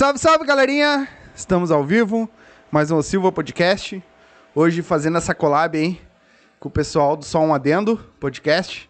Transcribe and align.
Salve, 0.00 0.18
salve, 0.18 0.46
galerinha! 0.46 1.06
Estamos 1.34 1.70
ao 1.70 1.84
vivo, 1.84 2.26
mais 2.70 2.90
um 2.90 3.02
Silva 3.02 3.30
Podcast. 3.30 4.02
Hoje 4.54 4.80
fazendo 4.80 5.18
essa 5.18 5.34
collab 5.34 5.76
aí 5.76 6.00
com 6.58 6.70
o 6.70 6.72
pessoal 6.72 7.18
do 7.18 7.24
Só 7.26 7.38
Um 7.40 7.52
Adendo 7.52 7.98
Podcast. 8.18 8.88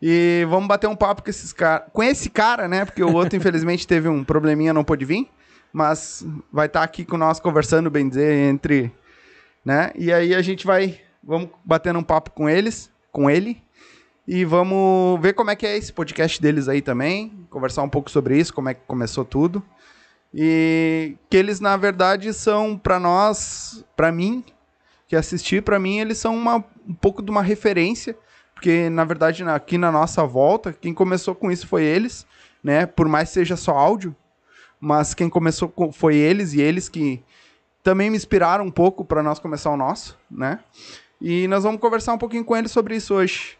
E 0.00 0.46
vamos 0.48 0.66
bater 0.66 0.86
um 0.86 0.96
papo 0.96 1.22
com, 1.22 1.28
esses 1.28 1.52
car 1.52 1.90
com 1.92 2.02
esse 2.02 2.30
cara, 2.30 2.66
né? 2.66 2.86
Porque 2.86 3.02
o 3.02 3.12
outro, 3.12 3.36
infelizmente, 3.36 3.86
teve 3.86 4.08
um 4.08 4.24
probleminha, 4.24 4.72
não 4.72 4.82
pôde 4.82 5.04
vir. 5.04 5.28
Mas 5.70 6.26
vai 6.50 6.64
estar 6.64 6.82
aqui 6.82 7.04
com 7.04 7.18
nós 7.18 7.38
conversando, 7.38 7.90
bem 7.90 8.08
dizer, 8.08 8.48
entre. 8.48 8.90
Né? 9.62 9.92
E 9.96 10.10
aí 10.10 10.34
a 10.34 10.40
gente 10.40 10.66
vai. 10.66 10.98
Vamos 11.22 11.50
batendo 11.62 11.98
um 11.98 12.02
papo 12.02 12.30
com 12.30 12.48
eles, 12.48 12.90
com 13.12 13.28
ele. 13.28 13.62
E 14.26 14.46
vamos 14.46 15.20
ver 15.20 15.34
como 15.34 15.50
é 15.50 15.56
que 15.56 15.66
é 15.66 15.76
esse 15.76 15.92
podcast 15.92 16.40
deles 16.40 16.68
aí 16.68 16.80
também. 16.80 17.46
Conversar 17.50 17.82
um 17.82 17.88
pouco 17.90 18.10
sobre 18.10 18.38
isso, 18.38 18.54
como 18.54 18.70
é 18.70 18.72
que 18.72 18.80
começou 18.86 19.26
tudo. 19.26 19.62
E 20.32 21.16
que 21.30 21.36
eles, 21.36 21.60
na 21.60 21.76
verdade, 21.76 22.32
são 22.32 22.76
para 22.76 23.00
nós, 23.00 23.84
para 23.96 24.12
mim, 24.12 24.44
que 25.06 25.16
assisti, 25.16 25.60
para 25.60 25.78
mim, 25.78 25.98
eles 25.98 26.18
são 26.18 26.36
uma, 26.36 26.64
um 26.86 26.94
pouco 26.94 27.22
de 27.22 27.30
uma 27.30 27.42
referência. 27.42 28.16
Porque, 28.54 28.90
na 28.90 29.04
verdade, 29.04 29.42
aqui 29.44 29.78
na 29.78 29.90
nossa 29.92 30.24
volta, 30.24 30.72
quem 30.72 30.92
começou 30.92 31.34
com 31.34 31.50
isso 31.50 31.66
foi 31.66 31.84
eles, 31.84 32.26
né? 32.62 32.86
Por 32.86 33.08
mais 33.08 33.30
seja 33.30 33.56
só 33.56 33.72
áudio, 33.72 34.14
mas 34.80 35.14
quem 35.14 35.30
começou 35.30 35.68
com- 35.68 35.92
foi 35.92 36.16
eles 36.16 36.52
e 36.52 36.60
eles 36.60 36.88
que 36.88 37.22
também 37.82 38.10
me 38.10 38.16
inspiraram 38.16 38.64
um 38.64 38.70
pouco 38.70 39.04
para 39.04 39.22
nós 39.22 39.38
começar 39.38 39.70
o 39.70 39.76
nosso, 39.76 40.18
né? 40.30 40.58
E 41.20 41.46
nós 41.48 41.62
vamos 41.62 41.80
conversar 41.80 42.12
um 42.14 42.18
pouquinho 42.18 42.44
com 42.44 42.56
eles 42.56 42.70
sobre 42.72 42.96
isso 42.96 43.14
hoje. 43.14 43.56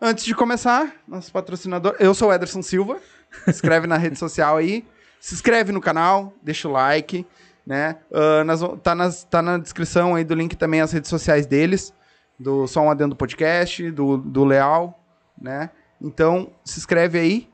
Antes 0.00 0.24
de 0.24 0.34
começar, 0.34 0.96
nosso 1.06 1.30
patrocinador, 1.30 1.94
eu 2.00 2.12
sou 2.14 2.28
o 2.30 2.32
Ederson 2.32 2.62
Silva. 2.62 2.98
Escreve 3.46 3.86
na 3.86 3.96
rede 3.96 4.18
social 4.18 4.56
aí, 4.56 4.84
se 5.22 5.34
inscreve 5.34 5.70
no 5.72 5.80
canal, 5.80 6.32
deixa 6.42 6.66
o 6.68 6.72
like, 6.72 7.24
né? 7.64 7.96
Nós 8.44 8.60
vamos- 8.60 8.80
tá, 8.82 8.92
nas- 8.94 9.22
tá 9.24 9.40
na 9.40 9.56
descrição 9.56 10.16
aí 10.16 10.24
do 10.24 10.34
link 10.34 10.56
também 10.56 10.80
as 10.80 10.90
redes 10.92 11.08
sociais 11.08 11.46
deles, 11.46 11.94
do 12.38 12.66
Só 12.66 12.80
um 12.80 12.90
Adendo 12.90 13.14
Podcast, 13.14 13.88
do, 13.92 14.16
do 14.16 14.44
Leal, 14.44 14.98
né? 15.40 15.70
Então, 16.00 16.52
se 16.64 16.78
inscreve 16.80 17.20
aí, 17.20 17.50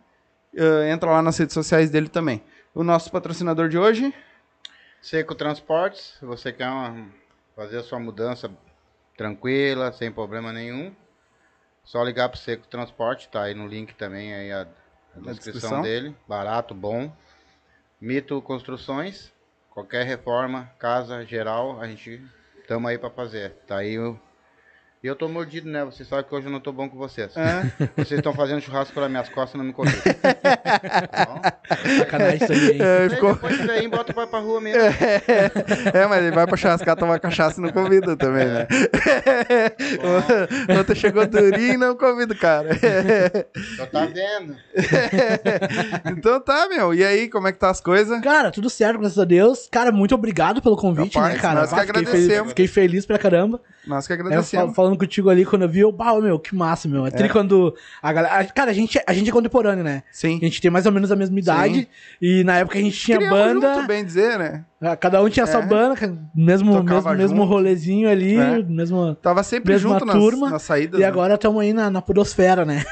ah, 0.59 0.89
entra 0.89 1.11
lá 1.11 1.21
nas 1.21 1.37
redes 1.37 1.53
sociais 1.53 1.91
dele 1.91 2.09
também. 2.09 2.43
O 2.75 2.83
nosso 2.83 3.13
patrocinador 3.13 3.69
de 3.69 3.77
hoje, 3.77 4.15
Seco 5.03 5.35
Transportes, 5.35 6.17
se 6.19 6.25
você 6.25 6.53
quer 6.53 6.69
uma- 6.69 7.07
fazer 7.55 7.77
a 7.79 7.83
sua 7.83 7.99
mudança 7.99 8.51
tranquila, 9.17 9.93
sem 9.93 10.11
problema 10.11 10.53
nenhum, 10.53 10.95
só 11.85 12.03
ligar 12.03 12.29
pro 12.31 12.39
Seco 12.39 12.67
Transporte, 12.67 13.29
tá 13.29 13.43
aí 13.43 13.55
no 13.55 13.67
link 13.67 13.95
também 13.95 14.33
aí 14.35 14.53
a, 14.53 14.63
a 14.63 14.65
descrição, 15.21 15.33
descrição. 15.43 15.83
dele, 15.83 16.17
barato, 16.27 16.75
bom. 16.75 17.13
Mito 18.01 18.41
Construções, 18.41 19.33
qualquer 19.71 20.07
reforma, 20.07 20.71
casa, 20.79 21.25
geral, 21.27 21.81
a 21.81 21.89
gente 21.89 22.23
tamo 22.69 22.87
aí 22.87 22.97
pra 22.97 23.11
fazer. 23.11 23.55
Tá 23.67 23.79
aí 23.79 23.97
e 25.03 25.07
eu 25.07 25.15
tô 25.15 25.29
mordido, 25.29 25.69
né? 25.69 25.85
Vocês 25.85 26.09
sabem 26.09 26.25
que 26.25 26.35
hoje 26.35 26.47
eu 26.47 26.51
não 26.53 26.61
tô 26.61 26.73
bom 26.73 26.89
com 26.89 26.97
vocês. 26.99 27.31
É. 27.37 27.63
Vocês 27.97 28.19
estão 28.19 28.33
fazendo 28.35 28.61
churrasco 28.61 28.93
pelas 28.95 29.11
minhas 29.11 29.29
costas 29.29 29.55
e 29.55 29.59
não 29.59 29.65
me 29.65 29.73
convidam. 29.73 30.03
Tá 31.09 31.27
bom? 31.27 31.41
Sacanagem 31.99 32.37
isso 32.43 32.53
aí, 32.53 32.71
hein? 32.73 32.79
é, 32.81 33.09
ficou... 33.11 33.35
Depois 33.35 33.67
daí 33.67 33.89
bota 33.89 34.13
pra, 34.13 34.27
pra 34.27 34.39
rua 34.41 34.61
mesmo. 34.61 34.81
é, 34.83 36.07
mas 36.07 36.23
ele 36.23 36.31
vai 36.35 36.47
pra 36.47 36.57
churrascar 36.57 36.97
tomar 36.97 37.19
cachaça 37.21 37.61
e 37.61 37.63
não 37.63 37.71
convida 37.71 38.17
também, 38.17 38.47
né? 38.47 38.67
Ontem 40.81 40.95
chegou 40.95 41.27
durinho 41.27 41.75
e 41.75 41.77
não 41.77 41.95
convida 41.97 42.35
o 42.35 42.39
cara. 42.39 42.69
Só 43.77 43.87
tá 43.87 44.07
vendo. 44.07 44.57
então 46.07 46.41
tá, 46.41 46.69
meu. 46.69 46.95
E 46.95 47.05
aí, 47.05 47.29
como 47.29 47.49
é 47.49 47.53
que 47.53 47.59
tá 47.59 47.71
as 47.71 47.81
coisas? 47.81 48.21
Cara, 48.21 48.51
tudo 48.51 48.71
certo, 48.71 48.99
graças 48.99 49.19
a 49.19 49.25
Deus. 49.25 49.69
Cara, 49.71 49.93
muito 49.93 50.15
obrigado 50.15 50.63
pelo 50.63 50.77
convite, 50.77 51.17
Rapaz, 51.17 51.35
né, 51.35 51.41
cara? 51.41 51.61
nós 51.61 51.71
que 51.71 51.77
Bah, 51.77 51.83
fiquei, 51.87 52.01
agradecemos. 52.01 52.35
feliz, 52.35 52.49
fiquei 52.49 52.67
feliz 52.67 53.07
pra 53.07 53.19
caramba. 53.19 53.61
Nós 53.87 54.07
que 54.07 54.13
É, 54.13 54.17
agradecemos. 54.17 54.75
fal- 54.75 54.88
falando 54.89 54.99
contigo 54.99 55.29
ali, 55.29 55.45
quando 55.45 55.63
eu 55.63 55.69
vi, 55.69 55.81
eu, 55.81 55.93
bah, 55.93 56.19
meu, 56.21 56.39
que 56.39 56.55
massa, 56.55 56.89
meu. 56.89 57.07
É, 57.07 57.11
tri 57.11 57.29
quando 57.29 57.75
a 58.03 58.13
galera... 58.13 58.45
Cara, 58.47 58.71
a 58.71 58.75
gente, 58.75 59.01
a 59.07 59.13
gente 59.13 59.29
é 59.29 59.33
contemporâneo, 59.33 59.85
né? 59.85 60.03
Sim. 60.11 60.39
A 60.41 60.45
gente 60.45 60.61
tem 60.61 60.71
mais 60.71 60.87
ou 60.87 60.93
menos 60.93 61.13
a 61.13 61.17
mesma 61.17 61.39
idade. 61.39 61.89
E 62.21 62.43
na 62.45 62.57
época 62.59 62.79
a 62.79 62.83
gente 62.83 62.99
tinha 62.99 63.19
Criamos 63.19 63.39
banda... 63.39 63.75
junto, 63.75 63.87
bem 63.87 64.05
dizer, 64.05 64.39
né? 64.39 64.65
ah, 64.81 64.97
Cada 64.97 65.23
um 65.23 65.29
tinha 65.29 65.47
sua 65.47 65.61
É. 65.63 65.67
banda, 65.67 65.95
ca- 65.97 66.13
mesmo, 66.35 66.73
Tocava 66.77 67.11
mesmo, 67.15 67.37
mesmo 67.37 67.45
rolezinho 67.45 68.09
ali, 68.09 68.37
É. 68.37 68.63
mesmo... 68.63 69.15
Tava 69.17 69.43
sempre 69.43 69.77
junto 69.77 70.05
nas, 70.05 70.17
turma, 70.17 70.51
nas 70.51 70.63
saídas. 70.63 70.99
E 70.99 71.03
né? 71.03 71.09
agora 71.09 71.35
estamos 71.35 71.61
aí 71.61 71.73
na, 71.73 71.91
na 71.91 72.01
podosfera, 72.03 72.65
né? 72.65 72.85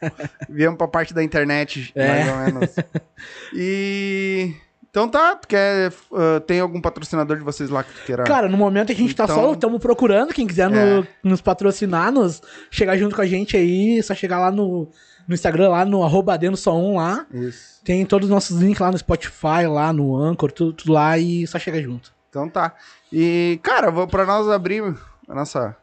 Viemos 0.48 0.76
pra 0.78 0.88
parte 0.88 1.12
da 1.14 1.22
internet, 1.22 1.92
É. 1.94 2.08
mais 2.24 2.28
ou 2.28 2.36
menos. 2.60 2.74
E... 3.54 4.54
Então 4.92 5.08
tá, 5.08 5.40
quer... 5.48 5.90
ah, 6.12 6.38
tem 6.46 6.60
algum 6.60 6.78
patrocinador 6.78 7.38
de 7.38 7.42
vocês 7.42 7.70
lá 7.70 7.82
que 7.82 7.94
queira... 8.04 8.24
Cara, 8.24 8.46
no 8.46 8.58
momento 8.58 8.92
a 8.92 8.94
gente 8.94 9.16
tá 9.16 9.24
Então- 9.24 9.36
só, 9.36 9.52
estamos 9.54 9.80
procurando, 9.80 10.34
quem 10.34 10.46
quiser 10.46 10.68
no- 10.68 10.76
É. 10.76 11.08
nos 11.24 11.40
patrocinar, 11.40 12.12
nos, 12.12 12.42
chegar 12.70 12.98
junto 12.98 13.16
com 13.16 13.22
a 13.22 13.26
gente 13.26 13.56
aí, 13.56 14.02
só 14.02 14.14
chegar 14.14 14.38
lá 14.38 14.50
no, 14.50 14.86
no 15.26 15.34
Instagram, 15.34 15.70
lá 15.70 15.86
no 15.86 16.04
arroba 16.04 16.38
só 16.56 16.76
um 16.76 16.98
lá. 16.98 17.26
Isso. 17.32 17.80
Tem 17.82 18.04
todos 18.04 18.28
os 18.28 18.34
nossos 18.34 18.60
links 18.60 18.80
lá 18.80 18.92
no 18.92 18.98
Spotify, 18.98 19.66
lá 19.66 19.94
no 19.94 20.14
Anchor, 20.14 20.52
tudo, 20.52 20.74
tudo 20.74 20.92
lá 20.92 21.16
e 21.16 21.46
só 21.46 21.58
chega 21.58 21.80
junto. 21.82 22.12
Então 22.28 22.46
tá. 22.46 22.74
E, 23.10 23.58
cara, 23.62 23.90
vou 23.90 24.06
para 24.06 24.26
nós 24.26 24.46
abrir 24.46 24.82
a 25.26 25.34
nossa, 25.34 25.74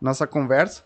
nossa 0.00 0.24
conversa. 0.24 0.84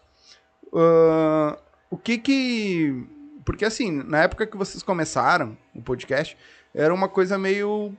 ah, 0.75 1.59
o 1.91 1.97
que 1.99 2.17
que. 2.17 3.07
Porque, 3.45 3.65
assim, 3.65 3.91
na 3.93 4.23
época 4.23 4.47
que 4.47 4.57
vocês 4.57 4.83
começaram 4.83 5.57
o 5.75 5.81
podcast, 5.81 6.37
era 6.77 6.93
uma 6.95 7.09
coisa 7.09 7.37
meio 7.39 7.93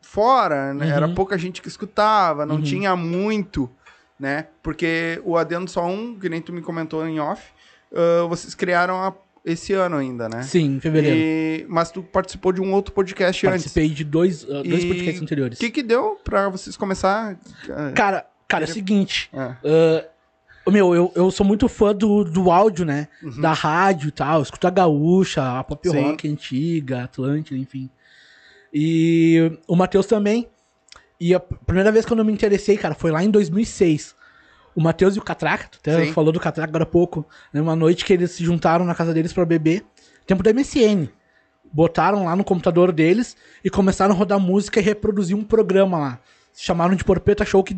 fora, 0.00 0.74
né? 0.74 0.86
Uhum. 0.86 0.92
Era 0.92 1.08
pouca 1.08 1.38
gente 1.38 1.62
que 1.62 1.68
escutava, 1.68 2.44
não 2.44 2.56
Uhum. 2.56 2.62
tinha 2.62 2.96
muito, 2.96 3.70
né? 4.18 4.46
Porque 4.62 5.20
o 5.24 5.36
Adendo 5.36 5.70
Só 5.70 5.86
Um, 5.86 6.18
que 6.18 6.28
nem 6.28 6.40
tu 6.40 6.52
me 6.52 6.60
comentou 6.62 7.06
em 7.06 7.20
off, 7.20 7.42
ah, 7.94 8.26
vocês 8.28 8.54
criaram 8.54 8.96
a- 8.96 9.14
esse 9.44 9.72
ano 9.72 9.96
ainda, 9.96 10.28
né? 10.28 10.42
Sim, 10.42 10.76
em 10.76 10.80
fevereiro. 10.80 11.16
E- 11.16 11.66
mas 11.68 11.90
tu 11.90 12.02
participou 12.02 12.52
de 12.52 12.60
um 12.60 12.72
outro 12.74 12.92
podcast 12.92 13.46
antes. 13.46 13.62
Participei 13.62 13.88
de 13.88 14.04
dois, 14.04 14.44
uh, 14.44 14.62
dois 14.62 14.84
E 14.84 14.88
podcasts 14.88 15.22
anteriores. 15.22 15.58
O 15.58 15.60
que 15.60 15.70
que 15.70 15.82
deu 15.82 16.18
pra 16.22 16.48
vocês 16.50 16.76
começar? 16.76 17.38
ah, 17.70 17.92
Cara, 17.94 18.26
cara, 18.46 18.64
é 18.64 18.68
o 18.68 18.70
seguinte. 18.70 19.30
Uh, 19.32 20.70
meu, 20.70 20.94
eu, 20.94 21.10
eu 21.16 21.30
sou 21.30 21.44
muito 21.46 21.68
fã 21.68 21.94
do, 21.94 22.22
do 22.22 22.50
áudio, 22.50 22.84
né? 22.84 23.08
Uhum. 23.22 23.40
Da 23.40 23.52
rádio 23.54 24.08
e 24.08 24.12
tal. 24.12 24.36
Eu 24.38 24.42
escuto 24.42 24.66
a 24.66 24.70
gaúcha, 24.70 25.58
a 25.58 25.64
pop 25.64 25.88
Sim. 25.88 26.00
rock 26.10 26.28
antiga, 26.28 27.04
Atlântida, 27.04 27.58
enfim. 27.58 27.88
E 28.72 29.58
o 29.66 29.76
Matheus 29.76 30.06
também. 30.06 30.48
E 31.20 31.34
a 31.34 31.40
primeira 31.40 31.92
vez 31.92 32.06
que 32.06 32.12
eu 32.12 32.24
me 32.24 32.32
interessei, 32.32 32.76
cara, 32.76 32.94
foi 32.94 33.10
lá 33.10 33.22
em 33.22 33.30
2006. 33.30 34.14
O 34.74 34.80
Matheus 34.80 35.16
e 35.16 35.18
o 35.18 35.22
Catraca, 35.22 35.68
tu 35.70 35.78
até 35.80 36.06
Sim. 36.06 36.12
falou 36.12 36.32
do 36.32 36.40
Catraca 36.40 36.70
agora 36.70 36.84
há 36.84 36.86
pouco, 36.86 37.26
né? 37.52 37.60
Uma 37.60 37.76
noite 37.76 38.04
que 38.04 38.12
eles 38.12 38.30
se 38.30 38.44
juntaram 38.44 38.84
na 38.84 38.94
casa 38.94 39.12
deles 39.12 39.32
pra 39.32 39.44
beber. 39.44 39.84
Tempo 40.26 40.42
da 40.42 40.52
MSN. 40.52 41.08
Botaram 41.72 42.24
lá 42.24 42.34
no 42.34 42.44
computador 42.44 42.90
deles 42.90 43.36
e 43.64 43.68
começaram 43.68 44.14
a 44.14 44.16
rodar 44.16 44.40
música 44.40 44.80
e 44.80 44.82
reproduzir 44.82 45.36
um 45.36 45.44
programa 45.44 45.98
lá. 45.98 46.20
Se 46.52 46.64
chamaram 46.64 46.94
de 46.94 47.04
Porpeta 47.04 47.44
Show, 47.44 47.62
que 47.62 47.76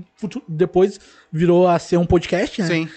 depois 0.48 1.00
virou 1.30 1.66
a 1.66 1.78
ser 1.78 1.96
um 1.96 2.06
podcast, 2.06 2.62
né? 2.62 2.68
Sim. 2.68 2.88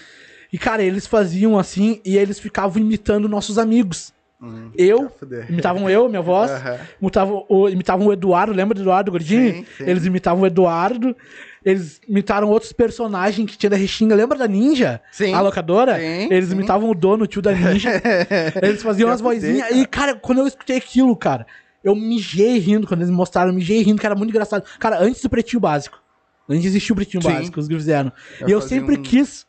E, 0.52 0.58
cara, 0.58 0.82
eles 0.82 1.06
faziam 1.06 1.58
assim 1.58 2.00
e 2.04 2.16
eles 2.16 2.38
ficavam 2.38 2.80
imitando 2.80 3.28
nossos 3.28 3.58
amigos. 3.58 4.12
Hum, 4.46 4.70
Eu, 4.76 5.10
fuder. 5.10 5.46
imitavam 5.50 5.88
eu, 5.90 6.08
minha 6.08 6.22
voz, 6.22 6.50
Aham. 6.50 6.78
imitavam 7.00 7.46
o, 7.48 7.68
imitavam 7.68 8.06
o 8.06 8.12
Eduardo, 8.12 8.52
lembra 8.52 8.74
do 8.74 8.82
Eduardo 8.82 9.10
Gordinho? 9.10 9.54
Sim, 9.54 9.66
sim. 9.78 9.84
Eles 9.86 10.04
imitavam 10.04 10.42
o 10.42 10.46
Eduardo, 10.46 11.16
eles 11.64 12.00
imitaram 12.08 12.48
outros 12.48 12.72
personagens 12.72 13.50
que 13.50 13.58
tinha 13.58 13.70
da 13.70 13.76
Restinga, 13.76 14.14
lembra 14.14 14.38
da 14.38 14.46
Ninja? 14.46 15.00
Sim. 15.10 15.32
A 15.34 15.40
locadora? 15.40 15.96
Sim, 15.98 16.28
eles 16.32 16.52
imitavam 16.52 16.88
o 16.90 16.94
dono, 16.94 17.24
o 17.24 17.26
tio 17.26 17.42
da 17.42 17.52
Ninja. 17.52 17.90
eles 18.62 18.82
faziam 18.82 19.10
as 19.10 19.20
vozinhas. 19.20 19.70
E, 19.70 19.84
cara, 19.86 20.14
quando 20.14 20.38
eu 20.38 20.46
escutei 20.46 20.76
aquilo, 20.76 21.14
cara, 21.16 21.46
eu 21.82 21.94
mijei 21.94 22.58
rindo 22.58 22.86
quando 22.86 23.00
eles 23.00 23.10
mostraram, 23.10 23.50
eu 23.50 23.54
mijei 23.54 23.82
rindo, 23.82 24.00
que 24.00 24.06
era 24.06 24.14
muito 24.14 24.30
engraçado. 24.30 24.64
Cara, 24.78 25.00
antes 25.02 25.20
do 25.22 25.28
Pretinho 25.28 25.60
Básico. 25.60 26.00
Antes 26.48 26.62
de 26.62 26.68
existir 26.68 26.92
o 26.92 26.96
Pretinho. 26.96 27.22
Básico, 27.22 27.58
os 27.58 27.66
fizeram. 27.66 28.12
Eu 28.40 28.48
e 28.48 28.52
eu 28.52 28.60
sempre 28.60 28.96
um- 28.98 29.02
quis 29.02 29.44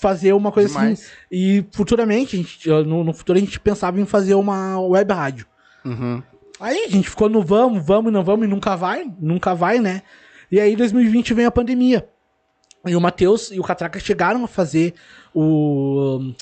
fazer 0.00 0.32
uma 0.32 0.50
coisa 0.50 0.68
Demais. 0.68 1.00
assim. 1.00 1.10
E 1.30 1.64
futuramente, 1.72 2.36
gente, 2.36 2.68
no, 2.68 3.04
no 3.04 3.12
futuro, 3.12 3.36
a 3.38 3.40
gente 3.40 3.58
pensava 3.60 4.00
em 4.00 4.06
fazer 4.06 4.34
uma 4.34 4.80
web 4.80 5.12
rádio. 5.12 5.46
Uhum. 5.84 6.22
Aí 6.58 6.84
a 6.84 6.88
gente 6.88 7.08
ficou 7.08 7.28
no 7.28 7.42
vamos, 7.42 7.84
vamos, 7.84 8.12
não 8.12 8.22
vamos 8.24 8.46
e 8.46 8.48
nunca 8.48 8.76
vai, 8.76 9.10
nunca 9.18 9.54
vai, 9.54 9.78
né? 9.78 10.02
E 10.50 10.58
aí 10.60 10.76
2020 10.76 11.32
vem 11.34 11.46
a 11.46 11.50
pandemia. 11.50 12.08
E 12.86 12.96
o 12.96 13.00
Matheus 13.00 13.50
e 13.50 13.60
o 13.60 13.62
Catraca 13.62 13.98
chegaram 14.00 14.42
a 14.44 14.48
fazer 14.48 14.94
o, 15.34 16.32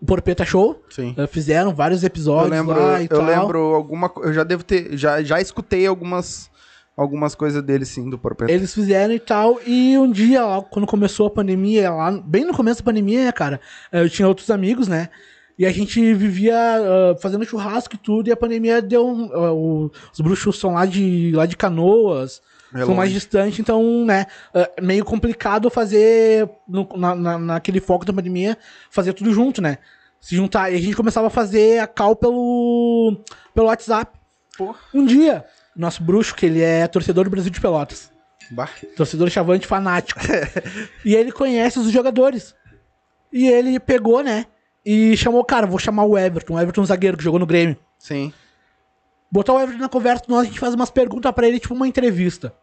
o 0.00 0.06
Porpeta 0.06 0.44
Show. 0.44 0.82
Sim. 0.90 1.14
eh, 1.16 1.26
Fizeram 1.26 1.74
vários 1.74 2.02
Eu 2.02 2.06
episódios 2.06 2.50
lembro, 2.50 2.78
lá 2.78 3.00
e 3.00 3.04
eu 3.04 3.08
tal. 3.18 3.26
lembro 3.26 3.58
alguma 3.74 4.10
eu 4.22 4.32
já 4.32 4.44
devo 4.44 4.62
ter 4.62 4.96
já, 4.96 5.22
já 5.22 5.40
escutei 5.40 5.86
algumas 5.86 6.50
algumas 6.96 7.34
coisas 7.34 7.62
dele 7.62 7.84
sim 7.84 8.08
do 8.08 8.18
Porpeta. 8.18 8.50
Eles 8.50 8.72
fizeram 8.74 9.12
e 9.12 9.20
tal, 9.20 9.60
e 9.66 9.98
um 9.98 10.10
dia, 10.10 10.44
lá, 10.44 10.62
quando 10.62 10.86
começou 10.86 11.26
a 11.26 11.30
pandemia, 11.30 11.90
lá, 11.90 12.10
bem 12.10 12.44
no 12.44 12.54
começo 12.54 12.80
da 12.80 12.84
pandemia, 12.84 13.24
né, 13.26 13.32
cara, 13.32 13.60
eh, 13.92 14.02
eu 14.02 14.08
tinha 14.10 14.26
outros 14.26 14.50
amigos, 14.50 14.88
né? 14.88 15.10
E 15.58 15.64
a 15.66 15.72
gente 15.72 16.12
vivia 16.14 16.54
ah, 16.56 17.16
fazendo 17.20 17.44
churrasco 17.44 17.94
e 17.94 17.98
tudo, 17.98 18.28
e 18.28 18.32
a 18.32 18.36
pandemia 18.36 18.80
deu. 18.82 19.06
o- 19.06 19.90
os 20.12 20.20
bruxos 20.20 20.58
são 20.58 20.74
lá 20.74 20.84
de, 20.86 21.32
lá 21.34 21.46
de 21.46 21.56
canoas, 21.56 22.40
É 22.74 22.78
são 22.78 22.88
mais 22.94 23.10
longe. 23.10 23.12
distantes, 23.14 23.58
então, 23.58 24.04
né, 24.04 24.26
ah, 24.54 24.70
meio 24.82 25.04
complicado 25.04 25.68
fazer, 25.70 26.48
no- 26.68 26.88
na, 26.96 27.14
na- 27.14 27.38
naquele 27.38 27.80
foco 27.80 28.04
da 28.04 28.12
pandemia, 28.12 28.56
fazer 28.90 29.12
tudo 29.12 29.32
junto, 29.32 29.60
né? 29.62 29.78
Se 30.20 30.34
juntar. 30.34 30.70
E 30.72 30.76
a 30.76 30.80
gente 30.80 30.96
começava 30.96 31.26
a 31.28 31.30
fazer 31.30 31.78
a 31.78 31.86
cal 31.86 32.16
pelo, 32.16 33.18
pelo 33.54 33.66
WhatsApp. 33.68 34.18
Pô. 34.58 34.74
Um 34.94 35.04
dia, 35.04 35.44
nosso 35.76 36.02
bruxo, 36.02 36.34
que 36.34 36.46
ele 36.46 36.62
é 36.62 36.86
torcedor 36.86 37.24
do 37.24 37.30
Brasil 37.30 37.50
de 37.50 37.60
Pelotas, 37.60 38.10
Bah. 38.50 38.70
torcedor 38.96 39.28
chavante 39.30 39.66
fanático. 39.66 40.20
e 41.04 41.14
ele 41.14 41.32
conhece 41.32 41.78
os 41.78 41.90
jogadores. 41.90 42.54
E 43.32 43.46
ele 43.48 43.78
pegou, 43.78 44.22
né? 44.22 44.46
E 44.84 45.16
chamou 45.16 45.40
o 45.40 45.44
cara, 45.44 45.66
vou 45.66 45.78
chamar 45.78 46.04
o 46.04 46.16
Everton, 46.16 46.54
o 46.54 46.60
Everton 46.60 46.84
zagueiro 46.84 47.16
que 47.16 47.24
jogou 47.24 47.40
no 47.40 47.46
Grêmio. 47.46 47.76
Sim. 47.98 48.32
Botar 49.30 49.52
o 49.52 49.60
Everton 49.60 49.82
na 49.82 49.88
conversa 49.88 50.24
nós, 50.28 50.42
a 50.42 50.44
gente 50.44 50.60
faz 50.60 50.74
umas 50.74 50.90
perguntas 50.90 51.32
pra 51.32 51.46
ele, 51.48 51.58
tipo 51.58 51.74
uma 51.74 51.88
entrevista. 51.88 52.54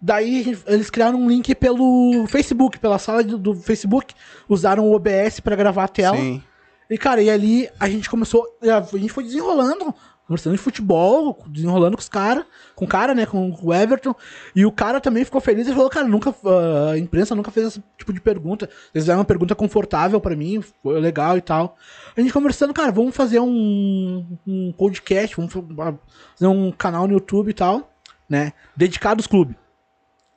Daí 0.00 0.58
eles 0.66 0.90
criaram 0.90 1.18
um 1.18 1.28
link 1.28 1.54
pelo 1.54 2.26
Facebook, 2.26 2.78
pela 2.78 2.98
sala 2.98 3.22
do, 3.22 3.54
Facebook, 3.54 4.14
usaram 4.48 4.86
o 4.86 4.94
OBS 4.94 5.40
pra 5.40 5.56
gravar 5.56 5.84
a 5.84 5.88
tela. 5.88 6.16
Sim. 6.16 6.42
E, 6.90 6.98
cara, 6.98 7.22
e 7.22 7.30
ali 7.30 7.70
a 7.80 7.88
gente 7.88 8.10
começou. 8.10 8.46
A 8.62 8.98
gente 8.98 9.12
foi 9.12 9.24
desenrolando, 9.24 9.94
conversando 10.26 10.52
de 10.56 10.58
futebol, 10.58 11.44
desenrolando 11.48 11.96
com 11.96 12.00
os 12.00 12.08
caras, 12.08 12.44
com 12.74 12.84
o 12.84 12.88
cara, 12.88 13.14
né? 13.14 13.26
Com 13.26 13.54
o 13.62 13.74
Everton. 13.74 14.14
E 14.56 14.64
o 14.64 14.72
cara 14.72 15.00
também 15.00 15.24
ficou 15.24 15.40
feliz 15.40 15.68
e 15.68 15.72
falou, 15.72 15.90
cara, 15.90 16.08
nunca. 16.08 16.34
ah, 16.44 16.92
a 16.92 16.98
imprensa 16.98 17.34
nunca 17.34 17.50
fez 17.50 17.66
esse 17.68 17.84
tipo 17.98 18.12
de 18.12 18.20
pergunta. 18.20 18.64
Eles 18.94 19.04
fizeram 19.04 19.18
uma 19.18 19.24
pergunta 19.24 19.54
confortável 19.54 20.20
pra 20.20 20.34
mim, 20.34 20.62
foi 20.82 20.98
legal 21.00 21.36
e 21.36 21.40
tal. 21.40 21.76
A 22.16 22.20
gente 22.20 22.32
conversando, 22.32 22.72
cara, 22.72 22.90
vamos 22.90 23.14
fazer 23.14 23.40
um, 23.40 24.26
um 24.46 24.72
podcast, 24.72 25.36
vamos 25.36 25.52
fa- 25.52 25.94
fazer 26.36 26.46
um 26.46 26.72
canal 26.72 27.06
no 27.06 27.14
YouTube 27.14 27.50
e 27.50 27.54
tal, 27.54 27.92
né? 28.28 28.52
Dedicado 28.76 29.20
aos 29.20 29.26
clubes. 29.26 29.56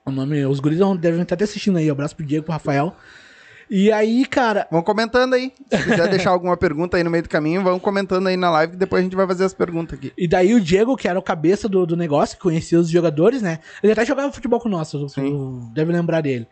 O 0.05 0.11
nome, 0.11 0.45
os 0.45 0.59
guris 0.59 0.79
devem 0.99 1.21
estar 1.21 1.35
até 1.35 1.43
assistindo 1.43 1.77
aí. 1.77 1.89
Abraço 1.89 2.15
pro 2.15 2.25
Diego, 2.25 2.45
pro 2.45 2.53
Rafael. 2.53 2.95
E 3.69 3.91
aí, 3.91 4.25
cara, 4.25 4.67
Vão 4.71 4.81
comentando 4.81 5.33
aí. 5.33 5.51
Se 5.69 5.83
quiser 5.83 6.07
deixar 6.09 6.29
alguma 6.29 6.55
pergunta 6.55 6.97
aí 6.97 7.03
no 7.03 7.09
meio 7.09 7.23
do 7.23 7.29
caminho, 7.29 7.63
vão 7.63 7.79
comentando 7.79 8.27
aí 8.27 8.37
na 8.37 8.49
live 8.49 8.73
que 8.73 8.79
depois 8.79 9.01
a 9.01 9.03
gente 9.03 9.15
vai 9.15 9.27
fazer 9.27 9.45
as 9.45 9.53
perguntas 9.53 9.97
aqui. 9.97 10.13
E 10.17 10.27
daí 10.27 10.53
o 10.53 10.61
Diego, 10.61 10.95
que 10.95 11.07
era 11.07 11.19
o 11.19 11.23
cabeça 11.23 11.67
do, 11.67 11.85
do 11.85 11.97
negócio, 11.97 12.37
que 12.37 12.43
conhecia 12.43 12.79
os 12.79 12.89
jogadores, 12.89 13.41
né? 13.41 13.59
Ele 13.83 13.91
até 13.91 14.05
jogava 14.05 14.31
futebol 14.31 14.59
com 14.59 14.69
nós, 14.69 14.91
deve 15.73 15.91
lembrar 15.91 16.21
dele. 16.21 16.47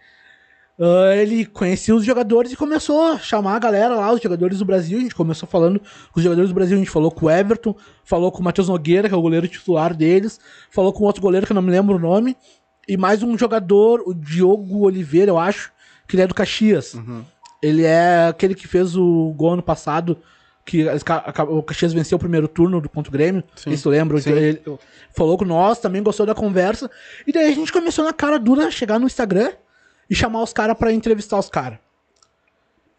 Ah, 0.80 1.16
ele 1.16 1.46
conhecia 1.46 1.96
os 1.96 2.04
jogadores 2.04 2.52
e 2.52 2.56
começou 2.56 3.14
a 3.14 3.18
chamar 3.18 3.56
a 3.56 3.60
galera 3.60 3.96
lá, 3.96 4.12
os 4.12 4.22
jogadores 4.22 4.60
do 4.60 4.66
Brasil. 4.66 4.98
A 4.98 5.02
gente 5.02 5.16
começou 5.16 5.48
falando 5.48 5.80
com 5.80 6.20
os 6.20 6.24
jogadores 6.24 6.50
do 6.50 6.54
Brasil. 6.54 6.76
A 6.76 6.80
gente 6.80 6.92
falou 6.92 7.12
com 7.12 7.28
o 7.28 7.30
Everton, 7.30 7.76
falou 8.04 8.32
com 8.32 8.42
o 8.42 8.44
Matheus 8.44 8.68
Nogueira, 8.68 9.08
que 9.08 9.14
é 9.14 9.18
o 9.18 9.22
goleiro 9.22 9.48
titular 9.48 9.94
deles, 9.94 10.40
falou 10.70 10.92
com 10.92 11.04
outro 11.06 11.22
goleiro 11.22 11.46
que 11.46 11.52
eu 11.52 11.56
não 11.56 11.62
me 11.62 11.72
lembro 11.72 11.96
o 11.96 12.00
nome, 12.00 12.36
e 12.88 12.98
mais 12.98 13.24
um 13.24 13.38
jogador, 13.38 14.04
o 14.06 14.14
Diogo 14.14 14.86
Oliveira, 14.86 15.32
eu 15.32 15.40
acho, 15.40 15.72
que 16.08 16.16
ele 16.16 16.24
é 16.24 16.28
do 16.28 16.36
Caxias. 16.36 16.96
Ele 17.62 17.84
é 17.84 18.28
aquele 18.28 18.54
que 18.54 18.68
fez 18.68 18.96
o 18.96 19.34
gol 19.36 19.54
ano 19.54 19.64
passado, 19.64 20.18
que 20.66 20.86
o 21.50 21.64
Caxias 21.64 21.94
venceu 21.94 22.16
o 22.16 22.20
primeiro 22.20 22.48
turno 22.48 22.82
do 22.82 22.90
contra 22.90 23.10
o 23.10 23.14
Grêmio. 23.14 23.44
Sim. 23.56 23.72
Isso 23.72 23.90
lembra? 23.90 24.20
Sim. 24.20 24.32
Ele 24.32 24.62
falou 25.16 25.38
com 25.38 25.46
nós, 25.46 25.80
também 25.80 26.04
gostou 26.04 26.26
da 26.26 26.36
conversa. 26.36 26.90
E 27.26 27.32
daí 27.32 27.52
a 27.52 27.56
gente 27.56 27.72
começou 27.72 28.04
na 28.04 28.14
cara 28.14 28.38
dura 28.38 28.70
chegar 28.72 29.00
no 29.00 29.06
Instagram 29.06 29.52
e 30.10 30.16
chamar 30.16 30.44
os 30.44 30.54
caras 30.54 30.78
pra 30.78 30.92
entrevistar 30.92 31.40
os 31.40 31.50
caras. 31.50 31.80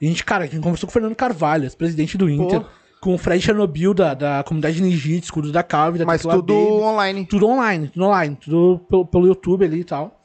E 0.00 0.06
a 0.06 0.08
gente, 0.08 0.25
cara, 0.25 0.44
a 0.44 0.46
gente 0.46 0.62
conversou 0.62 0.86
com 0.86 0.90
o 0.90 0.92
Fernando 0.92 1.14
Carvalho, 1.14 1.70
presidente 1.76 2.18
do 2.18 2.28
Inter, 2.28 2.62
com 3.00 3.14
o 3.14 3.18
Fred 3.18 3.42
Chernobyl 3.42 3.94
da, 3.94 4.14
da 4.14 4.44
comunidade 4.44 4.82
Ninjitsu, 4.82 5.32
com 5.32 5.40
o 5.40 5.52
da 5.52 5.62
Calvi, 5.62 5.98
da 5.98 6.04
Mas 6.04 6.22
Tecla 6.22 6.34
tudo 6.36 6.54
Baby. 6.54 6.82
online. 6.82 7.26
Tudo 7.26 7.46
online, 7.46 7.88
tudo 7.88 8.04
online, 8.04 8.36
tudo 8.36 8.80
pelo, 8.88 9.06
pelo 9.06 9.26
YouTube 9.26 9.64
ali 9.64 9.80
e 9.80 9.84
tal. 9.84 10.20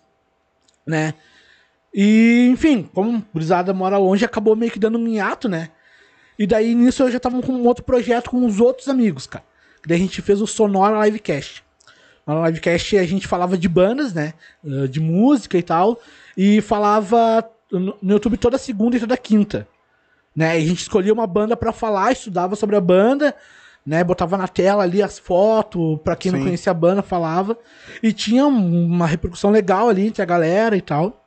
Né? 0.85 1.13
E, 1.93 2.47
enfim, 2.51 2.89
como 2.93 3.17
a 3.17 3.21
gurizada 3.33 3.73
mora 3.73 3.97
longe, 3.97 4.23
acabou 4.23 4.55
meio 4.55 4.71
que 4.71 4.79
dando 4.79 4.97
um 4.97 5.07
hiato, 5.07 5.49
né? 5.49 5.69
E 6.39 6.47
daí 6.47 6.73
nisso 6.73 7.03
eu 7.03 7.11
já 7.11 7.19
tava 7.19 7.41
com 7.41 7.51
um 7.51 7.65
outro 7.67 7.83
projeto 7.83 8.29
com 8.31 8.45
os 8.45 8.59
outros 8.59 8.87
amigos, 8.87 9.27
cara. 9.27 9.43
Daí 9.85 9.97
a 9.97 9.99
gente 9.99 10.21
fez 10.21 10.41
o 10.41 10.47
Sonora 10.47 11.03
Livecast. 11.05 11.63
No 12.25 12.45
Livecast 12.45 12.97
a 12.97 13.03
gente 13.05 13.27
falava 13.27 13.57
de 13.57 13.67
bandas, 13.67 14.13
né? 14.13 14.33
eh, 14.65 14.87
De 14.87 14.99
música 14.99 15.57
e 15.57 15.63
tal. 15.63 15.99
E 16.37 16.61
falava 16.61 17.47
no 17.71 17.95
YouTube 18.03 18.37
toda 18.37 18.57
segunda 18.57 18.95
e 18.95 18.99
toda 18.99 19.17
quinta. 19.17 19.67
Né? 20.35 20.59
E 20.59 20.63
a 20.63 20.67
gente 20.67 20.81
escolhia 20.81 21.11
uma 21.13 21.27
banda 21.27 21.57
pra 21.57 21.73
falar, 21.73 22.11
estudava 22.11 22.55
sobre 22.55 22.75
a 22.75 22.81
banda, 22.81 23.35
né? 23.85 24.03
Botava 24.03 24.37
na 24.37 24.47
tela 24.47 24.83
ali 24.83 25.03
as 25.03 25.19
fotos, 25.19 25.99
pra 26.03 26.15
quem 26.15 26.31
não 26.31 26.39
Sim. 26.39 26.45
conhecia 26.45 26.71
a 26.71 26.75
banda, 26.75 27.01
falava. 27.01 27.57
E 28.01 28.13
tinha 28.13 28.45
um- 28.47 28.85
uma 28.85 29.05
repercussão 29.07 29.51
legal 29.51 29.89
ali 29.89 30.07
entre 30.07 30.21
a 30.21 30.25
galera 30.25 30.77
e 30.77 30.81
tal. 30.81 31.20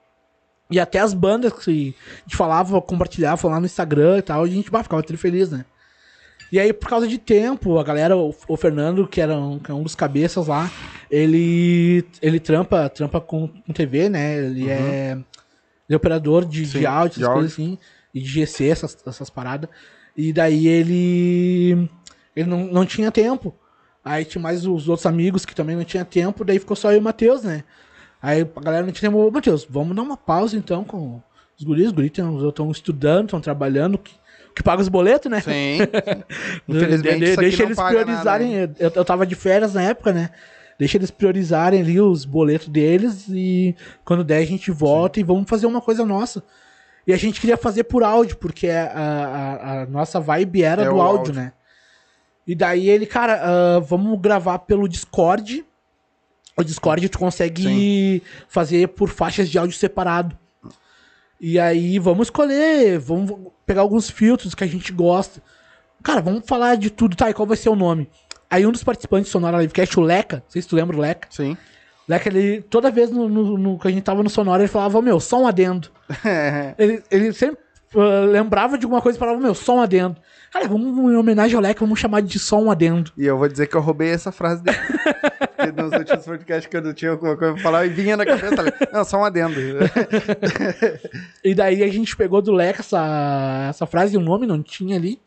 E 0.70 0.80
até 0.80 0.98
as 0.98 1.12
bandas 1.12 1.52
que 1.52 1.94
a 1.98 2.22
gente 2.22 2.36
falava, 2.36 2.80
compartilhava 2.80 3.48
lá 3.48 3.60
no 3.60 3.66
Instagram 3.66 4.18
e 4.18 4.22
tal, 4.22 4.46
e 4.46 4.50
a 4.50 4.52
gente 4.54 4.70
bah, 4.70 4.82
ficava 4.82 5.02
muito 5.02 5.18
feliz, 5.18 5.50
né? 5.50 5.64
E 6.50 6.58
aí, 6.58 6.72
por 6.72 6.88
causa 6.88 7.06
de 7.06 7.18
tempo, 7.18 7.78
a 7.78 7.84
galera, 7.84 8.16
o, 8.16 8.34
o 8.46 8.56
Fernando, 8.56 9.06
que 9.06 9.20
era 9.20 9.36
um, 9.36 9.58
que 9.58 9.70
é 9.70 9.74
um 9.74 9.82
dos 9.82 9.94
cabeças 9.94 10.46
lá, 10.46 10.70
ele, 11.10 12.04
ele 12.22 12.38
trampa, 12.38 12.88
trampa 12.88 13.20
com, 13.20 13.48
com 13.48 13.72
TV, 13.72 14.08
né? 14.08 14.38
Ele, 14.38 14.70
é, 14.70 15.12
ele 15.12 15.24
é 15.90 15.96
operador 15.96 16.44
de, 16.44 16.60
Uhum. 16.60 16.66
Sim, 16.66 16.78
de 16.78 16.86
áudio, 16.86 17.18
de 17.18 17.24
essas 17.24 17.34
coisas 17.34 17.52
assim, 17.52 17.78
e 18.14 18.20
de 18.20 18.28
GC, 18.28 18.68
essas, 18.68 18.96
essas 19.06 19.30
paradas. 19.30 19.68
E 20.16 20.32
daí 20.32 20.68
ele, 20.68 21.90
ele 22.36 22.48
não, 22.48 22.66
não 22.66 22.86
tinha 22.86 23.10
tempo. 23.10 23.54
Aí 24.04 24.24
tinha 24.24 24.40
mais 24.40 24.66
os 24.66 24.88
outros 24.88 25.06
amigos 25.06 25.44
que 25.44 25.54
também 25.54 25.74
não 25.74 25.84
tinha 25.84 26.04
tempo, 26.04 26.44
daí 26.44 26.58
ficou 26.58 26.76
só 26.76 26.92
eu 26.92 26.98
e 26.98 27.00
o 27.00 27.02
Matheus, 27.02 27.42
né? 27.42 27.64
Aí 28.26 28.40
a 28.56 28.60
galera 28.60 28.86
não 28.86 28.92
tinha 28.92 29.10
ô 29.10 29.30
Matheus, 29.30 29.66
vamos 29.68 29.94
dar 29.94 30.02
uma 30.02 30.16
pausa 30.16 30.56
então 30.56 30.82
com 30.82 31.20
os 31.58 31.64
guris, 31.64 31.86
os 31.88 31.92
guris 31.92 32.10
estão 32.16 32.70
estudando, 32.70 33.26
estão 33.26 33.40
trabalhando, 33.40 33.98
que, 33.98 34.12
que 34.56 34.62
paga 34.62 34.80
os 34.80 34.88
boletos, 34.88 35.30
né? 35.30 35.40
Sim. 35.42 35.78
Infelizmente, 36.68 37.18
De- 37.18 37.24
aqui 37.32 37.36
deixa 37.40 37.62
eles 37.64 37.76
priorizarem. 37.78 38.54
nada, 38.56 38.66
né? 38.72 38.76
eu, 38.78 38.90
eu 38.94 39.04
tava 39.04 39.26
de 39.26 39.34
férias 39.34 39.74
na 39.74 39.82
época, 39.82 40.12
né? 40.12 40.30
Deixa 40.78 40.96
eles 40.96 41.10
priorizarem 41.10 41.80
ali 41.82 42.00
os 42.00 42.24
boletos 42.24 42.68
deles 42.68 43.26
e 43.28 43.76
quando 44.04 44.24
der 44.24 44.38
a 44.38 44.46
gente 44.46 44.70
volta 44.70 45.20
e 45.20 45.22
vamos 45.22 45.48
fazer 45.48 45.66
uma 45.66 45.80
coisa 45.80 46.04
nossa. 46.04 46.42
E 47.06 47.12
a 47.12 47.16
gente 47.18 47.40
queria 47.40 47.56
fazer 47.58 47.84
por 47.84 48.02
áudio, 48.02 48.36
porque 48.38 48.68
a, 48.68 48.86
a- 48.90 49.82
a 49.82 49.86
nossa 49.86 50.18
vibe 50.18 50.62
era 50.62 50.82
É 50.82 50.84
do 50.86 50.92
áudio, 51.00 51.18
áudio. 51.18 51.34
né? 51.34 51.52
E 52.46 52.54
daí 52.54 52.88
ele, 52.88 53.06
cara, 53.06 53.40
ah, 53.42 53.80
vamos 53.80 54.18
gravar 54.20 54.58
pelo 54.60 54.88
Discord. 54.88 55.64
O 56.56 56.62
Discord 56.62 57.08
tu 57.08 57.18
consegue 57.18 58.22
fazer 58.48 58.88
por 58.88 59.08
faixas 59.08 59.48
de 59.48 59.58
áudio 59.58 59.76
separado. 59.76 60.36
E 61.40 61.58
aí 61.58 61.98
vamos 61.98 62.28
escolher, 62.28 62.98
vamos 62.98 63.50
pegar 63.66 63.80
alguns 63.82 64.08
filtros 64.08 64.54
que 64.54 64.64
a 64.64 64.66
gente 64.66 64.92
gosta. 64.92 65.42
Cara, 66.02 66.20
vamos 66.20 66.44
falar 66.46 66.76
de 66.76 66.90
tudo, 66.90 67.16
tá? 67.16 67.28
E 67.28 67.34
qual 67.34 67.46
vai 67.46 67.56
ser 67.56 67.68
o 67.70 67.76
nome? 67.76 68.08
Aí 68.48 68.64
um 68.66 68.70
dos 68.72 68.84
participantes 68.84 69.28
do 69.28 69.32
Sonora 69.32 69.60
Livecast, 69.60 69.98
o 69.98 70.02
Leca, 70.02 70.36
não 70.36 70.50
sei 70.50 70.62
se 70.62 70.68
tu 70.68 70.76
lembra 70.76 70.94
do 70.96 71.02
Leca. 71.02 71.26
Sim. 71.30 71.52
O 71.52 71.56
Leca, 72.12 72.28
ele, 72.28 72.62
toda 72.62 72.90
vez 72.90 73.10
no, 73.10 73.28
no- 73.28 73.58
no 73.58 73.78
que 73.78 73.88
a 73.88 73.90
gente 73.90 74.04
tava 74.04 74.22
no 74.22 74.30
Sonora, 74.30 74.62
ele 74.62 74.68
falava, 74.70 75.02
meu, 75.02 75.18
só 75.18 75.42
um 75.42 75.46
adendo. 75.46 75.88
Ele, 76.78 77.02
ele 77.10 77.32
sempre 77.32 77.58
ah, 77.96 78.26
lembrava 78.30 78.76
de 78.78 78.84
alguma 78.84 79.00
coisa 79.00 79.16
e 79.16 79.20
falava, 79.20 79.40
meu, 79.40 79.54
só 79.54 79.76
um 79.76 79.80
adendo. 79.80 80.16
Cara, 80.54 80.68
vamos 80.68 80.96
em 81.12 81.16
homenagem 81.16 81.56
ao 81.56 81.60
Leca, 81.62 81.80
vamos 81.80 81.98
chamar 81.98 82.22
de 82.22 82.38
só 82.38 82.58
um 82.62 82.70
adendo. 82.70 83.10
E 83.18 83.26
eu 83.26 83.36
vou 83.36 83.48
dizer 83.48 83.66
que 83.66 83.76
eu 83.76 83.80
roubei 83.80 84.10
essa 84.10 84.30
frase 84.30 84.62
dele. 84.62 84.78
Porque 85.56 85.72
nos 85.82 85.92
últimos 85.92 86.24
podcasts 86.24 86.66
que 86.70 86.76
eu 86.76 86.80
não 86.82 86.94
tinha 86.94 87.10
alguma 87.10 87.36
coisa 87.36 87.54
pra 87.54 87.62
falar 87.62 87.86
e 87.86 87.88
vinha 87.88 88.16
na 88.16 88.24
cabeça. 88.24 88.54
Falei, 88.54 88.72
não, 88.92 89.04
só 89.04 89.18
um 89.18 89.24
adendo. 89.24 89.54
E 91.44 91.54
daí 91.54 91.82
a 91.82 91.88
gente 91.88 92.16
pegou 92.16 92.40
do 92.40 92.52
Leca 92.52 92.80
essa, 92.80 93.66
essa 93.68 93.84
frase 93.86 94.14
e 94.14 94.16
o 94.16 94.20
nome 94.20 94.46
não 94.46 94.62
tinha 94.62 94.96
ali. 94.96 95.20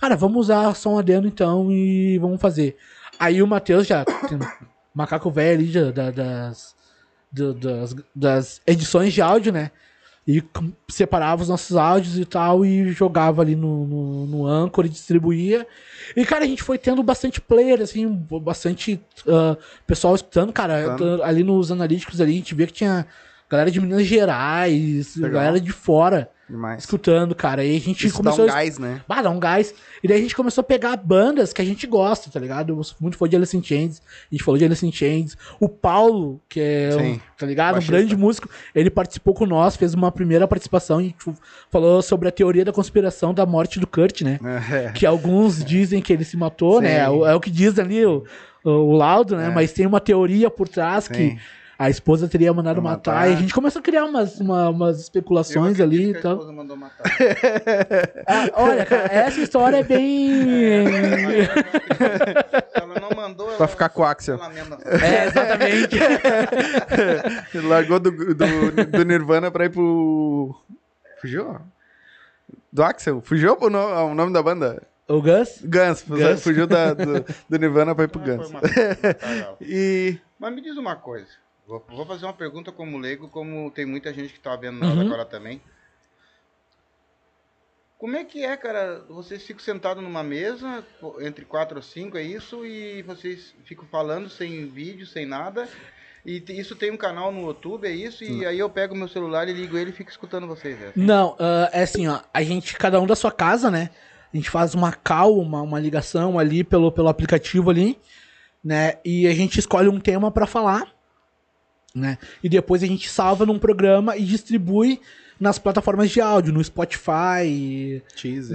Cara, 0.00 0.16
vamos 0.16 0.40
usar 0.46 0.74
só 0.74 0.90
um 0.94 0.98
adendo 0.98 1.28
então 1.28 1.70
e 1.70 2.18
vamos 2.18 2.40
fazer. 2.40 2.76
Aí 3.20 3.40
o 3.40 3.46
Matheus 3.46 3.86
já, 3.86 4.04
macaco 4.92 5.30
velho 5.30 5.60
ali 5.60 5.70
já, 5.70 5.92
da- 5.92 6.10
das, 6.10 6.74
das, 7.32 7.94
das 8.14 8.60
edições 8.66 9.12
de 9.12 9.22
áudio, 9.22 9.52
né? 9.52 9.70
E 10.26 10.42
separava 10.88 11.42
os 11.42 11.48
nossos 11.48 11.76
áudios 11.76 12.16
e 12.16 12.24
tal 12.24 12.64
e 12.64 12.92
jogava 12.92 13.42
ali 13.42 13.56
no, 13.56 13.86
no, 13.86 14.26
no 14.26 14.46
Anchor 14.46 14.86
e 14.86 14.88
distribuía. 14.88 15.66
E, 16.16 16.24
cara, 16.24 16.44
a 16.44 16.46
gente 16.46 16.62
foi 16.62 16.78
tendo 16.78 17.02
bastante 17.02 17.40
player, 17.40 17.80
assim, 17.80 18.06
bastante 18.40 19.00
ah, 19.26 19.56
pessoal 19.84 20.14
escutando, 20.14 20.52
cara. 20.52 20.96
Ali 21.24 21.42
nos 21.42 21.72
analíticos 21.72 22.20
ali, 22.20 22.32
a 22.32 22.36
gente 22.36 22.54
via 22.54 22.68
que 22.68 22.72
tinha 22.72 23.04
galera 23.52 23.70
de 23.70 23.80
Minas 23.80 24.06
Gerais, 24.06 25.14
Legal. 25.16 25.30
galera 25.42 25.60
de 25.60 25.70
fora 25.72 26.30
Demais. 26.48 26.80
escutando, 26.80 27.34
cara. 27.34 27.62
E 27.64 27.76
a 27.76 27.80
gente 27.80 28.06
Isso 28.06 28.16
dá 28.22 28.30
começou 28.30 28.46
um 28.46 28.50
a 28.50 28.52
gás, 28.54 28.78
né? 28.78 29.00
Dá 29.22 29.30
um 29.30 29.38
gás. 29.38 29.74
E 30.02 30.08
daí 30.08 30.18
a 30.18 30.20
gente 30.22 30.34
começou 30.34 30.62
a 30.62 30.64
pegar 30.64 30.96
bandas 30.96 31.52
que 31.52 31.60
a 31.62 31.64
gente 31.64 31.86
gosta, 31.86 32.30
tá 32.30 32.40
ligado? 32.40 32.70
Eu 32.76 32.82
sou 32.82 32.96
muito 33.00 33.16
fã 33.16 33.28
de 33.28 33.36
Alice 33.36 33.56
in 33.56 33.62
Chains. 33.62 34.00
A 34.00 34.34
gente 34.34 34.42
falou 34.42 34.58
de 34.58 34.64
Alice 34.64 34.86
in 34.86 34.90
Chains. 34.90 35.36
O 35.60 35.68
Paulo, 35.68 36.40
que 36.48 36.60
é, 36.60 36.96
um, 36.96 37.18
tá 37.38 37.46
ligado? 37.46 37.74
Baixista. 37.74 37.94
Um 37.94 37.98
grande 37.98 38.16
músico, 38.16 38.48
ele 38.74 38.90
participou 38.90 39.34
com 39.34 39.46
nós, 39.46 39.76
fez 39.76 39.92
uma 39.94 40.10
primeira 40.10 40.48
participação 40.48 41.00
e 41.00 41.12
tipo, 41.12 41.34
falou 41.70 42.00
sobre 42.02 42.28
a 42.28 42.32
teoria 42.32 42.64
da 42.64 42.72
conspiração 42.72 43.32
da 43.34 43.44
morte 43.46 43.78
do 43.78 43.86
Kurt, 43.86 44.22
né? 44.22 44.38
É. 44.72 44.92
Que 44.92 45.04
alguns 45.06 45.62
dizem 45.64 46.00
que 46.00 46.12
ele 46.12 46.24
se 46.24 46.36
matou, 46.36 46.76
Sim. 46.78 46.84
né? 46.84 46.98
É 46.98 47.08
o- 47.10 47.26
É 47.26 47.34
o 47.34 47.40
que 47.40 47.50
diz 47.50 47.78
ali 47.78 48.04
o, 48.06 48.24
o, 48.64 48.70
o 48.70 48.92
laudo, 48.96 49.36
né? 49.36 49.46
É. 49.48 49.50
Mas 49.50 49.72
tem 49.72 49.86
uma 49.86 50.00
teoria 50.00 50.48
por 50.50 50.68
trás 50.68 51.04
Sim. 51.04 51.12
que 51.12 51.38
a 51.84 51.90
esposa 51.90 52.28
teria 52.28 52.52
mandado 52.52 52.80
matar. 52.80 53.12
matar. 53.14 53.30
E 53.30 53.34
a 53.34 53.36
gente 53.36 53.52
começou 53.52 53.80
a 53.80 53.82
criar 53.82 54.04
umas, 54.04 54.38
uma- 54.40 54.68
umas 54.70 55.00
especulações 55.00 55.80
ali 55.80 56.10
e 56.10 56.12
que 56.12 56.18
a 56.18 56.22
tal. 56.22 56.32
esposa 56.34 56.52
mandou 56.52 56.76
matar. 56.76 57.02
Ah, 58.26 58.48
olha, 58.54 58.86
cara, 58.86 59.12
essa 59.12 59.40
história 59.40 59.78
é 59.78 59.82
bem. 59.82 60.32
Ela 62.74 63.00
não 63.00 63.10
mandou, 63.16 63.48
Pra 63.56 63.66
ficar 63.68 63.88
com 63.88 64.02
o 64.02 64.04
Axel. 64.04 64.38
É, 65.02 65.26
exatamente. 65.26 65.96
Ele 67.54 67.66
largou 67.68 67.98
do, 68.00 68.10
do, 68.10 68.86
do 68.86 69.04
Nirvana 69.04 69.50
pra 69.50 69.64
ir 69.64 69.70
pro. 69.70 70.54
Fugiu? 71.20 71.56
Do 72.72 72.82
Axel? 72.82 73.20
Fugiu 73.22 73.56
o 73.60 73.70
nome, 73.70 74.12
o 74.12 74.14
nome 74.14 74.32
da 74.32 74.42
banda? 74.42 74.82
O 75.08 75.20
Gus? 75.20 75.60
Guns. 75.64 76.02
Guns. 76.06 76.42
Fugiu 76.42 76.66
da- 76.66 76.94
do, 76.94 77.24
do 77.48 77.58
Nirvana 77.58 77.94
pra 77.94 78.04
ir 78.04 78.08
pro 78.08 78.20
Guns. 78.20 78.48
foi 78.50 78.60
uma-. 78.60 79.56
E. 79.60 80.18
Mas 80.38 80.54
me 80.54 80.60
diz 80.62 80.76
uma 80.76 80.96
coisa. 80.96 81.26
Vou, 81.66 81.84
vou 81.88 82.06
fazer 82.06 82.26
uma 82.26 82.32
pergunta 82.32 82.72
como 82.72 82.98
leigo, 82.98 83.28
como 83.28 83.70
tem 83.70 83.86
muita 83.86 84.12
gente 84.12 84.32
que 84.32 84.40
tá 84.40 84.54
vendo 84.56 84.78
nós 84.78 84.94
Uhum. 84.94 85.02
agora 85.02 85.24
também. 85.24 85.60
Como 87.98 88.16
é 88.16 88.24
que 88.24 88.44
é, 88.44 88.56
cara? 88.56 89.04
Vocês 89.08 89.44
ficam 89.44 89.62
sentados 89.62 90.02
numa 90.02 90.24
mesa, 90.24 90.84
entre 91.20 91.44
quatro 91.44 91.76
ou 91.76 91.82
cinco, 91.82 92.18
é 92.18 92.22
isso? 92.22 92.66
E 92.66 93.00
vocês 93.02 93.54
ficam 93.64 93.84
falando 93.86 94.28
sem 94.28 94.66
vídeo, 94.66 95.06
sem 95.06 95.24
nada? 95.24 95.68
E 96.26 96.42
isso 96.48 96.74
tem 96.74 96.90
um 96.90 96.96
canal 96.96 97.30
no 97.30 97.46
YouTube, 97.46 97.86
é 97.86 97.92
isso? 97.92 98.24
E 98.24 98.44
aí 98.44 98.58
eu 98.58 98.68
pego 98.68 98.96
meu 98.96 99.06
celular 99.06 99.48
e 99.48 99.52
ligo 99.52 99.76
ele 99.78 99.90
e 99.90 99.92
fico 99.92 100.10
escutando 100.10 100.48
vocês. 100.48 100.80
É. 100.82 100.92
Não, 100.96 101.36
ah, 101.38 101.70
é 101.72 101.82
assim, 101.82 102.08
ó. 102.08 102.20
A 102.34 102.42
gente, 102.42 102.76
cada 102.76 103.00
um 103.00 103.06
da 103.06 103.14
sua 103.14 103.30
casa, 103.30 103.70
né? 103.70 103.90
A 104.32 104.36
gente 104.36 104.50
faz 104.50 104.74
uma 104.74 104.92
call, 104.92 105.38
uma, 105.38 105.62
uma 105.62 105.78
ligação 105.78 106.38
ali 106.40 106.64
pelo, 106.64 106.90
pelo 106.90 107.08
aplicativo 107.08 107.70
ali, 107.70 107.96
né? 108.64 108.94
E 109.04 109.28
a 109.28 109.34
gente 109.34 109.60
escolhe 109.60 109.88
um 109.88 110.00
tema 110.00 110.30
pra 110.30 110.46
falar, 110.46 110.91
né? 111.94 112.18
E 112.42 112.48
depois 112.48 112.82
a 112.82 112.86
gente 112.86 113.08
salva 113.08 113.44
num 113.44 113.58
programa 113.58 114.16
e 114.16 114.24
distribui 114.24 115.00
nas 115.42 115.58
plataformas 115.58 116.10
de 116.10 116.20
áudio, 116.20 116.52
no 116.52 116.62
Spotify, 116.62 118.00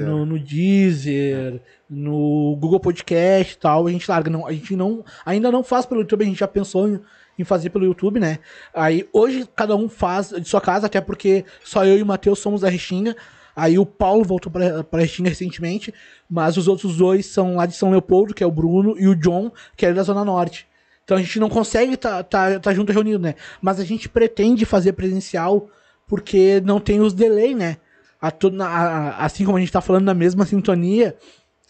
no, 0.05 0.25
no 0.25 0.39
Deezer, 0.39 1.61
no 1.89 2.55
Google 2.59 2.79
Podcast 2.79 3.53
e 3.53 3.57
tal, 3.57 3.87
a 3.87 3.91
gente 3.91 4.09
larga. 4.09 4.29
Não, 4.29 4.47
a 4.47 4.53
gente 4.53 4.73
não, 4.75 5.03
ainda 5.25 5.51
não 5.51 5.63
faz 5.63 5.85
pelo 5.85 5.99
YouTube, 5.99 6.23
a 6.23 6.27
gente 6.27 6.39
já 6.39 6.47
pensou 6.47 6.87
em, 6.87 6.99
em 7.37 7.43
fazer 7.43 7.71
pelo 7.71 7.83
YouTube, 7.83 8.21
né? 8.21 8.39
Aí 8.73 9.07
hoje 9.11 9.45
cada 9.53 9.75
um 9.75 9.89
faz 9.89 10.29
de 10.29 10.47
sua 10.47 10.61
casa, 10.61 10.87
até 10.87 11.01
porque 11.01 11.43
só 11.61 11.85
eu 11.85 11.97
e 11.97 12.01
o 12.01 12.05
Matheus 12.05 12.39
somos 12.39 12.61
da 12.61 12.69
Restinga. 12.69 13.17
Aí 13.53 13.77
o 13.77 13.85
Paulo 13.85 14.23
voltou 14.23 14.49
pra, 14.49 14.81
pra 14.83 15.01
Restinga 15.01 15.29
recentemente, 15.29 15.93
mas 16.29 16.55
os 16.55 16.69
outros 16.69 16.95
dois 16.95 17.25
são 17.25 17.55
lá 17.55 17.65
de 17.65 17.75
São 17.75 17.91
Leopoldo, 17.91 18.33
que 18.33 18.43
é 18.43 18.47
o 18.47 18.51
Bruno, 18.51 18.95
e 18.97 19.07
o 19.07 19.15
John, 19.15 19.51
que 19.75 19.85
é 19.85 19.91
da 19.91 20.03
Zona 20.03 20.23
Norte. 20.23 20.65
Então 21.07 21.15
a 21.15 21.21
gente 21.21 21.39
não 21.39 21.47
consegue 21.47 21.95
tá, 21.95 22.21
tá, 22.21 22.59
tá 22.59 22.73
junto 22.73 22.91
reunido, 22.91 23.17
né? 23.17 23.35
Mas 23.61 23.79
a 23.79 23.85
gente 23.85 24.09
pretende 24.09 24.65
fazer 24.65 24.91
presencial 24.91 25.69
porque 26.05 26.61
não 26.65 26.81
tem 26.81 26.99
os 26.99 27.13
delay, 27.13 27.55
né? 27.55 27.77
A 28.21 28.27
a- 28.27 29.23
assim 29.25 29.45
como 29.45 29.55
a 29.55 29.59
gente 29.61 29.71
tá 29.71 29.79
falando 29.79 30.03
na 30.03 30.13
mesma 30.13 30.45
sintonia, 30.45 31.15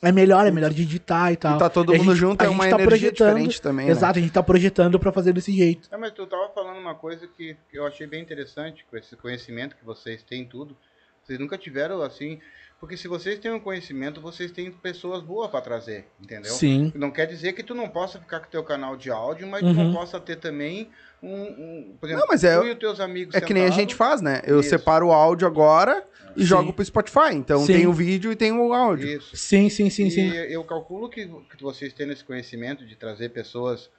é 0.01 0.11
melhor, 0.11 0.47
é 0.47 0.49
melhor 0.49 0.71
de 0.71 0.81
editar 0.81 1.31
e 1.31 1.35
tal. 1.35 1.55
E 1.57 1.59
tá 1.59 1.69
todo 1.69 1.93
a 1.93 1.97
mundo 1.97 2.05
gente- 2.15 2.17
junto, 2.19 2.41
a 2.41 2.45
é 2.45 2.47
gente 2.47 2.55
uma 2.55 2.63
tá 2.63 2.69
energia 2.69 2.87
projetando- 2.87 3.27
diferente 3.27 3.61
também. 3.61 3.85
né? 3.85 3.91
Exato, 3.91 4.17
a 4.17 4.21
gente 4.23 4.31
tá 4.33 4.41
projetando 4.41 4.99
pra 4.99 5.11
fazer 5.11 5.33
desse 5.33 5.51
jeito. 5.51 5.87
É, 5.91 5.97
mas 5.97 6.11
tu 6.13 6.25
tava 6.25 6.49
falando 6.49 6.79
uma 6.79 6.95
coisa 6.95 7.27
que, 7.27 7.55
que 7.69 7.77
eu 7.77 7.85
achei 7.85 8.07
bem 8.07 8.23
interessante, 8.23 8.83
com 8.89 8.97
esse 8.97 9.15
conhecimento 9.15 9.75
que 9.75 9.85
vocês 9.85 10.23
têm 10.23 10.45
tudo. 10.45 10.75
Vocês 11.23 11.37
nunca 11.37 11.59
tiveram 11.59 12.01
assim. 12.01 12.39
Porque 12.79 12.95
se 12.95 13.07
vocês 13.07 13.39
têm 13.39 13.51
um 13.51 13.59
conhecimento, 13.59 14.21
vocês 14.21 14.51
têm 14.51 14.71
pessoas 14.71 15.23
boas 15.23 15.49
pra 15.49 15.59
trazer, 15.61 16.05
entendeu? 16.21 16.51
Sim. 16.51 16.91
Não 16.95 17.09
quer 17.09 17.25
dizer 17.25 17.53
que 17.53 17.63
tu 17.63 17.73
não 17.73 17.89
possa 17.89 18.19
ficar 18.19 18.39
com 18.39 18.49
teu 18.51 18.63
canal 18.63 18.95
de 18.95 19.09
áudio, 19.09 19.47
mas 19.47 19.61
tu 19.61 19.67
Uhum. 19.67 19.73
não 19.85 19.93
possa 19.93 20.19
ter 20.19 20.35
também 20.35 20.87
um. 21.21 21.33
um- 21.33 21.97
por 21.99 22.05
exemplo, 22.05 22.21
Não, 22.21 22.27
mas 22.27 22.43
é- 22.43 22.55
tu 22.59 22.67
e 22.67 22.71
os 22.73 22.77
teus 22.77 22.99
amigos. 22.99 23.33
É 23.33 23.41
que 23.41 23.51
nem 23.51 23.63
a 23.63 23.65
sentado, 23.65 23.79
gente 23.79 23.95
faz, 23.95 24.21
né? 24.21 24.41
Eu 24.45 24.59
Isso. 24.59 24.69
separo 24.69 25.07
o 25.07 25.11
áudio 25.11 25.47
agora 25.47 26.05
e 26.35 26.41
Sim. 26.41 26.45
jogo 26.45 26.71
pro 26.71 26.85
Spotify. 26.85 27.33
Então 27.33 27.65
Sim. 27.65 27.73
tem 27.73 27.87
o 27.87 27.93
vídeo 27.93 28.31
e 28.31 28.35
tem 28.35 28.51
o 28.51 28.71
áudio. 28.71 29.07
Isso. 29.07 29.35
Sim, 29.35 29.67
sim, 29.69 29.89
sim, 29.89 30.05
e 30.05 30.11
sim. 30.11 30.29
eu 30.31 30.63
calculo 30.63 31.09
que, 31.09 31.25
que 31.25 31.63
vocês 31.63 31.91
tendo 31.93 32.13
esse 32.13 32.23
conhecimento 32.23 32.85
de 32.85 32.95
trazer 32.95 33.29
pessoas, 33.29 33.89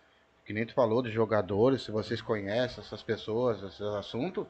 que 0.47 0.53
nem 0.53 0.64
tu 0.64 0.73
falou, 0.73 1.03
de 1.03 1.11
jogadores, 1.11 1.83
se 1.83 1.91
vocês 1.91 2.23
conhecem 2.23 2.79
essas 2.85 3.03
pessoas, 3.03 3.61
esses 3.64 3.81
assuntos, 3.81 4.47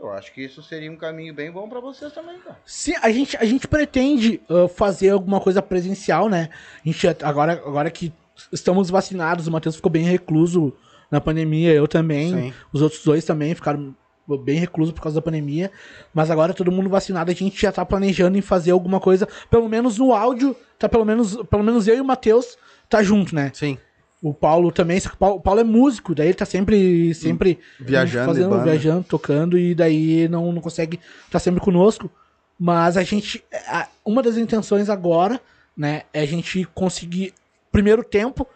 eu 0.00 0.10
acho 0.12 0.32
que 0.32 0.42
isso 0.42 0.62
seria 0.62 0.90
um 0.90 0.96
caminho 0.96 1.34
bem 1.34 1.50
bom 1.50 1.68
pra 1.68 1.78
vocês 1.78 2.10
também, 2.12 2.38
cara. 2.38 2.58
Sim, 2.64 2.94
a 3.02 3.10
gente, 3.10 3.36
a 3.36 3.44
gente 3.44 3.68
pretende 3.68 4.40
ah, 4.48 4.66
fazer 4.66 5.10
alguma 5.10 5.40
coisa 5.40 5.60
presencial, 5.60 6.28
né? 6.28 6.48
A 6.84 6.88
gente 6.88 7.06
agora, 7.22 7.52
agora 7.52 7.90
que 7.90 8.12
estamos 8.50 8.88
vacinados, 8.88 9.46
o 9.46 9.50
Matheus 9.50 9.76
ficou 9.76 9.92
bem 9.92 10.04
recluso 10.04 10.72
na 11.10 11.20
pandemia, 11.20 11.72
eu 11.72 11.86
também. 11.86 12.32
Sim. 12.32 12.54
Os 12.72 12.80
outros 12.80 13.04
dois 13.04 13.24
também 13.24 13.54
ficaram 13.54 13.94
bem 14.42 14.58
reclusos 14.58 14.94
por 14.94 15.02
causa 15.02 15.16
da 15.16 15.22
pandemia. 15.22 15.70
Mas 16.14 16.30
agora 16.30 16.54
todo 16.54 16.72
mundo 16.72 16.88
vacinado, 16.88 17.30
a 17.30 17.34
gente 17.34 17.60
já 17.60 17.70
tá 17.70 17.84
planejando 17.84 18.38
em 18.38 18.42
fazer 18.42 18.70
alguma 18.70 19.00
coisa, 19.00 19.28
pelo 19.50 19.68
menos 19.68 19.98
no 19.98 20.14
áudio, 20.14 20.56
tá 20.78 20.88
pelo 20.88 21.04
menos, 21.04 21.36
pelo 21.48 21.62
menos 21.62 21.86
eu 21.86 21.96
e 21.96 22.00
o 22.00 22.04
Matheus 22.04 22.56
tá 22.88 23.02
junto, 23.02 23.34
né? 23.34 23.50
Sim. 23.54 23.76
O 24.22 24.34
Paulo 24.34 24.70
também, 24.70 25.00
só 25.00 25.08
que 25.08 25.14
o 25.14 25.18
Paulo, 25.18 25.36
o 25.36 25.40
Paulo 25.40 25.60
é 25.60 25.64
músico, 25.64 26.14
daí 26.14 26.26
ele 26.26 26.34
tá 26.34 26.44
sempre, 26.44 27.14
sempre 27.14 27.58
Viajando 27.80 28.26
fazendo, 28.26 28.62
viajando, 28.62 29.04
tocando, 29.04 29.58
e 29.58 29.74
daí 29.74 30.28
não, 30.28 30.52
não 30.52 30.60
consegue 30.60 31.00
estar 31.24 31.38
sempre 31.38 31.60
conosco. 31.60 32.10
Mas 32.58 32.98
a 32.98 33.02
gente, 33.02 33.42
a- 33.68 33.88
uma 34.04 34.22
das 34.22 34.36
intenções 34.36 34.90
agora, 34.90 35.40
né, 35.74 36.02
é 36.12 36.20
a 36.20 36.26
gente 36.26 36.68
conseguir, 36.74 37.32
primeiro 37.72 38.04
tempo, 38.04 38.46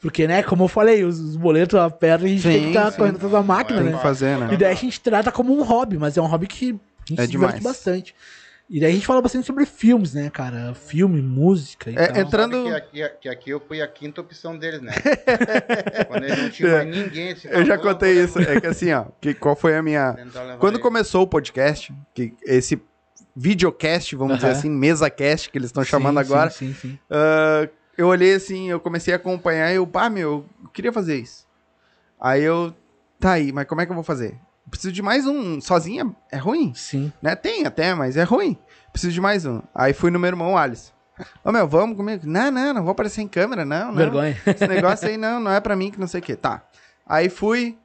porque, 0.00 0.28
né, 0.28 0.44
como 0.44 0.62
eu 0.62 0.68
falei, 0.68 1.02
os, 1.02 1.18
os 1.18 1.34
boletos 1.36 1.74
apertam 1.80 2.28
e 2.28 2.30
a 2.30 2.34
gente 2.36 2.42
tem 2.44 2.52
que 2.52 2.58
Sim, 2.66 2.68
estar 2.68 2.90
sim. 2.92 2.98
correndo 2.98 3.16
atrás 3.16 3.32
da 3.32 3.42
máquina, 3.42 3.82
Tem 3.82 3.90
né? 3.90 3.98
fazer, 3.98 4.38
né? 4.38 4.50
E 4.52 4.56
daí 4.56 4.70
a 4.70 4.74
gente 4.76 5.00
trata 5.00 5.32
como 5.32 5.52
um 5.52 5.64
hobby, 5.64 5.98
mas 5.98 6.16
é 6.16 6.22
um 6.22 6.26
hobby 6.26 6.46
que 6.46 6.66
a 6.70 7.04
gente 7.08 7.20
É 7.20 7.24
se 7.24 7.30
diverte 7.32 7.58
demais. 7.58 7.76
bastante. 7.76 8.14
E 8.70 8.80
daí 8.80 8.90
a 8.90 8.94
gente 8.94 9.06
fala 9.06 9.22
bastante 9.22 9.46
sobre 9.46 9.64
filmes, 9.64 10.12
né, 10.12 10.28
cara? 10.28 10.74
Filme, 10.74 11.22
música 11.22 11.90
e 11.90 11.96
É, 11.96 12.06
tal. 12.08 12.16
Entrando- 12.22 12.64
que 12.64 12.70
aqui, 13.02 13.08
que 13.22 13.28
aqui 13.30 13.50
eu 13.50 13.60
fui 13.60 13.80
a 13.80 13.88
quinta 13.88 14.20
opção 14.20 14.58
deles, 14.58 14.82
né? 14.82 14.92
Quando 16.06 16.24
eles 16.24 16.38
não 16.38 16.50
tinha 16.50 16.72
mais 16.84 16.86
ninguém. 16.96 17.32
Assim, 17.32 17.48
Eu 17.48 17.64
já 17.64 17.74
"Ah, 17.74 17.76
vou- 17.78 17.86
contei 17.86 18.22
isso. 18.22 18.38
É 18.38 18.60
que 18.60 18.66
assim, 18.66 18.92
ó, 18.92 19.06
que, 19.20 19.32
qual 19.32 19.56
foi 19.56 19.74
a 19.74 19.82
minha. 19.82 20.14
Quando 20.58 20.74
ele." 20.74 20.82
começou 20.82 21.22
o 21.22 21.26
podcast, 21.26 21.94
que 22.12 22.34
esse 22.42 22.78
videocast, 23.34 24.14
vamos 24.16 24.36
dizer 24.36 24.50
assim, 24.50 24.68
mesa 24.70 25.08
cast, 25.08 25.48
que 25.50 25.56
eles 25.56 25.68
estão 25.68 25.84
chamando 25.84 26.16
sim, 26.16 26.20
agora, 26.20 26.50
Sim, 26.50 26.74
sim. 26.74 26.98
ah, 27.10 27.68
eu 27.96 28.08
olhei 28.08 28.34
assim, 28.34 28.68
eu 28.68 28.80
comecei 28.80 29.14
a 29.14 29.16
acompanhar 29.16 29.72
e 29.72 29.76
eu, 29.76 29.86
pá, 29.86 30.10
meu, 30.10 30.44
eu 30.62 30.68
queria 30.70 30.92
fazer 30.92 31.16
isso. 31.16 31.46
Aí 32.20 32.42
eu, 32.42 32.74
tá 33.18 33.32
aí, 33.32 33.50
mas 33.52 33.66
como 33.66 33.80
é 33.80 33.86
que 33.86 33.92
eu 33.92 33.94
vou 33.94 34.04
fazer? 34.04 34.36
Preciso 34.70 34.92
de 34.92 35.02
mais 35.02 35.26
um. 35.26 35.60
Sozinha 35.60 36.14
é 36.30 36.36
ruim, 36.36 36.72
Sim. 36.74 37.12
né? 37.22 37.34
Tem 37.34 37.64
até, 37.64 37.94
mas 37.94 38.16
é 38.16 38.22
ruim. 38.22 38.56
Preciso 38.92 39.12
de 39.12 39.20
mais 39.20 39.44
um. 39.44 39.62
Aí 39.74 39.92
fui 39.92 40.10
no 40.10 40.18
meu 40.18 40.28
irmão, 40.28 40.56
Alice. 40.56 40.92
Ô 41.44 41.50
meu, 41.50 41.66
vamos 41.66 41.96
comigo? 41.96 42.22
Não, 42.26 42.50
não, 42.50 42.74
não 42.74 42.82
vou 42.82 42.92
aparecer 42.92 43.22
em 43.22 43.28
câmera, 43.28 43.64
não, 43.64 43.88
não. 43.88 43.94
Vergonha. 43.94 44.36
Esse 44.46 44.66
negócio 44.66 45.08
aí 45.08 45.16
não, 45.16 45.40
não 45.40 45.50
é 45.50 45.60
pra 45.60 45.74
mim 45.74 45.90
que 45.90 45.98
não 45.98 46.06
sei 46.06 46.20
o 46.20 46.22
que. 46.22 46.36
Tá. 46.36 46.62
Aí 47.06 47.28
fui 47.28 47.76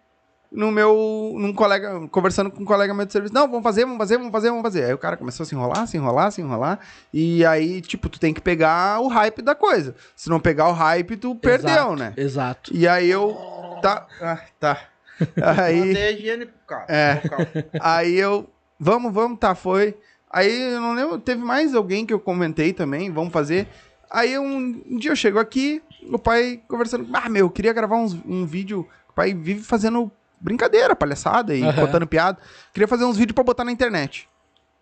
no 0.51 0.71
meu. 0.71 1.33
num 1.37 1.51
colega. 1.53 2.07
Conversando 2.09 2.51
com 2.51 2.61
um 2.61 2.65
colega 2.65 2.93
meu 2.93 3.05
de 3.05 3.11
serviço. 3.11 3.33
Não, 3.33 3.47
vamos 3.47 3.63
fazer, 3.63 3.85
vamos 3.85 3.97
fazer, 3.97 4.17
vamos 4.17 4.31
fazer, 4.31 4.49
vamos 4.49 4.61
fazer. 4.61 4.85
Aí 4.85 4.93
o 4.93 4.97
cara 4.97 5.17
começou 5.17 5.43
a 5.43 5.47
se 5.47 5.55
enrolar, 5.55 5.87
se 5.87 5.97
enrolar, 5.97 6.31
se 6.31 6.41
enrolar. 6.41 6.79
E 7.11 7.43
aí, 7.45 7.81
tipo, 7.81 8.07
tu 8.07 8.19
tem 8.19 8.33
que 8.33 8.41
pegar 8.41 8.99
o 8.99 9.07
hype 9.07 9.41
da 9.41 9.55
coisa. 9.55 9.95
Se 10.15 10.29
não 10.29 10.39
pegar 10.39 10.69
o 10.69 10.73
hype, 10.73 11.17
tu 11.17 11.35
perdeu, 11.35 11.69
Exato, 11.69 11.95
né? 11.95 12.13
Exato. 12.15 12.71
E 12.73 12.87
aí 12.87 13.09
eu. 13.09 13.35
Tá. 13.81 14.05
Ah, 14.21 14.39
tá. 14.59 14.79
Aí. 15.41 15.91
Higiene 15.91 16.45
pro 16.45 16.59
cara. 16.65 16.85
É. 16.87 17.15
carro. 17.27 17.47
Aí 17.79 18.17
eu, 18.17 18.49
vamos, 18.79 19.13
vamos, 19.13 19.39
tá, 19.39 19.55
foi. 19.55 19.97
Aí 20.29 20.73
eu 20.73 20.81
não 20.81 20.93
lembro, 20.93 21.19
teve 21.19 21.43
mais 21.43 21.75
alguém 21.75 22.05
que 22.05 22.13
eu 22.13 22.19
comentei 22.19 22.73
também, 22.73 23.11
vamos 23.11 23.31
fazer. 23.31 23.67
Aí 24.09 24.37
um, 24.37 24.83
um 24.89 24.97
dia 24.97 25.11
eu 25.11 25.15
chego 25.15 25.39
aqui, 25.39 25.81
o 26.11 26.17
pai 26.17 26.61
conversando, 26.67 27.07
ah, 27.13 27.29
meu, 27.29 27.45
eu 27.45 27.49
queria 27.51 27.73
gravar 27.73 27.97
uns, 27.97 28.13
um 28.25 28.45
vídeo. 28.45 28.87
O 29.09 29.13
pai 29.13 29.33
vive 29.33 29.63
fazendo 29.63 30.11
brincadeira, 30.39 30.95
palhaçada 30.95 31.55
e 31.55 31.63
Aham. 31.63 31.73
contando 31.73 32.07
piada. 32.07 32.39
Queria 32.73 32.87
fazer 32.87 33.05
uns 33.05 33.17
vídeos 33.17 33.35
pra 33.35 33.43
botar 33.43 33.63
na 33.63 33.71
internet. 33.71 34.27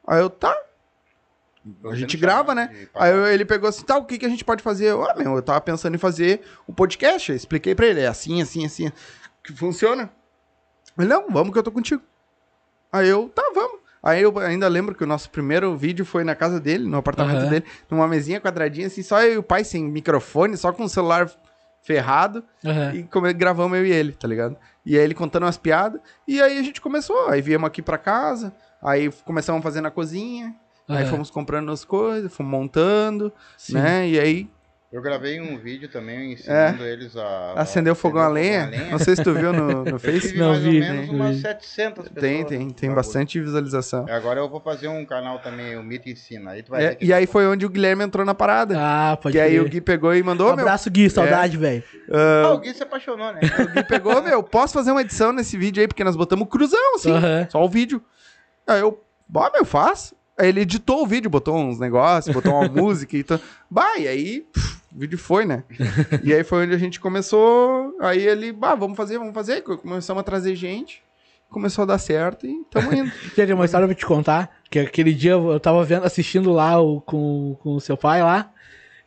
Aí 0.07 0.19
eu, 0.19 0.29
tá, 0.29 0.55
a 1.85 1.95
gente 1.95 2.17
grava, 2.17 2.55
né? 2.55 2.87
Aí 2.95 3.13
ele 3.33 3.45
pegou 3.45 3.69
assim, 3.69 3.83
tá, 3.83 3.97
o 3.97 4.05
que, 4.05 4.17
que 4.17 4.25
a 4.25 4.29
gente 4.29 4.43
pode 4.43 4.63
fazer? 4.63 4.87
Eu, 4.87 5.03
Ah, 5.03 5.13
meu, 5.15 5.35
eu 5.35 5.41
tava 5.41 5.61
pensando 5.61 5.93
em 5.93 5.99
fazer 5.99 6.41
o 6.65 6.73
podcast. 6.73 7.29
Eu 7.29 7.35
expliquei 7.35 7.75
pra 7.75 7.85
ele, 7.85 7.99
é 8.01 8.07
assim, 8.07 8.41
assim, 8.41 8.65
assim, 8.65 8.91
que 9.43 9.53
funciona. 9.53 10.11
Ele, 10.97 11.07
não, 11.07 11.27
vamos 11.29 11.51
que 11.53 11.59
eu 11.59 11.63
tô 11.63 11.71
contigo. 11.71 12.01
Aí 12.91 13.07
eu, 13.07 13.29
tá, 13.29 13.43
vamos. 13.55 13.79
Aí 14.03 14.21
eu 14.21 14.37
ainda 14.39 14.67
lembro 14.67 14.95
que 14.95 15.03
o 15.03 15.07
nosso 15.07 15.29
primeiro 15.29 15.75
vídeo 15.77 16.03
foi 16.05 16.23
na 16.23 16.33
casa 16.35 16.59
dele, 16.59 16.87
no 16.87 16.97
apartamento 16.97 17.41
Aham. 17.41 17.49
dele, 17.49 17.65
numa 17.89 18.07
mesinha 18.07 18.41
quadradinha, 18.41 18.87
assim, 18.87 19.03
só 19.03 19.21
eu 19.21 19.33
e 19.33 19.37
o 19.37 19.43
pai 19.43 19.63
sem 19.63 19.83
microfone, 19.83 20.57
só 20.57 20.71
com 20.73 20.83
o 20.83 20.89
celular 20.89 21.29
ferrado. 21.83 22.43
Aham. 22.65 22.93
E 22.95 23.03
come- 23.03 23.33
gravamos 23.33 23.77
eu 23.77 23.85
e 23.85 23.91
ele, 23.91 24.11
tá 24.13 24.27
ligado? 24.27 24.57
E 24.85 24.97
aí 24.97 25.03
ele 25.03 25.13
contando 25.13 25.43
umas 25.43 25.57
piadas. 25.57 26.01
E 26.27 26.41
aí 26.41 26.57
a 26.57 26.63
gente 26.63 26.81
começou. 26.81 27.27
Aí 27.29 27.41
viemos 27.41 27.67
aqui 27.67 27.81
pra 27.81 27.97
casa. 27.97 28.51
Aí 28.81 29.11
começamos 29.23 29.59
a 29.59 29.63
fazer 29.63 29.81
na 29.81 29.91
cozinha. 29.91 30.55
Aí 30.87 31.03
Aham. 31.03 31.11
fomos 31.11 31.29
comprando 31.29 31.71
as 31.71 31.85
coisas, 31.85 32.33
fomos 32.33 32.51
montando, 32.51 33.31
Sim. 33.55 33.73
né? 33.75 34.09
E 34.09 34.19
aí 34.19 34.49
Eu 34.91 35.01
gravei 35.01 35.39
um 35.39 35.57
vídeo 35.57 35.87
também 35.87 36.33
ensinando 36.33 36.83
eles 36.83 37.15
a... 37.15 37.53
acendeu 37.55 37.93
o 37.93 37.95
fogão 37.95 38.21
a 38.23 38.27
lenha. 38.27 38.69
Não 38.91 38.99
sei 38.99 39.15
se 39.15 39.23
tu 39.23 39.33
viu 39.33 39.53
no, 39.53 39.85
no 39.85 39.97
Face. 39.97 40.35
Não 40.35 40.49
mais 40.49 40.61
vi, 40.61 40.81
ou 40.81 40.85
menos 40.85 41.07
né? 41.07 41.13
umas 41.15 41.35
Vi. 41.37 41.41
700 41.43 42.09
pessoas. 42.09 42.21
Tem, 42.21 42.45
tem, 42.45 42.69
tem 42.71 42.93
bastante 42.93 43.39
visualização. 43.39 44.05
Agora 44.09 44.41
eu 44.41 44.49
vou 44.49 44.59
fazer 44.59 44.89
um 44.89 45.05
canal 45.05 45.39
também, 45.39 45.77
o 45.77 45.83
Mito 45.83 46.09
Ensina. 46.09 46.51
Aí 46.51 46.61
tu 46.61 46.71
vai 46.71 46.83
É, 46.87 46.97
e 46.99 47.13
aí 47.13 47.25
foi 47.25 47.47
onde 47.47 47.65
o 47.65 47.69
Guilherme 47.69 48.03
entrou 48.03 48.25
na 48.25 48.35
parada. 48.35 48.75
Ah, 48.77 49.15
pode 49.15 49.31
que 49.31 49.39
aí 49.39 49.57
o 49.61 49.69
Gui 49.69 49.79
pegou 49.79 50.13
e 50.13 50.21
mandou, 50.21 50.47
Um 50.51 50.55
meu. 50.57 50.65
abraço, 50.65 50.91
Gui, 50.91 51.09
saudade, 51.09 51.55
velho. 51.55 51.81
Ah, 52.11 52.51
o 52.51 52.59
Gui 52.59 52.73
se 52.73 52.83
apaixonou, 52.83 53.31
né? 53.31 53.39
O 53.63 53.67
Gui 53.73 53.83
pegou, 53.85 54.21
meu, 54.21 54.43
posso 54.43 54.73
fazer 54.73 54.91
uma 54.91 54.99
edição 55.01 55.31
nesse 55.31 55.55
vídeo 55.57 55.79
aí, 55.79 55.87
porque 55.87 56.03
nós 56.03 56.17
botamos 56.17 56.49
cruzão, 56.49 56.95
assim, 56.95 57.11
Aham. 57.11 57.47
só 57.49 57.63
o 57.63 57.69
vídeo. 57.69 58.03
Aí 58.67 58.81
eu, 58.81 59.01
bah, 59.25 59.49
meu, 59.53 59.63
faz. 59.63 60.13
Aí 60.37 60.49
ele 60.49 60.61
editou 60.61 61.01
o 61.01 61.07
vídeo, 61.07 61.29
botou 61.29 61.55
uns 61.55 61.79
negócios, 61.79 62.33
botou 62.35 62.53
uma 62.53 62.67
música 62.81 63.15
e 63.15 63.23
tal. 63.23 63.39
Bah, 63.69 63.97
e 63.97 64.05
aí, 64.07 64.41
pff, 64.51 64.80
o 64.95 64.99
vídeo 64.99 65.17
foi, 65.17 65.45
né? 65.45 65.63
e 66.23 66.33
aí 66.33 66.43
foi 66.43 66.63
onde 66.65 66.73
a 66.75 66.77
gente 66.77 66.99
começou, 66.99 67.95
aí 68.01 68.25
ele, 68.25 68.51
bah, 68.51 68.75
vamos 68.75 68.97
fazer, 68.97 69.17
vamos 69.17 69.33
fazer. 69.33 69.61
Começamos 69.61 70.21
a 70.21 70.23
trazer 70.23 70.55
gente, 70.55 71.01
começou 71.49 71.83
a 71.83 71.85
dar 71.85 71.97
certo 71.97 72.45
e 72.45 72.63
tamo 72.69 72.91
indo. 72.95 73.11
Gente, 73.35 73.53
uma 73.53 73.65
história 73.65 73.87
pra 73.87 73.95
te 73.95 74.05
contar. 74.05 74.49
Que 74.69 74.79
aquele 74.79 75.13
dia 75.13 75.31
eu 75.31 75.59
tava 75.59 75.83
vendo, 75.83 76.05
assistindo 76.05 76.51
lá 76.51 76.79
o, 76.81 77.01
com, 77.01 77.57
com 77.61 77.75
o 77.75 77.81
seu 77.81 77.97
pai 77.97 78.21
lá. 78.21 78.51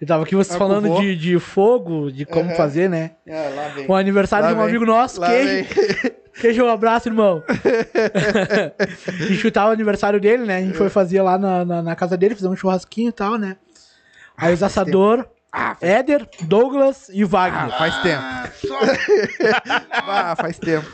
E 0.00 0.04
tava 0.06 0.24
aqui 0.24 0.34
vocês 0.34 0.54
Ah, 0.56 0.58
falando 0.58 1.00
de, 1.00 1.16
de 1.16 1.38
fogo, 1.38 2.10
de 2.10 2.26
como 2.26 2.48
Aham. 2.48 2.54
fazer, 2.56 2.90
né? 2.90 3.12
É, 3.24 3.48
lá 3.48 3.68
vem. 3.68 3.86
O 3.88 3.94
aniversário 3.94 4.44
Lá 4.46 4.52
de 4.52 4.58
um 4.58 4.60
vem. 4.60 4.68
amigo 4.70 4.84
nosso, 4.84 5.20
Lá 5.20 5.28
queijo. 5.30 5.68
Queijo, 6.34 6.64
um 6.64 6.68
abraço, 6.68 7.08
irmão. 7.08 7.44
a 7.46 9.26
gente 9.32 9.50
tava 9.52 9.70
o 9.70 9.72
aniversário 9.72 10.20
dele, 10.20 10.44
né? 10.44 10.56
A 10.56 10.60
gente 10.60 10.76
foi 10.76 10.88
fazer 10.88 11.22
lá 11.22 11.38
na, 11.38 11.64
na, 11.64 11.80
na 11.82 11.96
casa 11.96 12.16
dele, 12.16 12.34
fizemos 12.34 12.58
um 12.58 12.60
churrasquinho 12.60 13.10
e 13.10 13.12
tal, 13.12 13.38
né? 13.38 13.56
Aí 14.36 14.52
os 14.52 14.62
assador, 14.62 15.24
Ah, 15.56 15.76
Éder, 15.80 16.28
Douglas 16.42 17.08
e 17.10 17.22
Ah, 17.22 17.26
Wagner. 17.26 17.78
faz 17.78 17.96
tempo. 18.02 18.22
Ah, 18.22 18.48
só... 18.54 18.78
Ah, 19.92 20.34
faz 20.36 20.58
tempo. 20.58 20.86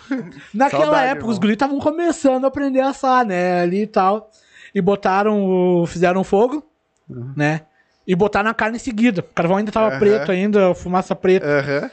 Naquela 0.52 0.82
saudade, 0.84 1.04
época, 1.06 1.18
irmão. 1.20 1.30
os 1.30 1.38
guris 1.38 1.54
estavam 1.54 1.78
começando 1.78 2.44
a 2.44 2.48
aprender 2.48 2.80
a 2.80 2.90
assar, 2.90 3.24
né? 3.24 3.62
Ali 3.62 3.82
e 3.82 3.86
tal. 3.86 4.30
E 4.74 4.80
botaram 4.80 5.44
o. 5.46 5.86
Fizeram 5.86 6.22
fogo, 6.22 6.62
né? 7.34 7.62
E 8.06 8.14
botaram 8.14 8.50
a 8.50 8.54
carne 8.54 8.76
em 8.76 8.80
seguida. 8.80 9.20
O 9.22 9.34
carvão 9.34 9.56
ainda 9.56 9.72
tava 9.72 9.94
Uhum. 9.94 9.98
preto 9.98 10.30
ainda, 10.30 10.74
fumaça 10.74 11.14
preta. 11.16 11.46
Aham. 11.46 11.90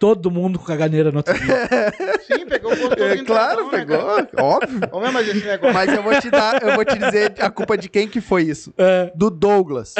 Todo 0.00 0.30
mundo 0.30 0.58
com 0.58 0.64
caganeira 0.64 1.12
no 1.12 1.18
outro 1.18 1.38
dia. 1.38 1.68
Sim, 2.26 2.46
pegou 2.46 2.72
o 2.72 2.76
gostoso 2.76 3.04
É, 3.04 3.22
claro, 3.22 3.64
né, 3.64 3.70
pegou, 3.70 3.98
cara? 3.98 4.28
óbvio. 4.38 4.80
Mas 5.12 5.28
esse 5.28 5.44
negócio... 5.44 5.74
Mas 5.74 5.92
eu 5.92 6.02
vou 6.02 6.18
te 6.18 6.30
dar, 6.30 6.62
eu 6.62 6.74
vou 6.74 6.84
te 6.86 6.98
dizer 6.98 7.34
a 7.38 7.50
culpa 7.50 7.76
de 7.76 7.86
quem 7.90 8.08
que 8.08 8.18
foi 8.18 8.44
isso. 8.44 8.72
É. 8.78 9.12
Do 9.14 9.28
Douglas. 9.28 9.94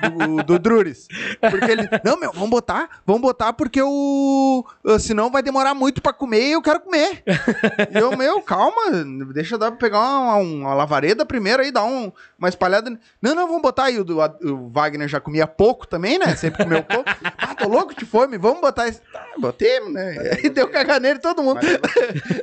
Do, 0.00 0.42
do 0.42 0.58
Druris. 0.58 1.06
Porque 1.38 1.70
ele. 1.70 1.86
Não, 2.02 2.18
meu, 2.18 2.32
vamos 2.32 2.48
botar. 2.48 2.88
Vamos 3.04 3.20
botar 3.20 3.52
porque 3.52 3.82
o. 3.82 4.64
Senão 4.98 5.30
vai 5.30 5.42
demorar 5.42 5.74
muito 5.74 6.00
pra 6.00 6.14
comer 6.14 6.48
e 6.48 6.52
eu 6.52 6.62
quero 6.62 6.80
comer. 6.80 7.22
e 7.26 7.98
eu, 7.98 8.16
meu, 8.16 8.40
calma. 8.40 9.04
Deixa 9.34 9.56
eu 9.56 9.58
dar, 9.58 9.72
pegar 9.72 9.98
uma, 9.98 10.36
uma 10.36 10.74
lavareda 10.74 11.26
primeiro 11.26 11.62
aí, 11.62 11.70
dar 11.70 11.84
um, 11.84 12.10
uma 12.38 12.48
espalhada. 12.48 12.90
Não, 13.20 13.34
não, 13.34 13.46
vamos 13.46 13.60
botar 13.60 13.84
aí. 13.84 13.98
O, 13.98 14.04
o 14.04 14.70
Wagner 14.70 15.08
já 15.08 15.20
comia 15.20 15.46
pouco 15.46 15.86
também, 15.86 16.18
né? 16.18 16.34
Sempre 16.36 16.64
comeu 16.64 16.82
pouco. 16.82 17.04
Ah, 17.36 17.54
tô 17.54 17.68
louco 17.68 17.94
de 17.94 18.06
fome. 18.06 18.38
Vamos 18.38 18.62
botar 18.62 18.88
esse. 18.88 19.02
Botei, 19.42 19.80
né? 19.90 20.38
E 20.44 20.48
deu 20.48 20.68
caganeiro 20.68 21.18
em 21.18 21.20
todo 21.20 21.42
mundo. 21.42 21.60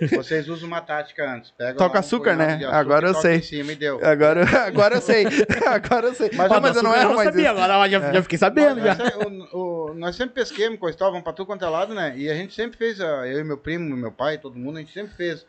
Mas 0.01 0.11
vocês, 0.11 0.47
usam 0.49 0.67
uma 0.67 0.81
tática 0.81 1.25
antes. 1.29 1.51
Pega 1.51 1.73
Toca 1.75 1.95
um 1.97 1.99
açúcar, 1.99 2.35
né? 2.35 2.55
açúcar 2.55 2.75
Agora 2.75 3.07
eu 3.07 3.13
sei. 3.15 3.35
em 3.37 3.41
cima 3.41 3.71
e 3.71 3.75
deu. 3.75 3.99
Agora, 4.05 4.43
agora 4.67 4.95
eu 4.95 5.01
sei. 5.01 5.25
Agora 5.65 6.07
eu 6.07 6.13
sei. 6.13 6.29
Mas, 6.33 6.49
Mas, 6.49 6.51
ó, 6.51 6.61
mas 6.61 6.75
eu 6.75 6.83
não 6.83 6.91
não 6.91 7.15
mais 7.15 7.29
sabia, 7.29 7.51
isso. 7.51 7.51
agora 7.61 7.89
já, 7.89 8.13
já 8.13 8.21
fiquei 8.23 8.37
sabendo 8.37 8.81
já. 8.81 8.95
Nós, 8.95 9.15
o- 9.53 9.57
o- 9.57 9.93
nós 9.95 10.15
sempre 10.15 10.35
pesquemos 10.35 10.77
com 10.79 11.21
pra 11.21 11.33
tudo 11.33 11.45
quanto 11.47 11.63
é 11.65 11.69
lado, 11.69 11.93
né? 11.93 12.13
E 12.15 12.29
a 12.29 12.33
gente 12.33 12.53
sempre 12.53 12.77
fez, 12.77 12.99
ah, 13.01 13.25
eu 13.27 13.39
e 13.39 13.43
meu 13.43 13.57
primo, 13.57 13.95
meu 13.95 14.11
pai, 14.11 14.37
todo 14.37 14.57
mundo, 14.57 14.77
a 14.77 14.79
gente 14.81 14.93
sempre 14.93 15.15
fez 15.15 15.45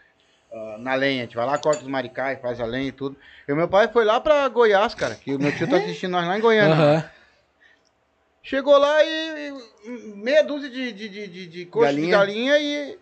ah, 0.52 0.76
na 0.78 0.94
lenha. 0.94 1.22
A 1.22 1.24
gente 1.26 1.36
vai 1.36 1.46
lá, 1.46 1.58
corta 1.58 1.82
os 1.82 1.88
maricai, 1.88 2.36
faz 2.36 2.60
a 2.60 2.64
lenha 2.64 2.88
e 2.88 2.92
tudo. 2.92 3.16
E 3.48 3.52
o 3.52 3.56
meu 3.56 3.68
pai 3.68 3.88
foi 3.88 4.04
lá 4.04 4.20
pra 4.20 4.48
Goiás, 4.48 4.94
cara, 4.94 5.14
que 5.14 5.34
o 5.34 5.38
meu 5.38 5.50
tio 5.52 5.68
tá 5.68 5.76
assistindo 5.76 6.12
nós 6.12 6.26
lá 6.26 6.38
em 6.38 6.40
Goiânia. 6.40 6.74
Aham. 6.74 7.04
Chegou 8.42 8.76
lá 8.78 9.04
e, 9.04 9.52
e 9.84 9.90
meia 10.16 10.42
dúzia 10.42 10.70
de, 10.70 10.92
de, 10.92 11.08
de, 11.08 11.26
de, 11.26 11.46
de 11.46 11.66
coxa 11.66 11.92
de 11.92 12.06
Galinha. 12.10 12.18
galinha 12.18 12.58
e, 12.58 12.98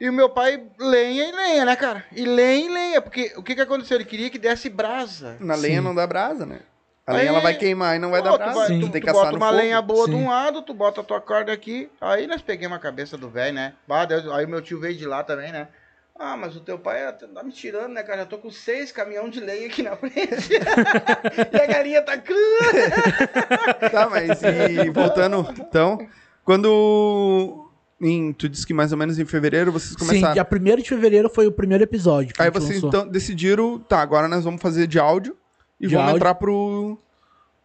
e 0.00 0.08
o 0.08 0.12
meu 0.12 0.28
pai 0.28 0.62
lenha 0.78 1.28
e 1.28 1.32
lenha, 1.32 1.64
né, 1.64 1.76
cara? 1.76 2.04
E 2.12 2.24
lenha 2.24 2.66
e 2.66 2.68
lenha, 2.68 3.00
porque 3.00 3.32
o 3.36 3.42
que 3.42 3.54
que 3.54 3.60
aconteceu? 3.60 3.96
Ele 3.96 4.04
queria 4.04 4.28
que 4.30 4.38
desse 4.38 4.68
brasa. 4.68 5.36
Na 5.40 5.54
Sim. 5.54 5.62
lenha 5.62 5.80
não 5.82 5.94
dá 5.94 6.06
brasa, 6.06 6.44
né? 6.44 6.60
A 7.06 7.12
Aí- 7.12 7.18
lenha 7.18 7.28
ela 7.30 7.40
vai 7.40 7.54
queimar 7.54 7.94
e 7.94 7.98
não 8.00 8.10
vai 8.10 8.20
Pô, 8.20 8.24
dar 8.30 8.32
tu 8.32 8.38
brasa. 8.38 8.54
vai- 8.58 8.66
Sim. 8.66 8.80
tu, 8.80 8.88
Tem 8.90 9.00
tu 9.00 9.04
que 9.04 9.10
assar 9.10 9.22
bota 9.24 9.32
no 9.32 9.36
uma 9.38 9.46
fogo. 9.48 9.58
lenha 9.58 9.80
boa 9.82 10.06
de 10.06 10.12
Sim. 10.12 10.18
um 10.22 10.28
lado, 10.28 10.62
tu 10.62 10.74
bota 10.74 11.00
a 11.02 11.04
tua 11.04 11.20
corda 11.20 11.52
aqui. 11.52 11.88
Aí 12.00 12.26
nós 12.26 12.42
peguemos 12.42 12.76
a 12.76 12.80
cabeça 12.80 13.16
do 13.16 13.28
velho, 13.28 13.54
né? 13.54 13.74
Bah, 13.86 14.04
Deus, 14.04 14.26
aí 14.32 14.44
o 14.44 14.48
meu 14.48 14.60
tio 14.60 14.80
veio 14.80 14.96
de 14.96 15.06
lá 15.06 15.22
também, 15.22 15.52
né? 15.52 15.68
Ah, 16.18 16.36
mas 16.36 16.54
o 16.54 16.60
teu 16.60 16.78
pai 16.78 17.00
tá 17.12 17.42
me 17.42 17.50
tirando, 17.52 17.92
né, 17.92 18.02
cara? 18.02 18.22
Eu 18.22 18.26
tô 18.26 18.38
com 18.38 18.48
seis 18.50 18.92
caminhão 18.92 19.28
de 19.28 19.40
lenha 19.40 19.66
aqui 19.66 19.82
na 19.82 19.96
frente. 19.96 20.14
e 21.52 21.56
a 21.60 21.66
galinha 21.66 22.02
tá 22.02 22.16
crua. 22.16 23.90
Tá, 23.90 24.08
mas 24.08 24.40
e 24.42 24.90
voltando, 24.90 25.44
então, 25.58 25.98
quando 26.44 27.68
em, 28.00 28.32
tu 28.32 28.48
disse 28.48 28.64
que 28.66 28.72
mais 28.72 28.92
ou 28.92 28.98
menos 28.98 29.18
em 29.18 29.24
fevereiro 29.24 29.72
vocês 29.72 29.90
Sim, 29.98 30.06
começaram. 30.06 30.34
dia 30.34 30.46
1 30.50 30.76
de 30.82 30.88
fevereiro 30.88 31.28
foi 31.28 31.46
o 31.48 31.52
primeiro 31.52 31.82
episódio. 31.82 32.32
que 32.32 32.40
a 32.40 32.44
Aí 32.44 32.50
gente 32.52 32.60
vocês 32.62 32.74
lançou. 32.82 32.88
então 32.88 33.08
decidiram, 33.08 33.78
tá, 33.80 34.00
agora 34.00 34.28
nós 34.28 34.44
vamos 34.44 34.62
fazer 34.62 34.86
de 34.86 34.98
áudio 35.00 35.36
e 35.80 35.88
De 35.88 35.94
vamos 35.94 36.10
áudio. 36.10 36.18
entrar 36.18 36.34
pro 36.36 36.98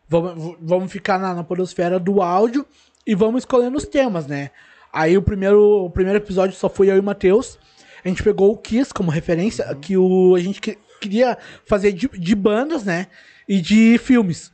Vamos, 0.08 0.58
vamos 0.60 0.92
ficar 0.92 1.20
na, 1.20 1.36
na 1.36 1.44
podosfera 1.44 2.00
do 2.00 2.20
áudio 2.20 2.66
e 3.06 3.14
vamos 3.14 3.44
escolhendo 3.44 3.78
os 3.78 3.86
temas, 3.86 4.26
né? 4.26 4.50
Aí 4.92 5.16
o 5.16 5.22
primeiro, 5.22 5.86
o 5.86 5.90
primeiro 5.92 6.18
episódio 6.18 6.56
só 6.56 6.68
foi 6.68 6.90
eu 6.90 6.96
e 6.96 7.00
o 7.00 7.04
Matheus. 7.04 7.60
A 8.04 8.08
gente 8.08 8.24
pegou 8.24 8.52
o 8.52 8.58
Kiss 8.58 8.94
como 8.94 9.12
referência, 9.12 9.68
Uhum. 9.70 9.76
que 9.80 9.98
o, 9.98 10.36
a 10.36 10.40
gente 10.40 10.60
que- 10.62 10.78
queria 11.02 11.38
fazer 11.66 11.92
de, 11.92 12.08
de 12.10 12.36
bandas, 12.36 12.84
né? 12.84 13.08
E 13.48 13.60
de 13.62 13.98
filmes. 13.98 14.52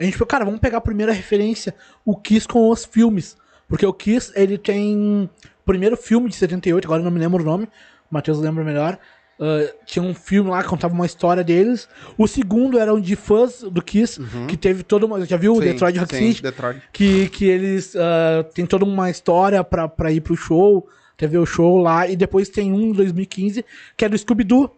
A 0.00 0.04
gente 0.04 0.14
falou, 0.16 0.28
cara, 0.28 0.44
vamos 0.44 0.60
pegar 0.60 0.78
a 0.78 0.80
primeira 0.80 1.12
referência, 1.12 1.74
o 2.04 2.16
Kiss 2.16 2.46
com 2.46 2.70
os 2.70 2.84
filmes. 2.84 3.36
Porque 3.68 3.84
o 3.84 3.92
Kiss, 3.92 4.32
ele 4.34 4.56
tem 4.56 4.96
o 4.96 5.64
primeiro 5.64 5.96
filme 5.96 6.28
de 6.28 6.36
78, 6.36 6.84
agora 6.86 7.00
eu 7.00 7.04
não 7.04 7.10
me 7.10 7.18
lembro 7.18 7.42
o 7.42 7.46
nome, 7.46 7.64
o 7.64 7.68
Matheus 8.14 8.38
lembra 8.38 8.64
melhor. 8.64 8.96
Ah, 9.40 9.72
tinha 9.84 10.02
um 10.02 10.14
filme 10.14 10.50
lá 10.50 10.62
que 10.62 10.68
contava 10.68 10.94
uma 10.94 11.04
história 11.06 11.44
deles. 11.44 11.88
O 12.16 12.26
segundo 12.26 12.78
era 12.78 12.92
um 12.94 13.00
de 13.00 13.14
fãs 13.14 13.62
do 13.62 13.80
Kiss, 13.82 14.20
que 14.48 14.56
teve 14.56 14.82
toda 14.82 15.04
uma. 15.06 15.24
Já 15.26 15.36
viu 15.36 15.52
o 15.52 15.56
Uhum. 15.56 15.60
Detroit 15.60 15.96
Rock 15.98 16.16
sim, 16.16 16.28
City? 16.28 16.42
Detroit. 16.42 16.80
Que, 16.92 17.28
que 17.28 17.44
eles 17.44 17.94
ah, 17.96 18.44
tem 18.54 18.64
toda 18.66 18.84
uma 18.84 19.10
história 19.10 19.62
pra, 19.62 19.86
pra 19.88 20.10
ir 20.10 20.20
pro 20.22 20.34
show, 20.36 20.88
teve 21.18 21.36
o 21.36 21.44
show 21.44 21.76
lá, 21.76 22.08
e 22.08 22.16
depois 22.16 22.48
tem 22.48 22.72
um 22.72 22.80
em 22.80 22.92
2015 22.92 23.62
que 23.96 24.04
é 24.06 24.08
do 24.08 24.16
Scooby-Doo. 24.16 24.70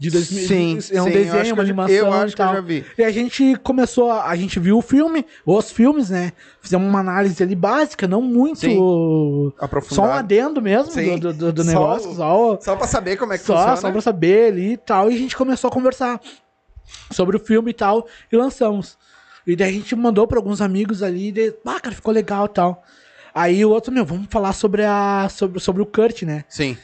De 0.00 0.10
2000, 0.10 0.46
Sim, 0.46 0.78
é 0.92 1.02
um 1.02 1.06
sim, 1.06 1.10
desenho, 1.10 1.54
uma 1.54 1.62
animação 1.64 1.96
eu 1.96 2.12
acho 2.12 2.32
e 2.32 2.36
que 2.36 2.40
eu 2.42 2.46
tal. 2.46 2.54
já 2.54 2.60
vi. 2.60 2.84
E 2.96 3.02
a 3.02 3.10
gente 3.10 3.56
começou, 3.64 4.12
a, 4.12 4.28
a 4.28 4.36
gente 4.36 4.60
viu 4.60 4.78
o 4.78 4.80
filme, 4.82 5.26
os 5.44 5.72
filmes, 5.72 6.08
né? 6.10 6.32
Fizemos 6.60 6.86
uma 6.88 7.00
análise 7.00 7.42
ali 7.42 7.56
básica, 7.56 8.06
não 8.06 8.22
muito. 8.22 8.60
Sim. 8.60 8.76
Só 9.88 10.02
um 10.02 10.12
adendo 10.12 10.62
mesmo 10.62 10.92
Sim. 10.92 11.18
do, 11.18 11.32
do, 11.32 11.52
do 11.52 11.64
Só 11.64 11.68
negócio, 11.68 12.14
só, 12.14 12.58
Só 12.60 12.76
pra 12.76 12.86
saber 12.86 13.16
como 13.16 13.32
é 13.32 13.38
que 13.38 13.44
só, 13.44 13.56
funciona. 13.56 13.76
só 13.76 13.90
pra 13.90 14.00
saber 14.00 14.52
ali 14.52 14.72
e 14.74 14.76
tal. 14.76 15.10
E 15.10 15.16
a 15.16 15.18
gente 15.18 15.36
começou 15.36 15.66
a 15.66 15.72
conversar 15.72 16.20
sobre 17.10 17.36
o 17.36 17.40
filme 17.40 17.72
e 17.72 17.74
tal, 17.74 18.06
e 18.30 18.36
lançamos. 18.36 18.96
E 19.44 19.56
daí 19.56 19.70
a 19.70 19.72
gente 19.72 19.96
mandou 19.96 20.28
pra 20.28 20.38
alguns 20.38 20.60
amigos 20.60 21.02
ali, 21.02 21.28
e 21.28 21.32
daí, 21.32 21.54
ah, 21.66 21.80
cara, 21.80 21.96
ficou 21.96 22.14
legal 22.14 22.46
e 22.46 22.50
tal. 22.50 22.84
Aí 23.34 23.64
o 23.64 23.70
outro, 23.70 23.92
meu, 23.92 24.04
vamos 24.04 24.26
falar 24.30 24.52
sobre, 24.52 24.84
a, 24.84 25.28
sobre, 25.30 25.60
sobre 25.60 25.82
o 25.82 25.86
Kurt, 25.86 26.22
né? 26.22 26.44
Sim. 26.48 26.76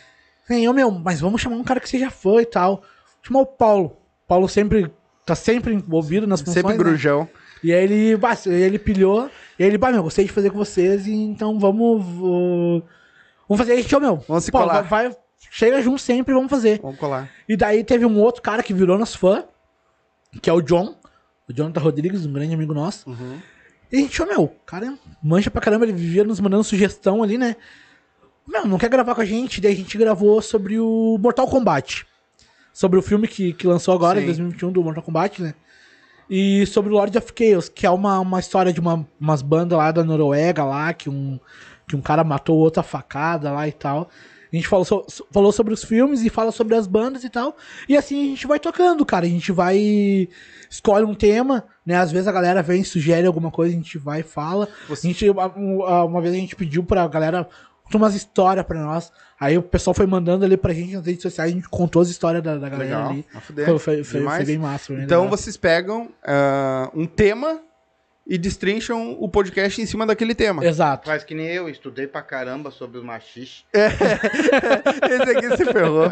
Sim, 0.47 0.69
ô, 0.69 0.73
meu, 0.73 0.91
mas 0.91 1.21
vamos 1.21 1.41
chamar 1.41 1.57
um 1.57 1.65
cara 1.65 1.81
que 1.81 1.89
seja 1.89 2.11
fã 2.11 2.41
e 2.41 2.47
tal. 2.47 2.83
Chamar 3.23 3.41
o 3.41 3.47
Paulo. 3.47 3.97
Paulo 4.29 4.49
sempre, 4.49 4.91
tá 5.25 5.35
sempre 5.35 5.73
envolvido 5.75 6.27
nas 6.27 6.41
funções, 6.41 6.57
Sempre 6.57 6.73
né? 6.73 6.79
grujão. 6.79 7.29
E 7.63 7.73
aí 7.73 7.83
ele, 7.85 8.19
ele 8.47 8.79
pilhou, 8.79 9.31
e 9.59 9.63
aí 9.63 9.69
ele, 9.71 9.79
bah, 9.79 9.91
meu, 9.91 10.03
gostei 10.03 10.27
de 10.27 10.33
fazer 10.33 10.51
com 10.51 10.59
vocês, 10.59 11.07
e 11.07 11.13
então 11.15 11.59
vamos. 11.59 12.05
vou- 12.05 12.83
Vamos 13.49 13.59
fazer 13.59 13.75
isso, 13.75 13.99
meu. 14.01 14.17
Vamos 14.29 14.45
se 14.45 14.51
Pô, 14.53 14.59
colar. 14.59 14.83
Vai, 14.83 15.09
vai- 15.09 15.17
chega 15.51 15.81
junto 15.81 16.01
sempre, 16.01 16.35
vamos 16.35 16.51
fazer. 16.51 16.79
Vamos 16.81 16.99
colar. 16.99 17.31
E 17.49 17.57
daí 17.57 17.83
teve 17.85 18.05
um 18.05 18.19
outro 18.19 18.43
cara 18.43 18.63
que 18.63 18.73
virou 18.75 18.99
nosso 18.99 19.19
fã, 19.19 19.45
que 20.43 20.49
é 20.51 20.53
o 20.53 20.61
John. 20.61 20.95
O 21.49 21.53
Jonathan 21.53 21.81
Rodrigues, 21.81 22.25
um 22.27 22.33
grande 22.33 22.55
amigo 22.55 22.73
nosso. 22.75 23.09
Uhum. 23.09 23.39
E 23.95 23.99
a 23.99 24.01
gente, 24.01 24.21
ô, 24.23 24.27
meu, 24.27 24.43
o 24.45 24.49
cara 24.67 24.95
mancha 25.23 25.51
pra 25.51 25.61
caramba, 25.61 25.85
ele 25.85 25.93
vivia 25.93 26.25
nos 26.25 26.41
mandando 26.41 26.65
sugestão 26.65 27.23
ali, 27.23 27.39
né? 27.39 27.55
Meu, 28.47 28.67
não 28.67 28.77
quer 28.79 28.89
gravar 28.91 29.15
com 29.15 29.21
a 29.21 29.25
gente? 29.25 29.61
Daí 29.61 29.73
a 29.73 29.77
gente 29.77 29.97
gravou 29.97 30.43
sobre 30.43 30.79
o 30.79 31.17
Mortal 31.21 31.47
Kombat. 31.49 32.05
sobre 32.73 32.99
o 32.99 33.03
filme 33.03 33.29
que, 33.29 33.53
que 33.53 33.67
lançou 33.67 33.95
agora, 33.95 34.19
em 34.19 34.23
Sim. 34.23 34.27
2021, 34.27 34.73
do 34.73 34.83
Mortal 34.83 35.03
Kombat, 35.05 35.41
né? 35.43 35.55
E 36.29 36.67
sobre 36.67 36.91
o 36.91 36.95
Lord 36.97 37.17
of 37.17 37.33
Chaos, 37.39 37.69
que 37.69 37.87
é 37.87 37.91
uma, 37.91 38.19
uma 38.19 38.41
história 38.41 38.73
de 38.73 38.81
uma, 38.81 39.07
umas 39.21 39.43
bandas 39.43 39.79
lá 39.79 39.93
da 39.93 40.03
Noruega, 40.03 40.65
lá, 40.65 40.93
que 40.93 41.09
um, 41.09 41.39
que 41.87 41.95
um 41.95 42.01
cara 42.01 42.25
matou 42.25 42.57
outra 42.59 42.83
facada 42.83 43.53
lá 43.53 43.69
e 43.69 43.73
tal. 43.73 44.11
A 44.53 44.57
gente 44.57 44.67
falou, 44.69 44.85
so- 44.85 45.07
falou 45.31 45.53
sobre 45.53 45.73
os 45.75 45.85
filmes 45.85 46.23
e 46.23 46.31
fala 46.31 46.51
sobre 46.51 46.75
as 46.77 46.87
bandas 46.87 47.25
e 47.25 47.31
tal. 47.31 47.57
E 47.89 47.97
assim 47.97 48.21
a 48.25 48.29
gente 48.31 48.47
vai 48.47 48.59
tocando, 48.59 49.05
cara. 49.07 49.27
A 49.27 49.29
gente 49.29 49.53
vai. 49.53 50.29
Escolhe 50.75 51.05
um 51.05 51.15
tema, 51.15 51.63
né? 51.87 51.95
Às 51.97 52.11
vezes 52.11 52.27
a 52.27 52.33
galera 52.33 52.61
vem, 52.61 52.83
sugere 52.83 53.25
alguma 53.29 53.49
coisa, 53.49 53.73
a 53.73 53.77
gente 53.77 53.97
vai 53.97 54.21
e 54.21 54.23
fala. 54.25 54.69
Você- 54.89 55.07
A 55.07 55.11
gente, 55.13 55.31
uma, 55.31 55.47
uma- 56.05 56.21
vez 56.21 56.35
a 56.35 56.37
gente 56.37 56.57
pediu 56.57 56.83
pra 56.83 57.07
galera 57.07 57.49
contar 57.85 57.99
umas 57.99 58.15
histórias 58.17 58.67
pra 58.67 58.81
nós. 58.83 59.13
Aí 59.39 59.57
o 59.57 59.63
pessoal 59.63 59.95
foi 59.95 60.05
mandando 60.07 60.45
ali 60.45 60.57
pra 60.57 60.73
gente 60.75 60.97
nas 60.97 61.07
redes 61.07 61.23
sociais, 61.23 61.53
a 61.53 61.55
gente 61.55 61.69
contou 61.69 62.03
as 62.03 62.09
histórias 62.09 62.43
da, 62.43 62.57
da 62.57 62.69
galera 62.69 62.91
Legal. 62.97 63.11
ali. 63.11 63.25
Foi, 63.31 63.79
foi, 63.79 64.05
foi, 64.05 64.21
foi 64.23 64.45
bem 64.45 64.59
massa. 64.59 64.87
foi 64.87 65.03
Então 65.03 65.23
legal. 65.23 65.37
vocês 65.39 65.57
pegam 65.57 66.09
ah, 66.27 66.91
um 66.93 67.07
tema 67.07 67.61
e 68.27 68.39
destrincham 68.39 69.17
o 69.21 69.29
podcast 69.29 69.81
em 69.83 69.87
cima 69.87 70.07
daquele 70.07 70.35
tema. 70.35 70.65
Exato. 70.65 71.07
Faz 71.09 71.23
que 71.25 71.35
nem 71.35 71.47
eu, 71.47 71.69
estudei 71.69 72.07
pra 72.07 72.23
caramba 72.23 72.71
sobre 72.71 72.99
o 72.99 73.05
machixe. 73.05 73.65
Esse 73.73 75.31
aqui 75.37 75.57
se 75.57 75.65
ferrou. 75.67 76.07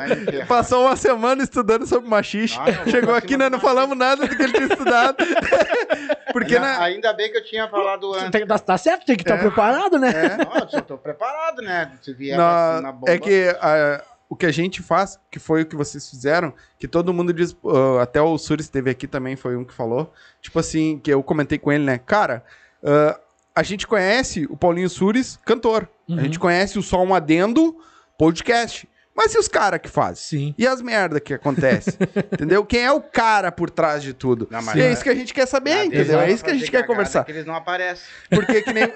Passou 0.47 0.83
uma 0.87 0.97
semana 0.97 1.43
estudando 1.43 1.87
sobre 1.87 2.09
machixe. 2.09 2.59
Ah, 2.59 2.89
Chegou 2.91 3.15
aqui, 3.15 3.37
nós 3.37 3.51
do 3.51 3.53
não 3.53 3.59
falamos 3.61 3.97
nada 3.97 4.27
do 4.27 4.37
que 4.37 4.43
ele 4.43 4.53
tinha 4.53 4.67
estudado. 4.67 5.17
Porque 6.33 6.55
ainda, 6.57 6.67
na... 6.67 6.83
ainda 6.83 7.13
bem 7.13 7.31
que 7.31 7.39
eu 7.39 7.45
tinha 7.45 7.69
falado 7.69 8.13
antes. 8.15 8.31
Tem, 8.31 8.47
tá, 8.47 8.59
tá 8.59 8.79
certo, 8.79 9.05
tem 9.05 9.17
que 9.17 9.23
estar 9.23 9.37
É. 9.37 9.39
preparado, 9.39 9.99
né? 9.99 10.13
Não, 10.39 10.59
eu 10.61 10.69
só 10.69 10.81
tô 10.81 10.97
preparado, 10.97 11.61
né? 11.63 11.93
Se 12.03 12.13
vier 12.15 12.37
na- 12.39 12.75
assim 12.75 12.83
na 12.83 12.93
bomba. 12.93 13.11
é 13.13 13.19
que 13.19 13.57
ah, 13.61 14.03
o 14.33 14.35
que 14.35 14.47
a 14.47 14.51
gente 14.51 14.81
faz, 14.81 15.21
que 15.31 15.39
foi 15.39 15.61
o 15.61 15.67
que 15.67 15.77
vocês 15.77 16.09
fizeram, 16.09 16.55
que 16.79 16.89
todo 16.89 17.13
mundo 17.13 17.35
diz, 17.35 17.55
ah, 17.67 18.01
até 18.01 18.19
o 18.23 18.39
Suri 18.39 18.63
esteve 18.63 18.89
aqui 18.89 19.07
também, 19.07 19.37
foi 19.37 19.59
um 19.59 19.63
que 19.63 19.75
falou, 19.75 20.11
tipo 20.41 20.59
assim, 20.59 20.99
que 20.99 21.13
eu 21.13 21.23
comentei 21.23 21.59
com 21.59 21.71
ele, 21.71 21.85
né? 21.85 21.99
Cara, 21.99 22.43
ah, 22.83 23.21
a 23.55 23.63
gente 23.63 23.87
conhece 23.87 24.47
o 24.49 24.57
Paulinho 24.57 24.89
Sures, 24.89 25.39
cantor. 25.45 25.87
Uhum. 26.09 26.19
A 26.19 26.23
gente 26.23 26.39
conhece 26.39 26.79
o 26.79 26.83
Só 26.83 27.03
um 27.03 27.15
Adendo, 27.15 27.77
podcast. 28.17 28.89
Mas 29.15 29.35
e 29.35 29.39
os 29.39 29.47
caras 29.47 29.79
que 29.81 29.89
fazem? 29.89 30.17
Sim. 30.17 30.55
E 30.57 30.67
as 30.67 30.81
merda 30.81 31.21
que 31.21 31.35
acontece? 31.35 31.97
entendeu? 32.33 32.65
Quem 32.65 32.81
é 32.83 32.91
o 32.93 33.01
cara 33.01 33.53
por 33.53 33.69
trás 33.69 34.03
de 34.03 34.15
tudo? 34.15 34.49
Não, 34.51 34.61
e 34.75 34.81
é 34.81 34.87
é- 34.87 34.93
isso 34.93 35.03
que 35.03 35.11
a 35.11 35.15
gente 35.15 35.35
quer 35.35 35.47
saber, 35.47 35.75
Mas 35.77 35.87
entendeu? 35.89 36.21
É 36.21 36.31
isso 36.31 36.43
que 36.43 36.51
a 36.51 36.55
gente 36.55 36.71
quer 36.71 36.87
conversar. 36.87 37.25
Que 37.25 37.33
eles 37.33 37.45
não 37.45 37.55
aparecem. 37.55 38.05
Porque 38.31 38.63
que 38.63 38.73
nem. 38.73 38.85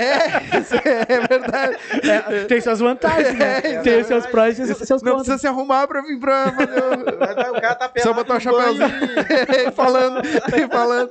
É, 0.00 1.14
é 1.14 1.26
verdade. 1.26 1.76
É, 2.02 2.44
tem 2.44 2.60
suas 2.60 2.80
vantagens, 2.80 3.36
né? 3.38 3.58
É, 3.58 3.78
tem 3.80 4.04
seus 4.04 4.26
prós 4.26 4.58
e 4.58 4.66
seus, 4.66 4.78
seus 4.78 5.02
Não 5.02 5.12
contras. 5.12 5.26
precisa 5.26 5.38
se 5.38 5.46
arrumar 5.46 5.86
pra 5.86 6.00
vir 6.02 6.18
pra 6.18 6.52
fazer 6.52 6.82
o. 6.82 7.50
O 7.56 7.60
cara 7.60 7.74
tá 7.74 7.88
pelado 7.88 8.02
Só 8.02 8.12
botar 8.12 8.34
o 8.36 8.38
banho 8.38 8.40
chapéuzinho 8.40 8.90
e 9.68 9.70
falando, 9.72 10.20
e 10.26 10.68
falando. 10.68 11.10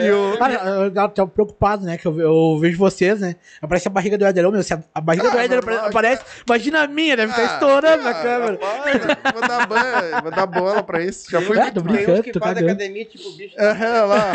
e 0.00 0.10
o. 0.10 0.38
Cara, 0.38 0.54
eu, 0.94 1.08
tô 1.10 1.26
preocupado, 1.26 1.84
né? 1.84 1.96
Que 1.98 2.06
eu, 2.06 2.18
eu 2.20 2.58
vejo 2.58 2.78
vocês, 2.78 3.20
né? 3.20 3.36
Aparece 3.60 3.88
a 3.88 3.90
barriga 3.90 4.16
do 4.16 4.24
Éder. 4.24 4.46
Ô, 4.46 4.50
meu, 4.50 4.62
se 4.62 4.72
a, 4.74 4.82
a 4.94 5.00
barriga 5.00 5.28
Ah, 5.28 5.46
do 5.46 5.54
normal, 5.54 5.86
aparece, 5.86 6.22
imagina 6.46 6.82
a 6.82 6.86
minha, 6.86 7.09
deve 7.16 7.32
estar 7.32 7.50
Ah, 7.50 7.54
estourando 7.54 8.02
na 8.04 8.10
ah, 8.10 8.22
câmera. 8.22 8.52
rapaz, 8.52 9.32
Vou 9.32 9.42
dar, 9.48 9.66
ban- 9.66 10.20
vou 10.22 10.30
dar 10.32 10.46
bola 10.46 10.82
pra 10.82 11.02
isso. 11.02 11.30
Já 11.30 11.40
fui 11.40 11.56
É, 11.58 11.62
muito 11.62 11.74
tô 11.74 11.84
mais. 11.84 11.96
Tem 11.98 12.06
brincando, 12.06 12.28
uns 12.28 12.32
que 12.32 12.38
fazem 12.38 12.54
cagando. 12.54 12.72
academia, 12.72 13.04
tipo, 13.04 13.30
bicho. 13.32 13.54
Aham, 13.58 14.04
lá. 14.06 14.32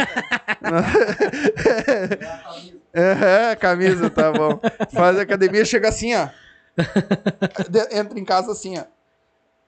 Aham, 2.96 3.56
camisa, 3.60 4.10
tá 4.10 4.32
bom. 4.32 4.60
Faz 4.94 5.20
academia, 5.20 5.66
chega 5.66 5.90
assim, 5.90 6.14
ó. 6.16 6.30
Entra 7.92 8.20
em 8.20 8.26
casa 8.26 8.52
assim, 8.52 8.78
ó. 8.78 8.84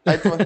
Aí 0.06 0.18
tu 0.18 0.30
vai 0.30 0.38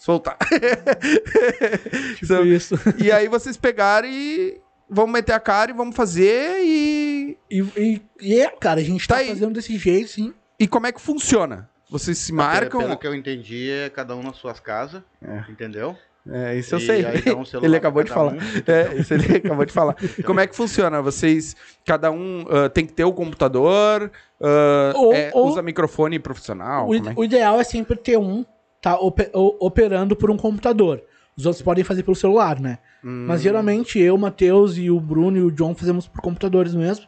soltar. 0.00 0.36
Tipo 2.18 2.42
isso. 2.44 2.74
E 2.98 3.12
aí 3.12 3.28
vocês 3.28 3.56
pegaram 3.56 4.08
e 4.08 4.60
vamos 4.90 5.12
meter 5.12 5.32
a 5.32 5.40
cara 5.40 5.70
e 5.70 5.74
vamos 5.74 5.94
fazer 5.94 6.58
e. 6.64 7.38
E, 7.48 7.60
e, 7.76 8.02
e 8.20 8.40
é, 8.40 8.48
cara, 8.48 8.80
a 8.80 8.84
gente 8.84 9.06
tá, 9.06 9.14
Tá 9.14 9.20
aí. 9.20 9.28
fazendo 9.28 9.54
desse 9.54 9.78
jeito, 9.78 10.10
sim. 10.10 10.34
E 10.58 10.66
como 10.66 10.88
é 10.88 10.92
que 10.92 11.00
funciona? 11.00 11.70
Vocês 11.90 12.18
se 12.18 12.32
marcam. 12.32 12.80
Pelo 12.80 12.96
que 12.96 13.06
eu 13.06 13.14
entendi, 13.14 13.70
é 13.70 13.88
cada 13.90 14.14
um 14.16 14.22
nas 14.22 14.36
suas 14.36 14.58
casas. 14.60 15.02
É. 15.22 15.44
Entendeu? 15.50 15.96
É, 16.28 16.56
isso 16.56 16.74
eu 16.74 16.78
E 16.80 16.86
sei. 16.86 17.04
um 17.32 17.44
Ele 17.64 17.76
acabou 17.76 18.02
de 18.02 18.10
falar. 18.10 18.32
um. 18.32 18.38
É, 18.66 18.96
isso 18.96 19.14
ele 19.14 19.36
acabou 19.38 19.64
de 19.64 19.72
falar. 19.72 19.94
E 20.18 20.22
como 20.24 20.40
é 20.40 20.46
que 20.48 20.56
funciona? 20.56 21.00
Vocês, 21.00 21.54
cada 21.84 22.10
um 22.10 22.44
ah, 22.50 22.68
tem 22.68 22.84
que 22.84 22.92
ter 22.92 23.04
o 23.04 23.12
computador, 23.12 24.10
ah, 24.42 24.92
Ou- 24.96 25.12
é, 25.14 25.30
ou- 25.32 25.46
usa 25.46 25.62
microfone 25.62 26.18
profissional? 26.18 26.88
O, 26.88 26.94
é 26.96 27.00
o 27.14 27.22
ideal 27.24 27.60
é 27.60 27.64
sempre 27.64 27.94
ter 27.96 28.18
um 28.18 28.44
tá 28.82 28.98
operando 29.00 30.16
por 30.16 30.30
um 30.30 30.36
computador. 30.36 31.02
Os 31.36 31.46
outros 31.46 31.62
podem 31.62 31.84
fazer 31.84 32.02
pelo 32.02 32.16
celular, 32.16 32.58
né? 32.60 32.78
Hum, 33.04 33.26
Mas 33.28 33.42
geralmente 33.42 33.98
eu, 34.00 34.14
o 34.14 34.18
Matheus 34.18 34.76
e 34.76 34.90
o 34.90 34.98
Bruno 34.98 35.36
e 35.38 35.42
o 35.42 35.50
John 35.50 35.74
fazemos 35.74 36.08
por 36.08 36.20
computadores 36.20 36.74
mesmo, 36.74 37.06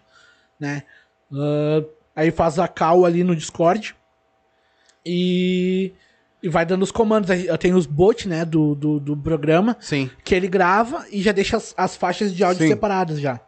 né? 0.60 0.82
Ah, 1.32 1.82
aí 2.14 2.30
faz 2.30 2.58
a 2.60 2.68
call 2.68 3.04
ali 3.04 3.24
no 3.24 3.34
Discord 3.34 3.96
e, 5.08 5.92
e 6.42 6.48
vai 6.48 6.64
dando 6.66 6.82
os 6.82 6.90
comandos. 6.92 7.30
Aí 7.30 7.46
Tem 7.58 7.72
os 7.74 7.86
bots, 7.86 8.26
né, 8.26 8.44
do, 8.44 8.74
do, 8.74 9.00
do 9.00 9.16
programa, 9.16 9.76
Sim. 9.80 10.10
que 10.22 10.34
ele 10.34 10.48
grava 10.48 11.06
e 11.10 11.22
já 11.22 11.32
deixa 11.32 11.56
as, 11.56 11.74
as 11.76 11.96
faixas 11.96 12.34
de 12.34 12.44
áudio 12.44 12.62
Sim. 12.62 12.68
separadas 12.68 13.20
já. 13.20 13.40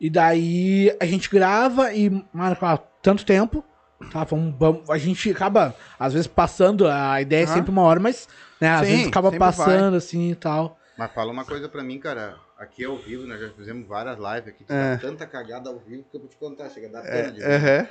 E 0.00 0.08
daí 0.10 0.94
a 1.00 1.06
gente 1.06 1.28
grava 1.30 1.92
e 1.94 2.10
marca 2.32 2.74
ó, 2.74 2.76
tanto 3.02 3.24
tempo, 3.24 3.64
tá? 4.12 4.24
Vamos, 4.24 4.54
vamos- 4.58 4.90
a 4.90 4.98
gente 4.98 5.30
acaba, 5.30 5.74
às 5.98 6.12
vezes, 6.12 6.26
passando, 6.26 6.86
a 6.86 7.20
ideia 7.20 7.44
é 7.44 7.46
sempre 7.46 7.70
uma 7.70 7.82
hora, 7.82 7.98
mas 7.98 8.28
né, 8.60 8.68
às 8.68 8.86
Sim, 8.86 8.92
vezes 8.92 9.08
acaba 9.08 9.32
passando 9.32 9.96
assim 9.96 10.30
e 10.30 10.34
tal. 10.34 10.78
Mas 10.98 11.12
fala 11.12 11.30
uma 11.32 11.44
coisa 11.44 11.68
pra 11.68 11.82
mim, 11.82 11.98
cara. 11.98 12.36
Aqui 12.58 12.86
ao 12.86 12.96
vivo, 12.96 13.26
nós 13.26 13.38
já 13.38 13.50
fizemos 13.50 13.86
várias 13.86 14.16
lives 14.16 14.48
aqui. 14.48 14.64
É. 14.70 14.92
Dá 14.92 14.96
tanta 14.96 15.26
cagada 15.26 15.68
ao 15.68 15.78
vivo 15.78 16.04
que 16.10 16.16
eu 16.16 16.20
vou 16.20 16.28
te 16.28 16.36
contar. 16.36 16.70
Chega 16.70 16.88
a 16.88 16.90
dar 17.02 17.06
É, 17.06 17.10
pena 17.22 17.32
de 17.32 17.40
ver. 17.40 17.50
aham. 17.54 17.86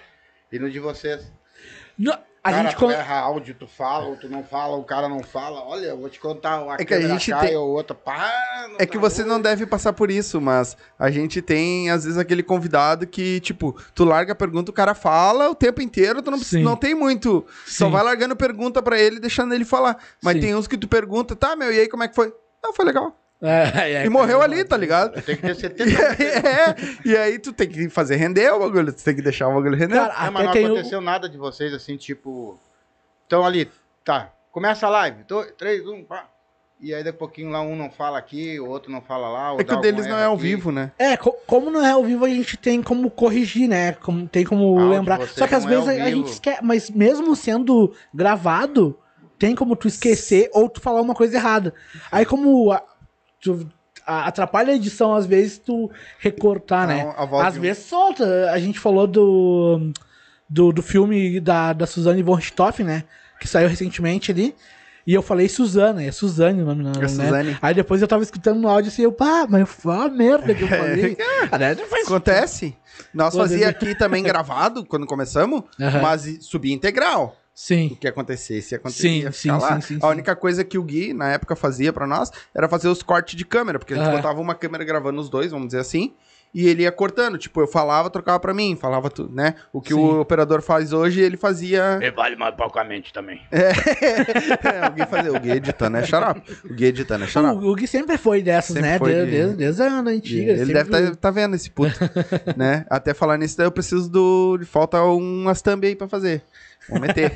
E 0.52 0.58
no 0.60 0.72
de 0.72 0.80
vocês? 0.80 1.32
Não, 1.98 2.14
a 2.44 2.52
cara, 2.52 2.64
gente 2.70 2.76
tu 2.78 2.92
erra 2.92 3.20
áudio, 3.22 3.56
tu 3.56 3.68
fala, 3.68 4.06
ou 4.06 4.16
tu 4.18 4.30
não 4.30 4.44
fala, 4.44 4.76
o 4.78 4.84
cara 4.84 5.08
não 5.10 5.24
fala. 5.24 5.64
Olha, 5.66 5.88
eu 5.88 5.98
vou 5.98 6.10
te 6.10 6.20
contar, 6.20 6.60
a 6.60 6.76
É 6.80 6.86
que 6.86 6.94
a 6.94 7.02
gente 7.02 7.32
cai 7.32 7.48
tem- 7.48 7.58
ou 7.58 7.70
outra, 7.70 7.96
pá, 7.96 8.32
É 8.78 8.86
que 8.86 8.94
tá 8.94 9.00
você 9.00 9.24
não 9.24 9.42
deve 9.42 9.66
passar 9.66 9.94
por 9.94 10.12
isso, 10.12 10.40
mas 10.42 10.76
a 11.00 11.10
gente 11.10 11.42
tem, 11.42 11.90
às 11.90 12.04
vezes, 12.04 12.20
aquele 12.20 12.44
convidado 12.44 13.08
que, 13.08 13.40
tipo, 13.40 13.76
tu 13.96 14.04
larga 14.04 14.34
a 14.34 14.36
pergunta, 14.36 14.70
o 14.70 14.74
cara 14.74 14.94
fala 14.94 15.50
o 15.50 15.56
tempo 15.56 15.82
inteiro, 15.82 16.22
tu 16.22 16.30
não, 16.30 16.38
precisa- 16.40 16.62
não 16.64 16.76
tem 16.76 16.94
muito. 16.94 17.46
Só 17.66 17.86
Sim. 17.86 17.92
vai 17.92 18.04
largando 18.04 18.36
pergunta 18.36 18.82
pra 18.82 19.00
ele, 19.00 19.20
deixando 19.20 19.54
ele 19.54 19.66
falar. 19.66 19.98
Mas 20.22 20.36
Sim. 20.36 20.42
tem 20.42 20.56
uns 20.56 20.68
que 20.68 20.78
tu 20.78 20.88
pergunta, 20.88 21.36
tá, 21.36 21.56
meu, 21.56 21.72
e 21.74 21.80
aí 21.80 21.88
como 21.88 22.04
é 22.04 22.08
que 22.08 22.16
foi? 22.16 22.34
Não, 22.64 22.74
foi 22.74 22.86
legal. 22.86 23.16
É, 23.46 23.92
é, 23.94 24.06
e 24.06 24.10
morreu 24.10 24.42
ali, 24.42 24.64
tá 24.64 24.76
ligado? 24.78 25.22
Tem 25.22 25.36
que 25.36 25.42
ter 25.42 25.52
E 25.56 25.56
70 25.56 25.84
aí, 26.08 26.28
é, 26.28 26.76
e 27.06 27.18
aí 27.18 27.40
tu 27.40 27.54
tem 27.54 27.68
que 27.70 27.90
fazer 27.90 28.16
render 28.16 28.50
o 28.52 28.60
bagulho, 28.60 28.92
tu 28.94 29.04
tem 29.04 29.16
que 29.16 29.22
deixar 29.22 29.48
o 29.48 29.54
bagulho 29.54 29.76
render. 29.78 29.96
Cara, 29.96 30.28
É, 30.28 30.30
mas 30.30 30.44
não 30.46 30.52
aconteceu 30.52 31.02
nada 31.02 31.30
de 31.30 31.38
vocês 31.38 31.74
assim, 31.74 31.96
tipo. 31.98 32.60
Estão 33.24 33.46
ali, 33.46 33.70
tá. 34.04 34.32
Começa 34.52 34.88
a 34.88 34.90
live. 34.90 35.24
Dois, 35.28 35.52
três, 35.58 35.86
um, 35.88 36.04
pá. 36.04 36.28
E 36.80 36.94
aí 36.94 37.04
daqui 37.04 37.16
a 37.16 37.20
pouquinho 37.20 37.50
lá 37.52 37.62
um 37.62 37.76
não 37.76 37.90
fala 37.90 38.18
aqui, 38.18 38.60
o 38.60 38.68
outro 38.68 38.92
não 38.92 39.02
fala 39.02 39.30
lá. 39.30 39.54
ou 39.54 39.62
é 39.62 39.64
que 39.64 39.74
o 39.74 39.78
deles 39.80 40.06
não 40.06 40.18
é 40.18 40.26
ao 40.26 40.34
aqui. 40.34 40.44
vivo, 40.44 40.72
né? 40.74 40.92
É, 41.00 41.16
co- 41.16 41.36
como 41.48 41.72
não 41.72 41.84
é 41.86 41.92
ao 41.92 42.04
vivo, 42.04 42.26
a 42.26 42.30
gente 42.30 42.58
tem 42.58 42.84
como 42.84 43.10
corrigir, 43.10 43.68
né? 43.68 43.94
Como, 43.94 44.28
tem 44.28 44.44
como 44.44 44.78
Áudio, 44.78 44.90
lembrar. 44.90 45.26
Só 45.28 45.48
que 45.48 45.56
às 45.56 45.66
é 45.66 45.70
vezes 45.70 45.88
ao 45.88 45.96
a, 45.96 46.04
a 46.04 46.12
gente 46.12 46.32
esquece. 46.32 46.60
Mas 46.62 46.90
mesmo 46.90 47.34
sendo 47.36 47.94
gravado, 48.14 49.00
tem 49.40 49.56
como 49.56 49.76
tu 49.76 49.88
esquecer 49.88 50.50
ou 50.54 50.70
tu 50.70 50.82
falar 50.82 51.02
uma 51.02 51.16
coisa 51.16 51.38
errada. 51.38 51.74
Aí, 52.12 52.26
como 52.26 52.72
a- 52.72 52.84
tu- 53.54 53.68
atrapalha 54.06 54.74
a 54.74 54.76
edição, 54.76 55.16
às 55.16 55.26
vezes, 55.26 55.58
tu 55.58 55.90
recortar, 56.20 56.88
né? 56.88 57.14
A 57.18 57.26
voz 57.26 57.48
Às 57.48 57.58
vezes 57.58 57.86
solta. 57.86 58.52
A 58.52 58.60
gente 58.60 58.80
falou 58.80 59.08
do, 59.08 59.92
do, 60.50 60.72
do 60.72 60.82
filme 60.84 61.40
da, 61.40 61.74
da 61.74 61.88
Suzane 61.88 62.22
von 62.22 62.34
Richthofen, 62.36 62.86
né? 62.86 63.04
Que 63.40 63.48
saiu 63.48 63.68
recentemente 63.70 64.32
ali. 64.32 64.54
E 65.08 65.14
eu 65.14 65.22
falei 65.22 65.48
Suzana, 65.48 66.04
é 66.04 66.12
Suzane 66.12 66.64
o 66.64 66.66
nome, 66.66 66.84
não, 66.84 66.92
É 66.94 67.00
né? 67.00 67.08
Suzane. 67.08 67.58
Aí 67.62 67.74
depois 67.76 68.02
eu 68.02 68.08
tava 68.08 68.24
escutando 68.24 68.60
no 68.60 68.68
áudio 68.68 68.90
assim, 68.92 69.04
eu, 69.04 69.12
pá, 69.12 69.46
mas 69.48 69.70
foi 69.70 69.94
uma 69.94 70.10
merda 70.10 70.54
que 70.54 70.64
eu 70.64 70.68
falei. 70.70 71.16
Né, 71.60 71.76
não 71.76 71.86
faz- 71.86 72.06
Acontece. 72.08 72.76
Nós 73.14 73.36
fazia 73.36 73.70
aqui 73.70 73.94
também 73.96 74.24
gravado, 74.24 74.84
quando 74.86 75.06
começamos, 75.06 75.62
mas 76.02 76.38
subia 76.42 76.74
integral. 76.74 77.36
O 77.56 77.58
Sim. 77.58 77.98
que 78.00 78.06
acontecesse, 78.08 78.76
acontecia. 78.76 79.32
Sim, 79.32 79.50
sim, 79.58 79.60
sim, 79.60 79.82
sim, 79.82 80.00
A 80.02 80.08
única 80.10 80.36
coisa 80.36 80.62
que 80.66 80.78
o 80.78 80.84
Gui, 80.84 81.14
na 81.14 81.32
época, 81.32 81.56
fazia 81.56 81.94
pra 81.94 82.06
nós 82.06 82.30
era 82.54 82.68
fazer 82.68 82.90
os 82.90 83.02
cortes 83.02 83.34
de 83.36 83.46
câmera, 83.46 83.80
porque 83.80 83.94
a 83.94 83.98
gente 83.98 84.08
Aham. 84.08 84.18
botava 84.18 84.42
uma 84.42 84.54
câmera 84.54 84.84
gravando 84.84 85.22
os 85.22 85.30
dois, 85.30 85.52
vamos 85.52 85.68
dizer 85.68 85.80
assim, 85.80 86.14
e 86.54 86.68
ele 86.68 86.84
ia 86.84 86.92
cortando. 86.92 87.38
Tipo, 87.38 87.62
eu 87.62 87.68
falava, 87.68 88.10
trocava 88.10 88.40
pra 88.42 88.54
mim, 88.54 88.76
falava 88.80 89.10
tudo, 89.10 89.34
né? 89.34 89.56
O 89.72 89.82
que 89.82 89.94
Sim. 89.94 90.00
o 90.00 90.20
operador 90.20 90.62
faz 90.62 90.92
hoje, 90.92 91.22
ele 91.22 91.38
fazia. 91.38 91.98
E 92.02 92.12
vale 92.12 92.36
mais 92.36 92.54
porcamente 92.56 93.14
também. 93.14 93.40
É, 93.52 94.80
alguém 94.86 95.06
fazia. 95.06 95.32
O 95.34 95.40
Gui 95.40 95.52
editando 95.52 95.98
é 95.98 96.04
xarope. 96.06 96.52
O 96.70 96.74
Gui 96.74 96.86
editando 96.86 97.24
é 97.24 97.28
xarope. 97.28 97.64
O, 97.66 97.72
o 97.72 97.76
Gui 97.76 97.88
sempre 97.88 98.18
foi 98.18 98.42
dessas, 98.42 98.74
Sempre 98.76 98.90
né? 98.90 99.00
foi 99.00 99.12
Desde, 99.14 99.32
de- 99.32 99.38
desde, 99.38 99.56
desde 99.56 99.82
a 99.82 100.00
antiga. 100.00 100.52
Ele 100.52 100.66
sempre- 100.66 100.74
deve 100.74 101.04
estar 101.08 101.16
tá, 101.16 101.32
vendo 101.32 101.56
esse 101.56 101.70
puto, 101.70 101.98
né? 102.58 102.86
Até 102.92 103.14
falar 103.14 103.38
nisso, 103.38 103.58
daí 103.58 103.68
eu 103.68 103.72
preciso 103.72 104.10
do... 104.10 104.60
Falta 104.66 105.02
umas 105.04 105.62
thumb 105.62 105.86
aí 105.88 105.96
pra 105.96 106.08
fazer. 106.08 106.42
Vamos 106.90 107.08
meter. 107.08 107.32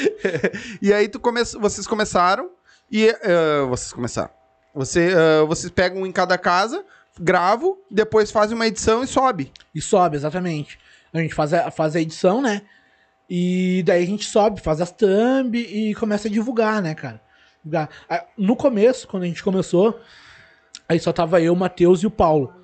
e 0.82 0.92
aí 0.92 1.08
tu 1.08 1.18
come... 1.18 1.42
vocês 1.42 1.86
começaram 1.86 2.50
e... 2.90 3.08
eh, 3.08 3.62
vocês 3.68 3.92
começaram. 3.92 4.30
Você, 4.74 5.10
eh, 5.10 5.44
vocês 5.46 5.70
pegam 5.70 6.02
um 6.02 6.06
em 6.06 6.12
cada 6.12 6.36
casa, 6.36 6.84
gravam, 7.18 7.78
depois 7.90 8.30
fazem 8.30 8.54
uma 8.54 8.66
edição 8.66 9.02
e 9.02 9.06
sobe. 9.06 9.52
E 9.74 9.80
sobe, 9.80 10.16
exatamente. 10.16 10.78
A 11.12 11.18
gente 11.18 11.34
faz 11.34 11.52
a, 11.54 11.70
faz 11.70 11.96
a 11.96 12.00
edição, 12.00 12.42
né? 12.42 12.62
E 13.28 13.82
daí 13.84 14.02
a 14.02 14.06
gente 14.06 14.24
sobe, 14.24 14.60
faz 14.60 14.80
as 14.80 14.90
thumb 14.90 15.58
e 15.58 15.94
começa 15.94 16.28
a 16.28 16.30
divulgar, 16.30 16.80
né, 16.80 16.94
cara? 16.94 17.20
No 18.36 18.54
começo, 18.54 19.08
quando 19.08 19.24
a 19.24 19.26
gente 19.26 19.42
começou, 19.42 20.00
aí 20.88 21.00
só 21.00 21.12
tava 21.12 21.40
eu, 21.40 21.52
o 21.52 21.56
Matheus 21.56 22.02
e 22.02 22.06
o 22.06 22.10
Paulo. 22.10 22.54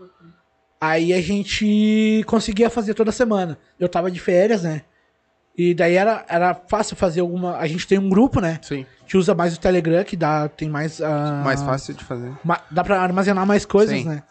Aí 0.81 1.13
a 1.13 1.21
gente 1.21 2.23
conseguia 2.27 2.71
fazer 2.71 2.95
toda 2.95 3.11
semana. 3.11 3.59
Eu 3.79 3.89
tava 3.89 4.11
de 4.11 4.21
férias, 4.21 4.63
né? 4.63 4.83
E 5.57 5.75
daí 5.75 5.95
era, 5.97 6.25
era 6.29 6.55
fácil 6.55 6.97
fazer 6.97 7.21
alguma. 7.21 7.57
A 7.59 7.67
gente 7.67 7.87
tem 7.87 7.99
um 7.99 8.09
grupo, 8.09 8.41
né? 8.41 8.59
Sim. 8.63 8.87
A 8.99 9.03
gente 9.03 9.17
usa 9.19 9.35
mais 9.35 9.55
o 9.55 9.61
Telegram, 9.61 10.03
que 10.03 10.17
dá, 10.17 10.49
tem 10.49 10.69
mais. 10.69 11.01
ah, 11.01 11.43
Mais 11.45 11.63
fácil 11.63 11.93
de 11.95 12.03
fazer. 12.05 12.33
Ma- 12.43 12.61
Dá 12.71 12.83
pra 12.83 13.01
armazenar 13.03 13.47
mais 13.47 13.67
coisas, 13.67 13.99
Sim. 13.99 14.09
né? 14.09 14.23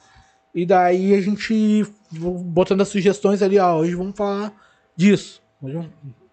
E 0.54 0.66
daí 0.66 1.14
a 1.14 1.22
gente 1.22 1.86
botando 2.12 2.82
as 2.82 2.88
sugestões 2.90 3.42
ali, 3.42 3.58
ó, 3.60 3.78
hoje 3.78 3.96
vamos 3.96 4.18
falar 4.18 4.52
disso. 4.96 5.42
Hoje 5.62 5.76
vamos, 5.76 5.90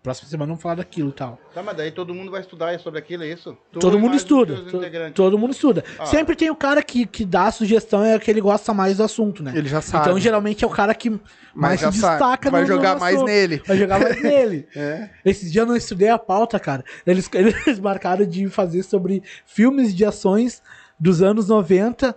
próxima 0.09 0.29
semana 0.31 0.49
vamos 0.49 0.62
falar 0.62 0.77
daquilo 0.77 1.11
e 1.11 1.12
tal. 1.12 1.38
Tá, 1.55 1.62
mas 1.62 1.77
daí 1.77 1.90
todo 1.90 2.14
mundo 2.14 2.31
vai 2.31 2.40
estudar 2.40 2.79
sobre 2.81 2.99
aquilo, 2.99 3.23
é 3.25 3.29
isso? 3.29 3.57
Tu 3.73 3.79
todo 3.79 3.99
mundo 3.99 4.11
mais 4.11 4.23
estuda. 4.23 4.57
to- 4.62 4.81
todo 5.14 5.38
mundo 5.38 5.51
estuda. 5.53 5.85
Ah. 5.99 6.07
Sempre 6.07 6.35
tem 6.35 6.51
o 6.51 6.57
cara 6.57 6.83
que, 6.83 7.07
que 7.07 7.25
dá 7.25 7.44
a 7.47 7.51
sugestão, 7.53 8.05
é 8.05 8.18
que 8.18 8.31
ele 8.31 8.40
gosta 8.40 8.73
mais 8.73 8.97
do 8.97 9.03
assunto, 9.03 9.42
né? 9.42 9.53
Ele 9.55 9.68
já 9.68 9.81
sabe. 9.81 10.07
Então, 10.09 10.18
geralmente, 10.18 10.64
é 10.64 10.66
o 10.66 10.71
cara 10.71 10.94
que 10.94 11.18
mais 11.55 11.81
se 11.81 11.87
sabe. 11.92 11.97
destaca 11.99 12.51
Vai 12.51 12.62
no- 12.62 12.68
no 12.68 12.75
jogar 12.75 12.99
mais 12.99 13.16
assunto. 13.16 13.29
nele. 13.29 13.62
Vai 13.66 13.77
jogar 13.77 14.01
mais 14.01 14.21
nele. 14.23 14.66
É. 14.75 15.11
Esses 15.25 15.53
dias 15.53 15.62
eu 15.62 15.66
não 15.68 15.77
estudei 15.77 16.09
a 16.09 16.18
pauta, 16.18 16.59
cara. 16.59 16.85
Eles, 17.07 17.29
eles 17.35 17.79
marcaram 17.79 18.25
de 18.27 18.49
fazer 18.49 18.83
sobre 18.83 19.23
filmes 19.47 19.94
de 19.94 20.05
ações 20.05 20.62
dos 20.99 21.23
anos 21.23 21.49
90 21.49 22.16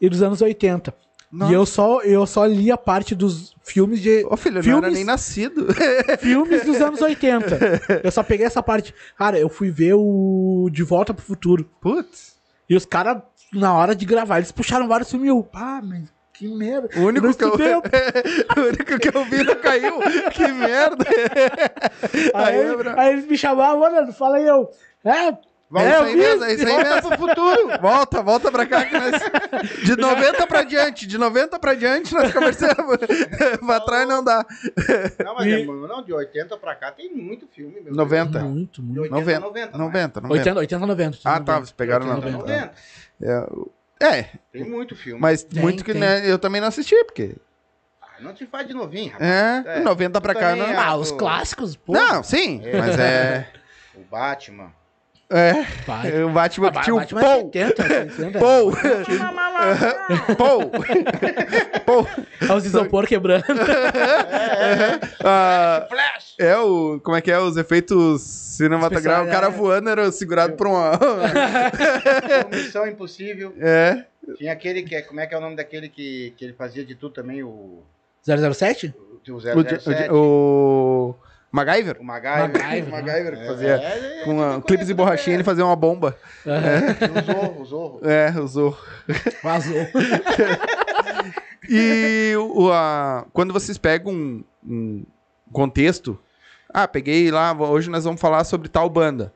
e 0.00 0.08
dos 0.08 0.22
anos 0.22 0.40
80. 0.42 0.94
Nossa. 1.30 1.52
E 1.52 1.54
eu 1.54 1.64
só, 1.64 2.00
eu 2.02 2.26
só 2.26 2.44
li 2.44 2.72
a 2.72 2.76
parte 2.76 3.14
dos 3.14 3.54
filmes 3.62 4.00
de. 4.00 4.24
Ô, 4.28 4.36
filho, 4.36 4.54
eu 4.54 4.56
não 4.56 4.62
filmes, 4.62 4.84
era 4.84 4.92
nem 4.92 5.04
nascido. 5.04 5.66
filmes 6.18 6.64
dos 6.64 6.80
anos 6.80 7.00
80. 7.00 8.00
Eu 8.02 8.10
só 8.10 8.22
peguei 8.22 8.46
essa 8.46 8.62
parte. 8.62 8.92
Cara, 9.16 9.38
eu 9.38 9.48
fui 9.48 9.70
ver 9.70 9.94
o 9.94 10.68
De 10.72 10.82
Volta 10.82 11.14
pro 11.14 11.24
Futuro. 11.24 11.64
Putz. 11.80 12.36
E 12.68 12.74
os 12.74 12.84
caras, 12.84 13.22
na 13.52 13.72
hora 13.74 13.94
de 13.94 14.04
gravar, 14.04 14.38
eles 14.38 14.50
puxaram 14.50 14.88
vários 14.88 15.08
filmes 15.10 15.26
e 15.26 15.30
eu, 15.30 15.42
pá, 15.42 15.80
mas 15.82 16.08
que 16.40 16.48
merda. 16.48 16.88
O 16.96 17.00
único, 17.00 17.26
não 17.26 17.34
que 17.34 17.44
eu, 17.44 17.82
o 18.56 18.60
único 18.66 18.98
que 18.98 19.16
eu 19.16 19.24
vi 19.26 19.44
não 19.44 19.56
caiu. 19.56 20.00
Que 20.32 20.48
merda. 20.48 21.04
Aí, 22.34 22.60
Aí, 22.60 22.94
aí 22.96 23.12
eles 23.12 23.26
me 23.26 23.36
chamavam, 23.36 23.80
mano, 23.80 24.12
fala 24.12 24.38
aí, 24.38 24.46
eu. 24.46 24.70
É, 25.04 25.36
Volta 25.70 25.88
é, 25.88 25.96
aí 26.00 26.16
mesmo, 26.16 26.44
é 26.44 26.52
isso 26.54 26.66
aí 26.66 26.72
volta 26.72 26.94
mesmo. 26.94 27.08
pro 27.10 27.18
futuro. 27.18 27.68
Volta, 27.80 28.22
volta 28.22 28.50
pra 28.50 28.66
cá. 28.66 28.84
Que 28.84 28.98
nós... 28.98 29.12
De 29.84 29.96
90 29.96 30.46
pra 30.48 30.62
diante, 30.64 31.06
de 31.06 31.16
90 31.16 31.58
pra 31.60 31.74
diante 31.74 32.12
nós 32.12 32.32
conversamos. 32.32 32.96
pra 33.64 33.80
trás 33.80 34.08
não 34.08 34.24
dá. 34.24 34.44
Não, 35.24 35.34
mas 35.36 35.46
E- 35.46 35.62
é, 35.62 35.64
mano, 35.64 35.86
não, 35.86 36.02
de 36.02 36.12
80 36.12 36.56
pra 36.56 36.74
cá 36.74 36.90
tem 36.90 37.14
muito 37.14 37.46
filme. 37.46 37.80
Meu 37.80 37.94
90. 37.94 38.40
Muito, 38.40 38.82
De 38.82 38.88
muito. 38.88 39.14
80 39.14 39.40
90, 39.40 39.78
90. 39.78 39.78
90, 39.78 40.20
90. 40.22 40.32
80, 40.34 40.58
80, 40.60 40.86
90. 40.86 41.18
Ah, 41.24 41.40
tá, 41.40 41.54
vocês 41.58 41.70
pegaram 41.70 42.04
na 42.06 42.14
80, 42.16 42.32
90. 42.38 42.52
90. 42.54 42.72
90. 43.20 43.70
É, 44.02 44.18
é, 44.18 44.28
Tem 44.52 44.64
muito 44.64 44.96
filme. 44.96 45.20
mas 45.20 45.44
Tem, 45.44 45.62
muito 45.62 45.84
que 45.84 45.92
tem. 45.92 46.00
né, 46.00 46.28
eu 46.28 46.38
também 46.38 46.60
não 46.60 46.66
assisti, 46.68 46.96
porque. 47.04 47.36
Ah, 48.02 48.06
não 48.20 48.34
te 48.34 48.44
faz 48.46 48.66
de 48.66 48.74
novinho, 48.74 49.12
rapaz. 49.12 49.30
É, 49.30 49.62
É, 49.76 49.80
90 49.80 50.20
pra 50.20 50.34
cá 50.34 50.56
não. 50.56 50.66
é. 50.66 50.74
Ah, 50.76 50.96
os 50.96 51.12
clássicos, 51.12 51.76
pô. 51.76 51.92
Não, 51.92 52.22
sim, 52.24 52.60
É. 52.64 52.76
mas 52.76 52.98
é. 52.98 53.46
O 53.94 54.00
Batman. 54.10 54.72
É, 55.32 55.62
Vai. 55.86 56.22
o 56.24 56.30
Batman 56.30 56.68
Ah, 56.68 56.70
que 56.72 56.80
tinha 56.82 56.94
o 56.94 56.98
Batman 56.98 57.20
é 57.20 57.24
Paul. 57.24 57.50
70, 57.52 58.10
60. 58.10 58.38
Paul. 58.40 58.72
Paul. 60.36 60.70
Paul. 61.86 62.08
Olha 62.42 62.54
os 62.56 62.64
isopor 62.66 63.06
quebrando. 63.06 63.44
Ah, 65.24 65.86
Flash! 65.88 66.34
é 66.38 66.56
o. 66.56 67.00
Como 67.02 67.16
é 67.16 67.20
que 67.20 67.30
é? 67.30 67.38
Os 67.38 67.56
efeitos 67.56 68.22
cinematográficos. 68.22 69.28
O 69.28 69.32
cara 69.32 69.46
é. 69.46 69.50
voando 69.50 69.90
era 69.90 70.10
segurado 70.10 70.54
por 70.54 70.66
uma. 70.66 70.92
Missão 72.50 72.86
Impossível. 72.86 73.54
é. 73.60 74.04
Tinha 74.36 74.52
aquele 74.52 74.82
que 74.82 74.94
é. 74.94 75.02
Como 75.02 75.20
é 75.20 75.26
que 75.26 75.34
é 75.34 75.38
o 75.38 75.40
nome 75.40 75.56
daquele 75.56 75.88
que, 75.88 76.34
que 76.36 76.44
ele 76.44 76.52
fazia 76.54 76.84
de 76.84 76.94
tudo 76.94 77.14
também? 77.14 77.42
O. 77.42 77.82
007? 78.26 78.94
O 79.28 79.32
O, 79.34 79.40
007. 79.40 80.10
o, 80.10 80.14
o 80.14 81.14
MacGyver. 81.52 81.96
O 82.00 82.04
MacGyver. 82.04 82.48
MacGyver, 82.62 82.88
O 82.88 82.90
MacGyver 82.90 83.36
que 83.36 83.42
É, 83.42 83.46
fazia. 83.46 83.68
é, 83.76 84.20
é, 84.20 84.24
Com 84.24 84.42
é, 84.42 84.46
a, 84.46 84.52
eu 84.54 84.62
clipes 84.62 84.86
de 84.86 84.94
conheço, 84.94 84.94
borrachinha, 84.94 85.34
ele 85.34 85.42
né? 85.42 85.44
fazia 85.44 85.64
uma 85.66 85.76
bomba. 85.76 86.16
O 86.46 87.22
Zorro, 87.32 87.60
o 87.60 87.64
Zorro. 87.64 88.00
É, 88.04 88.30
usou. 88.40 88.78
Vazou. 89.42 89.74
E 91.68 92.34
o, 92.36 92.72
a, 92.72 93.26
quando 93.32 93.52
vocês 93.52 93.78
pegam 93.78 94.12
um, 94.12 94.44
um 94.66 95.04
contexto, 95.52 96.18
ah, 96.68 96.88
peguei 96.88 97.30
lá, 97.30 97.52
hoje 97.52 97.88
nós 97.90 98.02
vamos 98.04 98.20
falar 98.20 98.42
sobre 98.44 98.68
tal 98.68 98.88
banda. 98.88 99.32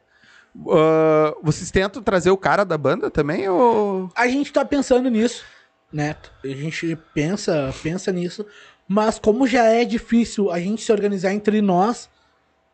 Ah, 0.68 1.34
vocês 1.42 1.70
tentam 1.70 2.02
trazer 2.02 2.30
o 2.30 2.36
cara 2.36 2.64
da 2.64 2.76
banda 2.78 3.10
também 3.10 3.48
ou 3.48 4.10
A 4.16 4.26
gente 4.26 4.52
tá 4.52 4.64
pensando 4.64 5.08
nisso, 5.10 5.44
né? 5.92 6.16
A 6.42 6.48
gente 6.48 6.96
pensa, 7.14 7.72
pensa 7.82 8.10
nisso. 8.10 8.44
Mas 8.86 9.18
como 9.18 9.46
já 9.46 9.64
é 9.64 9.84
difícil 9.84 10.50
a 10.50 10.60
gente 10.60 10.82
se 10.82 10.92
organizar 10.92 11.32
entre 11.32 11.60
nós, 11.60 12.08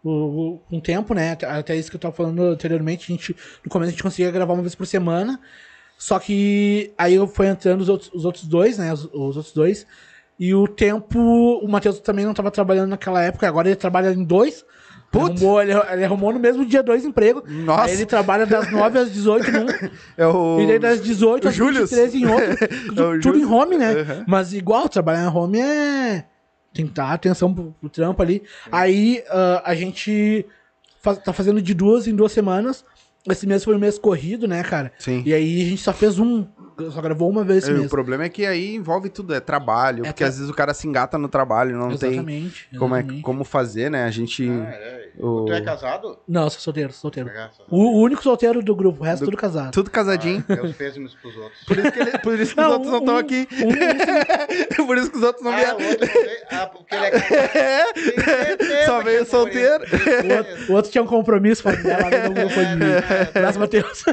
o, 0.02 0.58
o 0.70 0.80
tempo, 0.80 1.14
né? 1.14 1.36
Até, 1.42 1.76
isso 1.76 1.90
que 1.90 1.96
eu 1.96 2.00
tava 2.00 2.14
falando 2.14 2.42
anteriormente, 2.42 3.12
a 3.12 3.16
gente, 3.16 3.36
no 3.64 3.70
começo 3.70 3.88
a 3.88 3.92
gente 3.92 4.02
conseguia 4.02 4.30
gravar 4.30 4.54
uma 4.54 4.62
vez 4.62 4.74
por 4.74 4.86
semana. 4.86 5.40
Só 5.98 6.18
que 6.18 6.92
aí 6.96 7.16
foi 7.28 7.48
entrando 7.48 7.82
os 7.82 7.88
outros, 7.88 8.10
os 8.12 8.24
outros 8.24 8.44
dois, 8.44 8.78
né? 8.78 8.92
Os, 8.92 9.04
os 9.04 9.36
outros 9.36 9.52
dois. 9.52 9.86
E 10.38 10.54
o 10.54 10.66
tempo. 10.66 11.18
O 11.18 11.68
Matheus 11.68 12.00
também 12.00 12.24
não 12.24 12.34
tava 12.34 12.50
trabalhando 12.50 12.90
naquela 12.90 13.22
época, 13.22 13.46
agora 13.46 13.68
ele 13.68 13.76
trabalha 13.76 14.10
em 14.10 14.24
dois. 14.24 14.64
Putz. 15.10 15.42
Arrumou, 15.42 15.60
ele, 15.60 15.72
ele 15.72 16.04
arrumou 16.04 16.32
no 16.32 16.38
mesmo 16.38 16.64
dia 16.64 16.82
dois 16.82 17.04
empregos. 17.04 17.42
Nossa. 17.48 17.84
Aí 17.84 17.92
ele 17.92 18.06
trabalha 18.06 18.46
das 18.46 18.70
9 18.70 18.98
às 18.98 19.12
18 19.12 19.50
num, 19.50 19.66
é 20.16 20.26
o 20.26 20.60
e 20.60 20.66
daí 20.68 20.78
das 20.78 21.00
18 21.02 21.44
o 21.44 21.48
às 21.48 21.54
Julius. 21.54 21.90
23 21.90 22.14
em 22.14 22.26
outro. 22.26 22.50
É 22.62 22.94
Tu- 22.94 23.02
o 23.02 23.20
tudo 23.20 23.38
em 23.38 23.44
home, 23.44 23.76
né? 23.76 23.92
Uhum. 23.92 24.24
Mas 24.28 24.52
igual, 24.52 24.88
trabalhar 24.88 25.24
em 25.24 25.26
home 25.36 25.58
é. 25.58 26.24
Tem 26.72 26.86
que 26.86 26.92
dar 26.92 27.12
atenção 27.12 27.52
pro, 27.52 27.74
pro 27.80 27.88
trampo 27.88 28.22
ali. 28.22 28.42
Aí 28.70 29.24
ah, 29.28 29.62
a 29.64 29.74
gente 29.74 30.46
faz- 31.02 31.18
tá 31.18 31.32
fazendo 31.32 31.60
de 31.60 31.74
duas 31.74 32.06
em 32.06 32.14
duas 32.14 32.30
semanas. 32.30 32.84
Esse 33.28 33.46
mês 33.46 33.62
foi 33.64 33.74
um 33.74 33.78
mês 33.78 33.98
corrido, 33.98 34.46
né, 34.48 34.62
cara? 34.62 34.92
Sim. 34.98 35.22
E 35.26 35.34
aí 35.34 35.62
a 35.62 35.64
gente 35.64 35.82
só 35.82 35.92
fez 35.92 36.18
um. 36.20 36.46
Só 36.92 37.02
gravou 37.02 37.28
uma 37.28 37.44
vez 37.44 37.64
esse 37.64 37.70
É, 37.72 37.74
o 37.74 37.78
mês. 37.80 37.90
problema 37.90 38.24
é 38.24 38.28
que 38.30 38.46
aí 38.46 38.74
envolve 38.76 39.10
tudo, 39.10 39.34
é 39.34 39.40
trabalho, 39.40 40.00
É 40.04 40.06
porque 40.06 40.20
tra- 40.24 40.28
às 40.28 40.36
vezes 40.38 40.50
o 40.50 40.54
cara 40.54 40.72
se 40.72 40.88
engata 40.88 41.18
no 41.18 41.28
trabalho, 41.28 41.76
não 41.76 41.94
tem 41.94 42.12
Exatamente. 42.12 42.68
como, 42.78 42.94
é, 42.94 43.00
exatamente. 43.00 43.22
como 43.22 43.44
fazer, 43.44 43.90
né? 43.90 44.04
A 44.04 44.10
gente. 44.10 44.48
Ah, 44.48 44.70
é. 44.72 44.99
O- 45.18 45.44
Tu 45.46 45.52
é 45.52 45.60
casado? 45.60 46.18
Não, 46.28 46.44
eu 46.44 46.50
sou 46.50 46.60
solteiro, 46.60 46.92
sou 46.92 47.00
solteiro. 47.02 47.28
Graças 47.30 47.60
a 47.60 47.62
O, 47.68 47.78
o 47.96 48.00
único 48.02 48.22
solteiro 48.22 48.62
do 48.62 48.74
grupo, 48.74 49.00
o 49.00 49.04
resto 49.04 49.20
Do- 49.20 49.26
tudo 49.26 49.36
casado. 49.36 49.70
Tudo 49.72 49.90
casadinho. 49.90 50.44
Ah, 50.48 50.54
Meus 50.56 50.76
pêsames 50.76 51.14
pros 51.14 51.36
outros. 51.36 51.64
Por 51.64 51.78
isso 51.78 51.92
que, 51.92 51.98
ele- 52.00 52.18
por 52.18 52.38
isso 52.38 52.54
que 52.54 52.60
os 52.60 52.66
Não, 52.66 52.72
outros 52.72 52.90
não 52.92 52.98
estão 53.00 53.14
um- 53.14 53.18
aqui. 53.18 53.48
Um- 54.80 54.86
por 54.86 54.98
isso 54.98 55.10
que 55.10 55.16
os 55.18 55.22
outros 55.22 55.44
não 55.44 55.52
ah, 55.52 55.56
vieram. 55.56 55.78
Ah, 56.50 56.66
porque 56.66 56.94
ele 56.94 57.06
é 57.06 57.10
casado. 57.10 57.90
Certeza 58.40 58.86
Só 58.86 59.02
veio 59.02 59.22
é 59.22 59.24
solteiro. 59.24 59.84
o, 59.84 60.36
outro, 60.36 60.72
o 60.72 60.76
outro 60.76 60.90
tinha 60.92 61.02
um 61.02 61.06
compromisso 61.06 61.62
familiar 61.62 62.00
lá 62.00 62.28
no 62.28 62.34
grupo 62.34 62.54
de 62.54 62.76
mim. 62.76 62.92
Abraço, 63.34 63.58
Matheus. 63.58 64.04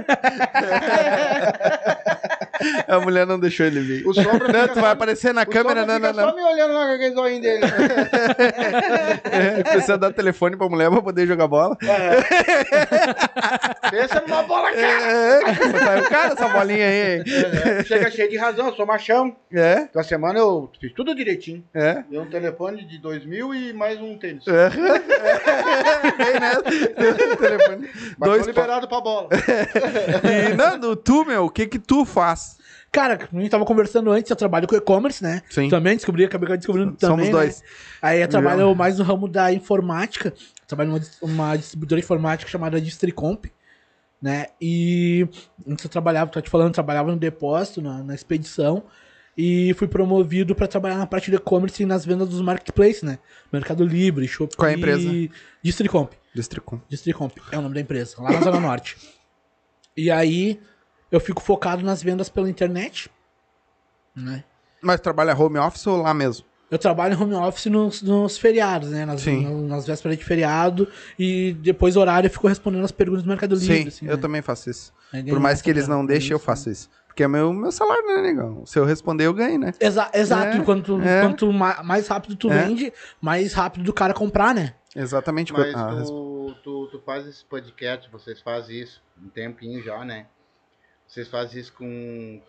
A 2.88 3.00
mulher 3.00 3.26
não 3.26 3.40
deixou 3.40 3.66
ele 3.66 3.80
vir. 3.82 4.08
O 4.08 4.14
sombra 4.14 4.48
Não, 4.52 4.68
tu 4.68 4.82
vai 4.82 4.92
aparecer 4.92 5.34
na 5.34 5.44
o 5.44 5.48
câmera, 5.48 5.86
não, 5.86 5.96
fica 5.96 6.14
não, 6.14 6.20
só 6.24 6.26
não. 6.28 6.36
me 6.36 6.44
olhando 6.44 6.74
lá 6.74 6.88
com 6.88 6.94
aquele 6.94 7.14
zoinho 7.16 7.42
dele. 7.42 7.62
É, 9.32 9.64
precisa 9.64 9.98
dar 9.98 10.12
telefone 10.14 10.56
pra 10.58 10.70
mulher 10.70 10.90
pra 10.90 11.02
poder 11.02 11.28
jogar 11.28 11.48
bola. 11.48 11.78
Pensa 13.92 14.22
numa 14.28 14.44
bola, 14.44 14.72
cara. 14.72 14.82
É, 14.88 15.42
saiu 15.80 16.04
cara 16.10 16.34
essa 16.34 16.48
bolinha 16.50 16.86
aí, 16.88 17.18
hein? 17.18 17.24
Chega 17.86 18.12
cheio 18.12 18.30
de 18.30 18.38
razão, 18.38 18.68
eu 18.68 18.76
sou 18.76 18.86
machão. 18.86 19.36
É, 19.54 19.88
Essa 19.90 20.04
semana 20.04 20.40
eu 20.40 20.70
fiz 20.80 20.92
tudo 20.94 21.16
direitinho. 21.16 21.64
é. 21.74 22.04
Deu 22.10 22.22
um 22.22 22.30
telefone 22.30 22.86
de 22.86 22.98
2 23.00 23.26
mil 23.26 23.54
e 23.54 23.74
mais 23.74 24.00
um 24.02 24.18
tênis. 24.18 24.44
É. 24.48 24.70
Bem 26.18 26.40
nessa. 26.40 26.62
Deu 26.62 27.12
o 27.34 27.38
telefone. 27.38 27.90
Mas 28.18 28.30
Dois 28.30 28.48
liberado 28.48 28.88
pra 28.88 29.02
bola. 29.02 29.30
E, 30.24 30.54
Nando, 30.56 30.96
tu, 30.96 31.26
meu, 31.26 31.46
o 31.46 31.50
que 31.50 31.66
que 31.68 31.80
tu 31.80 32.06
faz? 32.06 32.47
Cara, 32.92 33.30
a 33.32 33.40
gente 33.40 33.50
tava 33.50 33.66
conversando 33.66 34.12
antes, 34.12 34.30
eu 34.30 34.36
trabalho 34.36 34.68
com 34.68 34.76
e-commerce, 34.76 35.22
né? 35.22 35.42
Sim. 35.50 35.70
Também 35.70 35.96
descobri, 35.96 36.26
acabei 36.26 36.58
descobrindo 36.58 36.94
também. 36.94 37.26
Somos 37.26 37.30
dois. 37.30 37.62
né? 37.62 37.68
Aí 38.02 38.22
eu 38.22 38.28
trabalho 38.28 38.74
mais 38.76 38.98
no 38.98 39.04
ramo 39.04 39.28
da 39.28 39.52
informática. 39.54 40.34
Trabalho 40.66 40.90
numa 40.92 41.02
uma 41.22 41.56
distribuidora 41.56 42.00
informática 42.00 42.50
chamada 42.50 42.82
Districomp, 42.82 43.46
né? 44.22 44.48
E 44.60 45.28
antes 45.68 45.86
eu 45.86 45.90
trabalhava, 45.92 46.32
tô 46.32 46.42
te 46.42 46.50
falando, 46.50 46.74
trabalhava 46.74 47.12
no 47.12 47.18
depósito, 47.18 47.82
na, 47.82 48.04
na 48.04 48.16
expedição. 48.16 48.84
E 49.38 49.76
fui 49.76 49.88
promovido 49.88 50.56
para 50.56 50.68
trabalhar 50.68 50.98
na 50.98 51.06
parte 51.06 51.30
de 51.30 51.38
e-commerce 51.38 51.84
e 51.84 51.86
nas 51.86 52.04
vendas 52.04 52.28
dos 52.28 52.42
marketplaces, 52.42 53.04
né? 53.04 53.20
Mercado 53.54 53.86
Livre, 53.86 54.28
Shopee. 54.28 54.58
Qual 54.58 54.68
é 54.68 54.74
a 54.74 54.78
empresa? 54.78 55.08
Districomp. 55.62 56.12
Districom. 56.34 56.82
Districomp 56.90 57.38
é 57.52 57.58
o 57.58 57.62
nome 57.62 57.76
da 57.76 57.82
empresa, 57.82 58.16
lá 58.20 58.32
na 58.32 58.42
Zona 58.42 58.60
Norte. 58.60 58.98
E 59.96 60.10
aí 60.10 60.60
eu 61.12 61.20
fico 61.20 61.42
focado 61.42 61.84
nas 61.84 62.02
vendas 62.04 62.30
pela 62.30 62.50
internet, 62.50 63.10
né? 64.16 64.44
Mas 64.82 65.00
trabalha 65.00 65.36
home 65.36 65.58
office 65.58 65.86
ou 65.88 66.02
lá 66.02 66.14
mesmo? 66.14 66.46
Eu 66.70 66.78
trabalho 66.78 67.14
em 67.14 67.22
home 67.22 67.34
office 67.36 67.68
nos, 67.68 68.02
nos 68.02 68.38
feriados, 68.38 68.90
né? 68.90 69.06
Nas, 69.06 69.22
Sim. 69.22 69.44
no- 69.46 69.68
nas 69.68 69.88
vésperas 69.88 70.18
de 70.18 70.26
feriado. 70.26 70.88
E 71.18 71.54
depois 71.62 71.96
horário 71.96 72.28
eu 72.28 72.32
fico 72.32 72.48
respondendo 72.48 72.84
as 72.84 72.92
perguntas 72.92 73.24
do 73.24 73.30
Mercado 73.30 73.56
Livre. 73.56 73.84
Sim, 73.84 73.88
assim, 73.88 74.06
eu 74.06 74.16
né? 74.18 74.22
também 74.22 74.42
faço 74.42 74.70
isso. 74.70 74.94
Aí 75.14 75.24
Por 75.24 75.40
mais 75.40 75.62
que 75.62 75.70
eles 75.70 75.88
não 75.88 76.06
deixem, 76.06 76.32
eu 76.32 76.38
isso, 76.38 76.46
faço 76.46 76.70
isso. 76.70 76.90
Porque 77.08 77.24
é 77.24 77.28
meu, 77.28 77.52
meu 77.54 77.72
salário, 77.72 78.06
né, 78.06 78.22
negão? 78.22 78.66
Se 78.66 78.78
eu 78.78 78.84
responder, 78.86 79.26
eu 79.26 79.34
ganho, 79.34 79.58
né? 79.58 79.74
Exa 79.80 80.12
exato, 80.14 80.58
É, 80.58 80.64
quanto, 80.64 81.02
é. 81.02 81.22
quanto 81.22 81.52
ma- 81.54 81.82
mais 81.84 82.08
rápido 82.10 82.36
tu 82.36 82.52
É. 82.52 82.66
vende, 82.66 82.92
mais 83.22 83.54
rápido 83.54 83.84
do 83.86 83.94
cara 83.94 84.14
comprar, 84.14 84.54
né? 84.54 84.74
Exatamente. 84.94 85.54
Mas 85.54 85.74
Ah, 85.74 85.90
tu, 86.06 86.54
tu, 86.64 86.88
tu 86.92 87.00
faz 87.06 87.26
esse 87.26 87.46
podcast, 87.46 88.10
vocês 88.12 88.42
fazem 88.42 88.82
isso 88.82 89.02
um 89.24 89.30
tempinho 89.30 89.82
já, 89.82 90.04
né? 90.04 90.26
Vocês 91.08 91.28
fazem 91.28 91.62
isso 91.62 91.74
com, 91.74 92.42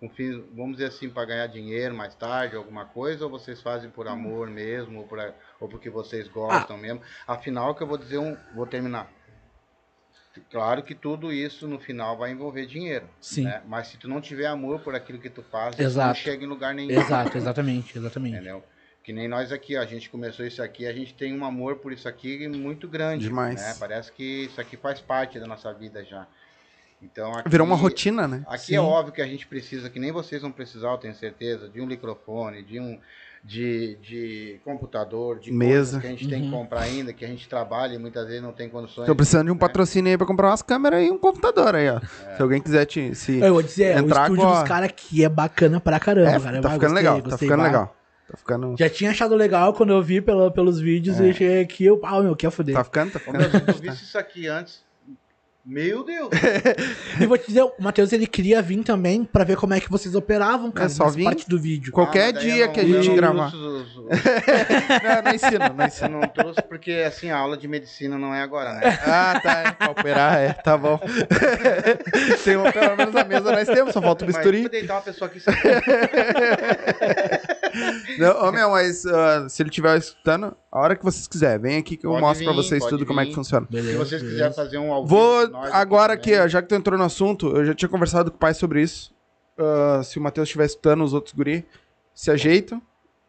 com 0.00 0.08
fins, 0.10 0.42
vamos 0.54 0.72
dizer 0.76 0.88
assim, 0.88 1.08
para 1.08 1.24
ganhar 1.24 1.46
dinheiro 1.46 1.94
mais 1.94 2.14
tarde, 2.14 2.56
alguma 2.56 2.84
coisa, 2.84 3.24
ou 3.24 3.30
vocês 3.30 3.62
fazem 3.62 3.88
por 3.90 4.08
amor 4.08 4.48
mesmo, 4.50 5.00
ou, 5.00 5.06
pra, 5.06 5.32
ou 5.60 5.68
porque 5.68 5.88
vocês 5.88 6.26
gostam 6.28 6.76
mesmo? 6.76 7.00
Afinal, 7.26 7.74
que 7.74 7.82
eu 7.82 7.86
vou 7.86 7.96
dizer 7.96 8.18
um. 8.18 8.36
Vou 8.54 8.66
terminar. 8.66 9.10
Claro 10.50 10.82
que 10.82 10.94
tudo 10.94 11.32
isso 11.32 11.66
no 11.66 11.78
final 11.78 12.18
vai 12.18 12.30
envolver 12.30 12.66
dinheiro. 12.66 13.08
Sim. 13.20 13.44
né? 13.44 13.62
Mas 13.66 13.86
se 13.88 13.96
tu 13.96 14.06
não 14.06 14.20
tiver 14.20 14.46
amor 14.46 14.80
por 14.80 14.94
aquilo 14.94 15.18
que 15.18 15.30
tu 15.30 15.42
faz, 15.42 15.74
tu 15.74 15.80
não 15.80 15.86
Exato. 15.88 16.18
chega 16.18 16.44
em 16.44 16.46
lugar 16.48 16.74
nenhum. 16.74 16.90
Exato, 16.90 17.38
exatamente, 17.38 17.96
exatamente. 17.96 18.34
Entendeu? 18.36 18.62
Que 19.02 19.12
nem 19.12 19.28
nós 19.28 19.50
aqui, 19.52 19.76
ó, 19.76 19.80
a 19.80 19.86
gente 19.86 20.10
começou 20.10 20.44
isso 20.44 20.60
aqui, 20.62 20.86
a 20.86 20.92
gente 20.92 21.14
tem 21.14 21.32
um 21.32 21.44
amor 21.44 21.76
por 21.76 21.92
isso 21.92 22.08
aqui 22.08 22.48
muito 22.48 22.86
grande. 22.88 23.24
Demais. 23.24 23.62
né? 23.62 23.76
Parece 23.78 24.12
que 24.12 24.44
isso 24.44 24.60
aqui 24.60 24.76
faz 24.76 25.00
parte 25.00 25.38
da 25.38 25.46
nossa 25.46 25.72
vida 25.72 26.04
já. 26.04 26.26
Então 27.02 27.30
aqui, 27.32 27.48
Virou 27.48 27.66
uma 27.66 27.76
rotina, 27.76 28.26
né? 28.26 28.42
Aqui 28.48 28.66
Sim. 28.66 28.76
é 28.76 28.80
óbvio 28.80 29.12
que 29.12 29.22
a 29.22 29.26
gente 29.26 29.46
precisa, 29.46 29.90
que 29.90 29.98
nem 30.00 30.10
vocês 30.12 30.42
vão 30.42 30.50
precisar, 30.50 30.88
eu 30.92 30.98
tenho 30.98 31.14
certeza, 31.14 31.68
de 31.68 31.80
um 31.80 31.86
microfone, 31.86 32.62
de 32.62 32.80
um 32.80 32.98
de, 33.44 33.96
de 34.02 34.60
computador, 34.64 35.38
de 35.38 35.52
Mesa. 35.52 36.00
que 36.00 36.06
a 36.06 36.10
gente 36.10 36.26
tem 36.28 36.40
que 36.40 36.46
Uhum. 36.46 36.52
comprar 36.62 36.80
ainda, 36.80 37.12
que 37.12 37.24
a 37.24 37.28
gente 37.28 37.48
trabalha 37.48 37.94
e 37.94 37.98
muitas 37.98 38.26
vezes 38.26 38.42
não 38.42 38.50
tem 38.52 38.68
condições. 38.68 39.06
Tô 39.06 39.14
precisando 39.14 39.44
de 39.46 39.52
um 39.52 39.54
né? 39.54 39.60
patrocínio 39.60 40.10
aí 40.10 40.18
pra 40.18 40.26
comprar 40.26 40.48
umas 40.48 40.62
câmeras 40.62 41.06
e 41.06 41.10
um 41.12 41.18
computador 41.18 41.76
aí, 41.76 41.88
ó. 41.88 41.98
É. 41.98 42.36
Se 42.36 42.42
alguém 42.42 42.60
quiser 42.60 42.84
te. 42.86 43.14
Se... 43.14 43.38
Eu 43.38 43.52
vou 43.52 43.62
dizer, 43.62 43.96
Entrar 43.98 44.22
o 44.22 44.24
estúdio 44.24 44.42
agora. 44.42 44.60
dos 44.60 44.68
caras 44.68 44.88
aqui 44.88 45.22
é 45.24 45.28
bacana 45.28 45.78
pra 45.78 46.00
caramba, 46.00 46.30
É, 46.30 46.40
cara. 46.40 46.60
tá 46.60 46.68
Ah, 46.70 46.72
ficando 46.72 46.80
gostei, 46.80 46.94
legal, 46.96 47.16
tá 47.22 47.28
gostei, 47.30 47.46
ficando 47.48 47.60
vai. 47.62 47.70
legal. 47.70 47.96
Tá 48.28 48.36
ficando. 48.36 48.74
Já 48.76 48.90
tinha 48.90 49.10
achado 49.12 49.36
legal 49.36 49.72
quando 49.74 49.92
eu 49.92 50.02
vi 50.02 50.20
pela, 50.20 50.50
pelos 50.50 50.80
vídeos 50.80 51.20
e 51.20 51.32
cheguei 51.32 51.60
aqui, 51.60 51.84
eu, 51.84 51.96
pau, 51.98 52.24
meu, 52.24 52.34
quer 52.34 52.50
foder. 52.50 52.74
Tá 52.74 52.82
ficando, 52.82 53.12
tá 53.12 53.18
Ô, 53.18 53.20
ficando. 53.20 53.38
meu, 53.38 53.50
se 53.52 53.60
tu 53.60 53.72
visse 53.80 54.02
isso 54.02 54.18
aqui 54.18 54.48
antes, 54.48 54.82
meu 55.66 56.04
Deus! 56.04 56.28
E 57.20 57.26
vou 57.26 57.38
te 57.38 57.46
dizer, 57.48 57.62
o 57.62 57.72
Matheus, 57.78 58.12
ele 58.12 58.26
queria 58.26 58.60
vir 58.60 58.82
também 58.84 59.24
pra 59.24 59.42
ver 59.42 59.56
como 59.56 59.72
é 59.72 59.80
que 59.80 59.90
vocês 59.90 60.14
operavam, 60.14 60.70
cara, 60.70 60.86
É 60.86 60.88
só 60.90 61.08
vir. 61.08 61.24
parte 61.24 61.48
do 61.48 61.58
vídeo. 61.58 61.90
Qualquer 61.92 62.28
Ah, 62.28 62.32
mas 62.34 62.42
dia 62.42 62.64
eu 62.66 62.72
que 62.72 62.80
a 62.80 62.82
não- 62.82 62.92
gente 62.92 63.08
não 63.08 63.16
gravar. 63.16 63.50
trouxe 63.50 63.66
os- 63.66 63.96
os- 63.96 64.06
não, 65.02 65.22
não 65.24 65.34
ensino, 65.34 65.74
não 65.76 65.86
ensino. 65.86 66.20
não 66.20 66.28
trouxe 66.28 66.62
porque, 66.68 66.92
assim, 67.06 67.30
a 67.30 67.38
aula 67.38 67.56
de 67.56 67.66
medicina 67.66 68.18
não 68.18 68.34
é 68.34 68.42
agora, 68.42 68.74
né? 68.74 68.98
Ah, 69.06 69.40
tá. 69.42 69.58
É, 69.62 69.70
pra 69.72 69.90
operar, 69.90 70.38
é. 70.38 70.52
Tá 70.52 70.76
bom. 70.76 70.98
Tem 72.44 72.72
pelo 72.72 72.96
menos 72.96 73.16
a 73.16 73.24
mesa 73.24 73.50
nós 73.52 73.66
temos, 73.66 73.92
só 73.94 74.02
falta 74.02 74.24
o 74.24 74.28
Mas 74.28 74.36
bisturi. 74.36 74.60
pra 74.62 74.70
deitar 74.70 74.94
uma 74.96 75.02
pessoa 75.02 75.28
aqui... 75.30 75.40
sabe? 75.40 75.56
Não, 78.18 78.48
ô, 78.48 78.52
meu, 78.52 78.70
mas 78.70 79.04
ah, 79.06 79.48
se 79.48 79.62
ele 79.62 79.70
estiver 79.70 79.96
escutando, 79.98 80.56
a 80.70 80.80
hora 80.80 80.96
que 80.96 81.04
vocês 81.04 81.26
quiserem, 81.26 81.60
vem 81.60 81.76
aqui 81.78 81.96
que 81.96 82.06
eu 82.06 82.10
Pode 82.10 82.22
mostro 82.22 82.44
pra 82.44 82.52
vir, 82.54 82.62
vocês 82.62 82.80
pode 82.82 82.90
tudo 82.90 83.06
como 83.06 83.20
é 83.20 83.24
vir. 83.24 83.28
que 83.30 83.34
funciona. 83.34 83.66
Beleza, 83.70 83.92
Se 83.92 83.98
vocês 83.98 84.22
quiserem 84.22 84.52
fazer 84.54 84.78
um 84.78 84.92
ao 84.92 85.06
Vou 85.06 85.48
nós 85.48 85.70
agora 85.72 86.12
aqui, 86.14 86.30
também. 86.30 86.44
ó, 86.44 86.48
já 86.48 86.62
que 86.62 86.68
tu 86.68 86.74
entrou 86.74 86.98
no 86.98 87.04
assunto, 87.04 87.48
eu 87.56 87.64
já 87.64 87.74
tinha 87.74 87.88
conversado 87.88 88.30
com 88.30 88.36
o 88.36 88.40
pai 88.40 88.54
sobre 88.54 88.82
isso. 88.82 89.14
Ah, 89.58 90.02
se 90.04 90.18
o 90.18 90.22
Matheus 90.22 90.48
estiver 90.48 90.66
escutando, 90.66 91.02
os 91.04 91.12
outros 91.14 91.34
guri 91.34 91.64
se 92.14 92.30
ajeitam. 92.30 92.80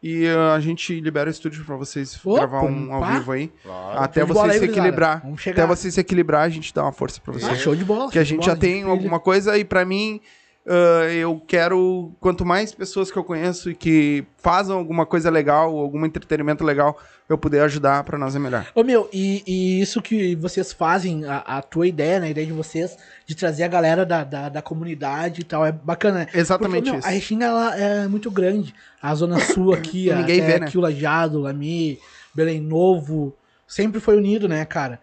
E 0.02 0.28
ah, 0.28 0.54
a 0.54 0.60
gente 0.60 1.00
libera 1.02 1.28
o 1.28 1.32
estúdio 1.32 1.66
pra 1.66 1.76
vocês 1.76 2.20
Opa, 2.24 2.38
gravar 2.42 2.62
um 2.64 2.94
ao 2.94 3.02
pá. 3.02 3.14
vivo 3.18 3.32
aí. 3.32 3.52
Claro. 3.64 4.00
Até 4.00 4.20
Show 4.22 4.28
de 4.28 4.34
bola 4.34 4.46
vocês 4.48 4.54
aí, 4.54 4.60
se 4.60 4.66
gurizada. 4.68 4.80
equilibrar. 4.88 5.22
Vamos 5.24 5.42
chegar. 5.42 5.64
Até 5.64 5.68
vocês 5.76 5.94
se 5.96 6.00
equilibrar, 6.00 6.42
a 6.44 6.50
gente 6.50 6.74
dá 6.74 6.84
uma 6.84 6.92
força 6.92 7.20
pra 7.20 7.34
vocês. 7.34 7.52
Ah, 7.52 7.56
show 7.56 7.76
de 7.76 7.84
bola. 7.84 8.12
que 8.12 8.20
a 8.20 8.22
show 8.22 8.24
de 8.24 8.30
gente 8.30 8.40
bola, 8.42 8.52
já 8.52 8.56
tem 8.56 8.84
alguma 8.84 9.20
coisa 9.20 9.58
e 9.58 9.66
pra 9.66 9.84
mim 9.84 10.22
ah, 10.68 11.06
eu 11.14 11.42
quero 11.48 12.12
quanto 12.20 12.46
mais 12.46 12.74
pessoas 12.74 13.10
que 13.10 13.18
eu 13.18 13.24
conheço 13.24 13.72
e 13.72 13.76
que 13.76 14.26
fazem 14.38 14.76
alguma 14.76 15.06
coisa 15.06 15.30
legal, 15.30 15.78
algum 15.78 16.06
entretenimento 16.06 16.64
legal, 16.64 17.00
eu 17.30 17.38
puder 17.38 17.62
ajudar 17.64 18.04
pra 18.04 18.18
nós 18.18 18.36
é 18.36 18.40
melhor. 18.40 18.66
Ô 18.76 18.84
meu, 18.84 19.10
e, 19.12 19.44
e 19.48 19.82
isso 19.82 20.02
que 20.02 20.36
vocês 20.36 20.72
fazem, 20.74 21.26
a, 21.26 21.38
a 21.38 21.62
tua 21.62 21.88
ideia, 21.88 22.20
né, 22.20 22.28
a 22.28 22.30
ideia 22.30 22.48
de 22.48 22.54
vocês, 22.54 22.98
de 23.26 23.36
trazer 23.36 23.64
a 23.64 23.68
galera 23.68 24.06
da, 24.06 24.24
da, 24.24 24.50
da 24.50 24.62
comunidade 24.62 25.42
e 25.42 25.44
tal, 25.44 25.66
é 25.66 25.72
bacana, 25.72 26.20
né? 26.20 26.28
Exatamente 26.34 26.76
Porque, 26.84 26.92
meu, 26.92 27.00
isso. 27.00 27.08
A 27.08 27.12
Restinga, 27.12 27.46
ela 27.46 27.78
é 27.78 28.08
muito 28.08 28.30
grande. 28.30 28.74
A 29.02 29.14
Zona 29.16 29.40
Sul 29.40 29.74
aqui, 29.74 30.08
E 30.12 30.14
ninguém 30.14 30.42
vê, 30.42 30.60
né? 30.60 30.66
aqui 30.68 30.78
o 30.78 30.82
Lajado, 30.82 31.40
Lami, 31.40 32.00
Belém 32.34 32.60
Novo, 32.62 33.36
sempre 33.68 34.00
foi 34.00 34.18
unido, 34.18 34.48
né, 34.48 34.64
cara? 34.66 35.00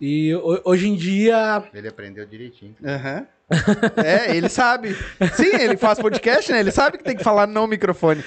E 0.00 0.34
ho- 0.34 0.60
hoje 0.64 0.88
em 0.88 0.94
dia, 0.94 1.62
Ele 1.72 1.88
aprendeu 1.88 2.26
direitinho. 2.26 2.74
Aham. 2.84 3.26
É, 4.04 4.36
ele 4.36 4.48
sabe. 4.48 4.96
Sim, 5.34 5.54
ele 5.54 5.76
faz 5.76 6.00
podcast, 6.00 6.50
né? 6.50 6.58
Ele 6.60 6.72
sabe 6.72 6.98
que 6.98 7.04
tem 7.04 7.16
que 7.16 7.22
falar 7.22 7.46
no 7.46 7.66
microfone. 7.66 8.24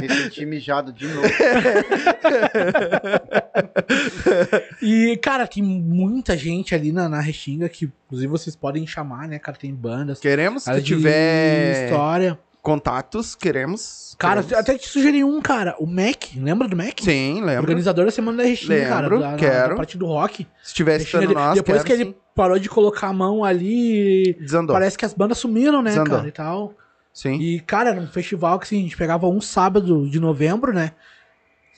Me 0.00 0.08
senti 0.08 0.46
mijado 0.46 0.92
de 0.92 1.08
novo. 1.08 1.28
E, 4.80 5.16
cara, 5.16 5.46
tem 5.46 5.62
muita 5.62 6.36
gente 6.36 6.74
ali 6.74 6.92
na, 6.92 7.08
na 7.08 7.20
Restinga 7.20 7.68
que, 7.68 7.90
inclusive, 8.06 8.30
vocês 8.30 8.54
podem 8.54 8.86
chamar, 8.86 9.26
né, 9.26 9.38
cara? 9.38 9.58
Tem 9.58 9.74
bandas. 9.74 10.20
Queremos, 10.20 10.64
se 10.64 10.82
tiver 10.82 11.86
História. 11.86 12.38
Contatos, 12.62 13.34
queremos. 13.34 14.14
Cara, 14.18 14.42
queremos. 14.42 14.60
até 14.60 14.78
te 14.78 14.88
sugeri 14.88 15.24
um, 15.24 15.40
cara. 15.40 15.74
O 15.78 15.86
Mac. 15.86 16.34
Lembra 16.36 16.68
do 16.68 16.76
Mac? 16.76 17.00
Sim, 17.00 17.40
lembro. 17.42 17.62
Organizador 17.62 18.04
da 18.04 18.10
Semana 18.10 18.38
da 18.38 18.44
Restinga, 18.44 18.86
cara. 18.88 19.00
Lembro, 19.02 19.20
Da, 19.20 19.30
da- 19.32 19.36
quero. 19.36 19.68
da 19.70 19.76
parte 19.76 19.96
do 19.98 20.06
rock. 20.06 20.46
Se 20.62 20.82
Restinga, 20.82 21.24
estando 21.24 21.34
nós, 21.34 21.54
depois 21.54 21.82
quero, 21.82 21.86
que 21.86 21.92
ele 21.92 22.04
sim. 22.10 22.14
parou 22.34 22.58
de 22.58 22.68
colocar 22.68 23.08
a 23.08 23.12
mão 23.12 23.44
ali, 23.44 24.34
Desandou. 24.40 24.74
parece 24.74 24.96
que 24.98 25.04
as 25.04 25.14
bandas 25.14 25.38
sumiram, 25.38 25.82
né, 25.82 25.90
Desandou. 25.90 26.16
cara, 26.18 26.28
e 26.28 26.32
tal. 26.32 26.74
Sim. 27.12 27.34
E, 27.40 27.60
cara, 27.60 27.90
era 27.90 28.00
um 28.00 28.06
festival 28.06 28.58
que, 28.58 28.66
assim, 28.66 28.78
a 28.78 28.82
gente 28.82 28.96
pegava 28.96 29.26
um 29.26 29.40
sábado 29.40 30.08
de 30.08 30.20
novembro, 30.20 30.72
né? 30.72 30.92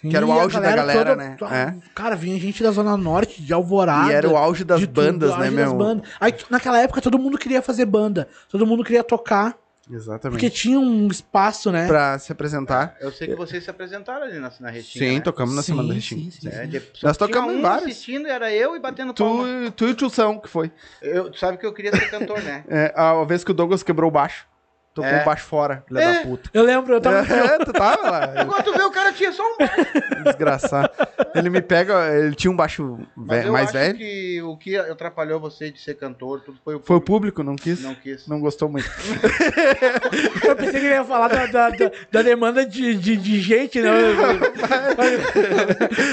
Que 0.00 0.16
era 0.16 0.26
o 0.26 0.32
a 0.32 0.42
auge 0.42 0.60
da 0.60 0.74
galera, 0.74 1.14
né? 1.14 1.36
toda- 1.38 1.54
É. 1.56 1.74
Cara, 1.94 2.16
vinha 2.16 2.36
gente 2.40 2.60
da 2.60 2.72
Zona 2.72 2.96
Norte, 2.96 3.40
de 3.40 3.52
Alvorada. 3.54 4.10
E 4.10 4.14
era 4.14 4.28
o 4.28 4.36
auge 4.36 4.64
das 4.64 4.80
de 4.80 4.86
bandas, 4.88 5.30
auge 5.30 5.42
né, 5.42 5.56
das 5.62 5.68
meu? 5.68 5.74
bandas. 5.78 6.08
Aí, 6.20 6.34
naquela 6.50 6.80
época, 6.80 7.00
todo 7.00 7.16
mundo 7.20 7.38
queria 7.38 7.62
fazer 7.62 7.84
banda. 7.86 8.26
Todo 8.50 8.66
mundo 8.66 8.82
queria 8.82 9.04
tocar, 9.04 9.56
Exatamente. 9.90 10.38
porque 10.40 10.48
tinha 10.50 10.78
um 10.78 11.08
espaço, 11.08 11.72
né? 11.72 11.86
Pra 11.86 12.18
se 12.18 12.30
apresentar. 12.30 12.96
Eu 13.00 13.10
sei 13.10 13.26
que 13.28 13.34
vocês 13.34 13.64
se 13.64 13.68
apresentaram 13.70 14.22
ali 14.24 14.38
na, 14.38 14.50
na 14.60 14.70
Restinga, 14.70 15.04
Sim, 15.06 15.14
né? 15.16 15.20
tocamos 15.20 15.54
na 15.56 15.62
Sim, 15.62 15.72
Semana 15.72 15.88
da 15.88 15.94
sim, 16.00 16.16
Restinga. 16.16 16.30
sim, 16.30 16.48
É, 16.48 16.62
sim. 16.62 16.68
de- 16.68 16.82
só 16.94 17.06
Nós 17.08 17.16
tocamos 17.16 17.52
em 17.52 17.56
um 17.58 17.62
vários. 17.62 17.84
assistindo, 17.90 18.28
era 18.28 18.52
eu 18.52 18.76
e 18.76 18.78
batendo 18.78 19.12
palma. 19.12 19.44
Tu, 19.66 19.70
tu 19.72 19.88
e 19.88 19.90
o 19.90 19.94
Tio 19.94 20.08
São, 20.10 20.38
que 20.38 20.48
foi. 20.48 20.70
Eu, 21.00 21.30
tu 21.30 21.38
sabe 21.38 21.58
que 21.58 21.66
eu 21.66 21.72
queria 21.72 21.90
ser 21.94 22.08
cantor, 22.10 22.40
né? 22.42 22.64
É, 22.70 22.92
a 22.96 23.24
vez 23.24 23.42
que 23.42 23.50
o 23.50 23.54
Douglas 23.54 23.82
quebrou 23.82 24.08
o 24.08 24.12
baixo. 24.12 24.46
Tocou 24.94 25.10
É. 25.10 25.22
o 25.22 25.24
baixo 25.24 25.44
fora, 25.46 25.82
filha 25.88 26.00
É. 26.00 26.12
da 26.18 26.20
puta. 26.20 26.50
Eu 26.52 26.62
lembro, 26.64 26.92
eu 26.92 27.00
tava. 27.00 27.18
É, 27.20 27.58
tu 27.64 27.72
tava 27.72 28.10
lá. 28.10 28.24
Agora 28.42 28.62
tu 28.62 28.72
vê, 28.74 28.82
o 28.82 28.90
cara 28.90 29.10
tinha 29.12 29.32
só 29.32 29.42
um 29.42 29.56
baixo. 29.56 29.74
Desgraçado. 30.24 30.90
Ele 31.34 31.48
me 31.48 31.62
pega, 31.62 32.14
ele 32.14 32.34
tinha 32.34 32.50
um 32.50 32.56
baixo 32.56 32.98
Mas 33.16 33.46
eu 33.46 33.52
mais 33.52 33.68
acho 33.68 33.72
velho. 33.78 33.96
que 33.96 34.42
o 34.42 34.54
que 34.58 34.76
atrapalhou 34.76 35.40
você 35.40 35.70
de 35.70 35.80
ser 35.80 35.94
cantor, 35.94 36.42
tudo 36.42 36.58
foi 36.62 36.74
o 36.74 36.80
Foi 36.80 36.96
o 36.96 37.00
público. 37.00 37.36
público, 37.36 37.42
não 37.42 37.56
quis. 37.56 37.80
Não 37.82 37.94
quis. 37.94 38.26
Não 38.28 38.38
gostou 38.38 38.68
muito. 38.68 38.84
Eu 40.46 40.56
pensei 40.56 40.72
que 40.80 40.86
ele 40.86 40.94
ia 40.94 41.04
falar 41.04 41.28
da, 41.28 41.46
da, 41.46 41.70
da- 41.70 41.90
da 42.10 42.22
demanda 42.22 42.66
de, 42.66 42.94
de, 42.94 43.16
de 43.16 43.40
gente, 43.40 43.80
né? 43.80 43.90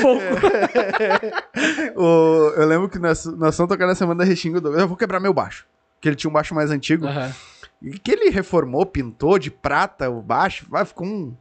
Pouco. 0.02 0.24
O- 1.96 2.54
eu 2.56 2.66
lembro 2.68 2.90
que 2.90 3.00
nós, 3.00 3.26
nós 3.26 3.54
estamos 3.54 3.70
tocando 3.70 3.90
na 3.90 3.96
semana 3.96 4.20
da 4.20 4.24
Restinga, 4.26 4.58
o 4.60 4.62
Douglas, 4.62 4.82
eu 4.82 4.88
vou 4.88 4.98
quebrar 4.98 5.20
meu 5.20 5.34
baixo. 5.34 5.66
Porque 5.96 6.08
ele 6.10 6.16
tinha 6.16 6.30
um 6.30 6.34
baixo 6.34 6.56
mais 6.56 6.72
antigo. 6.72 7.06
Aham. 7.08 7.32
E 7.82 7.98
que 7.98 8.12
ele 8.12 8.30
reformou, 8.30 8.86
pintou 8.86 9.40
de 9.40 9.50
prata 9.50 10.10
o 10.10 10.22
baixo. 10.22 10.66
Vai, 10.70 10.86
ficou 10.86 11.08
um. 11.08 11.36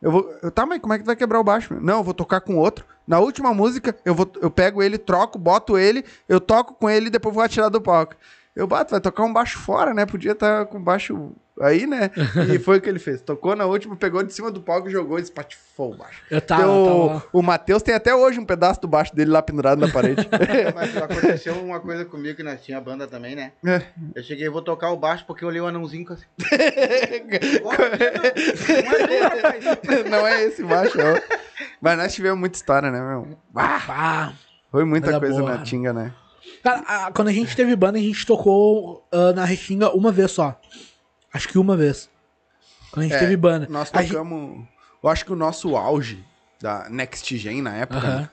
Eu 0.00 0.12
vou. 0.12 0.38
Eu, 0.42 0.50
tá, 0.50 0.66
mas 0.66 0.80
como 0.80 0.92
é 0.92 0.98
que 0.98 1.04
vai 1.04 1.16
quebrar 1.16 1.40
o 1.40 1.44
baixo? 1.44 1.74
Não, 1.80 1.98
eu 1.98 2.04
vou 2.04 2.14
tocar 2.14 2.40
com 2.40 2.56
outro. 2.56 2.84
Na 3.06 3.18
última 3.18 3.52
música, 3.52 3.96
eu, 4.04 4.14
vou, 4.14 4.30
eu 4.40 4.50
pego 4.50 4.82
ele, 4.82 4.98
troco, 4.98 5.38
boto 5.38 5.76
ele, 5.76 6.04
eu 6.28 6.40
toco 6.40 6.74
com 6.74 6.88
ele 6.88 7.06
e 7.06 7.10
depois 7.10 7.34
vou 7.34 7.42
atirar 7.42 7.70
do 7.70 7.80
palco. 7.80 8.14
Eu 8.54 8.66
bato, 8.66 8.90
vai 8.90 9.00
tocar 9.00 9.24
um 9.24 9.32
baixo 9.32 9.58
fora, 9.58 9.94
né? 9.94 10.04
Podia 10.04 10.32
estar 10.32 10.66
com 10.66 10.80
baixo 10.82 11.32
aí, 11.60 11.86
né? 11.86 12.10
E 12.54 12.58
foi 12.58 12.78
o 12.78 12.80
que 12.80 12.88
ele 12.88 12.98
fez. 12.98 13.20
Tocou 13.20 13.54
na 13.56 13.66
última, 13.66 13.96
pegou 13.96 14.22
de 14.22 14.32
cima 14.32 14.50
do 14.50 14.60
palco, 14.60 14.88
jogou 14.90 15.18
e 15.18 15.22
espatifou 15.22 15.92
o 15.92 15.96
baixo. 15.96 16.22
Eu 16.30 16.40
tava, 16.40 16.62
Tem 16.62 16.70
o 16.70 17.08
tava- 17.08 17.24
o 17.32 17.42
Matheus 17.42 17.82
tem 17.82 17.94
até 17.94 18.14
hoje 18.14 18.38
um 18.40 18.44
pedaço 18.44 18.80
do 18.80 18.88
baixo 18.88 19.14
dele 19.14 19.30
lá 19.30 19.42
pendurado 19.42 19.78
na 19.80 19.88
parede. 19.88 20.28
Mas 20.74 20.96
aconteceu 20.96 21.54
uma 21.54 21.80
coisa 21.80 22.04
comigo 22.04 22.36
que 22.36 22.42
nós 22.42 22.60
tinha 22.62 22.80
banda 22.80 23.06
também, 23.06 23.34
né? 23.36 23.52
É. 23.64 23.82
Eu 24.14 24.22
cheguei, 24.22 24.48
vou 24.48 24.62
tocar 24.62 24.90
o 24.90 24.96
baixo 24.96 25.24
porque 25.26 25.44
eu 25.44 25.48
olhei 25.48 25.60
o 25.60 25.66
anãozinho 25.66 26.06
assim. 26.12 26.24
não 30.10 30.26
é 30.26 30.44
esse 30.44 30.62
baixo, 30.62 30.96
não. 30.98 31.14
Mas 31.80 31.98
nós 31.98 32.14
tivemos 32.14 32.38
muita 32.38 32.56
história, 32.56 32.90
né, 32.90 33.00
meu? 33.00 33.38
Ah, 33.54 34.32
foi 34.70 34.84
muita 34.84 35.18
Coisa 35.18 35.40
boa. 35.40 35.56
na 35.56 35.62
Tinga, 35.62 35.92
né? 35.92 36.12
Cara, 36.62 36.82
a- 36.86 37.12
quando 37.12 37.28
a 37.28 37.32
gente 37.32 37.54
teve 37.56 37.74
banda, 37.76 37.98
a 37.98 38.02
gente 38.02 38.26
tocou 38.26 39.06
ah, 39.12 39.32
na 39.32 39.44
Restinga 39.44 39.90
uma 39.90 40.12
vez 40.12 40.30
só. 40.30 40.58
Acho 41.32 41.48
que 41.48 41.58
uma 41.58 41.76
vez. 41.76 42.08
Quando 42.90 43.04
a 43.04 43.08
gente 43.08 43.16
É, 43.16 43.20
teve 43.20 43.36
banda. 43.36 43.66
Nós 43.70 43.90
A 43.92 44.02
gente- 44.02 44.12
tocamos. 44.12 44.66
Eu 45.02 45.08
acho 45.08 45.24
que 45.24 45.32
o 45.32 45.36
nosso 45.36 45.76
auge 45.76 46.24
da 46.60 46.88
Next 46.90 47.36
Gen 47.38 47.62
na 47.62 47.74
época, 47.76 47.98
Aham. 48.06 48.16
né? 48.22 48.30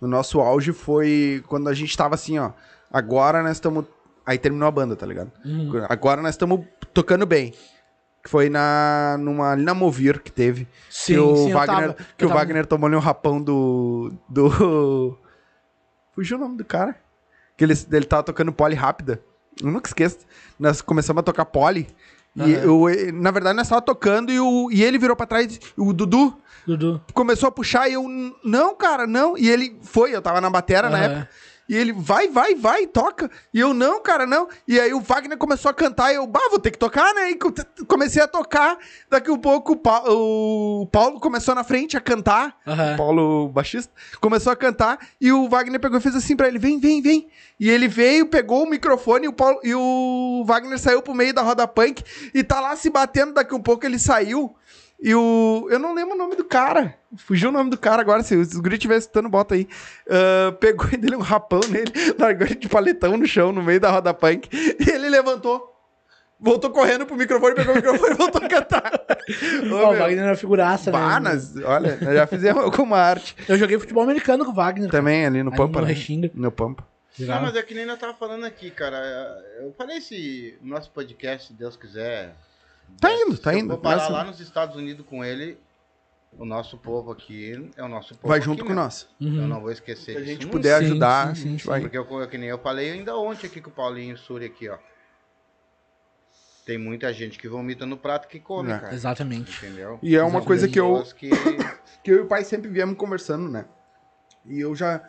o 0.00 0.06
nosso 0.06 0.40
auge 0.40 0.72
foi 0.72 1.44
quando 1.46 1.68
a 1.68 1.74
gente 1.74 1.96
tava 1.96 2.14
assim, 2.14 2.38
ó. 2.38 2.52
Agora 2.90 3.42
nós 3.42 3.52
estamos. 3.52 3.84
Aí 4.26 4.38
terminou 4.38 4.66
a 4.66 4.70
banda, 4.70 4.96
tá 4.96 5.04
ligado? 5.06 5.30
Uhum. 5.44 5.84
Agora 5.88 6.22
nós 6.22 6.34
estamos 6.34 6.64
tocando 6.94 7.26
bem. 7.26 7.52
Que 8.22 8.28
foi 8.28 8.50
na, 8.50 9.16
numa, 9.18 9.52
ali 9.52 9.62
na 9.62 9.72
Movir 9.72 10.20
que 10.20 10.30
teve. 10.30 10.68
Sim, 10.90 11.14
que 11.14 11.18
o 11.18 11.36
sim, 11.36 11.52
Wagner, 11.52 11.80
tava- 11.94 11.94
que 12.18 12.24
o 12.24 12.28
tava- 12.28 12.40
Wagner 12.40 12.66
tomou 12.66 12.86
ali 12.86 12.96
um 12.96 13.00
rapão 13.00 13.40
do. 13.42 14.12
do. 14.28 15.18
Fugiu 16.14 16.36
o 16.36 16.40
nome 16.40 16.56
do 16.56 16.64
cara. 16.64 16.96
Que 17.56 17.64
ele, 17.64 17.74
ele 17.92 18.04
tava 18.04 18.22
tocando 18.22 18.52
pole 18.52 18.74
rápida. 18.74 19.22
Eu 19.62 19.70
nunca 19.70 19.88
esqueço. 19.88 20.18
Nós 20.58 20.80
começamos 20.82 21.20
a 21.20 21.22
tocar 21.22 21.44
pole. 21.44 21.86
E 22.36 22.52
eu, 22.52 22.86
na 23.14 23.30
verdade, 23.30 23.56
nós 23.56 23.68
tava 23.68 23.82
tocando 23.82 24.30
e, 24.30 24.38
o, 24.38 24.70
e 24.70 24.82
ele 24.84 24.98
virou 24.98 25.16
pra 25.16 25.26
trás. 25.26 25.56
e 25.56 25.60
O 25.80 25.92
Dudu 25.92 26.36
Dudu. 26.66 27.00
começou 27.12 27.48
a 27.48 27.52
puxar 27.52 27.88
e 27.88 27.94
eu. 27.94 28.04
Não, 28.44 28.74
cara, 28.74 29.06
não. 29.06 29.36
E 29.36 29.48
ele 29.50 29.76
foi, 29.82 30.14
eu 30.14 30.22
tava 30.22 30.40
na 30.40 30.48
batera 30.48 30.88
na 30.88 30.98
Aham. 30.98 31.04
época. 31.06 31.28
E 31.70 31.76
ele, 31.76 31.92
vai, 31.92 32.26
vai, 32.26 32.56
vai, 32.56 32.84
toca. 32.84 33.30
E 33.54 33.60
eu, 33.60 33.72
não, 33.72 34.02
cara, 34.02 34.26
não. 34.26 34.48
E 34.66 34.80
aí 34.80 34.92
o 34.92 34.98
Wagner 35.00 35.38
começou 35.38 35.70
a 35.70 35.72
cantar 35.74 36.10
e 36.12 36.16
eu, 36.16 36.26
bah, 36.26 36.48
vou 36.50 36.58
ter 36.58 36.72
que 36.72 36.78
tocar, 36.78 37.14
né? 37.14 37.30
E 37.30 37.36
co- 37.36 37.54
comecei 37.86 38.20
a 38.20 38.26
tocar. 38.26 38.76
Daqui 39.08 39.30
a 39.30 39.38
pouco 39.38 39.74
o, 39.74 39.76
Pa- 39.76 40.02
o 40.08 40.88
Paulo 40.90 41.20
começou 41.20 41.54
na 41.54 41.62
frente 41.62 41.96
a 41.96 42.00
cantar. 42.00 42.56
Aham. 42.66 42.94
O 42.94 42.96
Paulo, 42.96 43.48
baixista, 43.50 43.92
começou 44.20 44.52
a 44.52 44.56
cantar. 44.56 44.98
E 45.20 45.30
o 45.30 45.48
Wagner 45.48 45.78
pegou 45.78 45.98
e 45.98 46.02
fez 46.02 46.16
assim 46.16 46.34
pra 46.34 46.48
ele: 46.48 46.58
vem, 46.58 46.80
vem, 46.80 47.00
vem. 47.00 47.28
E 47.60 47.70
ele 47.70 47.86
veio, 47.86 48.26
pegou 48.26 48.64
o 48.64 48.68
microfone 48.68 49.26
e 49.26 49.28
o, 49.28 49.32
Paulo, 49.32 49.60
e 49.62 49.72
o 49.72 50.42
Wagner 50.44 50.76
saiu 50.76 51.00
pro 51.02 51.14
meio 51.14 51.32
da 51.32 51.42
roda 51.42 51.68
punk 51.68 52.02
e 52.34 52.42
tá 52.42 52.58
lá 52.60 52.74
se 52.74 52.90
batendo. 52.90 53.32
Daqui 53.34 53.54
um 53.54 53.62
pouco 53.62 53.86
ele 53.86 53.98
saiu. 53.98 54.52
E 55.02 55.14
o. 55.14 55.66
Eu 55.70 55.78
não 55.78 55.94
lembro 55.94 56.14
o 56.14 56.18
nome 56.18 56.36
do 56.36 56.44
cara. 56.44 56.94
Fugiu 57.16 57.48
o 57.48 57.52
nome 57.52 57.70
do 57.70 57.78
cara 57.78 58.02
agora. 58.02 58.22
Se 58.22 58.36
os 58.36 58.52
guri 58.54 58.74
estiverem 58.74 58.98
escutando, 59.00 59.28
bota 59.28 59.54
aí. 59.54 59.66
Ah, 60.08 60.52
pegou 60.60 60.86
e 60.92 60.96
dele 60.98 61.16
um 61.16 61.20
rapão 61.20 61.60
nele, 61.70 61.92
largou 62.18 62.46
ele 62.46 62.56
de 62.56 62.68
paletão 62.68 63.16
no 63.16 63.26
chão, 63.26 63.50
no 63.52 63.62
meio 63.62 63.80
da 63.80 63.90
roda 63.90 64.12
punk. 64.12 64.48
E 64.52 64.90
ele 64.90 65.08
levantou. 65.08 65.68
Voltou 66.42 66.70
correndo 66.70 67.04
pro 67.04 67.16
microfone, 67.16 67.54
pegou 67.54 67.74
o 67.74 67.76
microfone 67.76 68.12
e 68.14 68.16
voltou 68.16 68.42
a 68.42 68.48
cantar. 68.48 68.92
Ô, 69.70 69.74
Ó, 69.74 69.92
o 69.92 69.96
Wagner 69.96 70.24
era 70.24 70.34
figuraça, 70.36 70.90
né? 70.90 71.20
nós- 71.20 71.54
olha, 71.62 71.98
nós 72.00 72.14
já 72.14 72.26
fizemos 72.26 72.64
alguma 72.64 72.96
arte. 72.96 73.36
Eu 73.46 73.58
joguei 73.58 73.78
futebol 73.78 74.02
americano 74.04 74.42
com 74.46 74.50
o 74.50 74.54
Wagner. 74.54 74.90
Também 74.90 75.26
ali 75.26 75.42
no 75.42 75.50
Ali 75.50 75.58
Pampa. 75.58 75.80
no 75.82 75.86
né? 75.86 76.30
No 76.32 76.50
Pampa. 76.50 76.82
Não, 77.18 77.26
Jogava. 77.26 77.46
mas 77.46 77.56
é 77.56 77.62
que 77.62 77.74
nem 77.74 77.84
nós 77.84 77.98
tava 77.98 78.14
falando 78.14 78.46
aqui, 78.46 78.70
cara. 78.70 78.96
Eu 79.60 79.74
falei 79.76 80.00
se 80.00 80.56
o 80.62 80.66
nosso 80.66 80.90
podcast, 80.92 81.48
se 81.48 81.52
Deus 81.52 81.76
quiser. 81.76 82.34
Tá 82.98 83.12
indo, 83.12 83.36
tá 83.38 83.52
indo. 83.54 83.64
Eu 83.64 83.68
vou 83.68 83.78
parar 83.78 84.08
lá 84.08 84.24
nos 84.24 84.40
Estados 84.40 84.76
Unidos 84.76 85.04
com 85.06 85.24
ele. 85.24 85.58
O 86.38 86.44
nosso 86.44 86.78
povo 86.78 87.10
aqui 87.10 87.52
é 87.76 87.82
o 87.82 87.88
nosso 87.88 88.14
povo. 88.14 88.28
Vai 88.28 88.38
aqui 88.38 88.44
junto 88.46 88.62
com 88.62 88.68
mesmo. 88.70 88.82
nós. 88.82 89.08
Eu 89.20 89.26
Uhum. 89.28 89.48
não 89.48 89.60
vou 89.60 89.72
esquecer 89.72 90.12
Se 90.12 90.16
a 90.18 90.24
gente 90.24 90.46
puder 90.46 90.78
Sim, 90.78 90.84
ajudar, 90.86 91.26
sim, 91.26 91.32
a 91.32 91.34
sim, 91.34 91.50
gente 91.50 91.62
sim. 91.62 91.68
vai. 91.68 91.80
Porque 91.80 91.98
eu, 91.98 92.28
que 92.28 92.38
nem 92.38 92.48
eu 92.48 92.58
falei 92.58 92.90
ainda 92.92 93.16
ontem 93.18 93.46
aqui 93.48 93.60
com 93.60 93.68
o 93.70 93.72
Paulinho 93.72 94.16
Suri 94.16 94.44
aqui, 94.46 94.68
ó. 94.68 94.78
Tem 96.64 96.78
muita 96.78 97.12
gente 97.12 97.38
que 97.38 97.48
vomita 97.48 97.84
no 97.84 97.96
prato 97.96 98.28
que 98.28 98.38
come, 98.38 98.70
É. 98.70 98.78
cara. 98.78 98.94
Exatamente. 98.94 99.56
Entendeu? 99.64 99.98
E 100.02 100.14
é 100.14 100.22
uma 100.22 100.40
coisa 100.42 100.68
que 100.68 100.78
eu, 100.78 101.02
que 101.16 101.30
que 102.04 102.10
eu 102.12 102.16
e 102.18 102.20
o 102.20 102.26
pai 102.26 102.44
sempre 102.44 102.70
viemos 102.70 102.96
conversando, 102.96 103.48
né? 103.48 103.64
E 104.46 104.60
eu 104.60 104.74
já. 104.76 105.02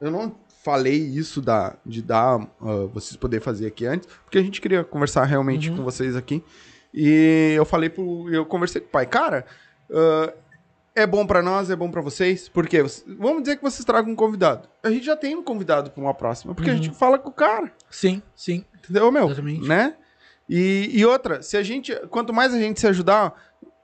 Eu 0.00 0.10
não 0.10 0.34
falei 0.64 0.96
isso 0.98 1.40
da, 1.40 1.76
de 1.86 2.02
dar. 2.02 2.40
ah, 2.60 2.86
vocês 2.92 3.16
poderem 3.16 3.42
fazer 3.44 3.66
aqui 3.66 3.86
antes, 3.86 4.08
porque 4.24 4.38
a 4.38 4.42
gente 4.42 4.60
queria 4.60 4.82
conversar 4.82 5.24
realmente 5.24 5.70
Uhum. 5.70 5.76
com 5.76 5.84
vocês 5.84 6.16
aqui. 6.16 6.42
E 6.92 7.52
eu 7.56 7.64
falei 7.64 7.88
pro. 7.88 8.28
Eu 8.32 8.44
conversei 8.46 8.80
com 8.80 8.88
o 8.88 8.90
pai, 8.90 9.06
cara. 9.06 9.44
ah, 9.92 10.32
é 10.94 11.06
bom 11.06 11.24
pra 11.24 11.40
nós, 11.42 11.70
é 11.70 11.76
bom 11.76 11.90
pra 11.90 12.00
vocês. 12.00 12.48
Porque 12.48 12.82
vamos 13.18 13.42
dizer 13.42 13.56
que 13.56 13.62
vocês 13.62 13.84
tragam 13.84 14.10
um 14.12 14.16
convidado. 14.16 14.68
A 14.82 14.90
gente 14.90 15.06
já 15.06 15.14
tem 15.16 15.36
um 15.36 15.42
convidado 15.44 15.90
pra 15.90 16.02
uma 16.02 16.12
próxima, 16.14 16.54
porque 16.54 16.70
a 16.70 16.72
Uhum. 16.74 16.82
gente 16.82 16.96
fala 16.96 17.18
com 17.18 17.28
o 17.30 17.32
cara. 17.32 17.70
Sim, 17.88 18.20
sim. 18.34 18.64
Entendeu, 18.82 19.10
meu? 19.12 19.26
Exatamente. 19.26 19.68
Né? 19.68 19.94
E, 20.48 20.90
e 20.92 21.04
outra, 21.06 21.40
se 21.42 21.56
a 21.56 21.62
gente. 21.62 21.94
Quanto 22.08 22.32
mais 22.32 22.52
a 22.54 22.58
gente 22.58 22.80
se 22.80 22.86
ajudar, 22.88 23.32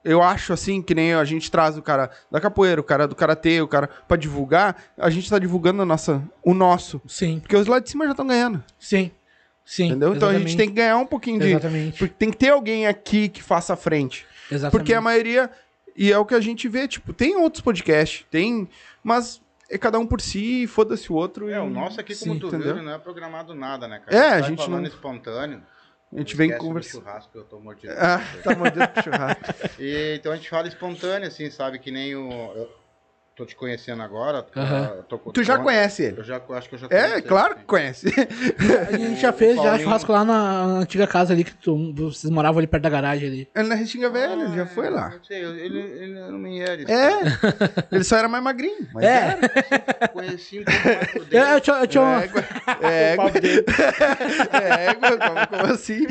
eu 0.02 0.20
acho 0.22 0.52
assim, 0.52 0.82
que 0.82 0.94
nem 0.94 1.14
a 1.14 1.24
gente 1.24 1.50
traz 1.50 1.76
o 1.78 1.82
cara 1.82 2.10
da 2.30 2.40
capoeira, 2.40 2.80
o 2.80 2.84
cara 2.84 3.06
do 3.06 3.14
karatê, 3.14 3.60
o 3.60 3.68
cara 3.68 3.88
pra 4.08 4.16
divulgar, 4.16 4.76
a 4.98 5.08
gente 5.08 5.30
tá 5.30 5.38
divulgando 5.38 5.82
a 5.82 5.86
nossa, 5.86 6.22
o 6.42 6.52
nosso. 6.52 7.00
Sim, 7.06 7.38
Porque 7.38 7.54
os 7.56 7.66
lá 7.68 7.78
de 7.78 7.88
cima 7.90 8.06
já 8.06 8.10
estão 8.10 8.26
ganhando. 8.26 8.62
sim. 8.78 9.10
Sim. 9.64 9.86
entendeu? 9.86 10.14
Então 10.14 10.28
a 10.28 10.32
gente 10.32 10.42
exatamente. 10.42 10.56
tem 10.56 10.68
que 10.68 10.74
ganhar 10.74 10.96
um 10.98 11.06
pouquinho 11.06 11.40
de. 11.40 11.48
Exatamente. 11.48 11.98
Porque 11.98 12.14
tem 12.14 12.30
que 12.30 12.36
ter 12.36 12.50
alguém 12.50 12.86
aqui 12.86 13.28
que 13.28 13.42
faça 13.42 13.72
a 13.72 13.76
frente. 13.76 14.26
Exatamente. 14.50 14.70
Porque 14.72 14.94
a 14.94 15.00
maioria. 15.00 15.50
E 15.96 16.12
é 16.12 16.18
o 16.18 16.26
que 16.26 16.34
a 16.34 16.40
gente 16.40 16.68
vê, 16.68 16.88
tipo, 16.88 17.12
tem 17.12 17.36
outros 17.36 17.62
podcasts, 17.62 18.26
tem. 18.30 18.68
Mas 19.02 19.40
é 19.70 19.78
cada 19.78 19.98
um 19.98 20.06
por 20.06 20.20
si, 20.20 20.66
foda-se 20.66 21.10
o 21.10 21.14
outro. 21.14 21.48
É, 21.48 21.56
e 21.56 21.58
o 21.58 21.70
nosso 21.70 22.00
aqui, 22.00 22.14
como 22.16 22.34
Sim, 22.34 22.40
tu 22.40 22.48
entendeu? 22.48 22.74
viu, 22.74 22.82
não 22.82 22.92
é 22.92 22.98
programado 22.98 23.54
nada, 23.54 23.86
né, 23.88 24.00
cara? 24.04 24.16
É, 24.16 24.28
a 24.34 24.40
gente 24.42 24.58
falando 24.64 24.82
não- 24.82 24.88
espontâneo. 24.88 25.62
A 26.12 26.18
gente 26.18 26.36
vem 26.36 26.56
conversando. 26.56 27.02
churrasco, 27.02 27.36
eu 27.36 27.44
tô 27.44 27.58
mordido. 27.58 27.92
Ah, 27.96 28.20
tá 28.44 28.54
mordendo 28.54 28.86
pro 28.88 29.02
churrasco. 29.02 29.42
E, 29.80 30.14
então 30.16 30.30
a 30.30 30.36
gente 30.36 30.48
fala 30.48 30.68
espontâneo, 30.68 31.26
assim, 31.26 31.50
sabe? 31.50 31.78
Que 31.78 31.90
nem 31.90 32.14
o. 32.14 32.30
Eu 32.54 32.70
tô 33.36 33.44
te 33.44 33.56
conhecendo 33.56 34.02
agora. 34.02 34.46
Eu 34.96 35.02
tô 35.04 35.18
com- 35.18 35.32
Tu 35.32 35.42
já 35.42 35.56
tô- 35.56 35.64
conhece 35.64 36.04
ele? 36.04 36.20
Eu 36.20 36.24
já 36.24 36.40
acho 36.50 36.68
que 36.68 36.74
eu 36.76 36.78
já 36.78 36.86
É, 36.88 37.08
conheço 37.08 37.22
claro 37.28 37.52
ele, 37.52 37.60
que 37.60 37.64
conhece. 37.66 38.06
A 38.88 38.96
gente 38.96 39.20
já 39.20 39.32
fez 39.32 39.56
já 39.60 39.76
churrasco 39.78 40.12
lá 40.12 40.24
na, 40.24 40.66
na 40.66 40.78
antiga 40.80 41.06
casa 41.06 41.32
ali, 41.32 41.42
que 41.44 41.52
tu- 41.54 41.92
vocês 41.94 42.30
moravam 42.30 42.58
ali 42.58 42.66
perto 42.68 42.82
da 42.84 42.90
garagem 42.90 43.28
ali. 43.28 43.48
Ele 43.54 43.68
na 43.68 43.74
Restinga 43.74 44.08
Velha, 44.10 44.32
ele 44.34 44.54
já 44.56 44.62
Ah, 44.62 44.66
foi 44.66 44.88
lá. 44.88 45.12
eu 45.14 45.20
sei, 45.24 45.42
ele, 45.44 45.78
ele 45.80 46.18
era 46.18 46.32
um 46.32 46.38
Mieres. 46.38 46.88
É, 46.88 47.10
ele 47.90 48.04
só 48.04 48.16
era 48.18 48.28
mais 48.28 48.42
magrinho. 48.44 48.86
Mas 48.94 49.04
É. 49.04 49.38
era. 49.40 50.08
Conheci 50.08 50.60
um 50.60 50.64
pouco 50.64 50.84
mais 50.86 51.10
por 51.10 51.16
Eu, 51.18 51.24
dentro. 51.24 51.48
eu 51.54 51.60
tinha, 51.60 51.76
eu 51.76 51.86
tinha 51.88 52.02
uma- 52.02 52.22
Égua. 52.22 52.44
Égua. 52.82 53.30
Égua, 54.62 55.18
como, 55.18 55.46
como 55.48 55.72
assim? 55.74 56.06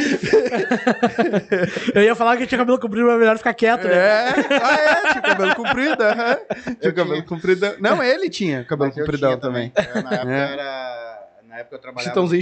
eu 1.95 2.01
ia 2.03 2.15
falar 2.15 2.38
que 2.38 2.45
tinha 2.47 2.57
cabelo 2.59 2.80
comprido, 2.80 3.05
mas 3.05 3.15
é 3.15 3.19
melhor 3.19 3.38
ficar 3.38 3.53
quieto, 3.53 3.88
né? 3.88 3.93
É. 3.95 4.30
Ah, 4.61 4.76
é, 4.76 5.11
tinha 5.11 5.21
cabelo 5.21 5.55
comprido. 5.55 6.03
aham. 6.03 6.38
Tinha 6.63 6.78
Eu 6.82 6.93
cabelo 7.22 7.39
tinha. 7.39 7.39
comprido. 7.59 7.76
Não, 7.82 8.03
ele 8.03 8.30
tinha 8.30 8.64
cabelo 8.64 8.89
Mas 8.89 8.97
eu 8.97 9.05
compridão 9.05 9.30
tinha 9.32 9.41
também. 9.41 9.72
É, 9.76 10.01
na 10.01 10.11
época 10.14 10.32
É. 10.32 10.51
era. 10.53 11.30
Na 11.47 11.57
época 11.59 11.76
eu 11.76 11.80
trabalhava. 11.80 12.09
Chitãozinho 12.09 12.41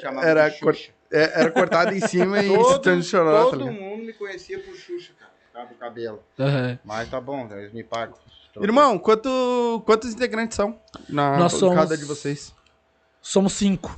chamava 0.00 0.26
Era 0.26 0.48
de 0.48 0.60
cor-. 0.60 0.76
É, 1.12 1.40
era 1.40 1.50
cortado 1.52 1.94
em 1.94 2.00
cima 2.00 2.42
e 2.42 2.48
Todo, 2.48 2.76
estando 2.76 3.02
chorando. 3.04 3.44
tá 3.44 3.50
todo 3.50 3.58
ligado? 3.68 3.80
mundo 3.80 4.04
me 4.04 4.12
conhecia 4.12 4.58
por 4.58 4.74
Xuxa, 4.74 5.12
cara. 5.18 5.30
por 5.46 5.52
causa 5.52 5.68
do 5.72 5.74
cabelo. 5.76 6.22
Aham. 6.38 6.78
Mas 6.84 7.08
tá 7.08 7.20
bom, 7.20 7.48
eles 7.52 7.72
me 7.72 7.84
pagam. 7.84 8.16
Irmão, 8.60 8.98
quanto, 8.98 9.82
quantos 9.86 10.12
integrantes 10.12 10.56
são 10.56 10.80
na 11.08 11.36
Nós 11.38 11.52
somos- 11.52 11.76
cada 11.76 11.96
de 11.96 12.04
vocês? 12.04 12.52
Somos 13.22 13.52
cinco. 13.52 13.96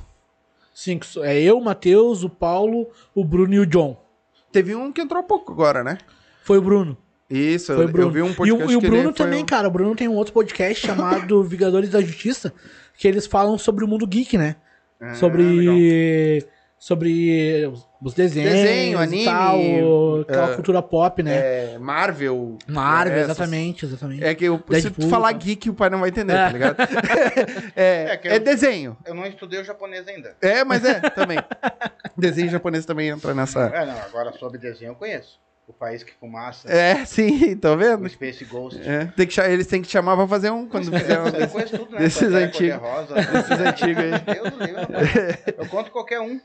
Cinco. 0.73 1.05
É 1.23 1.39
eu, 1.41 1.57
o 1.57 1.63
Matheus, 1.63 2.23
o 2.23 2.29
Paulo, 2.29 2.89
o 3.15 3.23
Bruno 3.25 3.53
e 3.53 3.59
o 3.59 3.65
John. 3.65 3.97
Teve 4.51 4.75
um 4.75 4.91
que 4.91 5.01
entrou 5.01 5.21
há 5.21 5.23
pouco 5.23 5.51
agora, 5.51 5.83
né? 5.83 5.97
Foi 6.43 6.57
o 6.57 6.61
Bruno. 6.61 6.97
Isso, 7.29 7.73
Foi 7.75 7.83
eu, 7.83 7.87
Bruno. 7.89 8.07
eu 8.07 8.11
vi 8.11 8.21
um 8.23 8.31
e, 8.31 8.35
podcast 8.35 8.67
o, 8.67 8.71
e 8.71 8.75
o 8.75 8.79
que 8.81 8.87
Bruno 8.89 9.13
também, 9.13 9.43
um- 9.43 9.45
cara. 9.45 9.67
O 9.67 9.71
Bruno 9.71 9.95
tem 9.95 10.07
um 10.07 10.15
outro 10.15 10.33
podcast 10.33 10.87
chamado 10.87 11.41
Vingadores 11.45 11.89
da 11.91 12.01
Justiça, 12.01 12.51
que 12.97 13.07
eles 13.07 13.27
falam 13.27 13.57
sobre 13.57 13.85
o 13.85 13.87
mundo 13.87 14.07
geek, 14.07 14.37
né? 14.37 14.55
Ah, 14.99 15.13
sobre. 15.15 16.45
Sobre 16.81 17.67
os- 17.67 17.85
os 18.01 18.13
desenhos, 18.13 18.53
Desenho, 18.53 18.99
e 18.99 19.03
anime, 19.03 19.25
tal, 19.25 20.21
aquela 20.21 20.51
é, 20.51 20.55
cultura 20.55 20.81
pop, 20.81 21.21
né? 21.21 21.73
É, 21.73 21.77
Marvel. 21.77 22.57
Marvel, 22.65 23.17
essas- 23.17 23.31
exatamente, 23.31 23.83
exatamente. 23.85 24.23
É 24.23 24.33
que 24.33 24.45
eu, 24.45 24.55
se 24.55 24.63
tu 24.63 24.71
Deadpool, 24.71 25.09
falar 25.09 25.33
tá? 25.33 25.37
geek, 25.39 25.69
o 25.69 25.73
pai 25.73 25.89
não 25.89 25.99
vai 25.99 26.07
entender, 26.07 26.31
É. 26.31 26.45
tá 26.45 26.51
ligado? 26.53 26.77
é, 27.75 28.03
É 28.13 28.17
que 28.17 28.27
é 28.29 28.35
eu- 28.37 28.39
desenho. 28.39 28.95
Eu 29.05 29.13
não 29.13 29.25
estudei 29.25 29.59
o 29.59 29.63
japonês 29.65 30.07
ainda. 30.07 30.37
É, 30.41 30.63
mas 30.63 30.85
é, 30.85 31.01
também. 31.09 31.37
desenho 32.17 32.49
japonês 32.49 32.85
também 32.85 33.09
entra 33.09 33.33
nessa. 33.33 33.63
É, 33.65 33.85
não, 33.85 33.97
agora 33.99 34.31
sobre 34.31 34.57
desenho 34.57 34.91
eu 34.91 34.95
conheço. 34.95 35.37
O 35.69 35.73
país 35.79 36.01
que 36.03 36.11
fumaça. 36.19 36.67
É, 36.67 37.05
sim, 37.05 37.55
tá 37.55 37.71
O 37.71 37.77
vendo? 37.77 38.09
Space 38.09 38.43
Ghost. 38.43 38.81
É, 38.83 39.05
tem 39.15 39.27
que, 39.27 39.39
eles 39.39 39.67
têm 39.67 39.81
que 39.83 39.87
chamar 39.87 40.17
pra 40.17 40.27
fazer 40.27 40.49
um 40.49 40.67
quando 40.67 40.91
fizer 40.91 41.19
um 41.21 41.25
Eu 41.27 41.31
desses. 41.31 41.51
conheço 41.51 41.77
tudo, 41.77 41.91
né? 41.91 41.99
desses 41.99 42.19
Pantera 42.23 42.45
antigos. 42.47 42.77
Cor-de-Rosa. 42.79 43.13
Desses 43.31 43.59
antigos 43.59 44.03
aí. 44.03 44.11
Deus 44.35 44.75
rapaz. 44.75 45.37
Eu 45.57 45.65
conto 45.67 45.91
qualquer 45.91 46.19
um. 46.21 46.41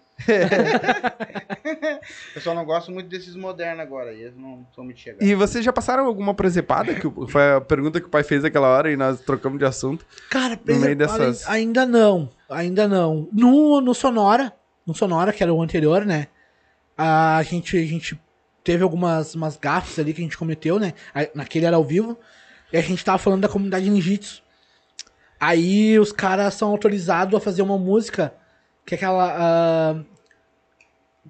Eu 2.35 2.41
só 2.41 2.55
não 2.55 2.65
gosto 2.65 2.91
muito 2.93 3.09
desses 3.09 3.35
modernos 3.35 3.81
agora. 3.81 4.13
E 4.13 4.23
eles 4.23 4.37
não 4.37 4.67
são 4.75 4.85
muito 4.85 5.01
chegados. 5.01 5.27
E 5.27 5.35
vocês 5.35 5.65
já 5.65 5.73
passaram 5.73 6.05
alguma 6.07 6.35
presepada? 6.35 6.95
Que 6.95 7.07
o- 7.07 7.27
foi 7.29 7.55
a 7.55 7.61
pergunta 7.61 8.01
que 8.01 8.07
o 8.07 8.11
pai 8.11 8.23
fez 8.23 8.45
aquela 8.45 8.69
hora 8.69 8.93
e 8.93 8.97
nós 8.97 9.21
trocamos 9.21 9.59
de 9.59 9.65
assunto. 9.65 10.05
Cara, 10.31 10.59
No 10.65 10.75
meio 10.77 10.89
ainda- 10.89 11.07
dessas- 11.07 11.49
ainda 11.49 11.87
não. 11.87 12.29
Ainda 12.49 12.87
não. 12.87 13.29
No, 13.33 13.81
no 13.81 13.95
Sonora, 13.95 14.53
no 14.87 14.95
Sonora, 14.95 15.33
que 15.33 15.43
era 15.43 15.53
o 15.53 15.63
anterior, 15.63 16.05
né? 16.05 16.29
A 16.97 17.43
gente, 17.43 17.77
a 17.77 17.85
gente 17.87 18.21
teve 18.65 18.83
algumas 18.83 19.35
umas 19.35 19.57
gafes 19.57 19.99
ali 19.99 20.13
que 20.15 20.21
a 20.21 20.25
gente 20.25 20.39
cometeu, 20.39 20.81
né? 20.81 20.95
Naquele 21.35 21.67
era 21.67 21.77
ao 21.77 21.85
vivo. 21.85 22.19
E 22.73 22.77
a 22.77 22.81
gente 22.81 23.05
tava 23.05 23.19
falando 23.19 23.43
da 23.43 23.49
comunidade 23.49 23.89
ninjitsu. 23.89 24.43
Aí 25.39 25.99
os 25.99 26.11
caras 26.11 26.55
são 26.55 26.71
autorizados 26.71 27.35
a 27.37 27.41
fazer 27.41 27.63
uma 27.63 27.77
música 27.79 28.33
que 28.87 28.95
é 28.95 28.97
aquela. 28.97 29.35
ah, 29.39 30.01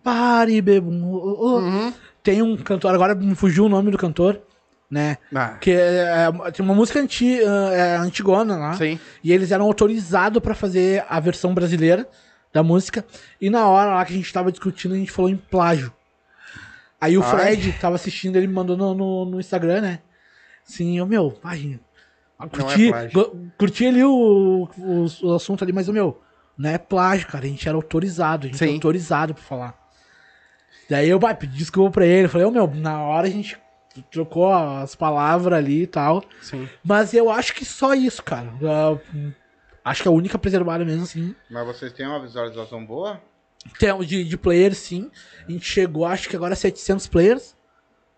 Pare, 0.03 0.61
bebo. 0.61 0.91
oh, 0.91 1.37
oh. 1.39 1.59
Uhum. 1.59 1.93
Tem 2.23 2.43
um 2.43 2.57
cantor, 2.57 2.95
agora 2.95 3.15
me 3.15 3.35
fugiu 3.35 3.67
o 3.67 3.69
nome 3.69 3.91
do 3.91 3.99
cantor, 3.99 4.41
né? 4.91 5.19
Ah, 5.35 5.57
Que 5.61 5.71
é, 5.73 6.29
é, 6.47 6.51
tem 6.51 6.65
uma 6.65 6.75
música 6.75 6.99
anti, 7.01 7.39
ah, 7.45 7.71
é, 7.73 7.97
antigona 7.97 8.57
lá. 8.57 8.75
sim. 8.75 8.99
E 9.23 9.33
eles 9.33 9.51
eram 9.53 9.67
autorizados 9.67 10.43
pra 10.43 10.55
fazer 10.55 11.05
a 11.09 11.21
versão 11.21 11.55
brasileira 11.55 12.09
da 12.53 12.63
música. 12.63 13.05
E 13.41 13.51
na 13.51 13.69
hora 13.69 13.95
lá 13.95 14.05
que 14.05 14.13
a 14.13 14.17
gente 14.17 14.33
tava 14.33 14.51
discutindo, 14.51 14.95
a 14.95 14.99
gente 14.99 15.11
falou 15.13 15.31
em 15.31 15.37
plágio. 15.37 15.93
Aí 17.05 17.19
o 17.19 17.23
Ai. 17.23 17.31
Fred 17.31 17.73
tava 17.75 17.97
assistindo, 17.97 18.37
ele 18.37 18.47
me 18.47 18.55
mandou 18.55 18.79
no, 18.79 18.95
no, 18.95 19.25
no 19.27 19.39
Instagram, 19.39 19.83
né? 19.83 19.99
Assim, 20.67 20.97
eu, 20.97 21.05
meu, 21.05 21.39
ai, 21.45 21.79
Não 22.41 22.49
curti, 22.49 22.91
é 22.91 23.11
curti 23.59 23.87
ali 23.87 24.03
o, 24.03 24.67
o, 24.79 25.07
o 25.23 25.35
assunto 25.35 25.63
ali, 25.63 25.71
mas, 25.71 25.87
o 25.87 25.93
meu, 25.93 26.19
não 26.57 26.71
é 26.71 26.79
plágio, 26.79 27.27
cara. 27.29 27.45
A 27.45 27.49
gente 27.49 27.69
era 27.69 27.77
autorizado, 27.77 28.47
a 28.47 28.49
gente 28.49 28.59
Sim. 28.59 28.71
é 28.71 28.73
autorizado 28.73 29.35
pra 29.35 29.43
falar. 29.43 29.79
Daí 30.89 31.11
eu 31.11 31.19
vai, 31.19 31.35
pedi 31.35 31.59
desculpa 31.59 31.91
pra 31.91 32.07
ele. 32.07 32.27
Falei, 32.27 32.47
ô 32.47 32.51
meu, 32.51 32.67
na 32.69 33.03
hora 33.03 33.27
a 33.27 33.31
gente 33.31 33.59
trocou 34.11 34.51
as 34.51 34.95
palavras 34.95 35.59
ali 35.59 35.83
e 35.83 35.87
tal. 35.87 36.25
Sim. 36.41 36.67
Mas 36.83 37.13
eu 37.13 37.31
acho 37.31 37.55
que 37.55 37.67
só 37.67 37.93
isso, 37.93 38.23
cara. 38.23 38.51
Hum, 39.15 39.31
acho 39.85 40.01
que 40.01 40.09
a 40.09 40.11
única 40.13 40.39
preservada 40.39 40.87
mesmo, 40.87 41.03
assim. 41.03 41.35
Mas 41.51 41.67
vocês 41.67 41.93
têm 41.93 42.07
uma 42.07 42.23
visualização 42.23 42.83
boa? 42.83 43.21
Tem 43.79 43.97
de, 44.01 44.25
de 44.25 44.37
players, 44.37 44.79
sim. 44.79 45.11
A 45.49 45.51
gente 45.51 45.65
chegou, 45.67 46.05
acho 46.07 46.29
que 46.29 46.37
agora 46.37 46.53
a 46.55 46.57
700 46.57 47.07
players. 47.07 47.57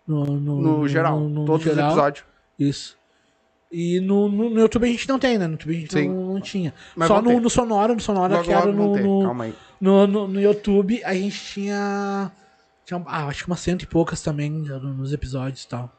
No, 0.07 0.25
no, 0.25 0.61
No 0.61 0.87
geral, 0.87 1.19
no- 1.19 1.29
no 1.29 1.45
todos 1.45 1.63
geral. 1.65 1.87
os 1.87 1.93
episódios. 1.93 2.25
Isso. 2.57 2.97
E 3.71 3.99
no, 3.99 4.29
no, 4.29 4.49
no 4.49 4.59
YouTube 4.61 4.85
a 4.85 4.87
gente 4.91 5.09
não 5.09 5.19
tem, 5.19 5.37
né? 5.37 5.45
No 5.45 5.53
YouTube 5.53 5.75
a 5.75 5.79
gente 5.79 5.93
Sim. 5.93 6.09
não, 6.09 6.33
não 6.35 6.41
tinha. 6.41 6.73
Mas 6.95 7.07
Só 7.09 7.21
no, 7.21 7.39
no 7.41 7.49
Sonora, 7.49 7.93
no 7.93 7.99
Sonora 7.99 8.35
Logo, 8.35 8.45
que 8.45 8.53
era 8.53 8.71
no, 8.71 8.95
no, 8.95 9.23
Calma 9.25 9.43
aí. 9.45 9.53
no, 9.81 10.07
no, 10.07 10.39
YouTube, 10.39 11.03
a 11.03 11.13
gente 11.13 11.37
tinha. 11.53 12.31
tinha 12.85 13.03
ah, 13.05 13.27
acho 13.27 13.43
que 13.43 13.49
umas 13.49 13.59
cento 13.59 13.81
e 13.83 13.87
poucas 13.87 14.21
também 14.21 14.49
no- 14.49 14.93
nos 14.93 15.11
episódios 15.11 15.63
e 15.63 15.67
tal. 15.67 15.91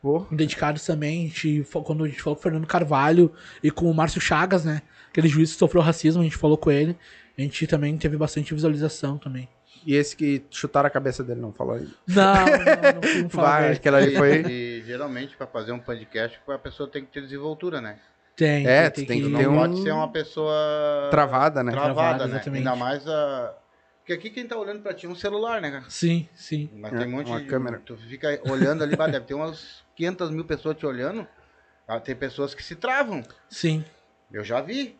Pô. 0.00 0.24
Dedicados 0.30 0.84
também, 0.86 1.24
a 1.24 1.28
gente, 1.28 1.66
quando 1.84 2.04
a 2.04 2.08
gente 2.08 2.22
falou 2.22 2.36
com 2.36 2.40
o 2.40 2.42
Fernando 2.44 2.66
Carvalho 2.66 3.32
e 3.62 3.70
com 3.70 3.90
o 3.90 3.94
Márcio 3.94 4.20
Chagas, 4.20 4.64
né? 4.64 4.80
Aquele 5.10 5.28
juiz 5.28 5.52
que 5.52 5.58
sofreu 5.58 5.82
racismo, 5.82 6.20
a 6.22 6.24
gente 6.24 6.36
falou 6.36 6.56
com 6.56 6.70
ele. 6.70 6.96
A 7.40 7.44
gente 7.44 7.66
também 7.66 7.96
teve 7.96 8.16
bastante 8.16 8.52
visualização 8.54 9.16
também. 9.18 9.48
E 9.86 9.94
esse 9.94 10.14
que 10.14 10.44
chutaram 10.50 10.86
a 10.88 10.90
cabeça 10.90 11.24
dele, 11.24 11.40
não 11.40 11.52
falou 11.52 11.74
ainda. 11.74 11.90
Não, 12.06 12.34
não, 12.34 13.22
não 13.22 13.30
falar. 13.30 13.60
Vai, 13.60 13.72
aquela 13.72 13.98
ali 13.98 14.14
foi. 14.14 14.42
e 14.46 14.82
geralmente, 14.84 15.36
pra 15.36 15.46
fazer 15.46 15.72
um 15.72 15.78
podcast, 15.78 16.38
a 16.48 16.58
pessoa 16.58 16.88
tem 16.88 17.02
que 17.04 17.10
ter 17.10 17.22
desenvoltura, 17.22 17.80
né? 17.80 17.98
Tem, 18.36 18.66
É, 18.66 18.90
tem, 18.90 19.04
tu 19.04 19.08
tem 19.08 19.18
que. 19.20 19.26
que 19.26 19.32
Não 19.32 19.38
ter 19.40 19.48
um- 19.48 19.56
pode 19.56 19.82
ser 19.82 19.90
uma 19.92 20.10
pessoa 20.10 21.08
Travada, 21.10 21.62
né? 21.62 21.72
travada, 21.72 21.94
Travada, 21.94 22.26
né? 22.26 22.34
exatamente. 22.34 22.58
Ainda 22.58 22.76
mais 22.76 23.06
a. 23.08 23.54
Porque 24.00 24.12
aqui 24.12 24.30
quem 24.30 24.46
tá 24.46 24.56
olhando 24.58 24.82
pra 24.82 24.92
ti 24.92 25.06
é 25.06 25.08
um 25.08 25.14
celular, 25.14 25.60
né, 25.62 25.70
cara? 25.70 25.84
Sim, 25.88 26.28
sim. 26.34 26.68
Mas 26.74 26.92
É, 26.92 26.98
tem 26.98 27.06
um 27.06 27.10
monte 27.12 27.28
uma 27.28 27.40
de. 27.40 27.46
câmera. 27.46 27.80
Tu 27.84 27.96
fica 27.96 28.40
olhando 28.50 28.82
ali, 28.82 28.96
deve 28.96 29.20
ter 29.20 29.34
umas 29.34 29.82
500 29.96 30.30
mil 30.30 30.44
pessoas 30.44 30.76
te 30.76 30.84
olhando. 30.84 31.26
Ah, 31.88 31.98
Tem 32.00 32.14
pessoas 32.14 32.54
que 32.54 32.62
se 32.62 32.76
travam. 32.76 33.22
Sim. 33.48 33.84
Eu 34.32 34.44
já 34.44 34.60
vi. 34.60 34.96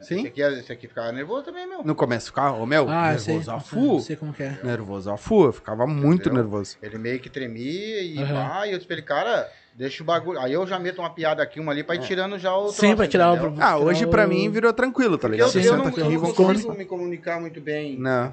Sim. 0.00 0.18
Esse 0.18 0.26
aqui, 0.28 0.40
esse 0.40 0.72
aqui 0.72 0.88
ficava 0.88 1.10
nervoso 1.12 1.44
também, 1.44 1.66
meu. 1.66 1.82
No 1.82 1.94
começo 1.94 2.26
ficava, 2.26 2.56
ô 2.56 2.64
meu, 2.66 2.86
Ah, 2.88 3.12
eu 3.14 3.18
sei. 3.18 3.34
nervoso 3.34 3.50
a 3.50 3.54
Eu 3.54 3.60
fu. 3.60 4.00
sei 4.00 4.16
como 4.16 4.32
que 4.32 4.42
é. 4.42 4.58
Nervoso 4.62 5.10
a 5.10 5.16
fu. 5.16 5.44
Eu 5.46 5.52
ficava 5.52 5.86
muito 5.86 6.22
Entendeu? 6.22 6.42
nervoso. 6.42 6.76
Ele 6.82 6.98
meio 6.98 7.18
que 7.20 7.28
tremia 7.28 8.02
e 8.02 8.16
pá, 8.16 8.66
e 8.66 8.72
eu 8.72 8.80
falei, 8.80 9.02
cara, 9.02 9.48
deixa 9.74 10.02
o 10.02 10.06
bagulho. 10.06 10.38
Aí 10.40 10.52
eu 10.52 10.66
já 10.66 10.78
meto 10.78 11.00
uma 11.00 11.10
piada 11.10 11.42
aqui, 11.42 11.58
uma 11.60 11.72
ali, 11.72 11.82
pra 11.82 11.94
ir 11.96 12.00
tirando 12.00 12.38
já 12.38 12.54
o 12.56 12.68
Sim, 12.68 12.78
troço, 12.80 12.96
pra 12.96 13.06
tirar 13.08 13.30
o 13.32 13.34
entendeu? 13.36 13.52
pro- 13.52 13.62
Ah, 13.64 13.76
hoje 13.78 14.06
pra 14.06 14.24
o- 14.24 14.28
mim 14.28 14.48
virou 14.50 14.72
tranquilo, 14.72 15.16
tá 15.18 15.22
Porque 15.28 15.32
ligado? 15.32 15.48
eu, 15.48 15.52
Você 15.52 15.58
eu 15.58 15.62
senta 15.64 15.76
não, 15.76 15.86
aqui 15.86 16.00
eu 16.00 16.10
não 16.10 16.32
consigo 16.32 16.74
me 16.74 16.84
comunicar 16.84 17.40
muito 17.40 17.60
bem. 17.60 17.98
Não. 17.98 18.32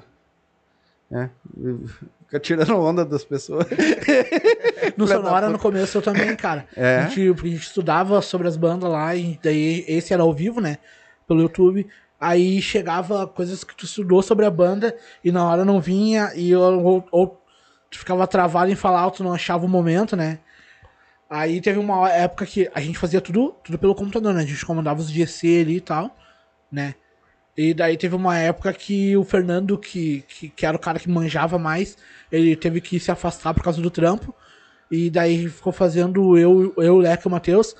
É. 1.12 1.28
Fica 2.26 2.40
tirando 2.40 2.76
onda 2.80 3.04
das 3.04 3.24
pessoas. 3.24 3.66
No 4.96 5.06
Sonora, 5.06 5.48
no 5.48 5.58
começo, 5.58 5.98
eu 5.98 6.02
também, 6.02 6.34
cara. 6.34 6.66
É? 6.76 6.96
A, 6.98 7.06
gente, 7.08 7.20
a 7.30 7.48
gente 7.48 7.62
estudava 7.62 8.20
sobre 8.22 8.48
as 8.48 8.56
bandas 8.56 8.90
lá, 8.90 9.14
e 9.14 9.38
daí 9.42 9.84
esse 9.86 10.12
era 10.12 10.22
ao 10.22 10.32
vivo, 10.32 10.60
né? 10.60 10.78
Pelo 11.26 11.42
YouTube. 11.42 11.86
Aí 12.20 12.60
chegava 12.62 13.26
coisas 13.26 13.62
que 13.62 13.76
tu 13.76 13.84
estudou 13.84 14.22
sobre 14.22 14.46
a 14.46 14.50
banda 14.50 14.96
e 15.22 15.30
na 15.30 15.44
hora 15.46 15.64
não 15.64 15.80
vinha, 15.80 16.32
e 16.34 16.54
ou, 16.54 17.06
ou 17.10 17.42
tu 17.90 17.98
ficava 17.98 18.26
travado 18.26 18.70
em 18.70 18.74
falar 18.74 19.00
alto, 19.00 19.22
não 19.22 19.32
achava 19.32 19.66
o 19.66 19.68
momento, 19.68 20.16
né? 20.16 20.38
Aí 21.28 21.60
teve 21.60 21.78
uma 21.78 22.08
época 22.10 22.46
que 22.46 22.70
a 22.72 22.80
gente 22.80 22.98
fazia 22.98 23.20
tudo, 23.20 23.54
tudo 23.62 23.78
pelo 23.78 23.94
computador, 23.94 24.32
né? 24.32 24.42
A 24.42 24.46
gente 24.46 24.64
comandava 24.64 25.00
os 25.00 25.10
GC 25.10 25.60
ali 25.62 25.76
e 25.76 25.80
tal, 25.80 26.16
né? 26.70 26.94
E 27.56 27.74
daí 27.74 27.96
teve 27.96 28.14
uma 28.14 28.38
época 28.38 28.72
que 28.72 29.16
o 29.16 29.24
Fernando, 29.24 29.78
que, 29.78 30.22
que, 30.28 30.48
que 30.50 30.66
era 30.66 30.76
o 30.76 30.80
cara 30.80 30.98
que 30.98 31.08
manjava 31.08 31.58
mais, 31.58 31.96
ele 32.30 32.54
teve 32.54 32.80
que 32.80 33.00
se 33.00 33.10
afastar 33.10 33.54
por 33.54 33.62
causa 33.62 33.80
do 33.80 33.90
trampo. 33.90 34.34
E 34.90 35.10
daí 35.10 35.48
ficou 35.48 35.72
fazendo 35.72 36.38
eu, 36.38 36.72
eu 36.76 36.94
o 36.94 36.98
Leco 36.98 37.26
e 37.26 37.28
o 37.28 37.30
Matheus. 37.30 37.74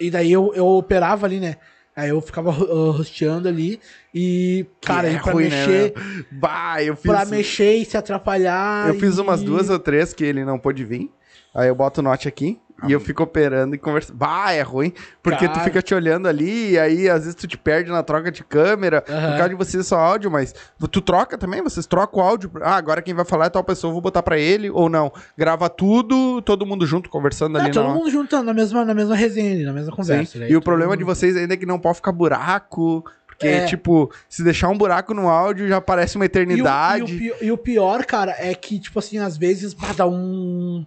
E 0.00 0.10
daí 0.10 0.32
eu, 0.32 0.52
eu 0.54 0.66
operava 0.66 1.26
ali, 1.26 1.38
né? 1.38 1.56
Aí 2.00 2.08
eu 2.10 2.20
ficava 2.20 2.50
uh, 2.50 2.90
rosteando 2.92 3.46
ali. 3.48 3.78
E, 4.14 4.64
cara, 4.80 5.08
é 5.08 5.18
pra 5.18 5.32
ruim, 5.32 5.48
né, 5.48 5.66
mexer, 5.66 5.92
meu? 5.94 6.24
Bah, 6.32 6.82
eu 6.82 6.96
fiz. 6.96 7.10
pra 7.10 7.24
mexer 7.26 7.74
e 7.74 7.84
se 7.84 7.96
atrapalhar. 7.96 8.88
Eu 8.88 8.94
fiz 8.94 9.18
e- 9.18 9.20
umas 9.20 9.42
duas 9.42 9.68
ou 9.68 9.78
três 9.78 10.14
que 10.14 10.24
ele 10.24 10.44
não 10.44 10.58
pôde 10.58 10.84
vir. 10.84 11.10
Aí 11.54 11.68
eu 11.68 11.74
boto 11.74 12.00
o 12.00 12.04
note 12.04 12.28
aqui 12.28 12.60
e 12.86 12.92
eu 12.92 13.00
fico 13.00 13.22
operando 13.24 13.74
e 13.74 13.78
conversando. 13.78 14.16
Bah, 14.16 14.52
é 14.52 14.62
ruim. 14.62 14.92
Porque 15.22 15.46
tu 15.48 15.52
Cara. 15.54 15.64
fica 15.64 15.82
te 15.82 15.94
olhando 15.94 16.28
ali 16.28 16.70
e 16.72 16.78
aí 16.78 17.10
às 17.10 17.20
vezes 17.24 17.34
tu 17.34 17.46
te 17.46 17.58
perde 17.58 17.90
na 17.90 18.02
troca 18.02 18.30
de 18.30 18.42
câmera. 18.44 19.04
Aham. 19.08 19.20
Por 19.30 19.36
causa 19.36 19.48
de 19.50 19.54
vocês 19.56 19.86
só 19.86 19.98
áudio, 19.98 20.30
mas 20.30 20.54
tu 20.90 21.00
troca 21.00 21.36
também? 21.36 21.60
Vocês 21.62 21.86
trocam 21.86 22.20
o 22.20 22.22
áudio? 22.22 22.50
Ah, 22.62 22.76
agora 22.76 23.02
quem 23.02 23.12
vai 23.12 23.24
falar 23.24 23.46
é 23.46 23.50
tal 23.50 23.64
pessoa, 23.64 23.88
eu 23.90 23.92
vou 23.92 24.00
botar 24.00 24.22
pra 24.22 24.38
ele 24.38 24.70
ou 24.70 24.88
não? 24.88 25.12
Grava 25.36 25.68
tudo, 25.68 26.40
todo 26.42 26.64
mundo 26.64 26.86
junto 26.86 27.10
conversando 27.10 27.58
É, 27.58 27.62
ali 27.62 27.70
todo 27.72 27.88
na 27.88 27.94
mundo 27.94 28.08
junto 28.10 28.42
na 28.42 28.54
mesma, 28.54 28.84
na 28.84 28.94
mesma 28.94 29.14
resenha, 29.16 29.52
ali, 29.52 29.64
na 29.64 29.72
mesma 29.72 29.92
conversa. 29.94 30.38
né? 30.38 30.50
E 30.50 30.56
o 30.56 30.62
problema 30.62 30.96
de 30.96 31.04
mundo- 31.04 31.14
vocês 31.14 31.36
ainda 31.36 31.54
é 31.54 31.56
que 31.56 31.66
não 31.66 31.78
pode 31.80 31.96
ficar 31.96 32.12
buraco. 32.12 33.04
Porque, 33.26 33.46
É. 33.48 33.64
tipo, 33.64 34.10
se 34.28 34.44
deixar 34.44 34.68
um 34.68 34.76
buraco 34.76 35.14
no 35.14 35.26
áudio 35.28 35.66
já 35.66 35.80
parece 35.80 36.16
uma 36.16 36.24
E 36.24 36.26
o, 36.26 36.28
eternidade. 36.28 37.16
e, 37.16 37.30
o, 37.30 37.34
e 37.46 37.52
o 37.52 37.56
pior, 37.56 38.04
cara, 38.04 38.34
é 38.38 38.52
que, 38.54 38.78
tipo 38.78 38.98
assim, 38.98 39.16
às 39.18 39.36
vezes 39.36 39.72
pá, 39.74 39.92
dá 39.96 40.06
um. 40.06 40.84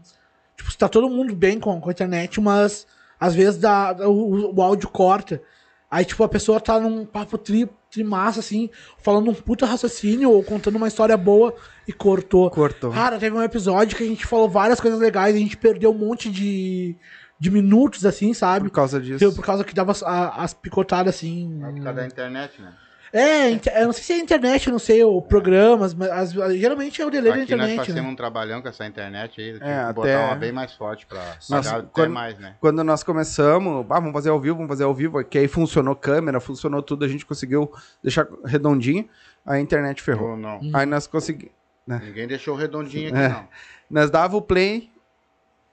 Tipo, 0.58 0.78
tá 0.78 0.88
todo 0.88 1.10
mundo 1.10 1.36
bem 1.36 1.60
com, 1.60 1.80
com 1.82 1.90
a 1.90 1.92
internet, 1.92 2.40
mas 2.42 2.86
às 3.20 3.34
vezes 3.36 3.58
dá, 3.60 3.94
dá- 3.94 4.08
o, 4.08 4.54
o 4.56 4.62
áudio 4.62 4.90
corta. 4.90 5.42
Aí, 5.90 6.04
tipo, 6.04 6.24
a 6.24 6.28
pessoa 6.30 6.60
tá 6.60 6.80
num 6.80 7.06
papo 7.06 7.38
tri, 7.38 7.70
trimassa, 7.92 8.40
assim, 8.40 8.70
falando 8.98 9.30
um 9.30 9.34
puta 9.34 9.66
raciocínio 9.66 10.32
ou 10.32 10.44
contando 10.44 10.76
uma 10.76 10.88
história 10.88 11.16
boa 11.16 11.54
e 11.88 11.94
cortou. 11.94 12.50
Cortou. 12.50 12.92
Cara, 12.92 13.20
teve 13.20 13.36
um 13.36 13.44
episódio 13.44 13.96
que 13.96 14.04
a 14.04 14.08
gente 14.08 14.26
falou 14.26 14.50
várias 14.50 14.80
coisas 14.82 15.00
legais, 15.00 15.36
a 15.36 15.40
gente 15.40 15.56
perdeu 15.56 15.92
um 15.92 15.98
monte 15.98 16.32
de, 16.32 16.96
de 17.40 17.52
minutos, 17.52 18.06
assim, 18.08 18.34
sabe? 18.34 18.70
Por 18.70 18.76
causa 18.76 19.00
disso. 19.00 19.34
Por 19.36 19.46
causa 19.46 19.64
que 19.64 19.74
dava 19.74 19.92
as, 19.92 20.02
a- 20.02 20.44
as 20.44 20.54
picotadas, 20.56 21.14
assim. 21.16 21.60
Por 21.60 21.84
causa 21.84 21.94
da 21.94 22.06
internet, 22.08 22.60
né? 22.60 22.74
É, 23.16 23.52
eu 23.80 23.86
não 23.86 23.94
sei 23.94 24.04
se 24.04 24.14
é 24.14 24.18
internet, 24.18 24.66
eu 24.66 24.72
não 24.72 24.80
sei, 24.80 25.04
ou 25.04 25.22
programas, 25.22 25.94
mas 25.94 26.10
as- 26.10 26.32
geralmente 26.58 27.00
é 27.00 27.06
o 27.06 27.12
delay 27.12 27.32
da 27.32 27.44
Aqui 27.44 27.56
nós 27.56 27.68
internet, 27.70 27.78
passamos 27.78 28.02
né? 28.04 28.10
um 28.10 28.16
trabalhão 28.16 28.60
com 28.60 28.68
essa 28.68 28.88
internet 28.88 29.40
aí. 29.40 29.60
Tem 29.60 29.70
É, 29.70 29.86
que 29.88 29.94
botar 29.94 30.08
até- 30.10 30.26
uma 30.26 30.36
bem 30.36 30.52
mais 30.52 30.74
forte 30.74 31.06
pra 31.06 31.20
pagar 31.48 31.76
até 31.78 31.88
quando- 31.92 32.12
mais, 32.12 32.40
né? 32.40 32.56
Quando 32.60 32.84
nós 32.84 33.04
começamos, 33.04 33.86
ah, 33.88 34.00
vamos 34.00 34.14
fazer 34.14 34.32
ao 34.32 34.40
vivo, 34.40 34.56
vamos 34.56 34.70
fazer 34.70 34.84
ao 34.86 34.96
vivo, 34.96 35.24
que 35.24 35.38
aí 35.38 35.48
funcionou 35.48 35.96
câmera, 35.96 36.40
funcionou 36.40 36.82
tudo, 36.82 37.06
a 37.06 37.08
gente 37.08 37.24
conseguiu 37.24 37.72
deixar 38.02 38.28
redondinho, 38.46 39.08
a 39.46 39.60
internet 39.60 40.02
ferrou. 40.02 40.32
Ou 40.32 40.38
não. 40.38 40.60
Aí 40.74 40.86
nós 40.88 41.06
conseguimos. 41.06 41.54
Ninguém 41.86 42.28
deixou 42.28 42.56
redondinho 42.56 43.10
aqui, 43.10 43.18
É. 43.18 43.30
não. 43.30 43.48
Nós 43.92 44.10
dava 44.10 44.36
o 44.38 44.42
play, 44.42 44.90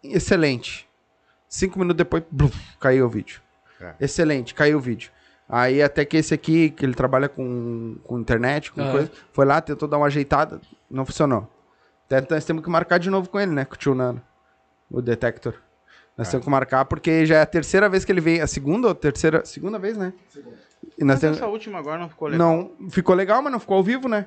excelente. 0.05 0.87
Cinco 1.49 1.79
minutos 1.79 1.97
depois, 1.99 2.23
bluf, 2.31 2.55
caiu 2.79 3.07
o 3.07 3.09
vídeo. 3.09 3.41
É. 3.81 3.95
Excelente, 4.01 4.53
caiu 4.55 4.77
o 4.79 4.81
vídeo. 4.81 5.11
Aí 5.51 5.83
até 5.83 6.05
que 6.05 6.17
esse 6.17 6.33
aqui, 6.33 6.71
que 6.71 6.87
ele 6.87 6.95
trabalha 6.95 7.29
com, 7.29 7.97
com 8.05 8.19
internet, 8.19 8.71
com 8.71 8.89
coisa, 8.91 9.11
foi 9.33 9.45
lá, 9.45 9.61
tentou 9.61 9.89
dar 9.89 9.97
uma 9.97 10.07
ajeitada, 10.07 10.61
não 10.89 11.05
funcionou. 11.05 11.49
Até 12.07 12.35
nós 12.35 12.45
temos 12.45 12.63
que 12.63 12.71
marcar 12.71 12.99
de 12.99 13.11
novo 13.11 13.29
com 13.29 13.39
ele, 13.39 13.51
né? 13.53 13.65
Com 13.65 13.75
o 13.75 13.77
tio 13.79 13.95
Nano. 13.95 14.23
O 14.91 15.03
detector. 15.03 15.55
Nós 16.17 16.29
temos 16.31 16.45
que 16.45 16.51
marcar 16.51 16.85
porque 16.85 17.25
já 17.25 17.37
é 17.37 17.41
a 17.43 17.47
terceira 17.47 17.89
vez 17.89 18.05
que 18.05 18.13
ele 18.13 18.21
vem. 18.21 18.41
A 18.41 18.47
segunda 18.47 18.89
ou 18.89 18.95
terceira? 18.95 19.45
Segunda 19.45 19.79
vez, 19.79 19.97
né? 19.97 20.13
E 20.99 21.05
nós 21.05 21.15
Mas 21.15 21.21
temos... 21.21 21.37
essa 21.39 21.47
última 21.47 21.79
agora 21.79 21.99
não 21.99 22.09
ficou 22.09 22.29
legal. 22.29 22.47
Não, 22.79 22.91
ficou 22.91 23.15
legal, 23.15 23.43
mas 23.43 23.53
não 23.53 23.61
ficou 23.61 23.77
ao 23.77 23.83
vivo, 23.83 24.09
né? 24.09 24.27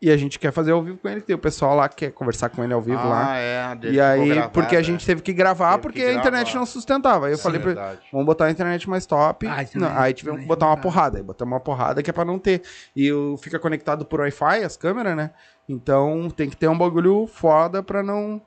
E 0.00 0.12
a 0.12 0.16
gente 0.16 0.38
quer 0.38 0.52
fazer 0.52 0.70
ao 0.70 0.80
vivo 0.80 0.96
com 0.98 1.08
ele, 1.08 1.20
tem 1.20 1.34
o 1.34 1.38
pessoal 1.38 1.74
lá 1.74 1.88
que 1.88 1.96
quer 1.96 2.12
conversar 2.12 2.48
com 2.50 2.62
ele 2.62 2.72
ao 2.72 2.80
vivo 2.80 3.00
ah, 3.00 3.04
lá. 3.04 3.36
é. 3.36 3.76
E 3.90 4.00
aí, 4.00 4.48
porque 4.52 4.76
a 4.76 4.78
é. 4.78 4.82
gente 4.82 5.04
teve 5.04 5.20
que 5.22 5.32
gravar, 5.32 5.70
Teve 5.72 5.82
porque 5.82 5.98
que 6.00 6.06
a 6.06 6.12
internet 6.14 6.44
gravar. 6.46 6.58
não 6.60 6.66
sustentava. 6.66 7.26
Aí 7.26 7.32
eu 7.32 7.36
Sim, 7.36 7.42
falei 7.42 7.60
pra 7.60 7.70
ele, 7.72 7.98
vamos 8.12 8.24
botar 8.26 8.44
a 8.44 8.50
internet 8.52 8.88
mais 8.88 9.06
top. 9.06 9.44
Ah, 9.48 9.56
Não, 9.56 9.62
internet- 9.62 9.92
aí 9.96 10.14
tivemos 10.14 10.40
que 10.42 10.46
botar 10.46 10.66
não 10.66 10.72
uma 10.74 10.80
porrada. 10.80 11.18
Aí 11.18 11.22
botamos 11.24 11.52
uma 11.52 11.58
porrada 11.60 12.00
que 12.00 12.10
é 12.10 12.12
pra 12.12 12.24
não 12.24 12.38
ter. 12.38 12.62
E 12.94 13.12
o- 13.12 13.36
fica 13.38 13.58
conectado 13.58 14.04
por 14.04 14.20
Wi-Fi, 14.20 14.62
as 14.62 14.76
câmeras, 14.76 15.16
né? 15.16 15.30
Então 15.68 16.30
tem 16.30 16.48
que 16.48 16.56
ter 16.56 16.68
um 16.68 16.78
bagulho 16.78 17.26
foda 17.26 17.82
pra 17.82 18.00
não. 18.02 18.40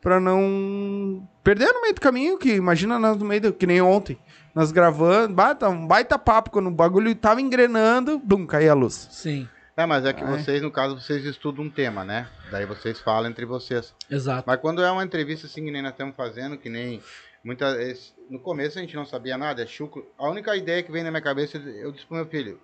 Pra 0.00 0.18
não 0.18 1.26
perder 1.44 1.72
no 1.72 1.80
meio 1.82 1.94
do 1.94 2.00
caminho, 2.00 2.36
que 2.38 2.54
imagina 2.54 2.98
nós 2.98 3.16
no 3.16 3.24
meio 3.24 3.40
do. 3.40 3.52
Que 3.52 3.66
nem 3.66 3.80
ontem. 3.80 4.18
Nós 4.54 4.70
gravando, 4.72 5.34
bata, 5.34 5.68
um 5.68 5.86
baita 5.86 6.18
papo, 6.18 6.50
quando 6.50 6.66
o 6.68 6.70
bagulho 6.72 7.14
tava 7.14 7.40
engrenando, 7.40 8.18
bum, 8.18 8.46
caía 8.46 8.72
a 8.72 8.74
luz. 8.74 9.08
Sim, 9.10 9.48
É, 9.76 9.86
mas 9.86 10.04
é 10.04 10.12
que 10.12 10.22
Ai. 10.22 10.30
vocês, 10.38 10.60
no 10.60 10.70
caso, 10.70 11.00
vocês 11.00 11.24
estudam 11.24 11.64
um 11.64 11.70
tema, 11.70 12.04
né? 12.04 12.28
Daí 12.50 12.66
vocês 12.66 13.00
falam 13.00 13.30
entre 13.30 13.46
vocês. 13.46 13.94
exato. 14.10 14.44
Mas 14.46 14.60
quando 14.60 14.82
é 14.82 14.90
uma 14.90 15.04
entrevista 15.04 15.46
assim 15.46 15.64
que 15.64 15.70
nem 15.70 15.80
nós 15.80 15.92
estamos 15.92 16.14
fazendo, 16.14 16.58
que 16.58 16.68
nem 16.68 17.02
muitas 17.42 17.76
vezes. 17.76 18.14
No 18.28 18.38
começo 18.38 18.78
a 18.78 18.82
gente 18.82 18.96
não 18.96 19.04
sabia 19.04 19.36
nada, 19.36 19.62
é 19.62 19.66
chucro. 19.66 20.06
A 20.18 20.28
única 20.28 20.54
ideia 20.56 20.82
que 20.82 20.92
vem 20.92 21.02
na 21.02 21.10
minha 21.10 21.22
cabeça, 21.22 21.58
eu 21.58 21.90
disse 21.92 22.06
pro 22.06 22.16
meu 22.16 22.26
filho. 22.26 22.60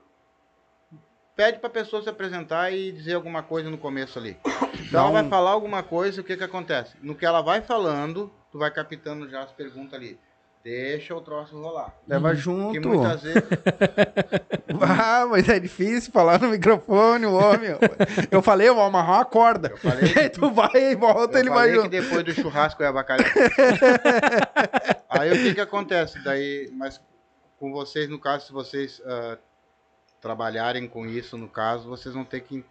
Pede 1.35 1.59
pra 1.59 1.71
pessoa 1.71 2.03
se 2.03 2.09
apresentar 2.09 2.73
e 2.73 2.91
dizer 2.91 3.15
alguma 3.15 3.43
coisa 3.43 3.71
no 3.71 3.79
começo 3.79 4.19
ali. 4.19 4.37
Então 4.89 5.03
ela 5.03 5.21
vai 5.21 5.29
falar 5.29 5.51
alguma 5.51 5.83
coisa, 5.83 6.23
o 6.23 6.25
que 6.25 6.35
que 6.35 6.45
acontece? 6.45 6.97
No 7.03 7.15
que 7.15 7.27
ela 7.27 7.43
vai 7.43 7.61
falando, 7.61 8.33
tu 8.51 8.59
vai 8.59 8.71
captando 8.71 9.29
já 9.29 9.43
as 9.43 9.53
perguntas 9.53 9.93
ali. 9.93 10.19
Deixa 10.65 11.15
o 11.15 11.21
troço 11.21 11.59
rolar. 11.61 11.95
Leva 12.07 12.35
junto. 12.35 12.89
muitas 12.89 13.23
vezes. 13.23 13.43
Ah, 14.81 15.27
mas 15.29 15.49
é 15.49 15.59
difícil 15.59 16.13
falar 16.13 16.41
no 16.41 16.49
microfone, 16.51 17.27
o 17.27 17.33
homem. 17.35 17.71
Eu 18.31 18.41
falei, 18.41 18.69
eu 18.69 18.77
vou 18.77 18.85
amarrar 18.85 19.17
uma 19.17 19.25
corda. 19.25 19.69
Eu 19.71 19.77
falei 19.77 20.13
Aí 20.17 20.29
tu 20.31 20.53
vai 20.53 20.93
e 20.93 20.95
volta, 20.95 21.37
Eu 21.37 21.41
ele 21.41 21.49
vai 21.51 21.59
falei 21.71 21.73
que 21.73 21.77
junto. 21.83 21.91
depois 21.91 22.23
do 22.25 22.33
churrasco 22.33 22.83
é 22.85 22.93
bacalhau. 22.93 23.27
Aí 25.11 25.33
o 25.33 25.35
que 25.35 25.55
que 25.55 25.61
acontece? 25.61 26.23
Daí, 26.23 26.71
mas 26.75 27.01
com 27.59 27.73
vocês, 27.73 28.09
no 28.09 28.21
caso, 28.21 28.47
se 28.47 28.53
vocês 28.53 29.03
ah, 29.05 29.37
trabalharem 30.21 30.87
com 30.87 31.07
isso, 31.07 31.37
no 31.37 31.49
caso, 31.49 31.89
vocês 31.89 32.15
vão 32.15 32.25
ter 32.25 32.41
que... 32.43 32.65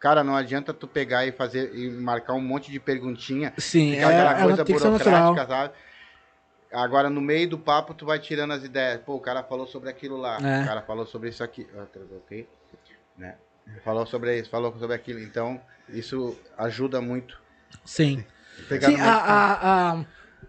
Cara, 0.00 0.24
não 0.24 0.36
adianta 0.36 0.72
tu 0.72 0.86
pegar 0.86 1.26
e 1.26 1.32
fazer 1.32 1.74
e 1.74 1.90
marcar 1.90 2.32
um 2.34 2.40
monte 2.40 2.70
de 2.70 2.78
perguntinha, 2.80 3.52
Sim, 3.58 3.96
é, 3.96 4.04
aquela 4.04 4.30
ela 4.30 4.42
coisa 4.42 4.64
tem 4.64 4.74
que 4.74 4.80
ser 4.82 4.90
natural. 4.90 5.22
burocrática, 5.34 5.54
sabe? 5.54 5.74
Agora, 6.74 7.08
no 7.08 7.20
meio 7.20 7.48
do 7.48 7.58
papo, 7.58 7.94
tu 7.94 8.04
vai 8.06 8.18
tirando 8.18 8.52
as 8.52 8.64
ideias. 8.64 9.00
Pô, 9.00 9.14
o 9.14 9.20
cara 9.20 9.42
falou 9.42 9.66
sobre 9.66 9.88
aquilo 9.88 10.16
lá. 10.16 10.38
É. 10.40 10.62
O 10.62 10.66
cara 10.66 10.82
falou 10.82 11.06
sobre 11.06 11.28
isso 11.28 11.42
aqui. 11.44 11.66
Ah, 11.76 11.86
tá, 11.92 12.00
ok? 12.16 12.48
Né? 13.16 13.36
Falou 13.84 14.04
sobre 14.06 14.38
isso, 14.38 14.50
falou 14.50 14.74
sobre 14.78 14.94
aquilo. 14.94 15.20
Então, 15.20 15.60
isso 15.88 16.36
ajuda 16.58 17.00
muito. 17.00 17.40
Sim. 17.84 18.24
Pegar 18.68 18.88
Sim, 18.88 19.00
a, 19.00 19.12
a- 19.14 19.92
a- 19.92 20.04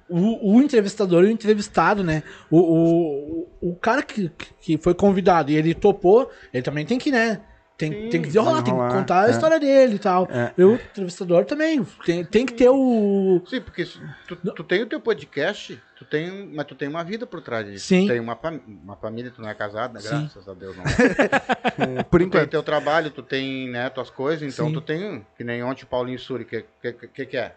o, 0.08 0.56
o 0.58 0.62
entrevistador 0.62 1.24
e 1.24 1.28
o 1.28 1.32
entrevistado, 1.32 2.04
né? 2.04 2.22
O, 2.52 2.60
o, 2.60 3.70
o 3.72 3.76
cara 3.76 4.04
que, 4.04 4.30
que 4.60 4.78
foi 4.78 4.94
convidado 4.94 5.50
e 5.52 5.56
ele 5.56 5.74
topou, 5.74 6.32
ele 6.54 6.62
também 6.62 6.86
tem 6.86 7.00
que, 7.00 7.12
né? 7.12 7.42
Tem, 7.78 7.92
Sim, 7.92 8.10
tem 8.10 8.22
que 8.22 8.28
desenrolar, 8.28 8.64
tem 8.64 8.74
que 8.74 8.80
contar 8.80 9.26
a 9.26 9.28
é. 9.28 9.32
história 9.32 9.60
dele 9.60 9.96
e 9.96 10.00
tal. 10.00 10.28
É. 10.32 10.54
E 10.58 10.64
o 10.64 10.76
entrevistador 10.76 11.44
também. 11.44 11.84
Tem, 12.06 12.24
tem 12.24 12.46
que 12.46 12.54
ter 12.54 12.70
o. 12.70 13.42
Sim, 13.48 13.60
porque 13.60 13.86
tu, 14.26 14.36
tu 14.38 14.64
tem 14.64 14.84
o 14.84 14.86
teu 14.86 15.00
podcast, 15.02 15.82
tu 15.98 16.06
tem, 16.06 16.50
mas 16.54 16.66
tu 16.66 16.74
tem 16.74 16.88
uma 16.88 17.04
vida 17.04 17.28
por 17.28 17.42
trás 17.42 17.66
disso. 17.66 17.88
Sim. 17.88 18.06
Tu 18.06 18.14
tem 18.14 18.20
uma, 18.22 18.40
uma 18.82 18.96
família, 18.96 19.30
tu 19.30 19.42
não 19.42 19.50
é 19.50 19.54
casado, 19.54 19.94
né? 19.94 20.00
Sim. 20.00 20.22
Graças 20.22 20.48
a 20.48 20.54
Deus 20.54 20.78
não. 20.78 20.84
Por 22.10 22.20
Tu 22.20 22.20
tem 22.20 22.28
enquanto. 22.28 22.50
teu 22.50 22.64
trabalho, 22.64 23.12
tu 23.12 23.22
tem 23.22 23.70
né, 23.70 23.90
tuas 23.90 24.10
coisas, 24.10 24.54
então 24.54 24.68
Sim. 24.68 24.74
tu 24.74 24.80
tem, 24.82 25.28
que 25.38 25.44
nem 25.44 25.62
ontem 25.62 25.84
o 25.84 25.88
Paulinho 25.88 26.18
Suri, 26.18 26.46
que 26.46 26.64
que, 26.82 26.94
que, 26.94 27.26
que 27.26 27.38
é? 27.38 27.54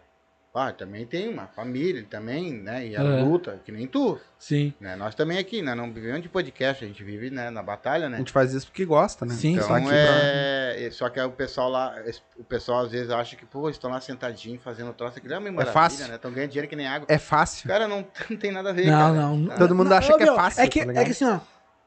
Ah, 0.59 0.73
também 0.73 1.07
tem 1.07 1.29
uma 1.29 1.47
família, 1.47 2.05
também, 2.11 2.53
né? 2.53 2.87
E 2.87 2.97
a 2.97 3.01
É. 3.03 3.23
luta, 3.23 3.61
que 3.65 3.71
nem 3.73 3.87
tu. 3.87 4.19
Sim. 4.39 4.73
Né? 4.81 4.97
Nós 4.97 5.15
também 5.15 5.39
aqui, 5.39 5.63
né? 5.63 5.75
Não 5.75 5.93
vivemos 5.93 6.21
de 6.23 6.29
podcast, 6.29 6.85
a 6.85 6.89
gente 6.89 7.03
vive 7.05 7.31
né, 7.31 7.49
na 7.51 7.63
batalha, 7.63 8.07
A 8.07 8.09
né? 8.11 8.19
gente 8.19 8.33
faz 8.33 8.53
isso 8.53 8.67
porque 8.67 8.85
gosta, 8.85 9.25
né? 9.25 9.35
Sim, 9.35 9.55
Então 9.55 9.67
Só 9.69 9.81
que 9.81 9.89
é. 9.91 10.87
é- 10.87 10.91
Só 10.91 11.09
que 11.09 11.21
o 11.21 11.31
pessoal 11.31 11.69
lá, 11.71 11.95
o 12.39 12.45
pessoal 12.45 12.85
às 12.85 12.91
vezes 12.93 13.11
acha 13.11 13.37
que, 13.37 13.47
pô, 13.47 13.69
estão 13.71 13.91
lá 13.91 14.01
sentadinhos 14.01 14.63
fazendo 14.63 14.93
troço, 14.93 15.21
que 15.21 15.27
é 15.33 15.39
uma 15.39 15.51
maravilha, 15.51 15.73
fácil. 15.73 16.09
né? 16.09 16.15
Estão 16.17 16.31
ganhando 16.33 16.51
dinheiro 16.51 16.69
que 16.69 16.77
nem 16.77 16.87
água. 16.87 17.07
É 17.09 17.19
fácil. 17.19 17.69
Cara, 17.69 17.87
não, 17.89 18.07
não 18.29 18.37
tem 18.37 18.51
nada 18.53 18.71
a 18.71 18.73
ver, 18.73 18.87
Não, 18.87 18.93
cara. 18.99 19.13
não. 19.15 19.47
Todo 19.57 19.75
mundo 19.75 19.91
Não, 19.91 19.97
acha 19.97 20.17
que 20.17 20.23
é 20.23 20.35
fácil, 20.35 20.63
É 20.63 20.69
que, 20.69 20.85
tá 20.85 20.93
é 21.01 21.05
que 21.05 21.11
assim, 21.13 21.25
ó. 21.25 21.41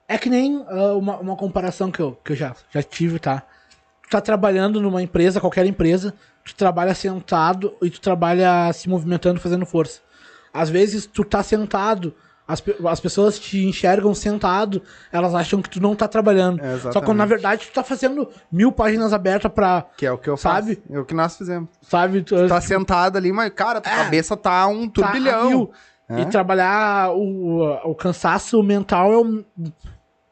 É 0.07 0.17
que 0.17 0.29
nem 0.29 0.65
ah, 0.67 0.93
uma, 0.93 1.17
uma 1.19 1.35
comparação 1.37 1.89
que 1.89 2.01
eu, 2.01 2.13
que 2.23 2.33
eu 2.33 2.35
já, 2.35 2.53
já 2.69 2.83
tive, 2.83 3.17
tá? 3.19 3.43
Tu 4.11 4.17
tá 4.17 4.19
trabalhando 4.19 4.81
numa 4.81 5.01
empresa, 5.01 5.39
qualquer 5.39 5.65
empresa, 5.65 6.13
tu 6.43 6.53
trabalha 6.53 6.93
sentado 6.93 7.73
e 7.81 7.89
tu 7.89 8.01
trabalha 8.01 8.69
se 8.73 8.89
movimentando, 8.89 9.39
fazendo 9.39 9.65
força. 9.65 10.01
Às 10.53 10.69
vezes 10.69 11.05
tu 11.05 11.23
tá 11.23 11.41
sentado, 11.41 12.13
as, 12.45 12.61
as 12.89 12.99
pessoas 12.99 13.39
te 13.39 13.65
enxergam 13.65 14.13
sentado, 14.13 14.81
elas 15.13 15.33
acham 15.33 15.61
que 15.61 15.69
tu 15.69 15.81
não 15.81 15.95
tá 15.95 16.09
trabalhando. 16.09 16.61
É, 16.61 16.77
Só 16.91 16.99
que 16.99 17.13
na 17.13 17.25
verdade 17.25 17.67
tu 17.67 17.71
tá 17.73 17.85
fazendo 17.85 18.27
mil 18.51 18.69
páginas 18.73 19.13
abertas 19.13 19.49
pra, 19.49 19.85
Que 19.95 20.05
é 20.05 20.11
o 20.11 20.17
que 20.17 20.29
eu 20.29 20.35
Sabe? 20.35 20.75
faço. 20.75 20.87
É 20.93 20.99
o 20.99 21.05
que 21.05 21.13
nós 21.13 21.37
fizemos. 21.37 21.69
sabe? 21.81 22.21
Tu, 22.21 22.49
Tá 22.49 22.59
sentado 22.59 23.17
ali, 23.17 23.31
mas, 23.31 23.49
cara, 23.53 23.79
tua 23.79 23.93
É. 23.93 23.95
cabeça 23.95 24.35
tá 24.35 24.67
um 24.67 24.89
tá 24.89 25.03
turbilhão. 25.03 25.47
mil. 25.47 25.71
É. 26.09 26.19
E 26.19 26.25
trabalhar 26.25 27.11
o, 27.15 27.61
o 27.89 27.95
cansaço 27.95 28.61
mental 28.61 29.13
é 29.13 29.17
um. 29.19 29.45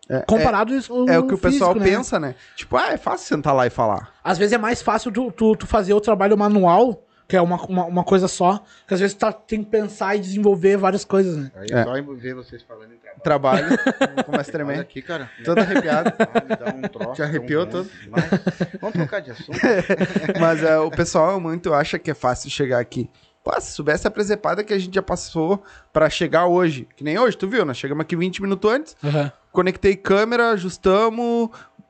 É, 0.09 0.21
Comparado 0.21 0.73
isso 0.73 1.07
É 1.07 1.19
o 1.19 1.27
que 1.27 1.35
o 1.35 1.37
pessoal 1.37 1.73
físico, 1.73 1.89
né? 1.91 1.97
pensa, 1.97 2.19
né? 2.19 2.35
Tipo, 2.55 2.77
ah, 2.77 2.93
é 2.93 2.97
fácil 2.97 3.27
sentar 3.27 3.53
lá 3.55 3.67
e 3.67 3.69
falar. 3.69 4.11
Às 4.23 4.37
vezes 4.39 4.53
é 4.53 4.57
mais 4.57 4.81
fácil 4.81 5.11
tu, 5.11 5.31
tu, 5.31 5.55
tu 5.55 5.67
fazer 5.67 5.93
o 5.93 6.01
trabalho 6.01 6.35
manual, 6.35 7.05
que 7.27 7.35
é 7.37 7.41
uma, 7.41 7.57
uma, 7.65 7.85
uma 7.85 8.03
coisa 8.03 8.27
só, 8.27 8.63
que 8.87 8.93
às 8.95 8.99
vezes 8.99 9.13
tu 9.15 9.19
tá, 9.19 9.31
tem 9.31 9.63
que 9.63 9.69
pensar 9.69 10.15
e 10.15 10.19
desenvolver 10.19 10.77
várias 10.77 11.05
coisas, 11.05 11.37
né? 11.37 11.51
Aí 11.55 11.67
É. 11.71 11.81
é 11.81 11.83
só 11.83 11.93
ver 12.15 12.33
vocês 12.33 12.63
falando 12.63 12.91
em 12.91 12.97
trabalho. 13.21 13.67
Trabalho, 13.77 13.77
começa 14.25 14.49
a 14.49 14.53
tremer. 14.53 14.79
aqui, 14.79 15.01
cara. 15.03 15.29
Todo 15.45 15.59
arrepiado. 15.59 16.11
Ah, 16.17 16.41
me 16.41 16.55
dá 16.55 16.75
um 16.75 16.81
troço, 16.89 17.13
Te 17.13 17.21
arrepiou 17.21 17.63
um- 17.65 17.67
todo? 17.69 17.89
Mas, 18.09 18.23
vamos 18.81 18.93
trocar 18.95 19.19
de 19.21 19.29
assunto. 19.29 19.59
Mas 20.39 20.63
é, 20.63 20.79
o 20.79 20.89
pessoal 20.89 21.39
muito 21.39 21.71
acha 21.71 21.99
que 21.99 22.09
é 22.09 22.15
fácil 22.15 22.49
chegar 22.49 22.79
aqui. 22.79 23.07
Pô, 23.43 23.51
se 23.61 23.71
soubesse 23.71 24.05
a 24.07 24.11
presepada 24.11 24.63
que 24.63 24.73
a 24.73 24.77
gente 24.77 24.93
já 24.95 25.01
passou 25.01 25.63
pra 25.93 26.09
chegar 26.09 26.45
hoje. 26.47 26.87
Que 26.95 27.03
nem 27.03 27.17
hoje, 27.17 27.37
tu 27.37 27.47
viu? 27.47 27.63
Nós 27.63 27.77
chegamos 27.77 28.01
aqui 28.01 28.15
20 28.15 28.41
minutos 28.41 28.69
antes, 28.71 28.97
conectei 29.51 29.95
câmera, 29.95 30.51
ajustamos, 30.51 31.49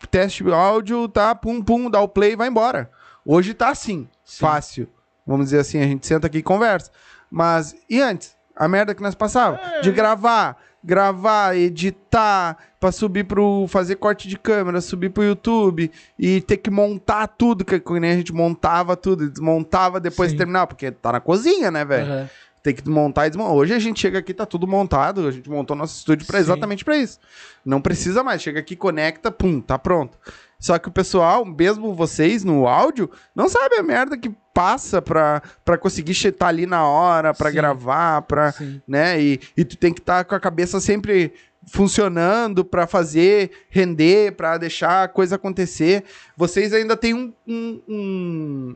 teste 0.10 0.44
áudio, 0.50 1.08
tá? 1.08 1.36
Pum, 1.36 1.62
pum, 1.62 1.90
dá 1.90 2.02
o 2.02 2.08
play 2.08 2.34
e 2.34 2.36
vai 2.36 2.48
embora. 2.48 2.90
Hoje 3.26 3.54
tá 3.54 3.70
assim, 3.70 4.08
fácil. 4.26 4.88
Vamos 5.26 5.48
dizer 5.48 5.60
assim, 5.60 5.80
a 5.80 5.86
gente 5.86 6.08
senta 6.08 6.28
aqui 6.28 6.40
e 6.40 6.44
conversa. 6.44 6.92
Mas, 7.30 7.76
e 7.90 8.02
antes? 8.02 8.36
A 8.56 8.68
merda 8.68 8.96
que 8.96 9.02
nós 9.02 9.16
passava? 9.16 9.60
De 9.82 9.92
gravar, 9.92 10.58
gravar, 10.84 11.56
editar, 11.56 12.58
pra 12.80 12.92
subir 12.92 13.26
pro. 13.26 13.68
fazer 13.68 13.96
corte 13.96 14.28
de 14.28 14.38
câmera, 14.38 14.82
subir 14.82 15.10
pro 15.10 15.24
YouTube 15.24 15.92
e 16.18 16.42
ter 16.42 16.58
que 16.58 16.70
montar 16.70 17.28
tudo, 17.28 17.64
que, 17.64 17.80
que 17.80 18.00
nem 18.00 18.12
a 18.12 18.16
gente 18.16 18.34
montava 18.34 18.96
tudo, 18.98 19.30
desmontava 19.30 20.00
depois 20.00 20.30
Sim. 20.32 20.36
de 20.36 20.40
terminar, 20.40 20.68
porque 20.68 20.92
tá 20.92 21.12
na 21.12 21.20
cozinha, 21.20 21.70
né, 21.70 21.86
velho? 21.86 22.12
Aham. 22.12 22.30
Tem 22.62 22.74
que 22.76 22.88
montar 22.90 23.28
e 23.28 23.30
desmontar. 23.30 23.54
Hoje 23.54 23.74
a 23.74 23.80
gente 23.80 24.00
chega 24.00 24.20
aqui, 24.20 24.34
tá 24.34 24.46
tudo 24.46 24.68
montado. 24.68 25.28
A 25.28 25.32
gente 25.32 25.50
montou 25.50 25.76
nosso 25.76 25.98
estúdio 25.98 26.28
pra 26.28 26.38
Sim. 26.40 26.44
exatamente 26.44 26.84
pra 26.84 26.98
isso. 26.98 27.20
Não 27.66 27.80
precisa 27.82 28.22
mais. 28.24 28.42
Chega 28.42 28.60
aqui, 28.60 28.76
conecta, 28.76 29.32
pum, 29.32 29.62
tá 29.62 29.80
pronto. 29.80 30.18
Só 30.60 30.78
que 30.78 30.90
o 30.90 30.92
pessoal, 30.92 31.46
mesmo 31.46 31.94
vocês 31.96 32.44
no 32.44 32.68
áudio, 32.68 33.10
não 33.34 33.48
sabe 33.48 33.76
a 33.78 33.84
merda 33.84 34.18
que 34.18 34.30
passa 34.54 35.02
pra, 35.02 35.42
pra 35.64 35.78
conseguir 35.78 36.12
estar 36.12 36.48
ali 36.48 36.66
na 36.66 36.86
hora, 36.86 37.34
pra 37.34 37.50
Sim. 37.50 37.56
gravar, 37.56 38.24
pra, 38.24 38.52
Sim. 38.52 38.82
né? 38.86 39.22
E, 39.22 39.40
e 39.56 39.64
tu 39.64 39.78
tem 39.78 39.94
que 39.94 40.02
estar 40.02 40.26
com 40.26 40.36
a 40.36 40.40
cabeça 40.40 40.82
sempre 40.82 41.32
funcionando 41.66 42.66
pra 42.66 42.86
fazer 42.88 43.52
render, 43.70 44.34
pra 44.34 44.58
deixar 44.58 45.04
a 45.04 45.08
coisa 45.08 45.36
acontecer. 45.38 46.04
Vocês 46.36 46.74
ainda 46.74 46.98
têm 46.98 47.14
um, 47.14 47.34
um- 47.48 47.82
um- 47.88 48.76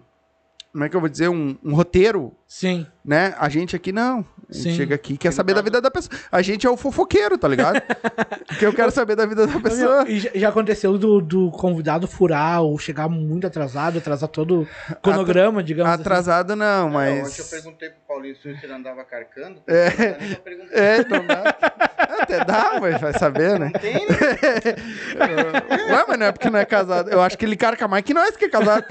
como 0.74 0.84
é 0.84 0.89
que 0.89 0.95
eu 0.95 0.99
vou 0.99 1.07
dizer, 1.07 1.30
um, 1.30 1.55
um 1.63 1.76
roteiro 1.76 2.36
Sim. 2.47 2.88
né? 3.05 3.36
A 3.38 3.47
gente 3.47 3.76
aqui 3.76 3.91
não. 3.91 4.26
A 4.49 4.53
gente 4.53 4.71
Sim. 4.71 4.76
chega 4.76 4.95
aqui 4.95 5.13
e 5.13 5.17
quer 5.17 5.32
saber 5.32 5.53
da 5.53 5.61
vida 5.61 5.80
da 5.80 5.91
pessoa. 5.91 6.19
A 6.32 6.41
gente 6.41 6.65
é 6.65 6.69
o 6.69 6.76
fofoqueiro, 6.76 7.38
tá 7.38 7.47
ligado? 7.47 7.80
Porque 8.47 8.65
eu 8.65 8.74
quero 8.74 8.91
saber 8.91 9.15
da 9.15 9.28
vida 9.28 9.45
da 9.45 9.59
pessoa. 9.59 10.03
E 10.09 10.19
já, 10.19 10.32
já 10.34 10.49
aconteceu 10.49 10.97
do, 10.97 11.21
do 11.21 11.51
convidado 11.51 12.07
furar 12.07 12.63
ou 12.63 12.78
chegar 12.80 13.07
muito 13.07 13.45
atrasado, 13.45 13.99
atrasar 13.99 14.30
todo 14.30 14.67
o 14.89 14.95
cronograma, 14.95 15.61
digamos 15.61 15.91
assim. 15.91 16.01
Atrasado 16.01 16.55
não, 16.55 16.89
Não, 16.89 16.99
Ontem 16.99 17.19
eu 17.19 17.24
mas. 17.24 17.49
perguntei 17.49 17.89
pro 17.89 17.99
Paulinho 18.07 18.36
se 18.36 18.47
ele 18.49 18.74
andava 18.74 19.03
carcando. 19.03 19.61
É. 19.67 19.88
Eu 19.88 20.28
nem 20.28 20.36
perguntei. 20.36 20.78
É, 20.78 20.97
não. 21.07 21.24
até 22.22 22.43
dá, 22.45 22.78
mas 22.80 22.99
vai 23.01 23.14
saber, 23.14 23.59
né? 23.59 23.72
Tem, 23.80 23.93
né? 24.07 24.14
Ué, 25.91 26.05
mas 26.07 26.20
não 26.20 26.26
é 26.28 26.32
porque 26.32 26.49
não 26.49 26.59
é 26.59 26.66
casado. 26.66 27.09
Eu 27.09 27.22
acho 27.22 27.38
que 27.38 27.45
ele 27.45 27.55
carca 27.55 27.88
mais 27.88 28.03
que 28.03 28.14
nós 28.14 28.36
que 28.38 28.45
é 28.45 28.49
casado. 28.49 28.86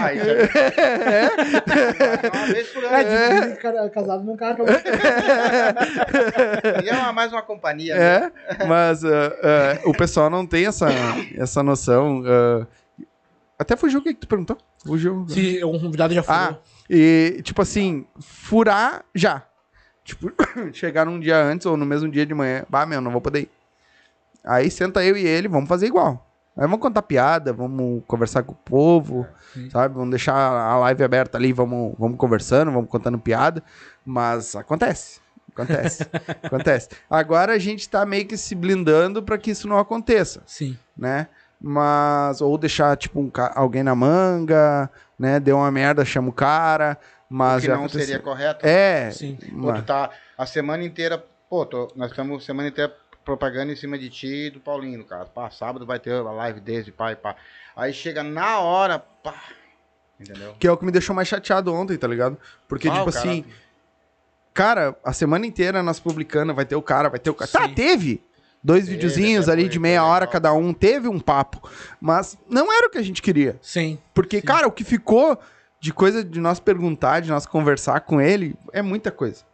Ah, 0.00 0.12
isso 0.12 0.24
é. 0.80 1.30
Uma 2.34 2.46
vez 2.46 2.68
por 2.68 2.84
É, 2.84 3.26
ano. 3.42 3.50
de 3.54 3.60
cara- 3.60 3.90
casado 3.90 4.24
não 4.24 4.36
cara. 4.36 4.56
E 6.84 6.88
é 6.88 6.92
uma- 6.94 7.12
mais 7.12 7.32
uma 7.32 7.42
companhia. 7.42 7.94
né? 7.96 8.32
É, 8.60 8.64
mas 8.66 9.04
ah, 9.04 9.08
ah, 9.42 9.78
o 9.88 9.92
pessoal 9.92 10.30
não 10.30 10.46
tem 10.46 10.66
essa, 10.66 10.86
essa 11.36 11.62
noção. 11.62 12.22
ah. 12.26 12.66
até 13.58 13.76
fugiu 13.76 14.00
o 14.00 14.02
que, 14.02 14.14
que 14.14 14.20
tu 14.20 14.28
perguntou? 14.28 14.56
Fugiu. 14.86 15.26
Se 15.28 15.64
um 15.64 15.78
convidado 15.78 16.14
já 16.14 16.22
falou. 16.22 16.58
Ah, 16.58 16.58
e 16.88 17.40
tipo 17.42 17.60
assim, 17.62 18.06
furar 18.20 19.04
já. 19.14 19.42
Tipo, 20.08 20.32
chegar 20.72 21.04
num 21.04 21.20
dia 21.20 21.36
antes 21.36 21.66
ou 21.66 21.76
no 21.76 21.84
mesmo 21.84 22.10
dia 22.10 22.24
de 22.24 22.32
manhã. 22.32 22.64
Bah, 22.68 22.86
meu, 22.86 22.98
não 23.00 23.10
vou 23.10 23.20
poder 23.20 23.42
ir. 23.42 23.50
Aí 24.42 24.70
senta 24.70 25.04
eu 25.04 25.16
e 25.16 25.26
ele, 25.26 25.48
vamos 25.48 25.68
fazer 25.68 25.86
igual. 25.86 26.26
Aí 26.56 26.62
vamos 26.62 26.80
contar 26.80 27.02
piada, 27.02 27.52
vamos 27.52 28.02
conversar 28.06 28.42
com 28.42 28.52
o 28.52 28.56
povo, 28.56 29.26
Sim. 29.52 29.68
sabe? 29.68 29.94
Vamos 29.94 30.10
deixar 30.10 30.34
a 30.34 30.78
live 30.78 31.04
aberta 31.04 31.36
ali, 31.36 31.52
vamos, 31.52 31.94
vamos 31.98 32.16
conversando, 32.16 32.72
vamos 32.72 32.88
contando 32.88 33.18
piada. 33.18 33.62
Mas 34.04 34.56
acontece. 34.56 35.20
Acontece. 35.52 36.06
acontece. 36.42 36.88
Agora 37.10 37.52
a 37.52 37.58
gente 37.58 37.86
tá 37.86 38.06
meio 38.06 38.26
que 38.26 38.36
se 38.36 38.54
blindando 38.54 39.22
para 39.22 39.36
que 39.36 39.50
isso 39.50 39.68
não 39.68 39.78
aconteça 39.78 40.42
Sim. 40.46 40.76
né? 40.96 41.28
Mas, 41.60 42.40
ou 42.40 42.56
deixar, 42.56 42.96
tipo, 42.96 43.20
um 43.20 43.30
alguém 43.54 43.82
na 43.82 43.94
manga, 43.94 44.88
né? 45.18 45.38
Deu 45.38 45.58
uma 45.58 45.70
merda, 45.70 46.04
chama 46.04 46.28
o 46.28 46.32
cara, 46.32 46.96
mas 47.28 47.58
O 47.58 47.60
que 47.62 47.68
não 47.68 47.76
aconteceu. 47.76 48.00
seria 48.06 48.18
correto. 48.20 48.66
É, 48.66 49.10
Sim. 49.10 49.36
Tu 49.36 49.82
tá 49.82 50.10
a 50.36 50.46
semana 50.46 50.82
inteira. 50.84 51.24
Pô, 51.50 51.64
tô- 51.66 51.90
nós 51.96 52.10
estamos 52.10 52.44
semana 52.44 52.68
inteira 52.68 52.94
propaganda 53.24 53.72
em 53.72 53.76
cima 53.76 53.98
de 53.98 54.08
ti 54.10 54.46
e 54.46 54.50
do 54.50 54.60
Paulinho, 54.60 55.04
cara. 55.04 55.24
Pá, 55.26 55.50
sábado 55.50 55.84
vai 55.86 55.98
ter 55.98 56.12
a 56.14 56.22
live 56.32 56.60
desse, 56.60 56.90
pai, 56.90 57.14
pá. 57.16 57.36
Aí 57.76 57.92
chega 57.92 58.22
na 58.22 58.58
hora, 58.60 58.98
pá. 58.98 59.34
Entendeu? 60.20 60.54
que 60.58 60.66
é 60.66 60.72
o 60.72 60.76
que 60.76 60.84
me 60.84 60.90
deixou 60.90 61.14
mais 61.14 61.28
chateado 61.28 61.72
ontem, 61.72 61.96
tá 61.96 62.08
ligado? 62.08 62.36
Porque, 62.66 62.88
Ah, 62.88 62.92
tipo 62.96 63.08
assim, 63.10 63.44
cara, 64.52 64.96
a 65.04 65.12
semana 65.12 65.46
inteira 65.46 65.82
nós 65.82 66.00
publicando, 66.00 66.54
vai 66.54 66.64
ter 66.64 66.74
o 66.76 66.82
cara, 66.82 67.08
vai 67.08 67.18
ter 67.20 67.30
o 67.30 67.34
cara. 67.34 67.50
Tá, 67.50 67.68
teve! 67.68 68.20
Dois 68.60 68.84
Teve, 68.86 68.96
videozinhos 68.96 69.48
ali 69.48 69.68
de 69.68 69.78
meia 69.78 70.04
hora 70.04 70.24
legal. 70.24 70.32
cada 70.32 70.52
um, 70.52 70.74
teve 70.74 71.06
um 71.06 71.20
papo. 71.20 71.70
Mas 72.00 72.36
não 72.50 72.72
era 72.72 72.88
o 72.88 72.90
que 72.90 72.98
a 72.98 73.02
gente 73.02 73.22
queria. 73.22 73.56
Sim. 73.62 73.96
Porque, 74.12 74.40
Sim. 74.40 74.46
cara, 74.46 74.66
o 74.66 74.72
que 74.72 74.82
ficou 74.82 75.38
de 75.80 75.92
coisa 75.92 76.24
de 76.24 76.40
nós 76.40 76.58
perguntar, 76.60 77.20
de 77.20 77.30
nós 77.30 77.46
conversar 77.46 78.00
com 78.00 78.20
ele, 78.20 78.54
é 78.72 78.82
muita 78.82 79.10
coisa. 79.10 79.46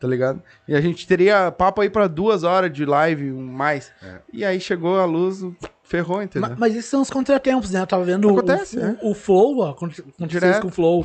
Tá 0.00 0.06
ligado? 0.06 0.40
E 0.68 0.76
a 0.76 0.80
gente 0.80 1.04
teria 1.08 1.50
papo 1.50 1.80
aí 1.80 1.90
pra 1.90 2.06
duas 2.06 2.44
horas 2.44 2.72
de 2.72 2.84
live, 2.84 3.32
mais. 3.32 3.90
É. 4.00 4.18
E 4.32 4.44
aí 4.44 4.60
chegou 4.60 4.96
a 5.00 5.04
luz, 5.04 5.44
ferrou, 5.82 6.22
entendeu? 6.22 6.50
Ma- 6.50 6.56
Mas 6.56 6.76
esses 6.76 6.88
são 6.88 7.02
os 7.02 7.10
contratempos, 7.10 7.72
né? 7.72 7.80
Eu 7.80 7.86
tava 7.86 8.04
vendo 8.04 8.28
o- 8.28 8.38
Acontece, 8.38 8.78
o, 8.78 8.80
é. 8.80 8.98
o, 9.02 9.12
Flow, 9.12 9.58
ó, 9.58 9.70
aconteceu 9.70 10.04
Direto. 10.20 10.52
isso 10.52 10.60
com 10.62 10.68
o 10.68 10.70
Flow. 10.70 11.04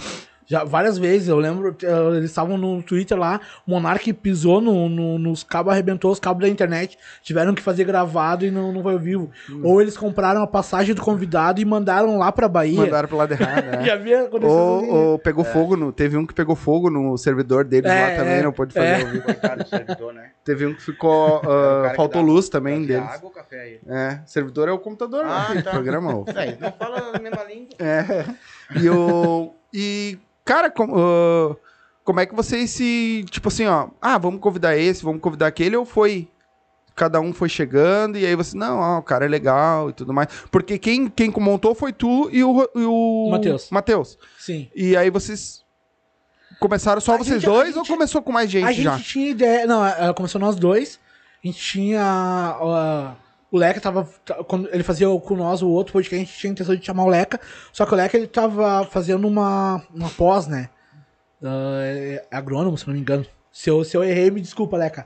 Já 0.53 0.63
várias 0.63 0.99
vezes, 0.99 1.27
eu 1.27 1.37
lembro, 1.37 1.75
eh, 1.81 2.17
eles 2.17 2.29
estavam 2.29 2.59
no 2.59 2.83
Twitter 2.83 3.17
lá, 3.17 3.41
o 3.65 3.71
Monark 3.71 4.13
pisou 4.13 4.61
no, 4.61 4.87
no- 4.87 5.17
nos 5.17 5.43
cabos, 5.43 5.73
arrebentou 5.73 6.11
os 6.11 6.19
cabos 6.19 6.43
da 6.43 6.47
internet, 6.47 6.95
tiveram 7.23 7.55
que 7.55 7.61
fazer 7.61 7.85
gravado 7.85 8.45
e 8.45 8.51
não, 8.51 8.71
não 8.71 8.83
foi 8.83 8.93
ao 8.93 8.99
vivo. 8.99 9.31
Hum. 9.49 9.61
Ou 9.63 9.81
eles 9.81 9.97
compraram 9.97 10.43
a 10.43 10.47
passagem 10.47 10.93
do 10.93 11.01
convidado 11.01 11.59
e 11.59 11.65
mandaram 11.65 12.19
lá 12.19 12.31
pra 12.31 12.47
Bahia. 12.47 12.79
Mandaram 12.81 13.07
pro 13.07 13.17
lado 13.17 13.31
errado, 13.33 13.63
né? 13.65 13.83
Já 13.83 13.93
havia 13.95 14.21
acontecido 14.25 14.45
assim. 14.79 14.89
Ou, 14.91 14.95
ou 15.13 15.19
pegou 15.19 15.43
fogo 15.43 15.75
no. 15.75 15.91
Teve 15.91 16.17
um 16.17 16.25
que 16.27 16.35
pegou 16.35 16.55
fogo 16.55 16.89
no 16.91 17.17
servidor 17.17 17.63
deles 17.63 17.89
É, 17.91 18.09
lá 18.11 18.15
também, 18.15 18.33
é, 18.33 18.43
não 18.43 18.51
pôde 18.53 18.75
fazer 18.75 18.85
é. 18.85 19.01
ao 19.01 19.07
vivo. 19.07 19.23
Coitado 19.23 19.63
do 19.63 19.69
servidor, 19.69 20.13
né? 20.13 20.29
Teve 20.43 20.67
um 20.67 20.75
que 20.75 20.83
ficou. 20.83 21.37
ah, 21.43 21.81
cara 21.81 21.89
que 21.89 21.95
faltou 21.95 22.21
dá- 22.21 22.27
luz 22.27 22.47
também 22.47 22.85
Trazia 22.85 22.97
deles. 22.99 23.15
água 23.15 23.29
ou 23.29 23.33
café 23.33 23.59
aí? 23.61 23.79
É, 23.87 24.19
servidor 24.27 24.67
é 24.69 24.71
o 24.71 24.77
computador, 24.77 25.25
Ah, 25.25 25.51
né? 25.55 25.61
tá. 25.63 25.71
Programa. 25.71 26.23
É, 26.35 26.55
não 26.59 26.71
fala 26.73 27.11
a 27.15 27.19
mesma 27.19 27.43
língua. 27.43 27.69
É. 27.79 28.25
E 28.79 28.87
o. 28.89 29.53
E, 29.73 30.19
cara, 30.45 30.69
com- 30.69 30.93
ah, 30.95 31.55
como 32.03 32.19
é 32.19 32.25
que 32.25 32.35
vocês 32.35 32.69
se. 32.71 33.25
Tipo 33.29 33.47
assim, 33.47 33.65
ó. 33.65 33.87
Ah, 34.01 34.17
vamos 34.17 34.39
convidar 34.41 34.75
esse, 34.77 35.03
vamos 35.03 35.21
convidar 35.21 35.47
aquele, 35.47 35.75
ou 35.75 35.85
foi. 35.85 36.27
Cada 36.95 37.19
um 37.19 37.33
foi 37.33 37.49
chegando, 37.49 38.19
e 38.19 38.25
aí 38.25 38.35
você, 38.35 38.55
não, 38.55 38.77
ó, 38.77 38.99
o 38.99 39.01
cara 39.01 39.25
é 39.25 39.27
legal 39.27 39.89
e 39.89 39.93
tudo 39.93 40.13
mais. 40.13 40.27
Porque 40.51 40.77
quem, 40.77 41.07
quem 41.07 41.33
montou 41.37 41.73
foi 41.73 41.91
tu 41.91 42.29
e 42.31 42.43
o. 42.43 42.69
E 42.75 42.83
o 42.85 43.29
Matheus. 43.31 43.69
Matheus. 43.71 44.17
Sim. 44.37 44.69
E 44.75 44.95
aí 44.95 45.09
vocês. 45.09 45.63
Começaram 46.59 47.01
só 47.01 47.15
A 47.15 47.17
vocês 47.17 47.41
gente- 47.41 47.49
dois 47.51 47.75
ou 47.75 47.83
gente- 47.83 47.91
começou 47.91 48.21
com 48.21 48.31
mais 48.31 48.49
gente, 48.49 48.65
a 48.65 48.71
gente 48.71 48.83
já? 48.83 48.99
tinha 48.99 49.29
ideia. 49.31 49.65
Não, 49.65 49.83
ela 49.83 50.13
começou 50.13 50.39
nós 50.39 50.55
dois. 50.55 50.99
A 51.43 51.47
gente 51.47 51.59
tinha. 51.59 52.55
ó, 52.59 53.11
o 53.53 53.57
Leca 53.59 53.79
tava. 53.79 54.09
Quando 54.47 54.67
ele 54.73 54.81
fazia 54.81 55.07
com 55.19 55.35
nós 55.35 55.61
o 55.61 55.69
outro 55.69 55.93
podcast, 55.93 56.15
a 56.15 56.25
gente 56.25 56.39
tinha 56.39 56.51
intenção 56.51 56.75
de 56.75 56.83
chamar 56.83 57.03
o 57.03 57.07
Leca. 57.09 57.39
Só 57.71 57.85
que 57.85 57.93
o 57.93 57.95
Leca 57.95 58.17
ele 58.17 58.25
tava 58.25 58.83
fazendo 58.85 59.27
uma, 59.27 59.83
uma 59.93 60.09
pós, 60.09 60.47
né? 60.47 60.69
É 61.43 62.25
agrônomo, 62.31 62.75
se 62.75 62.87
não 62.87 62.95
me 62.95 62.99
engano. 62.99 63.23
Se 63.51 63.69
eu, 63.69 63.83
se 63.83 63.95
eu 63.95 64.03
errei, 64.03 64.31
me 64.31 64.41
desculpa, 64.41 64.75
Leca. 64.75 65.05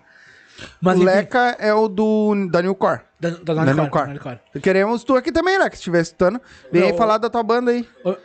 Mas 0.79 0.95
o 0.95 1.03
enfim, 1.03 1.05
Leca 1.07 1.57
é 1.59 1.73
o 1.73 1.89
do 1.89 2.47
Daniel 2.49 2.73
Cor. 2.73 3.01
Da, 3.19 3.31
da 3.31 3.89
Cor. 3.89 4.07
Nanicore. 4.07 4.39
Queremos 4.61 5.03
tu 5.03 5.17
aqui 5.17 5.29
também, 5.31 5.57
Leca, 5.57 5.71
se 5.75 5.81
estiver 5.81 6.01
escutando. 6.01 6.39
Vem 6.71 6.83
aí 6.83 6.91
Não, 6.91 6.97
falar 6.97 7.17
da 7.17 7.29
tua 7.29 7.43
banda 7.43 7.71
aí. 7.71 7.85
Ô, 8.05 8.15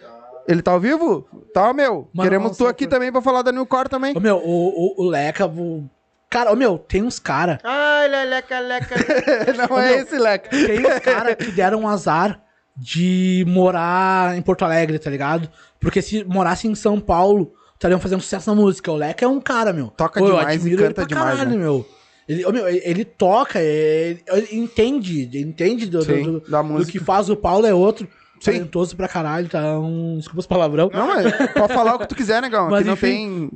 Ele 0.46 0.62
tá 0.62 0.70
ao 0.70 0.78
vivo? 0.78 1.26
Tá, 1.52 1.72
meu. 1.72 2.08
Mano, 2.14 2.30
Queremos 2.30 2.56
tu 2.56 2.66
aqui 2.68 2.86
também 2.86 3.10
pra 3.10 3.20
falar 3.20 3.42
da 3.42 3.50
New 3.50 3.66
Core 3.66 3.88
também. 3.88 4.16
ô, 4.16 4.20
meu, 4.20 4.36
o, 4.36 5.00
o, 5.02 5.04
o 5.04 5.08
Leca. 5.08 5.46
O... 5.46 5.90
Cara, 6.32 6.50
ô, 6.50 6.56
meu, 6.56 6.78
tem 6.78 7.02
uns 7.02 7.18
cara. 7.18 7.58
Ai, 7.62 8.08
leleca, 8.08 8.58
leca. 8.58 8.94
Não 9.68 9.78
é 9.78 9.98
esse, 9.98 10.16
Leca. 10.18 10.48
Tem 10.48 10.80
uns 10.80 10.98
cara 11.00 11.36
que 11.36 11.50
deram 11.50 11.80
um 11.82 11.88
azar 11.88 12.40
de 12.74 13.44
morar 13.46 14.34
em 14.34 14.40
Porto 14.40 14.64
Alegre, 14.64 14.98
tá 14.98 15.10
ligado? 15.10 15.46
Porque 15.78 16.00
se 16.00 16.24
morasse 16.24 16.66
em 16.66 16.74
São 16.74 16.98
Paulo, 16.98 17.52
estariam 17.74 18.00
fazendo 18.00 18.22
sucesso 18.22 18.48
na 18.48 18.56
música. 18.56 18.90
O 18.90 18.96
Leca 18.96 19.26
é 19.26 19.28
um 19.28 19.40
cara, 19.42 19.74
meu. 19.74 19.88
Toca 19.88 20.20
Pô, 20.20 20.26
eu 20.26 20.38
demais 20.38 20.64
e 20.64 20.74
canta 20.74 20.94
pra 20.94 21.04
demais, 21.04 21.30
caralho, 21.38 21.50
né? 21.50 21.56
meu. 21.56 21.86
Ele, 22.26 22.46
ô, 22.46 22.50
meu, 22.50 22.66
ele, 22.66 22.80
ele 22.82 23.04
toca, 23.04 23.60
ele, 23.60 24.22
ele 24.26 24.48
entende, 24.52 25.22
ele 25.22 25.40
entende 25.42 25.86
do, 25.86 26.02
Sim, 26.02 26.22
do- 26.22 26.40
da 26.48 26.62
do 26.62 26.86
que 26.86 26.98
faz 26.98 27.28
o 27.28 27.36
Paulo 27.36 27.66
é 27.66 27.74
outro. 27.74 28.08
Sim. 28.40 28.52
Talentoso 28.52 28.96
pra 28.96 29.06
caralho, 29.06 29.48
tá? 29.48 29.78
Um, 29.78 30.16
desculpa 30.16 30.40
os 30.40 30.46
palavrão. 30.46 30.90
Não, 30.92 31.06
mas 31.06 31.30
pode 31.52 31.74
falar 31.74 31.94
o 31.94 31.98
que 31.98 32.08
tu 32.08 32.14
quiser, 32.16 32.40
negão. 32.40 32.70
Mas 32.70 32.80
Aqui 32.80 32.86
não 32.86 32.94
enfim. 32.94 33.06
tem. 33.06 33.50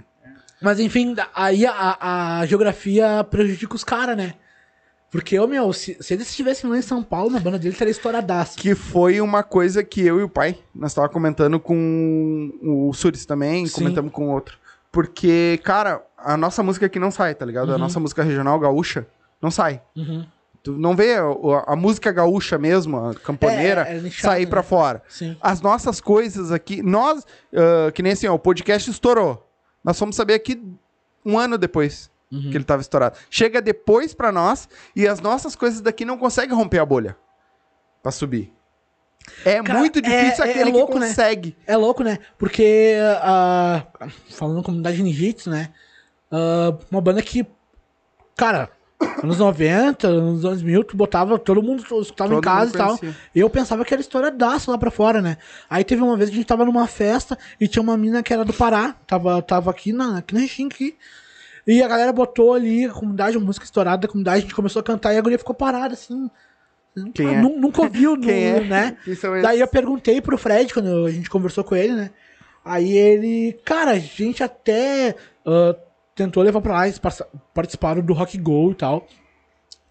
Mas 0.60 0.80
enfim, 0.80 1.14
aí 1.34 1.66
a, 1.66 2.38
a 2.40 2.46
geografia 2.46 3.22
prejudica 3.24 3.74
os 3.74 3.84
caras, 3.84 4.16
né? 4.16 4.34
Porque, 5.10 5.38
ô 5.38 5.46
meu, 5.46 5.72
se, 5.72 5.96
se 6.00 6.14
eles 6.14 6.28
estivessem 6.28 6.68
lá 6.68 6.76
em 6.76 6.82
São 6.82 7.02
Paulo, 7.02 7.30
na 7.30 7.38
banda 7.38 7.58
dele 7.58 7.72
estaria 7.72 7.90
estouradaço. 7.92 8.58
Que 8.58 8.74
foi 8.74 9.20
uma 9.20 9.42
coisa 9.42 9.82
que 9.84 10.00
eu 10.04 10.18
e 10.20 10.22
o 10.22 10.28
pai, 10.28 10.58
nós 10.74 10.92
tava 10.92 11.08
comentando 11.08 11.60
com 11.60 12.50
o 12.62 12.92
Suris 12.92 13.24
também, 13.24 13.66
Sim. 13.66 13.74
comentamos 13.82 14.12
com 14.12 14.28
outro. 14.28 14.58
Porque, 14.90 15.60
cara, 15.62 16.02
a 16.18 16.36
nossa 16.36 16.62
música 16.62 16.86
aqui 16.86 16.98
não 16.98 17.10
sai, 17.10 17.34
tá 17.34 17.46
ligado? 17.46 17.70
A 17.70 17.74
Uhum. 17.74 17.78
nossa 17.78 18.00
música 18.00 18.22
regional 18.22 18.58
gaúcha 18.58 19.06
não 19.40 19.50
sai. 19.50 19.80
Uhum. 19.94 20.26
Tu 20.62 20.72
não 20.72 20.96
vê 20.96 21.14
a, 21.14 21.24
a 21.72 21.76
música 21.76 22.10
gaúcha 22.10 22.58
mesmo, 22.58 22.98
a 22.98 23.14
camponeira, 23.14 23.82
É, 23.88 23.98
é 23.98 24.00
nichado, 24.00 24.22
sair 24.32 24.44
né? 24.44 24.50
pra 24.50 24.62
fora. 24.62 25.02
Sim. 25.08 25.36
As 25.40 25.60
nossas 25.60 26.00
coisas 26.00 26.50
aqui, 26.50 26.82
nós, 26.82 27.24
ah, 27.54 27.92
que 27.92 28.02
nem 28.02 28.12
assim, 28.12 28.26
ó, 28.26 28.34
o 28.34 28.38
podcast 28.38 28.90
estourou. 28.90 29.45
Nós 29.86 29.98
fomos 29.98 30.16
saber 30.16 30.34
aqui 30.34 30.60
um 31.24 31.38
ano 31.38 31.56
depois 31.56 32.10
Uhum. 32.30 32.50
que 32.50 32.56
ele 32.56 32.64
tava 32.64 32.82
estourado. 32.82 33.16
Chega 33.30 33.62
depois 33.62 34.12
pra 34.12 34.32
nós 34.32 34.68
e 34.96 35.06
as 35.06 35.20
nossas 35.20 35.54
coisas 35.54 35.80
daqui 35.80 36.04
não 36.04 36.18
conseguem 36.18 36.56
romper 36.56 36.80
a 36.80 36.84
bolha 36.84 37.16
pra 38.02 38.10
subir. 38.10 38.52
É 39.44 39.62
Cara, 39.62 39.78
muito 39.78 40.02
difícil 40.02 40.44
é- 40.44 40.48
é 40.48 40.50
aquele 40.50 40.72
louco, 40.72 40.94
que 40.94 40.98
né? 40.98 41.06
consegue. 41.08 41.56
É 41.66 41.76
louco, 41.76 42.02
né? 42.02 42.18
Porque, 42.36 42.94
ah, 43.22 43.86
falando 44.30 44.56
na 44.58 44.62
comunidade 44.64 45.00
ninjitsu, 45.02 45.50
né? 45.50 45.72
Ah, 46.30 46.76
uma 46.90 47.00
banda 47.00 47.22
que, 47.22 47.46
cara, 48.36 48.70
anos 49.22 49.38
90, 49.38 50.06
anos 50.08 50.42
2000, 50.42 50.84
tu 50.84 50.96
botava, 50.96 51.38
todo 51.38 51.62
mundo 51.62 51.82
escutava 52.00 52.34
em 52.34 52.40
casa 52.40 52.70
e 52.70 52.78
tal. 52.78 52.96
E 53.34 53.40
eu 53.40 53.50
pensava 53.50 53.84
que 53.84 53.92
era 53.92 54.00
estouradaço 54.00 54.70
lá 54.70 54.78
pra 54.78 54.90
fora, 54.90 55.20
né? 55.20 55.36
Aí 55.68 55.84
teve 55.84 56.02
uma 56.02 56.16
vez 56.16 56.30
que 56.30 56.36
a 56.36 56.38
gente 56.38 56.46
tava 56.46 56.64
numa 56.64 56.86
festa 56.86 57.38
e 57.60 57.68
tinha 57.68 57.82
uma 57.82 57.96
mina 57.96 58.22
que 58.22 58.32
era 58.32 58.44
do 58.44 58.52
Pará, 58.52 58.94
tava, 59.06 59.40
tava 59.42 59.70
aqui 59.70 59.92
na, 59.92 60.18
aqui 60.18 60.34
na 60.34 60.44
aqui. 60.44 60.96
E 61.66 61.82
a 61.82 61.88
galera 61.88 62.12
botou 62.12 62.54
ali 62.54 62.84
a 62.84 62.90
comunidade, 62.92 63.36
a 63.36 63.40
música 63.40 63.64
estourada 63.64 64.02
da 64.02 64.08
comunidade, 64.08 64.38
a 64.38 64.40
gente 64.42 64.54
começou 64.54 64.80
a 64.80 64.84
cantar 64.84 65.12
e 65.12 65.18
a 65.18 65.20
guria 65.20 65.38
ficou 65.38 65.54
parada, 65.54 65.94
assim. 65.94 66.30
Quem 67.12 67.26
Ah, 67.28 67.32
é? 67.32 67.42
nu- 67.42 67.58
Nunca 67.60 67.82
ouviu, 67.82 68.16
Quem 68.20 68.44
é? 68.44 68.60
né? 68.60 68.96
São 69.20 69.40
Daí 69.42 69.60
eu 69.60 69.66
perguntei 69.68 70.20
pro 70.20 70.38
Fred, 70.38 70.72
quando 70.72 71.04
a 71.04 71.10
gente 71.10 71.28
conversou 71.28 71.64
com 71.64 71.74
ele, 71.76 71.92
né? 71.92 72.10
Aí 72.64 72.96
ele, 72.96 73.52
cara, 73.64 73.92
a 73.92 73.98
gente 73.98 74.42
até 74.42 75.14
ah, 75.44 75.76
tentou 76.16 76.42
levar 76.42 76.60
pra 76.60 76.72
lá, 76.72 76.88
eles 76.88 77.00
participaram 77.54 78.02
do 78.02 78.12
Rock 78.12 78.36
Go 78.38 78.72
e 78.72 78.74
tal. 78.74 79.06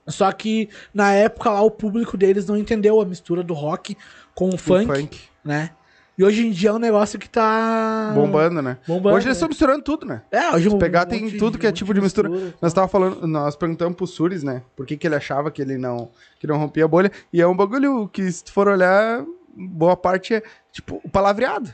Só 0.08 0.32
que 0.32 0.70
na 0.94 1.14
época 1.14 1.50
lá 1.50 1.62
o 1.62 1.72
público 1.72 2.18
deles 2.18 2.46
não 2.46 2.58
entendeu 2.58 3.00
a 3.02 3.06
mistura 3.06 3.42
do 3.42 3.54
rock 3.54 3.98
com 4.36 4.50
o 4.50 4.56
O 4.56 4.58
funk, 4.58 4.86
funk. 4.86 5.20
né? 5.44 5.72
E 6.18 6.24
hoje 6.24 6.48
em 6.48 6.52
dia 6.52 6.70
é 6.70 6.74
um 6.74 6.80
negócio 6.80 7.20
que 7.20 7.28
tá. 7.28 8.12
Bombando, 8.16 8.62
né? 8.62 8.78
Bombando, 8.88 9.16
Hoje 9.18 9.26
eles 9.28 9.36
né? 9.36 9.40
estão 9.40 9.50
misturando 9.50 9.84
tudo, 9.84 10.06
né? 10.06 10.22
É, 10.32 10.50
hoje 10.52 10.70
Se 10.70 10.76
um 10.76 10.78
pegar, 10.80 11.02
monte 11.02 11.10
tem 11.10 11.28
de- 11.28 11.38
tudo 11.38 11.58
que 11.58 11.66
é 11.66 11.70
monte 11.70 11.78
tipo 11.78 11.94
de 11.94 12.00
mistura. 12.02 12.30
mistura, 12.30 12.56
Nós 12.62 12.72
tava 12.74 12.88
falando, 12.88 13.28
nós 13.28 13.56
perguntamos 13.56 13.98
pro 13.98 14.08
Suris, 14.08 14.42
né? 14.42 14.62
Por 14.78 14.86
que, 14.86 14.96
que 14.96 15.06
ele 15.08 15.16
achava 15.16 15.52
que 15.52 15.62
ele 15.62 15.78
não, 15.78 16.10
que 16.40 16.48
não 16.48 16.58
rompia 16.58 16.86
a 16.86 16.88
bolha. 16.88 17.12
E 17.34 17.42
é 17.42 17.48
um 17.48 17.56
bagulho 17.56 18.08
que, 18.08 18.32
se 18.32 18.46
tu 18.46 18.54
for 18.54 18.68
olhar, 18.70 19.26
boa 19.58 19.98
parte 19.98 20.36
é, 20.36 20.44
tipo, 20.72 21.02
o 21.04 21.10
palavreado. 21.10 21.74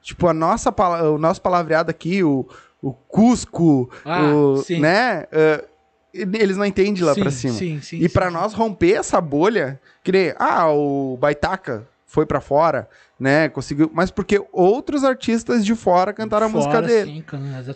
Tipo, 0.00 0.28
a 0.28 0.32
nossa, 0.32 0.72
o 1.10 1.18
nosso 1.18 1.42
palavreado 1.42 1.90
aqui, 1.90 2.22
o, 2.24 2.48
o 2.82 2.92
Cusco, 2.92 3.90
Ah, 4.04 4.22
o, 4.34 4.56
sim. 4.58 4.80
né? 4.80 5.26
ah, 5.32 5.64
eles 6.12 6.56
não 6.56 6.64
entendem 6.64 7.02
lá 7.02 7.12
Sim, 7.14 7.20
pra 7.20 7.30
cima. 7.30 7.52
Sim, 7.54 7.80
sim. 7.82 7.98
E 7.98 8.08
sim. 8.08 8.18
nós 8.32 8.54
romper 8.54 8.94
essa 8.94 9.20
bolha, 9.20 9.78
que 10.02 10.10
nem, 10.10 10.34
ah, 10.38 10.70
o 10.72 11.16
Baitaca 11.18 11.86
foi 12.06 12.24
pra 12.24 12.40
fora, 12.40 12.88
né? 13.20 13.48
Conseguiu, 13.50 13.90
mas 13.92 14.10
porque 14.10 14.42
outros 14.50 15.04
artistas 15.04 15.64
de 15.64 15.74
fora 15.74 16.14
cantaram 16.14 16.46
a 16.46 16.48
música 16.48 16.72
Fora, 16.74 16.86
dele. 16.86 17.22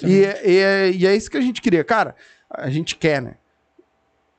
sim, 0.01 0.07
E, 0.07 0.25
é- 0.25 0.41
e, 0.51 0.57
é- 0.59 0.91
e 0.93 1.07
é 1.07 1.15
isso 1.15 1.31
que 1.31 1.37
a 1.37 1.41
gente 1.43 1.61
queria. 1.61 1.85
Cara, 1.85 2.15
a 2.49 2.71
gente 2.71 2.97
quer, 2.97 3.21
né? 3.21 3.35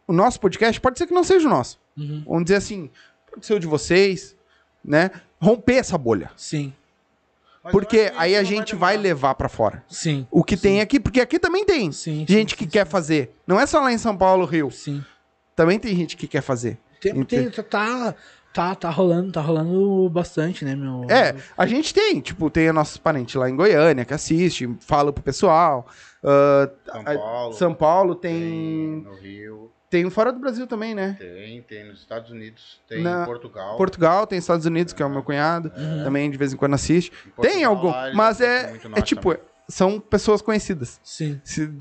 O 0.07 0.13
nosso 0.13 0.39
podcast 0.39 0.79
pode 0.81 0.97
ser 0.97 1.05
que 1.05 1.13
não 1.13 1.23
seja 1.23 1.45
o 1.47 1.49
nosso. 1.49 1.79
Uhum. 1.95 2.23
Vamos 2.25 2.43
dizer 2.45 2.55
assim, 2.55 2.89
pode 3.29 3.45
ser 3.45 3.53
o 3.53 3.59
de 3.59 3.67
vocês, 3.67 4.35
né? 4.83 5.11
Romper 5.39 5.75
essa 5.77 5.97
bolha. 5.97 6.31
Sim, 6.35 6.73
Porque 7.71 8.11
aí 8.15 8.35
a 8.35 8.43
gente 8.43 8.75
vai 8.75 8.97
levar 8.97 9.35
pra 9.35 9.47
fora. 9.49 9.83
sim. 9.87 10.25
O 10.31 10.43
que 10.43 10.57
tem 10.57 10.81
aqui, 10.81 10.99
porque 10.99 11.21
aqui 11.21 11.37
também 11.37 11.63
tem 11.65 11.91
Sim, 11.91 12.25
gente 12.27 12.51
sim, 12.51 12.57
que 12.57 12.63
sim, 12.63 12.69
quer 12.69 12.87
fazer. 12.87 13.35
Não 13.45 13.59
é 13.59 13.65
só 13.67 13.79
lá 13.79 13.91
em 13.91 13.97
São 13.97 14.17
Paulo, 14.17 14.45
Rio. 14.45 14.71
Sim. 14.71 15.03
Também 15.55 15.77
tem 15.77 15.95
gente 15.95 16.17
que 16.17 16.27
quer 16.27 16.41
fazer. 16.41 16.79
Tem, 16.99 17.23
tem, 17.23 17.49
tá, 17.49 18.15
tá, 18.53 18.75
tá 18.75 18.89
rolando, 18.89 19.31
tá 19.31 19.41
rolando 19.41 20.09
bastante, 20.09 20.63
né, 20.65 20.75
meu? 20.75 21.05
É, 21.09 21.35
a 21.57 21.65
gente 21.67 21.93
tem, 21.93 22.19
tipo, 22.19 22.49
tem 22.49 22.69
os 22.69 22.75
nossos 22.75 22.97
parentes 22.97 23.35
lá 23.35 23.49
em 23.49 23.55
Goiânia 23.55 24.05
que 24.05 24.13
assiste, 24.13 24.67
fala 24.79 25.11
pro 25.13 25.23
pessoal. 25.23 25.85
Ah, 26.23 26.69
São 26.85 27.01
a- 27.01 27.13
Paulo. 27.15 27.53
São 27.53 27.73
Paulo 27.73 28.15
Tem 28.15 28.39
tem, 28.39 29.01
no 29.03 29.15
Rio, 29.15 29.71
tem 29.91 30.09
fora 30.09 30.31
do 30.31 30.39
Brasil 30.39 30.65
também, 30.65 30.95
né? 30.95 31.17
tem, 31.19 31.61
tem 31.63 31.83
nos 31.87 31.99
Estados 31.99 32.31
Unidos, 32.31 32.79
tem 32.87 33.03
Na- 33.03 33.23
em 33.23 33.25
Portugal. 33.25 33.75
Portugal, 33.77 34.25
tem 34.25 34.39
Estados 34.39 34.65
Unidos, 34.65 34.93
que 34.93 35.03
é 35.03 35.05
o 35.05 35.09
meu 35.09 35.21
cunhado, 35.21 35.69
também 36.03 36.31
de 36.31 36.37
vez 36.37 36.53
em 36.53 36.57
quando 36.57 36.73
assiste. 36.73 37.11
Em 37.27 37.29
Portugal, 37.31 37.51
tem 37.51 37.63
algum, 37.65 37.93
eles 38.05 38.15
mas 38.15 38.39
é, 38.41 38.73
é 38.95 39.01
tipo, 39.01 39.33
também. 39.33 39.45
são 39.67 39.99
pessoas 39.99 40.41
conhecidas. 40.41 40.99
Sim. 41.03 41.39
Se, 41.43 41.71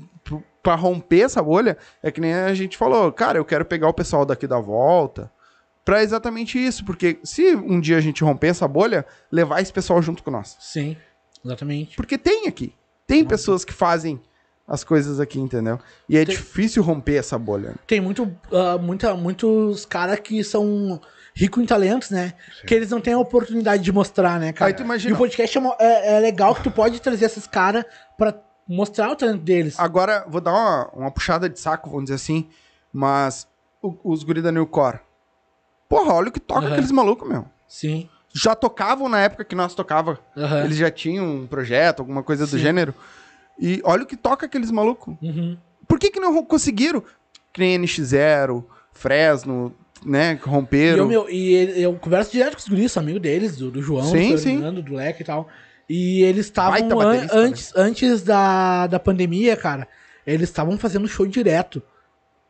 pra 0.61 0.75
romper 0.75 1.21
essa 1.21 1.41
bolha, 1.41 1.77
é 2.03 2.11
que 2.11 2.19
nem 2.21 2.33
a 2.33 2.53
gente 2.53 2.77
falou, 2.77 3.11
cara, 3.13 3.37
eu 3.39 3.45
quero 3.45 3.63
pegar 3.65 3.87
o 3.87 3.93
pessoal 3.93 4.25
daqui 4.25 4.45
da 4.45 4.59
volta 4.59 5.31
pra 5.85 6.03
exatamente 6.03 6.59
isso, 6.63 6.83
porque 6.85 7.17
se 7.23 7.55
um 7.55 7.79
dia 7.79 7.97
a 7.97 8.01
gente 8.01 8.23
romper 8.23 8.47
essa 8.49 8.67
bolha, 8.67 9.05
levar 9.31 9.61
esse 9.61 9.71
pessoal 9.73 10.01
junto 10.01 10.21
com 10.21 10.29
nós. 10.29 10.57
Sim, 10.59 10.95
exatamente. 11.43 11.95
Porque 11.95 12.17
tem 12.17 12.47
aqui. 12.47 12.75
Tem 13.07 13.25
pessoas 13.25 13.63
que 13.65 13.73
fazem 13.73 14.21
as 14.73 14.85
coisas 14.85 15.19
aqui, 15.19 15.37
entendeu? 15.37 15.77
E 16.07 16.17
é 16.17 16.23
Tem- 16.23 16.33
difícil 16.33 16.81
romper 16.81 17.15
essa 17.15 17.37
bolha. 17.37 17.75
Tem 17.85 17.99
muito, 17.99 18.31
ah, 18.53 18.77
muita, 18.77 19.13
muitos 19.15 19.85
caras 19.85 20.17
que 20.19 20.41
são 20.45 21.01
ricos 21.35 21.61
em 21.61 21.65
talentos, 21.65 22.09
né? 22.09 22.33
Que 22.65 22.73
eles 22.73 22.89
não 22.89 23.01
têm 23.01 23.13
a 23.13 23.17
oportunidade 23.19 23.83
de 23.83 23.91
mostrar, 23.91 24.39
né, 24.39 24.53
cara? 24.53 24.69
Aí 24.69 24.73
tu 24.73 24.81
imagina- 24.81 25.11
E 25.11 25.13
o 25.13 25.17
podcast 25.17 25.57
é, 25.57 25.61
é- 25.79 26.13
é 26.15 26.19
legal 26.21 26.55
que 26.55 26.63
tu 26.63 26.71
pode 26.71 27.01
trazer 27.01 27.25
esses 27.25 27.45
caras 27.45 27.83
pra 28.17 28.33
mostrar 28.65 29.11
o 29.11 29.15
talento 29.17 29.41
deles. 29.43 29.77
Agora, 29.77 30.23
vou 30.29 30.39
dar 30.39 30.51
uma, 30.53 30.89
uma 30.93 31.11
puxada 31.11 31.49
de 31.49 31.59
saco, 31.59 31.89
vamos 31.89 32.05
dizer 32.05 32.15
assim, 32.15 32.47
mas 32.93 33.45
o- 33.81 33.97
os 34.05 34.23
guri 34.23 34.41
da 34.41 34.53
Newcore. 34.53 34.99
Porra, 35.89 36.13
olha 36.13 36.29
o 36.29 36.31
que 36.31 36.39
toca 36.39 36.61
Aham. 36.61 36.71
aqueles 36.71 36.91
malucos, 36.91 37.27
meu. 37.27 37.45
Sim. 37.67 38.07
Já 38.33 38.55
tocavam 38.55 39.09
na 39.09 39.19
época 39.19 39.43
que 39.43 39.55
nós 39.55 39.75
tocava. 39.75 40.17
Aham. 40.37 40.63
Eles 40.63 40.77
já 40.77 40.89
tinham 40.89 41.25
um 41.25 41.45
projeto, 41.47 41.99
alguma 41.99 42.23
coisa 42.23 42.45
do 42.45 42.51
Sim. 42.51 42.59
gênero. 42.59 42.95
E 43.61 43.79
olha 43.83 44.03
o 44.03 44.05
que 44.07 44.17
toca 44.17 44.47
aqueles 44.47 44.71
malucos. 44.71 45.15
Uhum. 45.21 45.55
Por 45.87 45.99
que 45.99 46.09
que 46.09 46.19
não 46.19 46.43
conseguiram? 46.43 47.03
Que 47.53 47.59
nem 47.61 47.77
NX0, 47.79 48.63
Fresno, 48.91 49.73
né, 50.05 50.35
que 50.35 50.47
E, 50.47 50.51
romperam. 50.51 50.97
eu, 51.03 51.07
meu, 51.07 51.29
e 51.29 51.53
ele- 51.53 51.81
eu 51.81 51.93
converso 51.95 52.31
direto 52.31 52.53
com 52.53 52.59
os 52.59 52.67
guris, 52.67 52.97
amigo 52.97 53.19
deles, 53.19 53.57
do, 53.57 53.69
do 53.69 53.81
João, 53.81 54.03
Sim, 54.05 54.31
do. 54.31 54.37
Fernando, 54.37 54.81
do 54.81 54.93
Leque 54.95 55.21
e 55.21 55.25
tal. 55.25 55.47
E 55.89 56.23
eles 56.23 56.45
estavam 56.45 56.99
an- 57.01 57.13
né? 57.17 57.27
antes, 57.31 57.71
antes 57.75 58.23
da, 58.23 58.87
da 58.87 58.99
pandemia, 58.99 59.55
cara, 59.57 59.87
eles 60.25 60.49
estavam 60.49 60.77
fazendo 60.77 61.07
show 61.07 61.25
direto. 61.27 61.81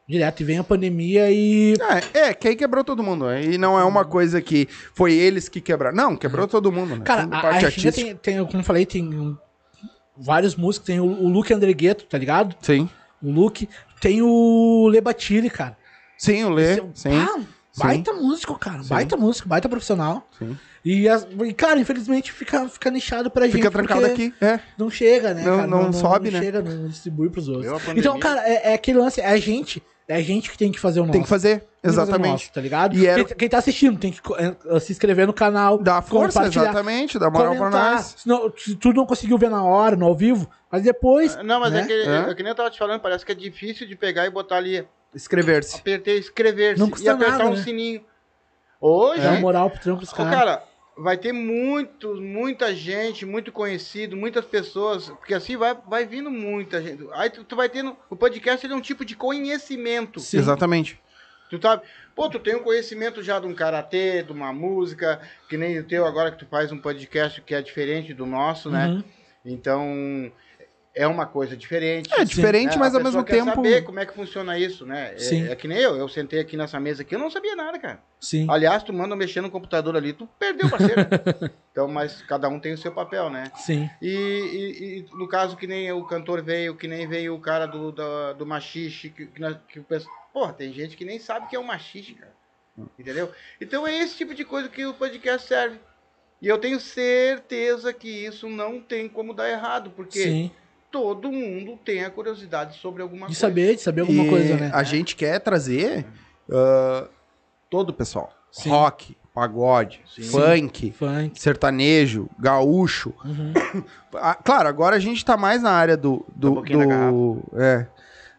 Direto. 0.07 0.41
E 0.41 0.43
vem 0.43 0.57
a 0.59 0.63
pandemia 0.63 1.31
e. 1.31 1.73
É, 2.13 2.19
é, 2.29 2.33
que 2.33 2.47
aí 2.49 2.55
quebrou 2.55 2.83
todo 2.83 3.01
mundo. 3.03 3.31
E 3.33 3.57
não 3.57 3.79
é 3.79 3.83
uma 3.83 4.03
coisa 4.03 4.41
que 4.41 4.67
foi 4.93 5.13
eles 5.13 5.47
que 5.47 5.61
quebraram. 5.61 5.95
Não, 5.95 6.17
quebrou 6.17 6.47
todo 6.47 6.71
mundo, 6.71 6.97
né? 6.97 7.03
Cara, 7.05 7.27
a, 7.31 7.37
a 7.39 7.47
Argentina 7.55 7.91
tem, 7.91 8.15
tem, 8.15 8.45
como 8.45 8.59
eu 8.59 8.63
falei, 8.63 8.85
tem 8.85 9.03
um- 9.07 9.37
vários 10.17 10.55
músicos. 10.55 10.85
Tem 10.87 10.99
o, 10.99 11.05
o 11.05 11.27
Luke 11.27 11.53
Andregueto, 11.53 12.05
tá 12.05 12.17
ligado? 12.17 12.55
Sim. 12.61 12.89
O 13.21 13.29
Luke. 13.31 13.67
Tem 13.99 14.21
o 14.21 14.87
Lebatili, 14.87 15.49
cara. 15.49 15.77
Sim, 16.17 16.43
o 16.45 16.49
Lê. 16.49 16.71
Esse 16.73 16.79
é 16.81 16.85
Sim. 16.93 17.17
Ah, 17.17 17.39
baita 17.77 18.13
músico, 18.13 18.57
cara. 18.57 18.81
Sim. 18.83 18.89
Baita 18.89 19.15
músico, 19.17 19.47
baita 19.47 19.69
profissional. 19.69 20.27
Sim. 20.37 20.57
E, 20.83 21.07
as- 21.07 21.27
e, 21.45 21.53
cara, 21.53 21.79
infelizmente 21.79 22.31
fica, 22.31 22.67
fica 22.67 22.89
nichado 22.89 23.29
pra 23.29 23.45
gente. 23.45 23.57
Fica 23.57 23.69
trancado 23.69 24.03
aqui. 24.05 24.33
É. 24.41 24.59
Não 24.77 24.89
chega, 24.89 25.33
né? 25.33 25.43
Não- 25.43 25.55
cara? 25.57 25.67
não 25.67 25.93
sobe, 25.93 26.31
né? 26.31 26.39
chega, 26.39 26.61
não 26.61 26.87
distribui 26.87 27.29
pros 27.29 27.47
outros. 27.47 27.71
Então, 27.95 28.17
cara, 28.19 28.41
é, 28.47 28.71
é 28.71 28.73
aquele 28.73 28.97
lance, 28.97 29.21
é 29.21 29.27
a 29.27 29.37
gente. 29.37 29.81
É 30.07 30.15
a 30.15 30.21
gente 30.21 30.49
que 30.51 30.57
tem 30.57 30.71
que 30.71 30.79
fazer 30.79 30.99
o 30.99 31.03
nosso. 31.03 31.13
Tem 31.13 31.21
que 31.23 31.29
fazer. 31.29 31.59
Tem 31.59 31.67
que 31.67 31.87
fazer 31.87 31.99
o 31.99 32.03
Exatamente. 32.03 32.31
nosso, 32.31 32.51
tá 32.51 32.59
ligado? 32.61 32.97
E 32.97 33.07
era- 33.07 33.23
quem, 33.23 33.37
quem 33.37 33.49
tá 33.49 33.57
assistindo 33.59 33.97
tem 33.97 34.11
que 34.11 34.19
eh, 34.37 34.79
se 34.79 34.91
inscrever 34.91 35.25
no 35.25 35.33
canal. 35.33 35.77
Dá 35.77 36.01
força, 36.01 36.45
exatamente. 36.45 37.17
Dá 37.17 37.29
moral 37.29 37.55
pra 37.55 37.69
nós. 37.69 38.15
Se, 38.17 38.27
não- 38.27 38.51
se 38.57 38.75
tu 38.75 38.91
não 38.91 39.05
conseguiu 39.05 39.37
ver 39.37 39.49
na 39.49 39.63
hora, 39.63 39.95
no 39.95 40.05
ao 40.05 40.15
vivo, 40.15 40.49
mas 40.69 40.83
depois. 40.83 41.35
Não, 41.43 41.59
mas 41.59 41.71
né? 41.71 41.81
é, 41.81 41.85
que, 41.85 41.93
É. 41.93 42.29
é 42.31 42.35
que 42.35 42.43
nem 42.43 42.49
eu 42.51 42.55
tava 42.55 42.69
te 42.69 42.77
falando, 42.77 42.99
parece 42.99 43.25
que 43.25 43.31
é 43.31 43.35
difícil 43.35 43.87
de 43.87 43.95
pegar 43.95 44.25
e 44.25 44.29
botar 44.29 44.57
ali, 44.57 44.85
Inscrever-se. 45.15 45.77
apertar 45.77 46.11
escrever 46.11 46.77
Não 46.77 46.87
e 46.87 46.91
custa 46.91 47.13
apertar 47.13 47.37
nada, 47.37 47.45
um 47.49 47.53
né? 47.55 47.63
sininho. 47.63 48.01
Hoje, 48.79 49.21
Dá 49.21 49.33
moral 49.39 49.69
pro 49.69 49.79
trampo 49.79 50.01
dos 50.01 50.11
caras. 50.11 50.33
cara, 50.33 50.63
vai 50.97 51.17
ter 51.17 51.31
muito, 51.31 52.15
muita 52.21 52.75
gente, 52.75 53.25
muito 53.25 53.51
conhecido, 53.51 54.15
muitas 54.17 54.45
pessoas, 54.45 55.09
porque 55.09 55.33
assim 55.33 55.57
vai, 55.57 55.75
vai 55.87 56.05
vindo 56.05 56.29
muita 56.29 56.81
gente. 56.81 57.07
Aí 57.13 57.29
tu, 57.29 57.43
tu 57.43 57.55
vai 57.55 57.69
tendo. 57.69 57.95
O 58.09 58.15
podcast 58.15 58.65
ele 58.65 58.73
é 58.73 58.75
um 58.75 58.81
tipo 58.81 59.05
de 59.05 59.15
conhecimento. 59.15 60.19
Sim. 60.19 60.37
Exatamente. 60.37 60.99
Tu 61.49 61.61
sabe? 61.61 61.83
Pô, 62.15 62.29
tu 62.29 62.39
tem 62.39 62.55
um 62.55 62.63
conhecimento 62.63 63.21
já 63.21 63.39
de 63.39 63.47
um 63.47 63.53
karatê, 63.53 64.23
de 64.23 64.31
uma 64.31 64.53
música, 64.53 65.21
que 65.49 65.57
nem 65.57 65.79
o 65.79 65.83
teu 65.83 66.05
agora 66.05 66.31
que 66.31 66.39
tu 66.39 66.45
faz 66.45 66.71
um 66.71 66.77
podcast 66.77 67.41
que 67.41 67.53
é 67.53 67.61
diferente 67.61 68.13
do 68.13 68.25
nosso, 68.25 68.69
né? 68.69 68.87
Uhum. 68.87 69.03
Então. 69.45 70.31
É 70.93 71.07
uma 71.07 71.25
coisa 71.25 71.55
diferente. 71.55 72.09
É 72.13 72.25
diferente, 72.25 72.75
É, 72.75 72.77
mas 72.77 72.93
ao 72.93 73.01
mesmo 73.01 73.23
quer 73.23 73.35
tempo. 73.43 73.55
saber 73.55 73.81
como 73.83 73.99
é 74.01 74.05
que 74.05 74.13
funciona 74.13 74.59
isso, 74.59 74.85
né? 74.85 75.13
É- 75.13 75.17
Sim. 75.19 75.47
É, 75.47 75.55
que 75.55 75.65
nem 75.65 75.77
eu. 75.77 75.95
Eu 75.95 76.09
sentei 76.09 76.39
aqui 76.41 76.57
nessa 76.57 76.81
mesa 76.81 77.01
aqui, 77.01 77.15
eu 77.15 77.19
não 77.19 77.31
sabia 77.31 77.55
nada, 77.55 77.79
cara. 77.79 78.03
Sim. 78.19 78.45
Aliás, 78.49 78.83
tu 78.83 78.91
manda 78.91 79.15
mexer 79.15 79.39
no 79.39 79.49
computador 79.49 79.95
ali, 79.95 80.11
tu 80.11 80.27
perdeu, 80.37 80.69
parceiro. 80.69 80.95
então, 81.71 81.87
mas 81.87 82.21
cada 82.23 82.49
um 82.49 82.59
tem 82.59 82.73
o 82.73 82.77
seu 82.77 82.91
papel, 82.91 83.29
né? 83.29 83.45
Sim. 83.55 83.89
E, 84.01 84.09
e- 84.09 84.99
e 85.13 85.17
no 85.17 85.29
caso 85.29 85.55
que 85.55 85.65
nem 85.65 85.89
o 85.93 86.03
cantor 86.05 86.41
veio, 86.43 86.75
que 86.75 86.89
nem 86.89 87.07
veio 87.07 87.35
o 87.35 87.39
cara 87.39 87.65
do, 87.65 87.93
do, 87.93 88.33
do 88.33 88.45
machixe, 88.45 89.09
que, 89.09 89.27
que, 89.27 89.39
nós- 89.39 89.57
que 89.69 89.79
o 89.79 89.83
pessoal... 89.85 90.13
Porra, 90.33 90.51
tem 90.51 90.73
gente 90.73 90.97
que 90.97 91.05
nem 91.05 91.19
sabe 91.19 91.47
que 91.47 91.55
é 91.55 91.59
o 91.59 91.63
machixe, 91.63 92.15
cara. 92.15 92.33
Entendeu? 92.99 93.31
Então 93.61 93.87
é 93.87 93.97
esse 93.97 94.17
tipo 94.17 94.33
de 94.35 94.43
coisa 94.43 94.67
que 94.67 94.85
o 94.85 94.93
podcast 94.93 95.47
serve. 95.47 95.79
E 96.41 96.47
eu 96.47 96.57
tenho 96.57 96.79
certeza 96.79 97.93
que 97.93 98.09
isso 98.25 98.49
não 98.49 98.81
tem 98.81 99.07
como 99.07 99.33
dar 99.33 99.49
errado, 99.49 99.91
porque 99.91 100.19
Sim. 100.23 100.51
Todo 100.91 101.31
mundo 101.31 101.77
tem 101.83 102.03
a 102.03 102.09
curiosidade 102.09 102.77
sobre 102.77 103.01
alguma 103.01 103.21
De 103.21 103.33
coisa. 103.33 103.39
saber, 103.39 103.75
de 103.75 103.81
saber 103.81 104.01
alguma 104.01 104.23
E 104.23 104.29
coisa, 104.29 104.55
né? 104.57 104.71
A 104.73 104.83
gente 104.83 105.15
quer 105.15 105.39
trazer 105.39 106.05
ah, 106.51 107.07
todo 107.69 107.89
o 107.89 107.93
pessoal. 107.93 108.31
Sim. 108.51 108.69
Rock, 108.69 109.15
pagode, 109.33 110.01
Sim. 110.13 110.23
funk, 110.23 110.91
Funk. 110.91 111.39
sertanejo, 111.41 112.29
gaúcho. 112.37 113.13
Uhum. 113.23 113.53
Ah, 114.13 114.35
claro, 114.35 114.67
agora 114.67 114.97
a 114.97 114.99
gente 114.99 115.23
tá 115.23 115.37
mais 115.37 115.63
na 115.63 115.71
área 115.71 115.95
do. 115.95 116.25
do, 116.35 116.51
Um 116.51 116.55
pouquinho 116.55 116.85
da 116.89 117.09
do 117.09 117.41
é. 117.55 117.87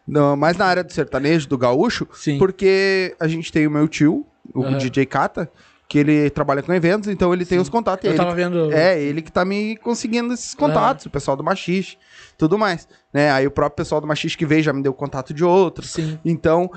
Não, 0.07 0.35
mais 0.35 0.55
na 0.55 0.65
área 0.65 0.83
do 0.83 0.93
sertanejo, 0.93 1.47
do 1.47 1.57
gaúcho, 1.57 2.07
Sim. 2.13 2.37
porque 2.37 3.15
a 3.19 3.27
gente 3.27 3.51
tem 3.51 3.65
o 3.65 3.71
meu 3.71 3.87
tio, 3.87 4.23
o 4.53 4.61
Aham. 4.63 4.77
DJ 4.77 5.07
Kata, 5.07 5.49
que 5.89 5.97
ele 5.97 6.29
trabalha 6.29 6.61
com 6.61 6.71
eventos, 6.73 7.09
então 7.09 7.33
ele 7.33 7.43
tem 7.43 7.57
os 7.57 7.69
contatos. 7.69 8.05
Eu 8.05 8.11
ele, 8.11 8.17
tava 8.19 8.35
vendo. 8.35 8.71
É, 8.71 9.01
ele 9.01 9.21
que 9.23 9.31
tá 9.31 9.43
me 9.43 9.75
conseguindo 9.77 10.31
esses 10.33 10.53
contatos, 10.53 11.07
o 11.07 11.09
pessoal 11.09 11.35
do 11.35 11.43
Machixe, 11.43 11.97
tudo 12.37 12.57
mais. 12.57 12.87
Né? 13.13 13.31
Aí 13.31 13.45
o 13.47 13.51
próprio 13.51 13.77
pessoal 13.77 13.99
do 14.01 14.07
Machixe 14.07 14.37
que 14.37 14.45
veio 14.45 14.63
já 14.63 14.73
me 14.73 14.81
deu 14.81 14.93
contato 14.93 15.33
de 15.33 15.43
outros. 15.43 15.91
Sim. 15.91 16.19
Então, 16.25 16.69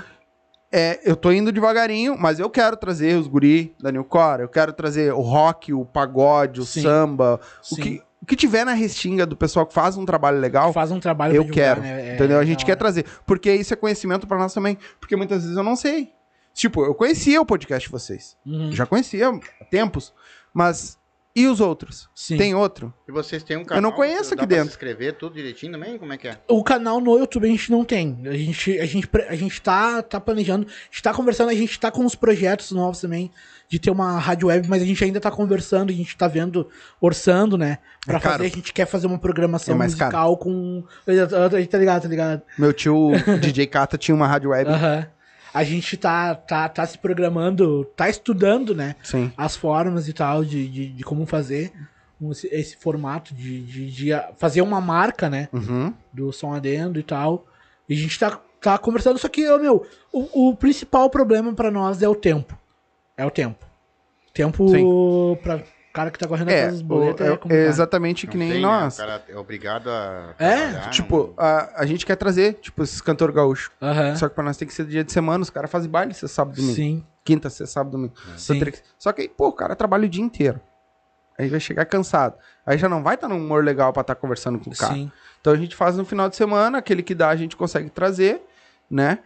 é, 0.72 1.00
eu 1.04 1.14
tô 1.16 1.30
indo 1.32 1.52
devagarinho, 1.52 2.16
mas 2.18 2.38
eu 2.38 2.50
quero 2.50 2.76
trazer 2.76 3.16
os 3.16 3.26
guri 3.26 3.74
da 3.80 3.90
Newcore, 3.92 4.42
eu 4.42 4.48
quero 4.48 4.72
trazer 4.72 5.12
o 5.12 5.20
rock, 5.20 5.72
o 5.72 5.84
pagode, 5.84 6.60
o 6.60 6.64
Sim. 6.66 6.82
samba, 6.82 7.40
o 7.70 7.74
Sim. 7.76 7.82
que, 7.82 8.02
o 8.20 8.26
que 8.26 8.34
tiver 8.36 8.64
na 8.64 8.72
restinga 8.72 9.24
do 9.24 9.36
pessoal 9.36 9.64
que 9.64 9.72
faz 9.72 9.96
um 9.96 10.04
trabalho 10.04 10.38
legal, 10.40 10.72
Faz 10.72 10.90
um 10.90 10.98
trabalho 11.00 11.34
eu 11.36 11.42
divulgar, 11.44 11.76
quero, 11.76 11.80
né? 11.82 12.10
É, 12.10 12.14
entendeu? 12.16 12.38
A 12.38 12.44
gente 12.44 12.60
da 12.60 12.66
quer 12.66 12.76
trazer, 12.76 13.04
porque 13.24 13.52
isso 13.54 13.72
é 13.72 13.76
conhecimento 13.76 14.26
pra 14.26 14.36
nós 14.38 14.52
também, 14.52 14.76
porque 15.00 15.14
muitas 15.16 15.42
vezes 15.42 15.56
eu 15.56 15.62
não 15.62 15.76
sei. 15.76 16.10
Tipo, 16.52 16.84
eu 16.84 16.94
conhecia 16.94 17.40
o 17.40 17.46
podcast 17.46 17.86
de 17.86 17.92
vocês, 17.92 18.36
Uhum. 18.44 18.72
já 18.72 18.84
conhecia 18.86 19.28
há 19.28 19.64
tempos, 19.66 20.12
mas 20.52 20.98
E 21.36 21.46
os 21.46 21.60
outros? 21.60 22.08
Sim. 22.14 22.38
Tem 22.38 22.54
outro? 22.54 22.94
E 23.06 23.12
vocês 23.12 23.42
têm 23.42 23.58
um 23.58 23.64
canal? 23.64 23.82
não 23.82 23.92
conheço 23.92 24.30
dá 24.34 24.42
aqui 24.42 24.46
pra 24.46 24.56
dentro. 24.56 24.64
se 24.64 24.70
inscrever 24.70 25.12
tudo 25.12 25.34
direitinho 25.34 25.70
também? 25.72 25.98
Como 25.98 26.10
é 26.10 26.16
que 26.16 26.28
é? 26.28 26.38
O 26.48 26.64
canal 26.64 26.98
no 26.98 27.18
YouTube 27.18 27.44
a 27.46 27.50
gente 27.50 27.70
não 27.70 27.84
tem. 27.84 28.18
A 28.24 28.32
gente, 28.32 28.78
a 28.80 28.86
gente, 28.86 29.08
a 29.28 29.34
gente 29.36 29.60
tá, 29.60 30.00
tá 30.00 30.18
planejando, 30.18 30.66
a 30.66 30.70
gente 30.90 31.02
tá 31.02 31.12
conversando, 31.12 31.50
a 31.50 31.54
gente 31.54 31.78
tá 31.78 31.90
com 31.90 32.02
uns 32.02 32.14
projetos 32.14 32.70
novos 32.72 33.02
também 33.02 33.30
de 33.68 33.78
ter 33.78 33.90
uma 33.90 34.18
rádio 34.18 34.48
web, 34.48 34.66
mas 34.66 34.80
a 34.80 34.86
gente 34.86 35.04
ainda 35.04 35.20
tá 35.20 35.30
conversando, 35.30 35.90
a 35.90 35.92
gente 35.92 36.16
tá 36.16 36.26
vendo, 36.26 36.68
orçando, 37.00 37.58
né? 37.58 37.78
Pra 38.06 38.16
É 38.16 38.20
caro. 38.20 38.36
fazer, 38.38 38.46
a 38.46 38.54
gente 38.56 38.72
quer 38.72 38.86
fazer 38.86 39.06
uma 39.06 39.18
programação 39.18 39.74
É 39.74 39.76
mais 39.76 39.92
musical 39.92 40.38
com. 40.38 40.84
A 41.06 41.58
gente 41.58 41.68
tá 41.68 41.76
ligado, 41.78 42.02
tá 42.02 42.08
ligado? 42.08 42.42
Meu 42.58 42.72
tio 42.72 43.10
DJ 43.42 43.66
Kata 43.66 43.98
tinha 43.98 44.14
uma 44.14 44.26
rádio 44.26 44.50
web. 44.50 44.70
Aham. 44.70 45.06
A 45.56 45.64
gente 45.64 45.96
tá, 45.96 46.34
tá, 46.34 46.68
tá 46.68 46.86
se 46.86 46.98
programando, 46.98 47.86
tá 47.96 48.10
estudando, 48.10 48.74
né? 48.74 48.94
Sim. 49.02 49.32
As 49.38 49.56
formas 49.56 50.06
e 50.06 50.12
tal 50.12 50.44
de, 50.44 50.68
de, 50.68 50.88
de 50.88 51.02
como 51.02 51.24
fazer 51.24 51.72
esse, 52.52 52.76
formato 52.76 53.34
de, 53.34 53.62
de, 53.62 53.90
de 53.90 54.10
fazer 54.36 54.60
uma 54.60 54.82
marca, 54.82 55.30
né? 55.30 55.48
Uhum. 55.50 55.94
do 56.12 56.30
som 56.30 56.52
adendo 56.52 57.00
e 57.00 57.02
tal. 57.02 57.46
E 57.88 57.94
a 57.94 57.96
gente 57.96 58.18
tá, 58.18 58.38
tá 58.60 58.76
conversando, 58.76 59.18
só 59.18 59.30
que, 59.30 59.48
meu, 59.56 59.86
o, 60.12 60.50
o 60.50 60.54
principal 60.54 61.08
problema 61.08 61.54
pra 61.54 61.70
nós 61.70 62.02
é 62.02 62.08
o 62.08 62.14
tempo. 62.14 62.54
É 63.16 63.24
o 63.24 63.30
tempo. 63.30 63.64
Tempo. 64.34 64.66
Cara 65.96 66.10
que 66.10 66.18
tá 66.18 66.28
correndo 66.28 66.50
É, 66.50 66.58
atrás 66.58 66.72
dos 66.74 66.82
o- 66.82 66.84
boletos 66.84 67.26
é, 67.26 67.30
é, 67.48 67.56
é 67.64 67.66
exatamente 67.66 68.26
que 68.26 68.36
Não 68.36 68.44
nem 68.44 68.52
tem, 68.52 68.62
né? 68.62 68.68
nós. 68.68 68.94
O 68.94 68.96
cara 68.98 69.24
é 69.28 69.36
obrigado 69.36 69.88
a. 69.90 70.34
É, 70.38 70.88
Tipo, 70.90 71.34
não- 71.36 71.44
a, 71.44 71.82
a 71.82 71.86
gente 71.86 72.04
quer 72.04 72.16
trazer, 72.16 72.54
tipo, 72.54 72.82
esses 72.82 73.00
cantor 73.00 73.32
gaúcho. 73.32 73.70
Aham. 73.80 74.14
Só 74.16 74.28
que 74.28 74.34
pra 74.34 74.44
nós 74.44 74.56
tem 74.56 74.68
que 74.68 74.74
ser 74.74 74.84
dia 74.86 75.02
de 75.02 75.10
semana, 75.12 75.42
os 75.42 75.50
caras 75.50 75.70
fazem 75.70 75.90
baile 75.90 76.12
sexta, 76.12 76.28
sábado, 76.28 76.56
domingo. 76.56 76.74
Sim, 76.74 77.04
Quinta, 77.24 77.48
sexta, 77.50 77.66
sábado, 77.74 77.92
domingo. 77.92 78.12
Então 78.24 78.38
sim. 78.38 78.60
que- 78.64 78.78
Só 78.98 79.12
que 79.12 79.22
aí, 79.22 79.28
pô, 79.28 79.48
o 79.48 79.52
cara 79.52 79.74
trabalha 79.74 80.04
o 80.06 80.08
dia 80.08 80.22
inteiro. 80.22 80.60
Aí 81.38 81.48
vai 81.48 81.60
chegar 81.60 81.84
cansado. 81.84 82.34
Aí 82.64 82.78
já 82.78 82.88
não 82.88 83.02
vai 83.02 83.14
estar 83.14 83.28
num 83.28 83.36
humor 83.36 83.62
legal 83.64 83.92
pra 83.92 84.00
estar 84.02 84.14
conversando 84.14 84.58
com 84.58 84.70
o 84.70 84.76
cara. 84.76 84.94
Sim. 84.94 85.10
Então 85.40 85.52
a 85.52 85.56
gente 85.56 85.74
faz 85.76 85.96
no 85.96 86.04
final 86.04 86.28
de 86.28 86.36
semana, 86.36 86.78
aquele 86.78 87.02
que 87.02 87.14
dá 87.14 87.28
a 87.28 87.36
gente 87.36 87.56
consegue 87.56 87.90
trazer, 87.90 88.42
né? 88.90 89.18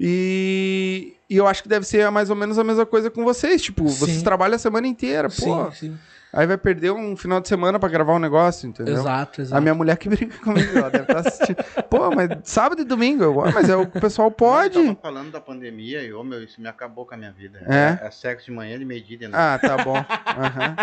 E, 0.00 1.14
e 1.28 1.36
eu 1.36 1.46
acho 1.46 1.62
que 1.62 1.68
deve 1.68 1.84
ser 1.84 2.08
mais 2.10 2.30
ou 2.30 2.36
menos 2.36 2.58
a 2.58 2.64
mesma 2.64 2.86
coisa 2.86 3.10
com 3.10 3.24
vocês. 3.24 3.60
Tipo, 3.60 3.88
Sim. 3.88 3.96
vocês 3.98 4.22
trabalham 4.22 4.54
a 4.56 4.58
semana 4.58 4.86
inteira, 4.86 5.28
pô. 5.28 5.34
Sim, 5.34 5.70
sim. 5.72 5.98
Aí 6.32 6.46
vai 6.46 6.58
perder 6.58 6.90
um 6.92 7.16
final 7.16 7.40
de 7.40 7.48
semana 7.48 7.78
pra 7.78 7.88
gravar 7.88 8.14
um 8.14 8.18
negócio, 8.18 8.68
entendeu? 8.68 8.94
Exato, 8.94 9.40
exato. 9.40 9.56
A 9.56 9.60
minha 9.62 9.74
mulher 9.74 9.96
que 9.96 10.08
brinca 10.10 10.36
comigo, 10.44 10.76
ela 10.76 10.90
deve 10.90 11.04
estar 11.04 11.18
assistindo. 11.20 11.56
Pô, 11.88 12.10
mas 12.14 12.28
sábado 12.44 12.82
e 12.82 12.84
domingo, 12.84 13.24
eu, 13.24 13.40
"Ah, 13.42 13.50
mas 13.52 13.68
é 13.70 13.76
o 13.76 13.86
que 13.86 13.96
o 13.96 14.00
pessoal 14.00 14.28
Eu 14.28 14.32
pode. 14.32 14.74
tava 14.84 14.98
falando 15.00 15.30
da 15.30 15.40
pandemia 15.40 16.02
e, 16.02 16.12
ô 16.12 16.22
meu, 16.22 16.42
isso 16.44 16.60
me 16.60 16.68
acabou 16.68 17.06
com 17.06 17.14
a 17.14 17.16
minha 17.16 17.32
vida. 17.32 17.60
É? 17.66 18.06
É, 18.06 18.10
sexo 18.10 18.46
de 18.46 18.52
manhã, 18.52 18.78
de 18.78 18.84
meio-dia, 18.84 19.16
de 19.16 19.28
noite. 19.28 19.36
Ah, 19.40 19.58
tá 19.58 19.82
bom. 19.82 19.96
Aham. 19.96 20.76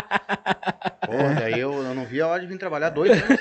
Pô, 1.06 1.40
daí 1.40 1.60
eu, 1.60 1.72
eu 1.74 1.94
não 1.94 2.06
via 2.06 2.26
a 2.26 2.28
hora 2.30 2.42
de 2.42 2.48
vir 2.48 2.58
trabalhar 2.58 2.90
dois 2.90 3.12
anos. 3.12 3.40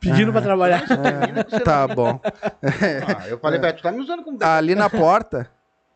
Pedindo 0.00 0.32
pra 0.32 0.40
trabalhar. 0.40 0.84
O 0.84 1.60
Tá 1.64 1.88
bom. 1.88 2.20
Ah, 2.62 3.28
eu 3.28 3.38
falei 3.38 3.58
pra 3.58 3.70
ela, 3.70 3.76
tu 3.76 3.82
tá 3.82 3.90
me 3.92 3.98
usando 4.00 4.22
como 4.22 4.38
Ali 4.42 4.74
na 4.74 4.88
porta 4.88 5.50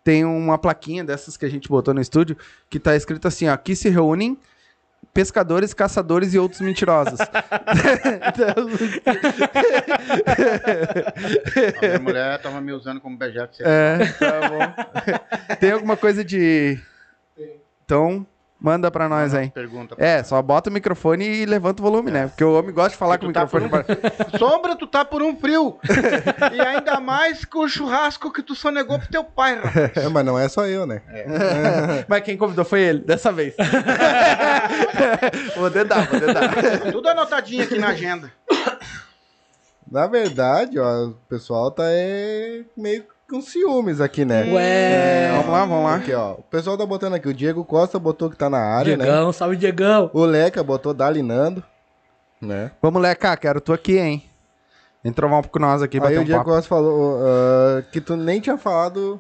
tem 0.04 0.24
uma 0.24 0.58
plaquinha 0.58 1.04
dessas 1.04 1.36
que 1.36 1.44
a 1.46 1.48
gente 1.48 1.68
botou 1.68 1.94
no 1.94 2.00
estúdio 2.00 2.36
que 2.68 2.80
tá 2.80 2.96
escrito 2.96 3.28
assim, 3.28 3.48
ó, 3.48 3.52
aqui 3.52 3.76
se 3.76 3.88
reúnem 3.88 4.36
pescadores, 5.12 5.74
caçadores 5.74 6.34
e 6.34 6.38
outros 6.38 6.60
mentirosos. 6.60 7.18
Então, 7.20 8.68
A 11.82 11.86
minha 11.86 11.98
mulher 12.00 12.40
tava 12.40 12.60
me 12.60 12.72
usando 12.72 13.00
como 13.00 13.16
beijado. 13.16 13.50
é, 13.60 13.98
tá 14.18 14.48
bom. 14.48 14.60
Tem 15.60 15.72
alguma 15.72 15.96
coisa 15.96 16.24
de... 16.24 16.78
Então, 17.84 18.26
manda 18.62 18.90
pra 18.90 19.08
nós 19.08 19.34
aí. 19.34 19.50
Pergunta. 19.50 19.94
É, 19.98 20.22
só 20.22 20.40
bota 20.40 20.70
o 20.70 20.72
microfone 20.72 21.24
e 21.24 21.44
levanta 21.44 21.82
o 21.82 21.84
volume, 21.84 22.10
né? 22.10 22.28
Porque 22.28 22.44
o 22.44 22.56
homem 22.56 22.72
gosta 22.72 22.90
de 22.90 22.96
falar 22.96 23.18
com 23.18 23.26
o 23.26 23.32
tá 23.32 23.44
microfone. 23.44 23.68
por 23.68 23.84
Sombra, 24.38 24.76
tu 24.76 24.86
tá 24.86 25.04
por 25.04 25.22
um 25.22 25.36
frio. 25.36 25.78
e 26.52 26.60
ainda 26.60 27.00
mais 27.00 27.44
com 27.44 27.60
o 27.60 27.68
churrasco 27.68 28.32
que 28.32 28.42
tu 28.42 28.54
sonegou 28.54 28.98
pro 28.98 29.08
teu 29.08 29.24
pai, 29.24 29.56
rapaz. 29.56 29.96
É, 29.96 30.08
mas 30.08 30.24
não 30.24 30.38
é 30.38 30.48
só 30.48 30.66
eu, 30.66 30.86
né? 30.86 31.02
Mas 32.08 32.22
quem 32.22 32.36
convidou 32.36 32.64
foi 32.64 32.80
ele, 32.80 33.00
dessa 33.00 33.32
vez. 33.32 33.54
vou 35.56 35.70
dedar, 35.70 36.06
vou 36.08 36.20
dedar. 36.20 36.50
Tudo 36.92 37.08
anotadinho 37.08 37.64
aqui 37.64 37.78
na 37.78 37.88
agenda. 37.88 38.30
Na 39.90 40.06
verdade, 40.06 40.78
ó, 40.78 41.06
o 41.06 41.14
pessoal 41.28 41.70
tá 41.70 41.84
é, 41.86 42.62
meio 42.76 43.04
com 43.32 43.40
ciúmes 43.40 43.98
aqui, 43.98 44.26
né? 44.26 44.44
Ué. 44.52 45.32
Vamos 45.32 45.50
lá, 45.50 45.64
vamos 45.64 45.84
lá. 45.84 45.94
Aqui, 45.94 46.12
ó. 46.12 46.32
O 46.32 46.42
pessoal 46.42 46.76
tá 46.76 46.84
botando 46.84 47.14
aqui. 47.14 47.26
O 47.26 47.32
Diego 47.32 47.64
Costa 47.64 47.98
botou 47.98 48.28
que 48.28 48.36
tá 48.36 48.50
na 48.50 48.58
área, 48.58 48.94
né? 48.94 49.04
Diegão, 49.04 49.32
salve 49.32 49.56
Diegão. 49.56 50.10
O 50.12 50.22
Leca 50.26 50.62
botou 50.62 50.92
dalinando, 50.92 51.64
né? 52.38 52.72
Vamos, 52.82 53.00
Leca, 53.00 53.34
quero 53.38 53.58
tu 53.58 53.72
aqui, 53.72 53.98
hein? 53.98 54.22
Um 55.02 55.12
pouco 55.12 55.48
com 55.48 55.58
nós 55.58 55.80
aqui, 55.80 55.98
Aí 55.98 56.18
o 56.18 56.20
um 56.20 56.24
Diego 56.24 56.40
papo. 56.40 56.50
Costa 56.50 56.68
falou 56.68 57.20
ah, 57.22 57.82
que 57.90 58.02
tu 58.02 58.16
nem 58.16 58.38
tinha 58.38 58.58
falado. 58.58 59.18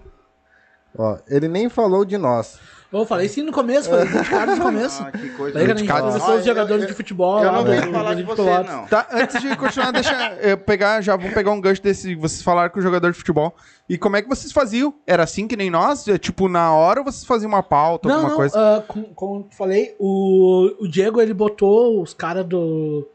Ó, 0.96 1.16
ele 1.26 1.48
nem 1.48 1.70
falou 1.70 2.04
de 2.04 2.18
nós. 2.18 2.60
Eu 2.92 3.06
falei 3.06 3.26
sim 3.26 3.42
no 3.42 3.52
começo, 3.52 3.88
falei 3.88 4.06
de 4.06 4.12
cara 4.28 4.54
no 4.54 4.62
começo. 4.62 5.02
Ah, 5.02 5.10
que 5.10 5.30
coisa. 5.30 5.52
Falei 5.52 5.52
que 5.52 5.58
a 5.58 5.76
gente 5.76 5.86
Criticado. 5.88 6.06
conversou 6.06 6.34
os 6.36 6.44
jogadores 6.44 6.82
eu- 6.82 6.88
de 6.90 6.94
futebol. 6.94 7.42
Eu 7.42 7.52
não 7.52 7.64
do- 7.64 7.92
falar 7.92 8.14
de 8.14 8.22
você, 8.22 8.42
não. 8.64 8.86
Tá, 8.86 9.06
antes 9.12 9.40
de 9.40 9.56
continuar, 9.56 9.92
deixa 9.92 10.34
eu 10.42 10.58
pegar, 10.58 11.00
já 11.00 11.16
vamos 11.16 11.32
pegar 11.32 11.50
um 11.52 11.60
gancho 11.60 11.82
desse, 11.82 12.14
vocês 12.14 12.42
falaram 12.42 12.68
com 12.70 12.78
o 12.78 12.82
jogador 12.82 13.10
de 13.10 13.16
futebol. 13.16 13.54
E 13.88 13.96
como 13.96 14.16
é 14.16 14.22
que 14.22 14.28
vocês 14.28 14.52
faziam? 14.52 14.92
Era 15.06 15.22
assim 15.22 15.48
que 15.48 15.56
nem 15.56 15.70
nós? 15.70 16.06
É, 16.06 16.18
tipo, 16.18 16.48
na 16.48 16.74
hora 16.74 17.00
ou 17.00 17.04
vocês 17.04 17.24
faziam 17.24 17.48
uma 17.48 17.62
pauta, 17.62 18.08
Não, 18.08 18.14
alguma 18.16 18.30
não, 18.30 18.36
coisa? 18.36 18.84
com- 18.86 19.04
como 19.14 19.40
eu 19.40 19.46
falei, 19.56 19.96
o, 19.98 20.70
o 20.84 20.86
Diego 20.88 21.20
ele 21.20 21.32
botou 21.32 22.02
os 22.02 22.12
caras 22.12 22.44
do, 22.44 23.08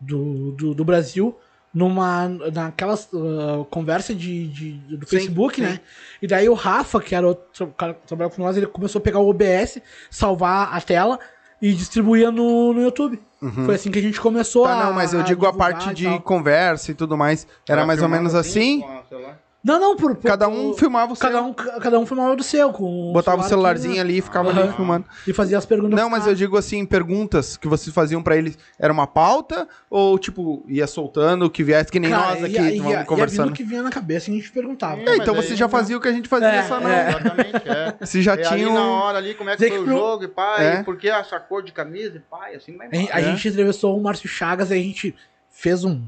do, 0.00 0.52
do, 0.52 0.74
do 0.74 0.84
Brasil 0.84 1.34
numa 1.74 2.28
naquelas 2.28 3.08
ah, 3.12 3.64
conversa 3.70 4.14
de, 4.14 4.46
de- 4.48 4.72
do 4.96 5.06
Sim, 5.08 5.16
Facebook, 5.16 5.56
sim. 5.56 5.62
né? 5.62 5.80
E 6.22 6.26
daí 6.26 6.48
o 6.48 6.54
Rafa, 6.54 7.00
que 7.00 7.14
era 7.14 7.26
outro 7.26 7.66
cara 7.76 7.94
que 7.94 8.06
trabalhava 8.06 8.34
com 8.34 8.42
nós, 8.42 8.56
ele 8.56 8.66
começou 8.66 9.00
a 9.00 9.02
pegar 9.02 9.18
o 9.18 9.28
OBS, 9.28 9.78
salvar 10.10 10.72
a 10.74 10.80
tela 10.80 11.18
e 11.60 11.72
distribuía 11.72 12.30
no, 12.30 12.72
no 12.72 12.80
YouTube. 12.82 13.20
Foi 13.66 13.74
assim 13.74 13.90
que 13.90 13.98
a 13.98 14.02
gente 14.02 14.18
começou 14.20 14.62
Uhum. 14.62 14.68
Tá, 14.68 14.80
a 14.80 14.84
não, 14.86 14.92
mas 14.94 15.12
eu 15.12 15.22
digo 15.22 15.44
a 15.46 15.52
parte 15.52 15.92
de 15.92 16.04
tal. 16.04 16.20
conversa 16.22 16.92
e 16.92 16.94
tudo 16.94 17.14
mais. 17.16 17.46
Era 17.68 17.84
mais 17.84 18.00
ou 18.00 18.08
menos 18.08 18.34
assim? 18.34 18.80
com 18.80 18.86
o 19.00 19.04
celular? 19.06 19.38
Não, 19.64 19.80
não, 19.80 19.96
por, 19.96 20.14
por- 20.14 20.28
Cada 20.28 20.46
um 20.46 20.74
filmava 20.74 21.14
o 21.14 21.16
seu. 21.16 21.26
cada 21.30 21.42
um 21.42 21.54
cada 21.54 21.98
um 21.98 22.04
filmava 22.04 22.36
do 22.36 22.42
seu 22.42 22.70
com 22.70 23.12
Botava 23.14 23.40
o 23.40 23.44
celular 23.44 23.78
celularzinho 23.78 23.92
aqui, 23.92 24.00
ali 24.00 24.18
e 24.18 24.20
ficava 24.20 24.50
Aham. 24.50 24.62
ali 24.64 24.72
filmando. 24.74 25.06
e 25.26 25.32
fazia 25.32 25.56
as 25.56 25.64
perguntas. 25.64 25.98
Não, 25.98 26.10
mas 26.10 26.26
eu 26.26 26.34
digo 26.34 26.58
assim, 26.58 26.84
perguntas 26.84 27.56
que 27.56 27.66
vocês 27.66 27.94
faziam 27.94 28.22
pra 28.22 28.36
eles, 28.36 28.58
era 28.78 28.92
uma 28.92 29.06
pauta? 29.06 29.66
Ou, 29.88 30.18
tipo, 30.18 30.62
ia 30.68 30.86
soltando 30.86 31.46
o 31.46 31.50
que 31.50 31.64
viesse, 31.64 31.90
que 31.90 31.98
nem 31.98 32.10
Cara, 32.10 32.34
nós 32.34 32.44
aqui, 32.44 32.52
ia- 32.56 32.70
ia- 32.72 32.76
vamos 32.82 32.92
ia 32.98 33.04
conversando? 33.04 33.44
vindo 33.46 33.54
o 33.54 33.56
que 33.56 33.64
vinha 33.64 33.82
na 33.82 33.90
cabeça 33.90 34.30
e 34.30 34.34
a 34.34 34.36
gente 34.36 34.52
perguntava. 34.52 35.00
É, 35.00 35.02
É, 35.02 35.06
mas 35.06 35.18
então 35.20 35.34
você 35.34 35.56
já 35.56 35.66
fazia 35.68 35.96
o 35.96 36.00
que 36.00 36.08
a 36.08 36.12
gente 36.12 36.28
fazia, 36.28 36.48
É, 36.48 36.62
só 36.64 36.78
não. 36.78 36.90
é. 36.90 37.08
Exatamente, 37.08 37.68
é. 37.68 37.96
Se 38.06 38.20
já 38.20 38.34
E 38.34 38.38
tinha 38.42 38.50
ali 38.50 38.66
um... 38.66 38.74
na 38.74 38.84
hora 38.86 39.16
ali, 39.16 39.32
como 39.34 39.48
é 39.48 39.56
que 39.56 39.62
Dizer 39.62 39.70
foi 39.70 39.78
o 39.78 39.84
que 39.84 39.88
pro- 39.90 39.98
jogo, 39.98 40.24
e 40.24 40.28
pai, 40.28 40.66
É. 40.66 40.82
por 40.82 40.96
que 40.98 41.08
essa 41.08 41.40
cor 41.40 41.62
de 41.62 41.72
camisa, 41.72 42.18
e 42.18 42.20
pai, 42.20 42.54
assim 42.54 42.76
vai 42.76 42.88
A 42.92 42.94
gente, 42.94 43.12
a 43.12 43.18
É. 43.18 43.22
gente 43.24 43.48
entrevistou 43.48 43.96
o 43.98 44.02
Márcio 44.02 44.28
Chagas 44.28 44.70
e 44.70 44.74
a 44.74 44.76
gente 44.76 45.14
fez 45.50 45.84
um, 45.84 46.02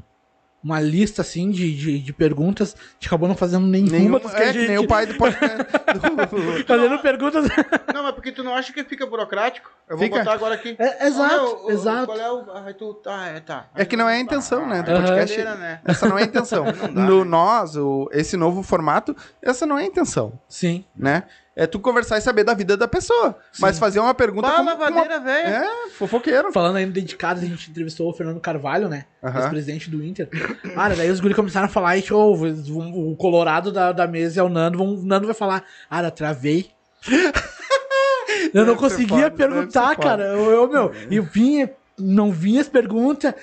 uma 0.63 0.79
lista 0.81 1.21
assim 1.21 1.49
de, 1.51 1.73
de, 1.75 1.99
de 1.99 2.13
perguntas. 2.13 2.75
A 2.77 2.93
gente 2.93 3.07
acabou 3.07 3.27
não 3.29 3.35
fazendo 3.35 3.65
nenhuma 3.67 3.91
Nenhum, 3.97 4.19
das 4.19 4.33
que 4.33 4.41
é, 4.41 4.49
a 4.49 4.51
gente. 4.51 4.67
nem 4.67 4.77
o 4.77 4.87
pai 4.87 5.05
do 5.05 5.15
podcast. 5.15 5.57
do- 5.57 6.63
Fazendo 6.67 6.99
perguntas. 6.99 7.45
Não, 7.93 8.03
mas 8.03 8.13
porque 8.13 8.31
tu 8.31 8.43
não 8.43 8.53
acha 8.53 8.73
que 8.73 8.83
fica 8.83 9.05
burocrático? 9.05 9.71
Eu 9.87 9.95
vou 9.97 10.05
Fica. 10.05 10.19
botar 10.19 10.33
agora 10.33 10.55
aqui. 10.55 10.75
É, 10.77 11.07
exato, 11.07 11.33
é 11.35 11.41
o- 11.41 11.65
o- 11.67 11.71
exato. 11.71 12.05
Qual 12.07 12.19
é 12.19 12.31
o. 12.31 12.51
Aí 12.65 12.73
tu. 12.73 12.93
Tá, 12.95 13.27
é, 13.27 13.39
tá. 13.39 13.67
É 13.75 13.85
que 13.85 13.95
não 13.95 14.09
é 14.09 14.15
a 14.15 14.19
intenção, 14.19 14.67
né, 14.67 14.81
do 14.83 14.91
Ah, 14.91 14.95
podcast. 14.95 15.35
brincadeira, 15.35 15.55
né? 15.55 15.81
Essa 15.85 16.09
não 16.09 16.17
é 16.17 16.23
a 16.23 16.25
intenção. 16.25 16.65
Não 16.91 16.93
dá, 16.93 17.01
no 17.01 17.23
né? 17.23 17.29
nós, 17.29 17.75
o, 17.77 18.09
esse 18.11 18.35
novo 18.35 18.61
formato, 18.63 19.15
essa 19.41 19.65
não 19.65 19.77
é 19.77 19.83
a 19.83 19.85
intenção, 19.85 20.37
Sim. 20.49 20.83
né? 20.95 21.23
É 21.59 21.65
tu 21.65 21.79
conversar 21.79 22.19
e 22.19 22.21
saber 22.21 22.43
da 22.43 22.53
vida 22.53 22.77
da 22.77 22.87
pessoa. 22.87 23.35
Mas 23.59 23.79
fazer 23.79 23.99
uma 23.99 24.13
pergunta 24.13 24.47
Bah, 24.47 24.57
como, 24.57 24.69
como 24.69 24.83
uma... 24.83 24.89
lavadeira, 24.91 25.19
velho. 25.19 25.47
É, 25.47 25.89
fofoqueiro. 25.89 26.53
Falando 26.53 26.75
ainda 26.75 26.91
dedicados, 26.91 27.41
a 27.41 27.47
gente 27.47 27.71
entrevistou 27.71 28.07
o 28.07 28.13
Fernando 28.13 28.39
Carvalho, 28.39 28.87
né? 28.87 29.05
Aham. 29.23 29.39
Ex-presidente 29.39 29.89
do 29.89 30.03
Inter. 30.03 30.29
Cara, 30.75 30.95
daí 30.95 31.09
os 31.09 31.19
guri 31.19 31.33
começaram 31.33 31.65
a 31.65 31.69
falar 31.69 31.97
e, 31.97 32.03
oh, 32.13 32.31
o 32.31 33.15
colorado 33.15 33.71
da, 33.71 33.91
da 33.91 34.05
mesa 34.05 34.39
é 34.39 34.43
o 34.43 34.49
Nando. 34.49 34.77
vão- 34.77 34.93
O 34.93 35.03
Nando 35.03 35.25
vai 35.25 35.33
falar, 35.33 35.63
cara, 35.89 36.11
travei. 36.11 36.69
Eu 38.53 38.65
não 38.65 38.75
conseguia 38.75 39.31
foda, 39.31 39.71
ser 39.71 39.97
cara. 39.97 40.23
Eu, 40.25 40.51
eu, 40.51 40.69
meu, 40.69 40.91
eu 41.09 41.23
vinha, 41.23 41.71
não 41.97 42.31
vinha 42.31 42.61
as 42.61 42.69
perguntas. 42.69 43.33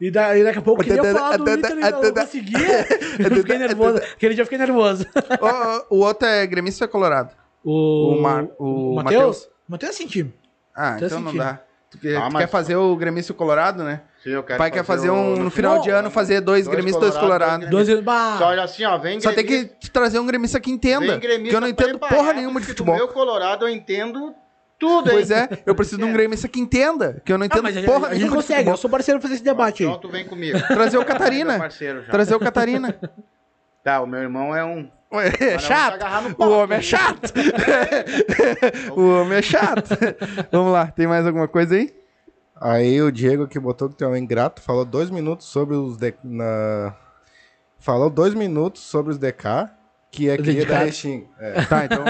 E, 0.00 0.10
da, 0.10 0.36
e 0.36 0.42
daqui 0.42 0.58
a 0.58 0.62
pouco 0.62 0.82
eu 0.82 0.86
queria 0.86 1.12
falar 1.14 1.36
do 1.36 1.48
Inter 1.50 1.78
e 1.78 1.90
não 1.90 2.12
conseguia. 2.12 2.86
Eu 3.18 3.36
fiquei 3.36 3.56
nervoso. 3.56 3.98
Aquele 3.98 4.34
dia 4.34 4.42
eu 4.42 4.46
fiquei 4.46 4.58
nervoso. 4.58 5.06
o, 5.90 5.96
o 5.96 5.98
outro 6.00 6.26
é 6.26 6.44
gremista 6.44 6.84
ou 6.84 6.88
é 6.88 6.90
colorado? 6.90 7.41
O, 7.64 8.14
O 8.16 8.20
Mar- 8.20 8.46
o 8.58 8.94
Matheus? 8.96 9.48
Matheus 9.68 9.94
sem 9.96 10.06
time. 10.06 10.32
Ah, 10.74 10.96
Tô 10.98 11.06
então 11.06 11.20
não 11.20 11.34
dá. 11.36 11.60
Tu, 11.90 11.98
quer, 11.98 12.16
Ah, 12.16 12.26
tu 12.28 12.32
mas- 12.32 12.42
quer 12.44 12.48
fazer 12.48 12.76
o 12.76 12.96
gremista 12.96 13.32
e 13.32 13.34
o 13.34 13.36
colorado, 13.36 13.84
né? 13.84 14.00
Sim, 14.22 14.30
eu 14.30 14.40
O 14.40 14.42
quero 14.42 14.58
pai 14.58 14.70
quer 14.70 14.84
fazer 14.84 15.10
um, 15.10 15.36
no 15.36 15.50
final 15.50 15.80
de 15.80 15.90
ano, 15.90 16.10
fazer 16.10 16.40
dois, 16.40 16.64
dois 16.64 16.74
gremistas 16.74 17.10
dois 17.10 17.16
colorados, 17.18 17.68
dois 17.68 17.86
Dois 17.88 18.00
bah, 18.00 18.36
Só 18.38 18.46
olha 18.46 18.62
assim, 18.62 18.84
ó, 18.84 18.96
vem 18.96 19.20
Só 19.20 19.32
tem 19.32 19.44
que 19.44 19.64
trazer 19.92 20.18
um 20.18 20.26
gremista 20.26 20.58
que 20.60 20.70
entenda. 20.70 21.18
Porque 21.18 21.54
eu 21.54 21.60
não 21.60 21.68
entendo 21.68 21.98
porra 21.98 22.32
nenhuma 22.32 22.60
de 22.60 22.66
porque 22.66 22.78
futebol. 22.78 22.94
Meu 22.96 23.08
colorado 23.08 23.66
eu 23.66 23.68
entendo 23.68 24.34
tudo, 24.78 25.08
hein? 25.10 25.16
Pois 25.16 25.30
é, 25.30 25.48
eu 25.66 25.74
preciso 25.74 25.98
de 25.98 26.04
um 26.04 26.12
gremista 26.12 26.48
que 26.48 26.58
entenda, 26.60 27.20
que 27.24 27.32
eu 27.32 27.36
não 27.38 27.44
Ah, 27.44 27.46
entendo 27.46 27.62
mas 27.64 27.76
a, 27.76 27.82
porra 27.82 28.06
a 28.08 28.10
gente 28.14 28.18
nenhuma 28.22 28.36
de 28.40 28.48
consegue, 28.48 28.70
eu 28.70 28.76
sou 28.76 28.88
parceiro 28.90 29.18
pra 29.20 29.28
fazer 29.28 29.34
esse 29.34 29.44
debate 29.44 29.82
aí. 29.82 29.88
Então 29.88 30.00
tu 30.00 30.08
vem 30.08 30.24
comigo. 30.24 30.58
Trazer 30.68 30.98
o 30.98 31.04
Catarina. 31.04 31.58
parceiro 31.58 32.02
já. 32.04 32.10
Trazer 32.10 32.34
o 32.34 32.40
Catarina. 32.40 32.98
Tá, 33.84 34.00
o 34.00 34.06
meu 34.06 34.20
irmão 34.20 34.54
é 34.56 34.64
um. 34.64 34.88
É 35.20 35.58
chato. 35.58 36.04
O 36.38 36.50
homem 36.50 36.78
é 36.78 36.82
chato. 36.82 37.32
o 38.96 39.20
homem 39.20 39.38
é 39.38 39.42
chato. 39.42 39.90
Vamos 40.50 40.72
lá, 40.72 40.86
tem 40.86 41.06
mais 41.06 41.26
alguma 41.26 41.46
coisa 41.46 41.74
aí? 41.74 41.94
Aí 42.60 43.02
o 43.02 43.10
Diego 43.10 43.46
que 43.46 43.58
botou 43.58 43.88
que 43.88 43.96
tem 43.96 44.06
um 44.06 44.16
ingrato 44.16 44.62
falou 44.62 44.84
dois 44.84 45.10
minutos 45.10 45.46
sobre 45.46 45.74
os 45.76 45.96
de... 45.96 46.14
na... 46.22 46.94
falou 47.78 48.08
dois 48.08 48.34
minutos 48.34 48.82
sobre 48.82 49.10
os 49.12 49.18
DK 49.18 49.68
que 50.12 50.28
é 50.28 50.36
cria 50.36 50.66
da. 50.66 50.78
Restin. 50.78 51.26
É. 51.40 51.62
Tá, 51.64 51.86
então. 51.86 52.04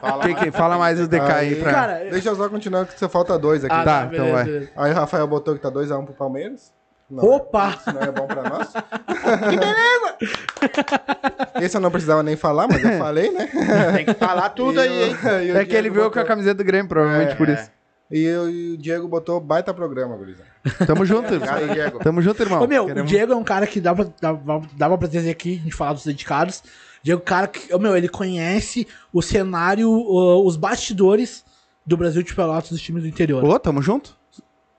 Fala 0.00 0.24
Quem, 0.24 0.34
quem 0.34 0.50
fala 0.50 0.76
mais 0.76 1.00
os 1.00 1.06
DK 1.08 1.20
aí 1.20 1.54
pra. 1.56 1.72
Cara, 1.72 1.98
Deixa 2.10 2.28
eu 2.28 2.36
só 2.36 2.48
continuar 2.48 2.84
que 2.86 2.98
você 2.98 3.08
falta 3.08 3.38
dois 3.38 3.64
aqui. 3.64 3.74
Ah, 3.74 3.84
Tá, 3.84 4.04
beleza, 4.04 4.24
então 4.24 4.34
vai. 4.34 4.44
beleza. 4.44 4.70
Aí 4.76 4.92
o 4.92 4.94
Rafael 4.94 5.26
botou 5.28 5.54
que 5.54 5.60
tá 5.60 5.70
2x1 5.70 6.04
pro 6.04 6.14
Palmeiras. 6.14 6.74
Não, 7.08 7.22
Opa! 7.24 7.76
Isso 7.78 7.92
não 7.92 8.00
é 8.02 8.10
bom 8.10 8.26
pra 8.26 8.42
nós. 8.48 8.68
Esse 11.62 11.76
eu 11.76 11.80
não 11.80 11.90
precisava 11.90 12.22
nem 12.22 12.36
falar, 12.36 12.66
mas 12.68 12.82
eu 12.82 12.92
falei, 12.98 13.30
né? 13.30 13.48
Tem 13.94 14.04
que 14.06 14.14
falar 14.14 14.50
tudo 14.50 14.80
aí, 14.80 15.10
hein? 15.10 15.16
É 15.56 15.64
que 15.64 15.74
ele 15.74 15.90
veio 15.90 16.04
com 16.04 16.18
a 16.18 16.22
botou- 16.22 16.24
camiseta 16.24 16.54
do 16.56 16.64
Grêmio, 16.64 16.88
provavelmente 16.88 17.36
por 17.36 17.48
É. 17.48 17.54
isso. 17.54 17.70
E, 18.10 18.22
eu- 18.22 18.48
e 18.50 18.72
o 18.74 18.78
Diego 18.78 19.08
botou 19.08 19.40
baita 19.40 19.74
programa, 19.74 20.16
gurizada. 20.16 20.48
Tamo 20.86 21.04
junto. 21.04 21.34
Obrigado, 21.34 21.68
Diego. 21.72 21.98
Tamo 21.98 22.22
junto, 22.22 22.42
irmão. 22.42 22.62
Ô, 22.62 22.66
meu, 22.66 22.86
Queremos- 22.86 23.10
o 23.10 23.14
Diego 23.14 23.32
é 23.32 23.36
um 23.36 23.44
cara 23.44 23.66
que 23.66 23.80
dava, 23.80 24.12
dava, 24.20 24.62
dava 24.76 24.98
pra 24.98 25.08
trazer 25.08 25.30
aqui, 25.30 25.58
a 25.60 25.64
gente 25.64 25.74
falar 25.74 25.92
dos 25.92 26.04
dedicados. 26.04 26.62
Diego 27.02 27.20
é 27.20 27.22
um 27.22 27.26
cara 27.26 27.46
que, 27.48 27.72
ô, 27.74 27.78
meu, 27.78 27.96
ele 27.96 28.08
conhece 28.08 28.86
o 29.12 29.20
cenário, 29.22 29.90
os 29.90 30.56
bastidores 30.56 31.44
do 31.84 31.96
Brasil 31.96 32.22
de 32.22 32.34
Pelotas 32.34 32.70
dos 32.70 32.80
times 32.80 33.02
do 33.02 33.08
interior. 33.08 33.44
Ô, 33.44 33.58
tamo 33.58 33.82
junto. 33.82 34.16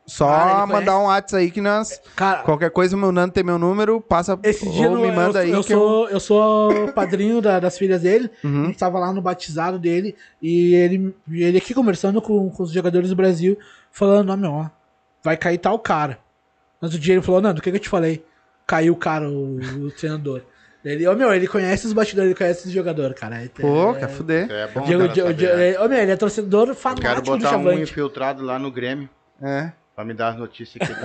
Só 0.09 0.25
Cara, 0.27 0.65
mandar 0.65 0.93
conhece. 0.93 1.03
um 1.03 1.03
WhatsApp 1.07 1.43
aí 1.43 1.51
que 1.51 1.59
nós. 1.59 2.01
Cara, 2.15 2.39
Qualquer 2.43 2.71
coisa, 2.71 2.95
o 2.95 2.99
meu 2.99 3.11
Nando 3.11 3.33
tem 3.33 3.43
meu 3.43 3.59
número, 3.59 3.99
passa 3.99 4.39
esse 4.41 4.67
dia 4.69 4.89
ou 4.89 4.95
no- 4.95 5.01
me 5.01 5.11
manda 5.11 5.39
eu, 5.39 5.43
aí 5.43 5.51
eu 5.51 5.61
que 5.63 5.73
eu. 5.73 5.77
sou, 5.79 6.09
eu 6.09 6.19
sou 6.21 6.93
padrinho 6.93 7.41
da- 7.41 7.59
das 7.59 7.77
filhas 7.77 8.01
dele. 8.03 8.31
A 8.41 8.47
Uhum. 8.47 8.65
gente 8.67 8.77
tava 8.77 8.99
lá 8.99 9.11
no 9.11 9.21
batizado 9.21 9.77
dele 9.77 10.15
e 10.41 10.73
ele, 10.75 11.13
ele 11.29 11.57
aqui 11.57 11.73
conversando 11.73 12.21
com, 12.21 12.49
com 12.49 12.63
os 12.63 12.71
jogadores 12.71 13.09
do 13.09 13.17
Brasil, 13.17 13.57
falando, 13.91 14.29
ó, 14.31 14.37
meu, 14.37 14.51
ó, 14.51 14.65
vai 15.21 15.35
cair 15.35 15.57
tal 15.57 15.77
cara. 15.77 16.17
Mas 16.79 16.93
o 16.93 16.99
dia 16.99 17.15
ele 17.15 17.21
falou, 17.21 17.41
Nando, 17.41 17.59
o 17.59 17.61
que, 17.63 17.69
que 17.69 17.75
eu 17.75 17.81
te 17.81 17.89
falei? 17.89 18.23
Caiu 18.65 18.93
o 18.93 18.97
cara, 18.97 19.29
o, 19.29 19.57
o 19.87 19.91
treinador. 19.91 20.41
Ele, 20.85 21.05
ô 21.05 21.15
meu, 21.15 21.33
ele 21.33 21.47
conhece 21.49 21.85
os 21.85 21.91
bastidores, 21.91 22.29
ele 22.29 22.37
conhece 22.37 22.65
os 22.65 22.71
jogadores, 22.71 23.19
cara. 23.19 23.43
É- 23.43 23.49
Pô, 23.49 23.91
é- 23.91 23.99
quer 23.99 24.09
fuder. 24.09 24.49
É 24.49 24.67
bom 24.67 24.83
Diego, 24.83 25.07
Diego, 25.09 25.33
Diego, 25.33 25.57
né? 25.57 25.71
é- 25.73 25.81
ô, 25.81 25.89
meu, 25.89 25.97
ele 25.97 26.11
é 26.11 26.15
torcedor 26.15 26.69
Eu 26.69 26.75
fanático 26.75 27.05
quero 27.07 27.21
do 27.21 27.25
botar 27.31 27.47
um 27.47 27.49
Chavante. 27.63 27.81
infiltrado 27.81 28.41
lá 28.41 28.57
no 28.57 28.71
Grêmio 28.71 29.09
É. 29.43 29.71
pra 29.97 30.05
me 30.05 30.13
dar 30.13 30.29
as 30.29 30.37
notícias 30.37 30.79
aqui. 30.79 30.93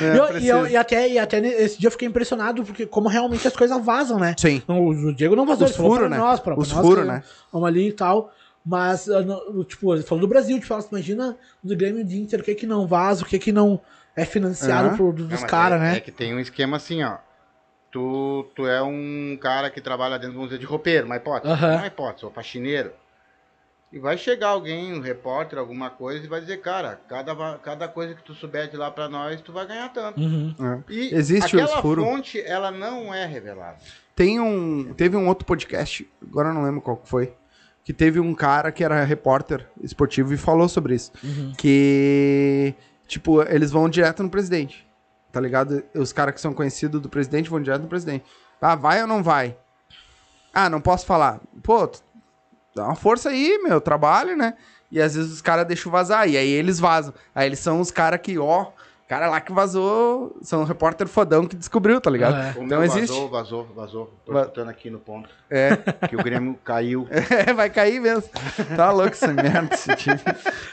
E, 0.00 0.16
eu- 0.16 0.38
e, 0.38 0.48
eu- 0.48 0.66
e 0.66 0.74
até, 0.76 1.06
e 1.08 1.18
até 1.18 1.38
esse 1.38 1.78
dia 1.78 1.88
eu 1.88 1.90
fiquei 1.92 2.08
impressionado, 2.08 2.64
porque 2.64 2.86
como 2.86 3.08
realmente 3.10 3.46
as 3.46 3.54
coisas 3.54 3.84
vazam, 3.84 4.18
né? 4.18 4.34
Sim. 4.38 4.62
Não, 4.66 4.82
o 4.86 5.14
Diego 5.14 5.36
não 5.36 5.44
vazou, 5.44 5.66
Os 5.68 5.76
furos, 5.76 5.98
pra 5.98 6.08
né? 6.08 6.16
nós, 6.16 6.40
pra, 6.40 6.58
Os 6.58 6.72
furos, 6.72 7.06
né? 7.06 7.22
Vamos 7.52 7.68
ali 7.68 7.88
e 7.88 7.92
tal. 7.92 8.32
Mas, 8.64 9.06
ah, 9.10 9.22
tipo, 9.68 9.94
ele 9.94 10.02
falou 10.02 10.22
do 10.22 10.28
Brasil, 10.28 10.56
tipo, 10.56 10.66
fala, 10.68 10.82
imagina 10.90 11.36
do 11.62 11.76
Grêmio 11.76 12.00
e 12.00 12.04
do 12.04 12.12
Inter, 12.14 12.40
o 12.40 12.42
que 12.42 12.54
que 12.54 12.66
não 12.66 12.86
vaza, 12.86 13.22
o 13.22 13.26
que 13.26 13.38
que 13.38 13.52
não 13.52 13.78
é 14.16 14.24
financiado 14.24 14.88
Aham. 14.88 14.96
por, 14.96 15.12
dos 15.12 15.44
caras, 15.44 15.78
é, 15.78 15.84
né? 15.84 15.96
É 15.98 16.00
que 16.00 16.10
tem 16.10 16.34
um 16.34 16.40
esquema 16.40 16.78
assim, 16.78 17.02
ó. 17.02 17.18
Tu, 17.92 18.46
tu 18.56 18.66
é 18.66 18.82
um 18.82 19.36
cara 19.40 19.68
que 19.68 19.80
trabalha 19.82 20.18
dentro, 20.18 20.34
vamos 20.34 20.48
dizer, 20.48 20.58
de 20.60 20.64
roupeiro, 20.66 21.04
uma 21.04 21.16
hipótese. 21.16 21.52
Aham. 21.52 21.76
Uma 21.76 21.86
hipótese, 21.86 22.24
ou 22.24 22.30
faxineiro. 22.32 22.92
E 23.94 23.98
vai 24.00 24.18
chegar 24.18 24.48
alguém, 24.48 24.92
um 24.92 24.98
repórter, 25.00 25.56
alguma 25.56 25.88
coisa, 25.88 26.24
e 26.24 26.28
vai 26.28 26.40
dizer, 26.40 26.56
cara, 26.56 27.00
cada, 27.08 27.32
cada 27.58 27.86
coisa 27.86 28.12
que 28.12 28.24
tu 28.24 28.34
souber 28.34 28.68
de 28.68 28.76
lá 28.76 28.90
pra 28.90 29.08
nós, 29.08 29.40
tu 29.40 29.52
vai 29.52 29.64
ganhar 29.68 29.88
tanto. 29.90 30.20
Uhum. 30.20 30.52
É. 30.88 30.92
E 30.92 31.14
Existe 31.14 31.56
aquela 31.56 31.80
fonte, 31.80 32.40
ela 32.40 32.72
não 32.72 33.14
é 33.14 33.24
revelada. 33.24 33.76
Tem 34.16 34.40
um. 34.40 34.92
Teve 34.94 35.16
um 35.16 35.28
outro 35.28 35.46
podcast, 35.46 36.10
agora 36.20 36.48
eu 36.48 36.54
não 36.54 36.64
lembro 36.64 36.80
qual 36.80 36.96
que 36.96 37.08
foi. 37.08 37.34
Que 37.84 37.92
teve 37.92 38.18
um 38.18 38.34
cara 38.34 38.72
que 38.72 38.82
era 38.82 39.04
repórter 39.04 39.64
esportivo 39.80 40.34
e 40.34 40.36
falou 40.36 40.68
sobre 40.68 40.96
isso. 40.96 41.12
Uhum. 41.22 41.52
Que. 41.56 42.74
Tipo, 43.06 43.42
eles 43.42 43.70
vão 43.70 43.88
direto 43.88 44.24
no 44.24 44.28
presidente. 44.30 44.84
Tá 45.30 45.40
ligado? 45.40 45.84
Os 45.94 46.12
caras 46.12 46.34
que 46.34 46.40
são 46.40 46.52
conhecidos 46.52 47.00
do 47.00 47.08
presidente 47.08 47.48
vão 47.48 47.62
direto 47.62 47.82
no 47.82 47.88
presidente. 47.88 48.24
Ah, 48.60 48.74
vai 48.74 49.00
ou 49.02 49.06
não 49.06 49.22
vai? 49.22 49.56
Ah, 50.52 50.68
não 50.68 50.80
posso 50.80 51.06
falar. 51.06 51.40
Pô, 51.62 51.86
tu- 51.86 52.02
dá 52.74 52.84
uma 52.84 52.96
força 52.96 53.30
aí, 53.30 53.58
meu, 53.62 53.80
trabalho, 53.80 54.36
né? 54.36 54.54
E 54.90 55.00
às 55.00 55.14
vezes 55.14 55.32
os 55.32 55.42
caras 55.42 55.66
deixam 55.66 55.90
vazar. 55.90 56.28
E 56.28 56.36
aí 56.36 56.48
eles 56.48 56.78
vazam. 56.78 57.14
Aí 57.34 57.46
eles 57.46 57.58
são 57.58 57.80
os 57.80 57.90
caras 57.90 58.20
que, 58.20 58.38
ó, 58.38 58.68
cara 59.08 59.28
lá 59.28 59.40
que 59.40 59.52
vazou, 59.52 60.36
são 60.42 60.62
um 60.62 60.64
repórter 60.64 61.06
fodão 61.06 61.46
que 61.46 61.54
descobriu, 61.54 62.00
tá 62.00 62.10
ligado? 62.10 62.36
É. 62.36 62.50
Então 62.50 62.64
meu 62.66 62.82
existe. 62.82 63.08
vazou, 63.08 63.28
vazou, 63.30 63.68
vazou. 63.76 64.14
Tô 64.24 64.32
Va- 64.32 64.40
escutando 64.42 64.68
aqui 64.70 64.88
no 64.90 64.98
ponto. 64.98 65.28
É. 65.50 65.70
Que 66.08 66.16
o 66.16 66.22
Grêmio 66.22 66.58
caiu. 66.64 67.06
É, 67.46 67.52
vai 67.52 67.68
cair 67.70 68.00
mesmo. 68.00 68.28
Tá 68.76 68.90
louco 68.90 69.12
essa 69.12 69.28
merda, 69.32 69.74
esse 69.74 69.94
time. 69.96 70.18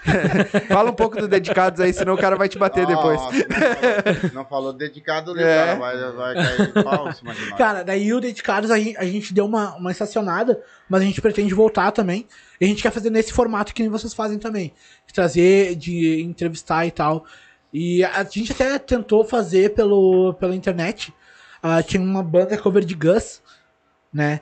Fala 0.67 0.89
um 0.91 0.93
pouco 0.95 1.17
do 1.17 1.27
dedicados 1.27 1.79
aí, 1.79 1.93
senão 1.93 2.13
o 2.13 2.17
cara 2.17 2.35
vai 2.35 2.47
te 2.49 2.57
bater 2.57 2.85
depois. 2.85 3.19
Não, 3.19 3.31
falou, 3.31 4.31
não 4.33 4.45
falou 4.45 4.73
dedicado 4.73 5.31
ali, 5.31 5.43
É. 5.43 5.65
cara. 5.65 5.79
Vai, 5.79 6.11
vai 6.11 6.33
cair 6.35 6.67
de 6.73 6.83
pau 6.83 7.13
cima 7.13 7.33
de 7.33 7.45
nós. 7.49 7.57
Cara, 7.57 7.83
daí 7.83 8.13
o 8.13 8.19
Dedicados 8.21 8.71
a 8.71 8.77
gente, 8.77 8.97
a 8.97 9.03
gente 9.05 9.33
deu 9.33 9.45
uma, 9.45 9.75
uma 9.75 9.91
estacionada, 9.91 10.61
mas 10.89 11.01
a 11.01 11.05
gente 11.05 11.21
pretende 11.21 11.53
voltar 11.53 11.91
também. 11.91 12.27
E 12.59 12.65
a 12.65 12.67
gente 12.67 12.81
quer 12.81 12.91
fazer 12.91 13.09
nesse 13.09 13.33
formato 13.33 13.73
que 13.73 13.81
nem 13.81 13.89
vocês 13.91 14.13
fazem 14.13 14.37
também. 14.37 14.73
De 15.07 15.13
trazer, 15.13 15.75
de 15.75 16.21
entrevistar 16.21 16.85
e 16.85 16.91
tal. 16.91 17.25
E 17.73 18.03
a 18.03 18.23
gente 18.23 18.51
até 18.51 18.77
tentou 18.79 19.23
fazer 19.23 19.73
pelo, 19.73 20.33
pela 20.35 20.55
internet. 20.55 21.13
Ah, 21.63 21.81
tinha 21.81 22.01
uma 22.01 22.21
banda 22.23 22.57
cover 22.57 22.83
de 22.83 22.93
Gus, 22.95 23.41
né? 24.13 24.41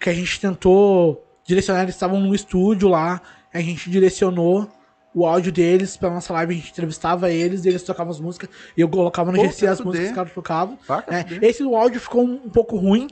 Que 0.00 0.10
a 0.10 0.14
gente 0.14 0.38
tentou 0.40 1.24
direcionar, 1.44 1.82
eles 1.82 1.94
estavam 1.94 2.20
no 2.20 2.34
estúdio 2.34 2.88
lá. 2.88 3.20
A 3.54 3.60
gente 3.60 3.88
direcionou 3.88 4.68
o 5.14 5.24
áudio 5.24 5.50
deles 5.50 5.96
pra 5.96 6.10
nossa 6.10 6.30
live, 6.34 6.52
a 6.52 6.56
gente 6.56 6.70
entrevistava 6.72 7.30
eles, 7.32 7.64
eles 7.64 7.82
tocavam 7.82 8.12
as 8.12 8.20
músicas, 8.20 8.50
e 8.76 8.82
eu 8.82 8.88
colocava 8.90 9.32
no 9.32 9.38
Pô, 9.38 9.44
GC 9.46 9.66
as 9.66 9.80
músicas 9.80 10.04
que 10.08 10.10
os 10.12 10.14
caras 10.16 10.32
tocavam. 10.34 10.78
É, 11.08 11.22
fuder. 11.22 11.42
esse 11.42 11.62
do 11.62 11.74
áudio 11.74 11.98
ficou 11.98 12.22
um, 12.22 12.34
um 12.44 12.50
pouco 12.50 12.76
ruim, 12.76 13.08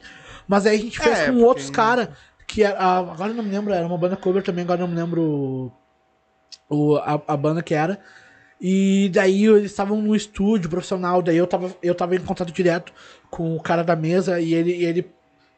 mas 0.46 0.66
aí 0.66 0.76
a 0.76 0.78
gente 0.78 0.98
fez 1.00 1.18
É, 1.20 1.26
com 1.26 1.32
porque- 1.32 1.44
outros 1.46 1.70
caras, 1.70 2.08
que 2.46 2.62
era, 2.62 2.78
ah, 2.78 2.98
agora 2.98 3.30
eu 3.30 3.34
não 3.34 3.42
me 3.42 3.50
lembro, 3.50 3.72
era 3.72 3.86
uma 3.86 3.96
banda 3.96 4.16
cover 4.16 4.42
também, 4.42 4.64
agora 4.64 4.82
eu 4.82 4.86
não 4.86 4.94
me 4.94 5.00
lembro 5.00 5.72
o, 6.68 6.96
a, 6.98 7.22
a 7.26 7.36
banda 7.38 7.62
que 7.62 7.72
era. 7.72 7.98
E 8.60 9.10
daí 9.12 9.44
eles 9.46 9.70
estavam 9.70 10.00
no 10.00 10.14
estúdio 10.14 10.70
profissional, 10.70 11.20
daí 11.20 11.36
eu 11.36 11.46
tava, 11.46 11.74
eu 11.82 11.94
tava 11.94 12.16
em 12.16 12.20
contato 12.20 12.52
direto 12.52 12.92
com 13.30 13.54
o 13.56 13.60
cara 13.60 13.82
da 13.82 13.96
mesa 13.96 14.40
e 14.40 14.54
ele, 14.54 14.74
e 14.76 14.84
ele 14.84 15.06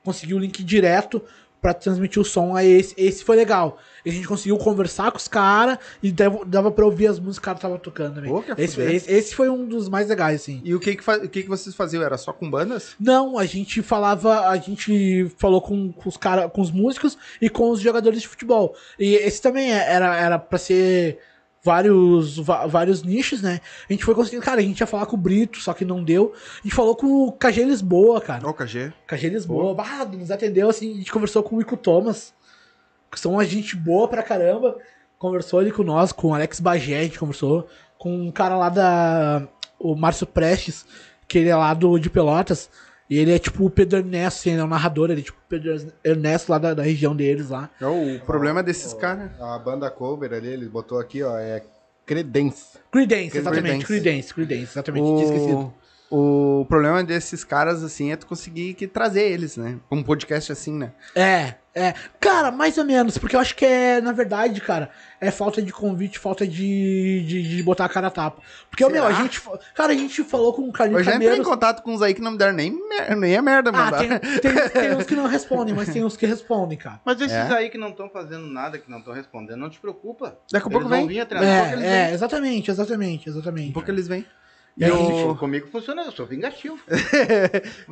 conseguiu 0.04 0.36
o 0.36 0.40
link 0.40 0.62
direto 0.64 1.22
pra 1.60 1.74
transmitir 1.74 2.20
o 2.20 2.24
som. 2.24 2.54
Aí 2.54 2.70
esse, 2.70 2.94
esse 2.96 3.24
foi 3.24 3.34
legal. 3.36 3.78
A 4.04 4.08
gente 4.08 4.26
conseguiu 4.28 4.56
conversar 4.56 5.10
com 5.10 5.18
os 5.18 5.26
caras 5.26 5.78
e 6.02 6.12
dava, 6.12 6.44
dava 6.44 6.70
pra 6.70 6.84
ouvir 6.84 7.08
as 7.08 7.18
músicas 7.18 7.38
que 7.38 7.42
o 7.42 7.44
cara 7.44 7.58
tava 7.58 7.78
tocando 7.78 8.14
também. 8.14 8.30
Pô, 8.30 8.44
esse, 8.56 8.80
esse, 8.80 9.10
esse 9.12 9.34
foi 9.34 9.48
um 9.48 9.66
dos 9.66 9.88
mais 9.88 10.08
legais, 10.08 10.42
assim. 10.42 10.60
E 10.64 10.74
o 10.74 10.80
que 10.80 10.94
que, 10.94 11.10
o 11.10 11.28
que 11.28 11.42
que 11.42 11.48
vocês 11.48 11.74
faziam? 11.74 12.02
Era 12.04 12.16
só 12.16 12.32
com 12.32 12.48
bandas? 12.48 12.94
Não, 13.00 13.36
a 13.36 13.44
gente 13.46 13.82
falava, 13.82 14.48
a 14.48 14.56
gente 14.58 15.28
falou 15.38 15.60
com, 15.60 15.90
com 15.92 16.08
os 16.08 16.16
cara, 16.16 16.48
com 16.48 16.60
os 16.60 16.70
músicos 16.70 17.18
e 17.42 17.50
com 17.50 17.70
os 17.70 17.80
jogadores 17.80 18.20
de 18.22 18.28
futebol. 18.28 18.76
E 18.98 19.14
esse 19.16 19.42
também 19.42 19.72
é- 19.72 19.92
era 19.92 20.14
era 20.16 20.38
para 20.38 20.58
ser 20.58 21.18
vários 21.66 22.36
vários 22.68 23.02
nichos, 23.02 23.42
né? 23.42 23.60
A 23.88 23.92
gente 23.92 24.04
foi 24.04 24.14
conseguindo, 24.14 24.42
cara, 24.42 24.60
a 24.60 24.62
gente 24.62 24.78
ia 24.78 24.86
falar 24.86 25.04
com 25.06 25.16
o 25.16 25.18
Brito, 25.18 25.58
só 25.58 25.74
que 25.74 25.84
não 25.84 26.02
deu. 26.02 26.32
A 26.60 26.62
gente 26.62 26.74
falou 26.74 26.94
com 26.94 27.24
o 27.24 27.32
KG 27.32 27.64
Lisboa, 27.64 28.20
cara. 28.20 28.46
Ó, 28.46 28.50
o 28.50 28.54
KG. 28.54 28.92
KG 29.08 29.28
Lisboa, 29.28 29.74
bah, 29.74 30.04
nos 30.04 30.30
atendeu 30.30 30.70
assim, 30.70 30.92
a 30.92 30.96
gente 30.98 31.12
conversou 31.12 31.42
com 31.42 31.56
o 31.56 31.60
Ico 31.60 31.76
Thomas, 31.76 32.32
que 33.10 33.18
são 33.18 33.32
uma 33.32 33.44
gente 33.44 33.74
boa 33.74 34.06
pra 34.06 34.22
caramba. 34.22 34.78
Conversou 35.18 35.58
ali 35.58 35.72
com 35.72 35.82
nós, 35.82 36.12
com 36.12 36.28
o 36.28 36.34
Alex 36.34 36.60
Bagé, 36.60 37.00
a 37.00 37.02
gente 37.02 37.18
conversou 37.18 37.66
com 37.98 38.14
um 38.14 38.30
cara 38.30 38.56
lá 38.56 38.68
da 38.68 39.48
o 39.78 39.96
Márcio 39.96 40.26
Prestes, 40.26 40.86
que 41.26 41.38
ele 41.38 41.48
é 41.48 41.56
lá 41.56 41.74
do 41.74 41.98
de 41.98 42.08
Pelotas. 42.08 42.70
E 43.08 43.18
ele 43.18 43.32
é 43.32 43.38
tipo 43.38 43.64
o 43.64 43.70
Pedro 43.70 43.98
Ernesto, 43.98 44.40
assim, 44.40 44.50
ele 44.50 44.60
é 44.60 44.64
o 44.64 44.68
narrador, 44.68 45.10
ele 45.10 45.20
é 45.20 45.24
tipo 45.24 45.38
o 45.38 45.48
Pedro 45.48 45.92
Ernesto 46.02 46.50
lá 46.50 46.58
da, 46.58 46.74
da 46.74 46.82
região 46.82 47.14
deles 47.14 47.50
lá. 47.50 47.70
É 47.80 47.86
o 47.86 48.20
problema 48.20 48.62
desses 48.62 48.92
caras. 48.92 49.30
A 49.40 49.58
banda 49.58 49.90
cover 49.90 50.32
ali, 50.32 50.48
ele 50.48 50.68
botou 50.68 50.98
aqui, 50.98 51.22
ó, 51.22 51.38
é 51.38 51.62
Credence. 52.04 52.78
Credence, 52.90 53.36
exatamente. 53.36 53.84
Credence, 53.84 54.32
Credence, 54.32 54.72
exatamente, 54.72 55.06
tinha 55.06 55.24
esquecido. 55.24 55.74
O, 56.10 56.60
o 56.60 56.66
problema 56.66 57.02
desses 57.02 57.42
caras, 57.42 57.82
assim, 57.82 58.12
é 58.12 58.16
tu 58.16 58.26
conseguir 58.26 58.74
que 58.74 58.86
trazer 58.86 59.22
eles, 59.22 59.56
né? 59.56 59.78
Um 59.90 60.02
podcast 60.02 60.52
assim, 60.52 60.72
né? 60.72 60.92
É, 61.14 61.54
É, 61.78 61.92
cara, 62.18 62.50
mais 62.50 62.78
ou 62.78 62.86
menos, 62.86 63.18
porque 63.18 63.36
eu 63.36 63.40
acho 63.40 63.54
que 63.54 63.62
é, 63.66 64.00
na 64.00 64.10
verdade, 64.10 64.62
cara, 64.62 64.88
é 65.20 65.30
falta 65.30 65.60
de 65.60 65.70
convite, 65.70 66.18
falta 66.18 66.46
de, 66.46 67.22
de, 67.26 67.56
de 67.56 67.62
botar 67.62 67.84
a 67.84 67.88
cara 67.90 68.06
a 68.06 68.10
tapa. 68.10 68.40
Porque, 68.70 68.82
Será? 68.82 68.94
meu, 68.94 69.04
a 69.06 69.12
gente. 69.12 69.42
Cara, 69.74 69.92
a 69.92 69.94
gente 69.96 70.24
falou 70.24 70.54
com 70.54 70.62
o 70.62 70.72
Carlinhos 70.72 71.00
Eu 71.00 71.04
já 71.12 71.16
entrei 71.16 71.36
em 71.36 71.42
contato 71.42 71.82
com 71.82 71.92
uns 71.92 72.00
aí 72.00 72.14
que 72.14 72.22
não 72.22 72.30
me 72.32 72.38
deram 72.38 72.54
nem, 72.54 72.70
mer- 72.88 73.14
nem 73.14 73.36
a 73.36 73.42
merda, 73.42 73.68
Ah, 73.68 73.90
mano. 73.90 73.98
tem, 73.98 74.40
tem, 74.40 74.68
tem 74.70 74.96
uns 74.96 75.04
que 75.04 75.14
não 75.14 75.26
respondem, 75.26 75.74
mas 75.74 75.90
tem 75.92 76.02
uns 76.02 76.16
que 76.16 76.24
respondem, 76.24 76.78
cara. 76.78 76.98
Mas 77.04 77.20
esses 77.20 77.32
É? 77.36 77.42
aí 77.52 77.68
que 77.68 77.76
não 77.76 77.90
estão 77.90 78.08
fazendo 78.08 78.46
nada, 78.46 78.78
que 78.78 78.90
não 78.90 79.00
estão 79.00 79.12
respondendo, 79.12 79.58
não 79.58 79.68
te 79.68 79.78
preocupa. 79.78 80.38
Daqui 80.50 80.66
a 80.68 80.70
pouco 80.70 80.78
Eles 80.78 80.88
vão 80.88 80.98
vem. 81.00 81.08
vir 81.08 81.20
atrás. 81.20 81.44
Daqui 81.44 81.58
a 81.58 81.60
pouco 81.62 81.74
eles 81.78 81.84
É, 81.84 81.88
é, 82.00 82.04
vêm. 82.06 82.14
exatamente, 82.14 82.70
exatamente, 82.70 83.18
Daqui 83.26 83.28
a 83.28 83.32
exatamente. 83.32 83.72
pouco 83.72 83.90
eles 83.90 84.08
vêm. 84.08 84.24
E 84.78 84.84
Comigo 85.38 85.68
funciona, 85.68 86.02
eu 86.02 86.12
sou 86.12 86.26
vingativo. 86.26 86.78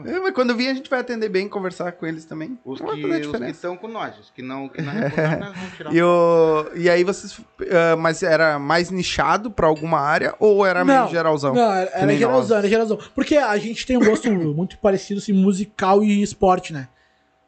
É, 0.04 0.18
mas 0.20 0.34
quando 0.34 0.54
vir, 0.54 0.68
a 0.68 0.74
gente 0.74 0.90
vai 0.90 1.00
atender 1.00 1.28
bem, 1.28 1.48
conversar 1.48 1.92
com 1.92 2.06
eles 2.06 2.24
também. 2.24 2.58
Os 2.64 2.80
Não 2.80 2.94
que 2.94 3.06
os 3.06 3.40
estão 3.42 3.76
com 3.76 3.88
nós, 3.88 4.18
os 4.18 4.30
que 4.30 4.42
não, 4.42 4.68
que 4.68 4.82
não 4.82 4.92
nós 4.92 5.54
vamos 5.54 5.76
tirar. 5.76 5.92
E, 5.94 6.02
o... 6.02 6.66
e 6.74 6.90
aí 6.90 7.04
vocês. 7.04 7.40
ah, 7.70 7.96
mas 7.96 8.22
era 8.22 8.58
mais 8.58 8.90
nichado 8.90 9.50
pra 9.50 9.66
alguma 9.66 9.98
área 9.98 10.34
ou 10.38 10.66
era 10.66 10.84
meio 10.84 11.00
Não, 11.00 11.08
geralzão? 11.08 11.54
Não, 11.54 11.72
era, 11.72 11.90
era 11.94 12.16
geralzão, 12.16 12.56
nós. 12.56 12.64
era 12.64 12.68
geralzão. 12.68 12.98
Porque 13.14 13.36
a 13.36 13.56
gente 13.56 13.86
tem 13.86 13.96
um 13.96 14.04
gosto 14.04 14.30
muito 14.30 14.76
parecido, 14.78 15.20
assim, 15.20 15.32
musical 15.32 16.04
e 16.04 16.22
esporte, 16.22 16.72
né? 16.72 16.88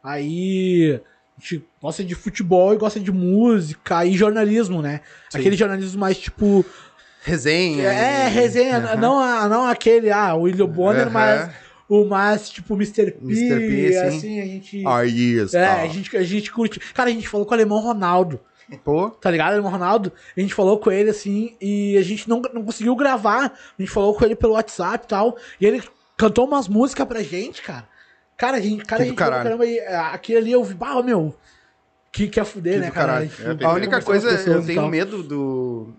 Aí 0.03 0.99
a 1.37 1.41
gente 1.41 1.63
gosta 1.81 2.03
de 2.03 2.15
futebol 2.15 2.73
e 2.73 2.77
gosta 2.77 2.99
de 2.99 3.11
música 3.11 4.05
e 4.05 4.13
jornalismo, 4.13 4.81
né? 4.81 5.01
Sim. 5.29 5.39
Aquele 5.39 5.55
jornalismo 5.55 5.99
mais 5.99 6.17
tipo. 6.17 6.65
Resenha. 7.27 7.83
É, 7.91 8.27
e- 8.27 8.29
resenha, 8.29 8.77
Aham. 8.77 8.95
não, 8.95 9.19
a- 9.19 9.47
não 9.49 9.65
aquele, 9.65 10.09
ah, 10.11 10.33
o 10.35 10.41
William 10.43 10.67
Bonner, 10.67 11.03
Aham. 11.03 11.09
mas 11.11 11.49
o 11.89 12.05
mais 12.05 12.49
tipo 12.49 12.73
Mr. 12.75 13.11
P, 13.11 13.17
Mr. 13.21 13.59
P, 13.59 13.91
sim. 13.91 13.97
assim, 13.99 14.41
a 14.41 14.45
gente. 14.45 14.83
Ah, 14.85 15.01
yes, 15.01 15.53
é, 15.53 15.65
a 15.65 15.87
gente, 15.87 16.15
a 16.17 16.23
gente 16.23 16.51
curte. 16.51 16.79
Cara, 16.93 17.09
a 17.09 17.13
gente 17.13 17.27
falou 17.27 17.45
com 17.45 17.51
o 17.51 17.55
alemão 17.55 17.79
Ronaldo. 17.79 18.39
Pô, 18.83 19.09
Tá 19.09 19.31
ligado, 19.31 19.55
irmão 19.55 19.71
Ronaldo? 19.71 20.11
A 20.35 20.39
gente 20.41 20.53
falou 20.53 20.77
com 20.77 20.91
ele 20.91 21.09
assim 21.09 21.55
e 21.61 21.97
a 21.97 22.01
gente 22.01 22.27
não, 22.27 22.41
não 22.53 22.63
conseguiu 22.65 22.95
gravar. 22.97 23.45
A 23.45 23.81
gente 23.81 23.89
falou 23.91 24.13
com 24.13 24.25
ele 24.25 24.35
pelo 24.35 24.53
WhatsApp 24.53 25.05
e 25.05 25.07
tal. 25.07 25.37
E 25.61 25.65
ele 25.65 25.81
cantou 26.17 26.45
umas 26.45 26.67
músicas 26.67 27.07
pra 27.07 27.23
gente, 27.23 27.61
cara. 27.61 27.87
Cara, 28.37 28.57
a 28.57 28.59
gente, 28.59 28.83
cara, 28.83 28.99
Que 29.01 29.03
a 29.03 29.09
gente 29.09 29.17
caramba, 29.17 29.65
e, 29.65 29.77
é, 29.79 29.95
aquele 29.95 30.37
ali 30.39 30.51
eu 30.51 30.63
vi, 30.65 30.73
bah, 30.73 31.01
meu. 31.01 31.33
Que 32.11 32.27
quer 32.27 32.43
fuder, 32.45 32.73
Que 32.73 32.79
né, 32.79 32.91
cara? 32.91 33.07
caralho. 33.07 33.29
gente 33.29 33.45
É, 33.45 33.51
a 33.51 33.55
que 33.55 33.65
única 33.65 34.01
coisa, 34.01 34.29
eu 34.31 34.61
e 34.61 34.65
tenho 34.65 34.87
medo 34.87 35.23
do. 35.23 35.93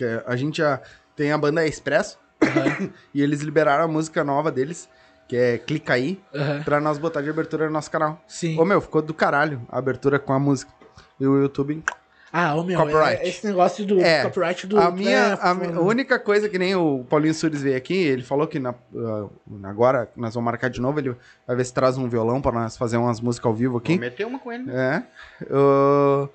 Que 0.00 0.22
a 0.26 0.34
gente 0.34 0.56
já 0.58 0.80
tem 1.14 1.30
a 1.30 1.36
banda 1.36 1.66
Expresso 1.66 2.18
e 3.12 3.20
eles 3.20 3.42
liberaram 3.42 3.84
a 3.84 3.88
música 3.88 4.24
nova 4.24 4.50
deles, 4.50 4.88
que 5.28 5.36
é 5.36 5.58
Clica 5.58 5.92
aí, 5.92 6.18
Aham, 6.34 6.62
pra 6.62 6.80
nós 6.80 6.96
botar 6.96 7.20
de 7.20 7.28
abertura 7.28 7.66
no 7.66 7.72
nosso 7.72 7.90
canal. 7.90 8.18
Sim. 8.26 8.58
Ô 8.58 8.64
meu, 8.64 8.80
ficou 8.80 9.02
do 9.02 9.12
caralho 9.12 9.60
a 9.68 9.76
abertura 9.78 10.18
com 10.18 10.32
a 10.32 10.38
música. 10.38 10.72
E 11.20 11.26
o 11.26 11.36
YouTube. 11.42 11.84
Ah, 12.32 12.54
ô 12.54 12.62
meu, 12.64 12.78
Copyright. 12.80 13.20
é- 13.22 13.28
esse 13.28 13.46
negócio 13.46 13.84
do 13.84 14.00
É, 14.00 14.22
copyright 14.22 14.66
do. 14.66 14.80
a 14.80 14.90
minha, 14.90 15.18
é, 15.18 15.38
a 15.42 15.80
única 15.82 16.18
coisa 16.18 16.48
que 16.48 16.58
nem 16.58 16.74
o 16.74 17.04
Paulinho 17.10 17.34
Sures 17.34 17.60
veio 17.60 17.76
aqui, 17.76 17.92
ele 17.92 18.22
falou 18.22 18.46
que 18.46 18.58
na, 18.58 18.70
ah, 18.70 19.28
agora 19.64 20.08
nós 20.16 20.32
vamos 20.32 20.46
marcar 20.46 20.70
de 20.70 20.80
novo, 20.80 20.98
ele 20.98 21.14
vai 21.46 21.56
ver 21.56 21.64
se 21.66 21.74
traz 21.74 21.98
um 21.98 22.08
violão 22.08 22.40
pra 22.40 22.52
nós 22.52 22.74
fazer 22.78 22.96
umas 22.96 23.20
músicas 23.20 23.46
ao 23.46 23.54
vivo 23.54 23.72
Vou 23.72 23.80
aqui. 23.80 23.98
meter 23.98 24.26
uma 24.26 24.38
com 24.38 24.50
ele. 24.50 24.70
É. 24.70 25.02
Eu- 25.46 26.32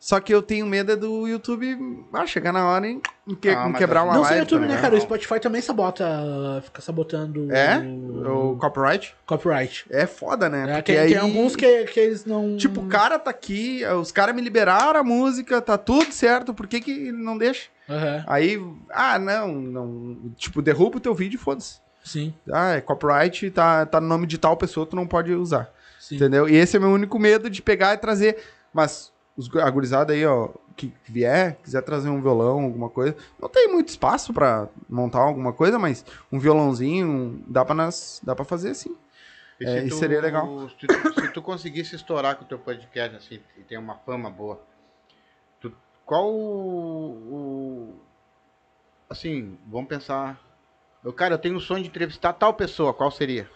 Só 0.00 0.20
que 0.20 0.32
eu 0.32 0.40
tenho 0.40 0.64
medo 0.64 0.92
é 0.92 0.96
do 0.96 1.26
YouTube 1.26 2.06
ah, 2.12 2.24
chegar 2.24 2.52
na 2.52 2.64
hora 2.68 2.86
e 2.88 3.00
que- 3.40 3.48
Ah, 3.48 3.72
quebrar 3.72 4.00
assim- 4.02 4.08
uma 4.10 4.14
Não 4.14 4.22
só 4.22 4.28
o 4.28 4.30
live. 4.30 4.38
YouTube, 4.40 4.60
né, 4.60 4.66
ligado? 4.68 4.82
cara? 4.82 4.94
O 4.94 5.00
Spotify 5.00 5.40
também 5.40 5.60
sabota, 5.60 6.62
fica 6.64 6.80
sabotando 6.80 7.52
É? 7.52 7.78
o 7.78 8.52
O 8.52 8.56
copyright 8.58 9.14
copyright. 9.26 9.84
é 9.90 10.06
foda, 10.06 10.48
né? 10.48 10.70
É, 10.70 10.74
Porque 10.76 10.92
tem, 10.92 11.00
aí, 11.00 11.08
tem 11.08 11.18
alguns 11.18 11.56
que, 11.56 11.84
que 11.86 11.98
eles 11.98 12.24
não. 12.24 12.56
Tipo, 12.56 12.80
o 12.82 12.86
cara 12.86 13.18
tá 13.18 13.30
aqui, 13.30 13.82
os 14.00 14.12
caras 14.12 14.34
me 14.36 14.40
liberaram 14.40 15.00
a 15.00 15.02
música, 15.04 15.60
tá 15.60 15.76
tudo 15.76 16.12
certo, 16.12 16.54
por 16.54 16.68
que 16.68 16.80
que 16.80 16.90
ele 16.92 17.12
não 17.12 17.36
deixa? 17.36 17.68
Aham, 17.90 18.24
Aí, 18.28 18.62
ah, 18.90 19.18
não, 19.18 19.48
não. 19.52 20.16
Tipo, 20.36 20.62
derruba 20.62 20.98
o 20.98 21.00
teu 21.00 21.14
vídeo 21.14 21.36
e 21.36 21.40
foda-se. 21.40 21.80
sim, 22.04 22.32
Ah, 22.52 22.74
é 22.76 22.80
copyright, 22.80 23.50
tá, 23.50 23.84
tá 23.84 24.00
no 24.00 24.06
nome 24.06 24.26
de 24.28 24.38
tal 24.38 24.56
pessoa, 24.56 24.86
tu 24.86 24.94
não 24.94 25.06
pode 25.08 25.32
usar. 25.34 25.70
sim. 25.98 26.14
Entendeu? 26.14 26.48
E 26.48 26.54
esse 26.54 26.76
é 26.76 26.80
meu 26.80 26.90
único 26.90 27.18
medo 27.18 27.50
de 27.50 27.60
pegar 27.60 27.94
e 27.94 27.98
trazer. 27.98 28.36
Mas 28.72 29.10
os, 29.38 29.54
a 29.56 29.70
gurizada 29.70 30.12
aí, 30.12 30.26
ó, 30.26 30.50
que 30.76 30.92
vier, 31.06 31.56
quiser 31.62 31.80
trazer 31.82 32.08
um 32.10 32.20
violão, 32.20 32.64
alguma 32.64 32.90
coisa. 32.90 33.16
Não 33.40 33.48
tem 33.48 33.68
muito 33.68 33.88
espaço 33.88 34.34
pra 34.34 34.68
montar 34.88 35.20
alguma 35.20 35.52
coisa, 35.52 35.78
mas 35.78 36.04
um 36.30 36.38
violãozinho 36.38 37.42
dá 37.46 37.64
pra, 37.64 37.74
nós, 37.74 38.20
dá 38.22 38.34
pra 38.34 38.44
fazer 38.44 38.70
assim. 38.70 38.94
E 39.60 39.64
É, 39.64 39.80
se 39.80 39.86
isso 39.88 39.98
seria 39.98 40.20
legal. 40.20 40.68
Se 40.68 40.86
tu, 40.86 41.20
se 41.20 41.32
tu 41.32 41.40
conseguisse 41.42 41.96
estourar 41.96 42.36
com 42.36 42.44
o 42.44 42.48
teu 42.48 42.58
podcast, 42.58 43.16
assim, 43.16 43.40
e 43.56 43.62
ter 43.62 43.76
uma 43.78 43.94
fama 43.96 44.28
boa, 44.30 44.60
tu- 45.60 45.72
qual 46.04 46.28
o, 46.28 47.10
o- 47.10 47.94
Assim, 49.10 49.56
vamos 49.66 49.88
pensar... 49.88 50.38
Eu, 51.02 51.12
cara, 51.12 51.34
eu 51.34 51.38
tenho 51.38 51.56
o 51.56 51.60
sonho 51.60 51.82
de 51.82 51.88
entrevistar 51.88 52.32
tal 52.34 52.52
pessoa, 52.52 52.92
qual 52.92 53.10
seria? 53.10 53.48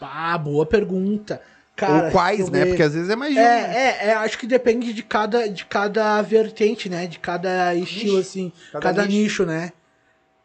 Ah, 0.00 0.36
boa 0.36 0.66
pergunta. 0.66 1.40
Cara, 1.76 2.06
Ou 2.06 2.12
quais, 2.12 2.48
né? 2.50 2.66
Porque 2.66 2.82
às 2.82 2.94
vezes 2.94 3.10
é 3.10 3.16
mais 3.16 3.32
de 3.34 3.40
um, 3.40 3.42
né? 3.42 3.50
É, 3.50 4.06
é, 4.06 4.06
é, 4.10 4.14
acho 4.14 4.38
que 4.38 4.46
depende 4.46 4.92
de 4.92 5.02
cada, 5.02 5.48
de 5.48 5.64
cada 5.64 6.22
vertente, 6.22 6.88
né? 6.88 7.06
De 7.08 7.18
cada 7.18 7.74
estilo, 7.74 8.18
Nicho. 8.18 8.28
assim. 8.28 8.52
Cada 8.72 8.82
Cada, 8.82 9.02
nicho. 9.06 9.42
nicho. 9.42 9.44
né? 9.46 9.72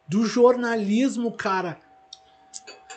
Do 0.08 0.26
jornalismo, 0.26 1.32
cara. 1.32 1.78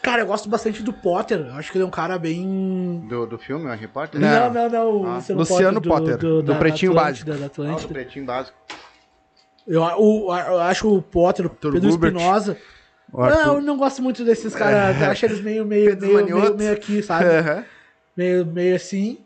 Cara, 0.03 0.23
eu 0.23 0.27
gosto 0.27 0.49
bastante 0.49 0.83
do 0.83 0.93
Potter. 0.93 1.41
Eu 1.47 1.55
acho 1.55 1.71
que 1.71 1.77
ele 1.77 1.85
é 1.85 1.87
um 1.87 1.91
cara 1.91 2.19
bem. 2.19 3.05
Do, 3.07 3.27
do 3.27 3.39
filme, 3.39 3.67
o 3.67 3.75
Repórter? 3.77 4.19
Não. 4.21 4.51
Não, 4.53 4.69
não, 4.69 5.03
não. 5.03 5.07
Ah, 5.13 5.23
Luciano 5.31 5.81
Potter, 5.81 6.17
do 6.17 6.57
Pretinho 6.57 6.99
Atlântida, 6.99 7.35
Da 7.37 7.47
Ah, 7.47 7.77
do. 7.77 7.89
Pretinho 7.89 8.25
Básico. 8.25 8.57
Eu, 9.67 9.83
o- 9.83 10.35
eu 10.35 10.61
acho 10.61 10.93
o 10.93 11.01
Potter, 11.03 11.47
o 11.47 11.51
Arthur 11.51 11.73
Pedro. 11.73 11.89
Espinosa. 11.91 12.57
Não, 13.13 13.55
eu 13.57 13.61
não 13.61 13.77
gosto 13.77 14.03
muito 14.03 14.25
desses 14.25 14.55
caras. 14.55 14.97
Eu 15.03 15.11
acho 15.11 15.27
eles 15.27 15.41
meio, 15.43 15.67
meio, 15.67 15.91
Pedro 15.91 16.07
meio, 16.09 16.25
meio, 16.35 16.57
meio 16.57 16.73
aqui, 16.73 17.03
sabe? 17.03 17.27
Aham. 17.27 17.65
Meio, 18.17 18.45
meio 18.47 18.77
assim. 18.77 19.19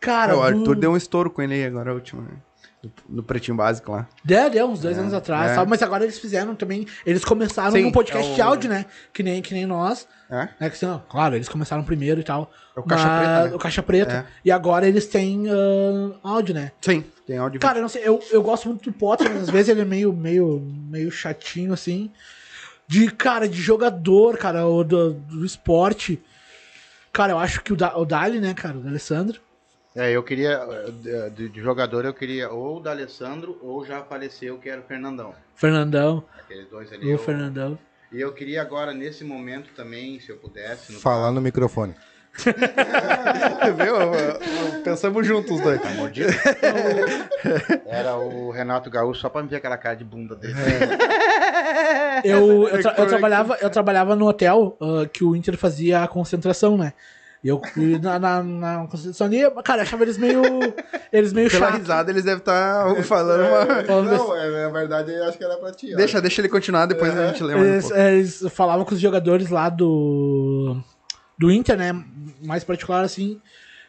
Cara, 0.00 0.32
É, 0.32 0.36
o 0.36 0.42
Arthur 0.42 0.74
do- 0.74 0.80
deu 0.80 0.92
um 0.92 0.96
estouro 0.96 1.30
com 1.30 1.42
ele 1.42 1.54
aí 1.54 1.64
agora, 1.66 1.90
a 1.90 1.94
última, 1.94 2.22
né? 2.22 2.30
No- 2.82 3.16
No 3.16 3.22
pretinho 3.22 3.54
básico 3.54 3.92
lá. 3.92 4.08
Deu, 4.24 4.48
deu, 4.48 4.66
uns 4.66 4.80
dois 4.80 4.96
É, 4.96 5.00
anos 5.00 5.12
atrás, 5.12 5.50
é. 5.50 5.54
sabe? 5.54 5.68
Mas 5.68 5.82
agora 5.82 6.02
eles 6.02 6.18
fizeram 6.18 6.54
também. 6.54 6.86
Eles 7.04 7.22
começaram 7.22 7.72
Sim, 7.72 7.82
num 7.82 7.92
podcast 7.92 8.26
é 8.26 8.32
o- 8.32 8.34
de 8.36 8.40
áudio, 8.40 8.70
né? 8.70 8.86
Que 9.12 9.22
nem, 9.22 9.42
que 9.42 9.52
nem 9.52 9.66
nós. 9.66 10.08
É? 10.30 10.36
Né? 10.58 10.70
Que, 10.70 10.76
assim, 10.76 10.86
ó, 10.86 10.98
claro, 11.00 11.34
eles 11.34 11.46
começaram 11.46 11.84
primeiro 11.84 12.20
e 12.20 12.24
tal. 12.24 12.50
É 12.74 12.80
o 12.80 12.82
Caixa 12.82 13.06
mas- 13.06 13.18
Preta, 13.18 13.44
né? 13.50 13.54
O 13.54 13.58
Caixa 13.58 13.82
Preta. 13.82 14.12
É. 14.12 14.24
E 14.46 14.50
agora 14.50 14.88
eles 14.88 15.06
têm 15.06 15.44
ah, 15.50 16.16
áudio, 16.22 16.54
né? 16.54 16.72
Sim, 16.80 17.04
tem 17.26 17.36
áudio. 17.36 17.60
Cara, 17.60 17.76
eu 17.78 17.82
não 17.82 17.88
sei, 17.90 18.00
eu, 18.02 18.18
eu 18.30 18.42
gosto 18.42 18.66
muito 18.68 18.90
do 18.90 18.96
Potter, 18.96 19.28
mas 19.28 19.42
às 19.42 19.50
vezes 19.50 19.68
ele 19.68 19.82
é 19.82 19.84
meio, 19.84 20.10
meio, 20.14 20.58
meio 20.88 21.10
chatinho, 21.10 21.74
assim. 21.74 22.10
De, 22.88 23.10
cara, 23.10 23.46
de 23.46 23.60
jogador, 23.60 24.38
cara, 24.38 24.62
do, 24.62 25.12
do 25.12 25.44
esporte. 25.44 26.18
Cara, 27.12 27.32
eu 27.32 27.38
acho 27.38 27.62
que 27.62 27.72
o, 27.72 27.76
da, 27.76 27.96
o 27.98 28.04
Dali, 28.04 28.40
né, 28.40 28.54
cara, 28.54 28.78
o 28.78 28.86
Alessandro. 28.86 29.40
É, 29.96 30.12
eu 30.12 30.22
queria, 30.22 30.60
de, 31.34 31.48
de 31.48 31.60
jogador, 31.60 32.04
eu 32.04 32.14
queria 32.14 32.48
ou 32.50 32.76
o 32.76 32.80
da 32.80 32.92
Alessandro 32.92 33.58
ou 33.60 33.84
já 33.84 33.98
apareceu, 33.98 34.56
que 34.58 34.68
era 34.68 34.80
o 34.80 34.84
Fernandão. 34.84 35.34
Fernandão. 35.56 36.22
Aqueles 36.38 36.68
dois 36.68 36.92
ali. 36.92 37.06
O 37.06 37.10
eu- 37.12 37.18
Fernandão. 37.18 37.76
E 38.12 38.20
eu 38.20 38.32
queria 38.32 38.60
agora, 38.62 38.92
nesse 38.92 39.22
momento 39.24 39.70
também, 39.74 40.18
se 40.18 40.30
eu 40.30 40.36
pudesse. 40.36 40.92
no 40.92 40.98
Falar 41.00 41.30
no 41.32 41.40
microfone. 41.40 41.94
Viu? 43.76 44.82
Pensamos 44.84 45.26
juntos 45.26 45.52
os 45.52 45.60
dois. 45.60 45.80
Tá 45.80 45.90
mordido? 45.90 46.30
Era 47.86 48.16
o 48.16 48.50
Renato 48.50 48.88
Gaúcho, 48.90 49.20
só 49.20 49.28
pra 49.28 49.42
me 49.42 49.48
ver 49.48 49.56
aquela 49.56 49.76
cara 49.76 49.94
de 49.96 50.04
bunda 50.04 50.34
dele. 50.36 50.54
Eu, 52.24 52.68
eu, 52.68 52.68
É 52.78 52.82
tra- 52.82 52.94
eu 52.98 53.06
trabalhava, 53.06 53.58
eu 53.60 53.70
trabalhava 53.70 54.16
no 54.16 54.26
hotel 54.28 54.76
ah, 54.80 55.06
que 55.12 55.24
o 55.24 55.34
Inter 55.36 55.56
fazia 55.56 56.02
a 56.02 56.08
concentração, 56.08 56.76
né? 56.76 56.92
E 57.42 57.48
eu 57.48 57.58
fui 57.72 57.98
na, 57.98 58.18
na, 58.18 58.42
na 58.42 58.86
concentração 58.86 59.26
ali, 59.26 59.38
cara, 59.64 59.78
eu 59.78 59.82
achava 59.84 60.02
eles 60.02 60.18
meio. 60.18 60.42
Eles 61.10 61.32
meio 61.32 61.48
Pela 61.50 61.66
chatos. 61.68 61.80
risada, 61.80 62.10
eles 62.10 62.22
devem 62.22 62.38
estar 62.38 63.02
falando 63.04 63.40
uma. 63.48 63.84
Falando 63.84 64.10
Não, 64.10 64.36
é, 64.36 64.64
na 64.64 64.68
verdade, 64.68 65.10
eu 65.12 65.24
acho 65.24 65.38
que 65.38 65.44
era 65.44 65.56
pra 65.56 65.72
ti. 65.72 65.94
ó. 65.94 65.96
Deixa, 65.96 66.20
deixa 66.20 66.42
ele 66.42 66.50
continuar, 66.50 66.84
depois 66.84 67.16
a 67.18 67.28
gente 67.28 67.42
um 67.42 67.50
Eles, 67.64 67.84
pouco. 67.86 67.98
eles 67.98 68.44
falavam 68.50 68.84
com 68.84 68.94
os 68.94 69.00
jogadores 69.00 69.48
lá 69.48 69.70
do. 69.70 70.76
Do 71.38 71.50
Inter, 71.50 71.78
né? 71.78 71.92
Mais 72.42 72.62
particular 72.62 73.02
assim. 73.02 73.40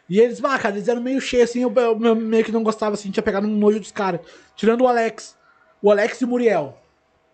E 0.08 0.18
eles, 0.18 0.42
ah, 0.42 0.58
cara, 0.58 0.74
eles 0.76 0.88
eram 0.88 1.02
meio 1.02 1.20
cheios 1.20 1.50
assim, 1.50 1.60
eu, 1.62 1.72
eu 1.76 2.16
meio 2.16 2.44
que 2.44 2.52
não 2.52 2.62
gostava 2.62 2.94
assim, 2.94 3.10
tinha 3.10 3.22
pegado 3.22 3.46
um 3.46 3.50
nojo 3.56 3.78
dos 3.78 3.92
caras. 3.92 4.20
Tirando 4.56 4.80
o 4.80 4.88
Alex. 4.88 5.36
O 5.82 5.90
Alex 5.90 6.20
e 6.22 6.24
o 6.24 6.28
Muriel. 6.28 6.78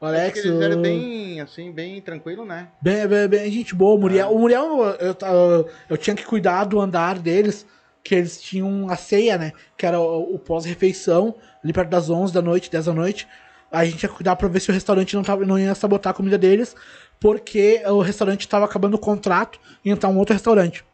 O 0.01 0.07
Acho 0.07 0.15
Alex. 0.15 0.41
que 0.41 0.49
eles 0.49 0.77
bem, 0.77 1.41
assim, 1.41 1.73
bem 1.73 2.01
tranquilo, 2.01 2.45
né? 2.45 2.69
Bem, 2.81 3.07
bem, 3.07 3.29
bem 3.29 3.51
gente 3.51 3.75
boa. 3.75 3.97
O 3.97 3.99
Muriel, 3.99 4.33
o 4.33 4.39
Muriel 4.39 4.97
eu, 5.01 5.17
eu, 5.21 5.69
eu 5.91 5.97
tinha 5.97 6.15
que 6.15 6.25
cuidar 6.25 6.65
do 6.65 6.81
andar 6.81 7.19
deles, 7.19 7.67
que 8.05 8.15
eles 8.15 8.41
tinham 8.41 8.89
a 8.89 8.97
ceia, 8.97 9.37
né? 9.37 9.53
Que 9.77 9.87
era 9.87 9.99
o, 10.01 10.35
o 10.35 10.39
pós-refeição, 10.39 11.35
ali 11.63 11.73
perto 11.73 11.91
das 11.91 12.09
11 12.09 12.33
da 12.33 12.41
noite, 12.41 12.71
10 12.71 12.87
da 12.87 12.93
noite. 12.93 13.27
A 13.73 13.85
gente 13.85 14.03
ia 14.03 14.09
cuidar 14.09 14.37
pra 14.37 14.49
ver 14.49 14.61
se 14.61 14.71
o 14.71 14.73
restaurante 14.73 15.17
não, 15.17 15.23
tava, 15.25 15.45
não 15.45 15.59
ia 15.59 15.75
sabotar 15.75 16.13
a 16.13 16.15
comida 16.15 16.39
deles, 16.39 16.77
porque 17.19 17.83
o 17.87 18.01
restaurante 18.01 18.47
tava 18.49 18.65
acabando 18.65 18.95
o 18.95 18.99
contrato 18.99 19.59
e 19.85 19.91
entrar 19.91 20.09
um 20.09 20.19
outro 20.19 20.33
restaurante. 20.33 20.85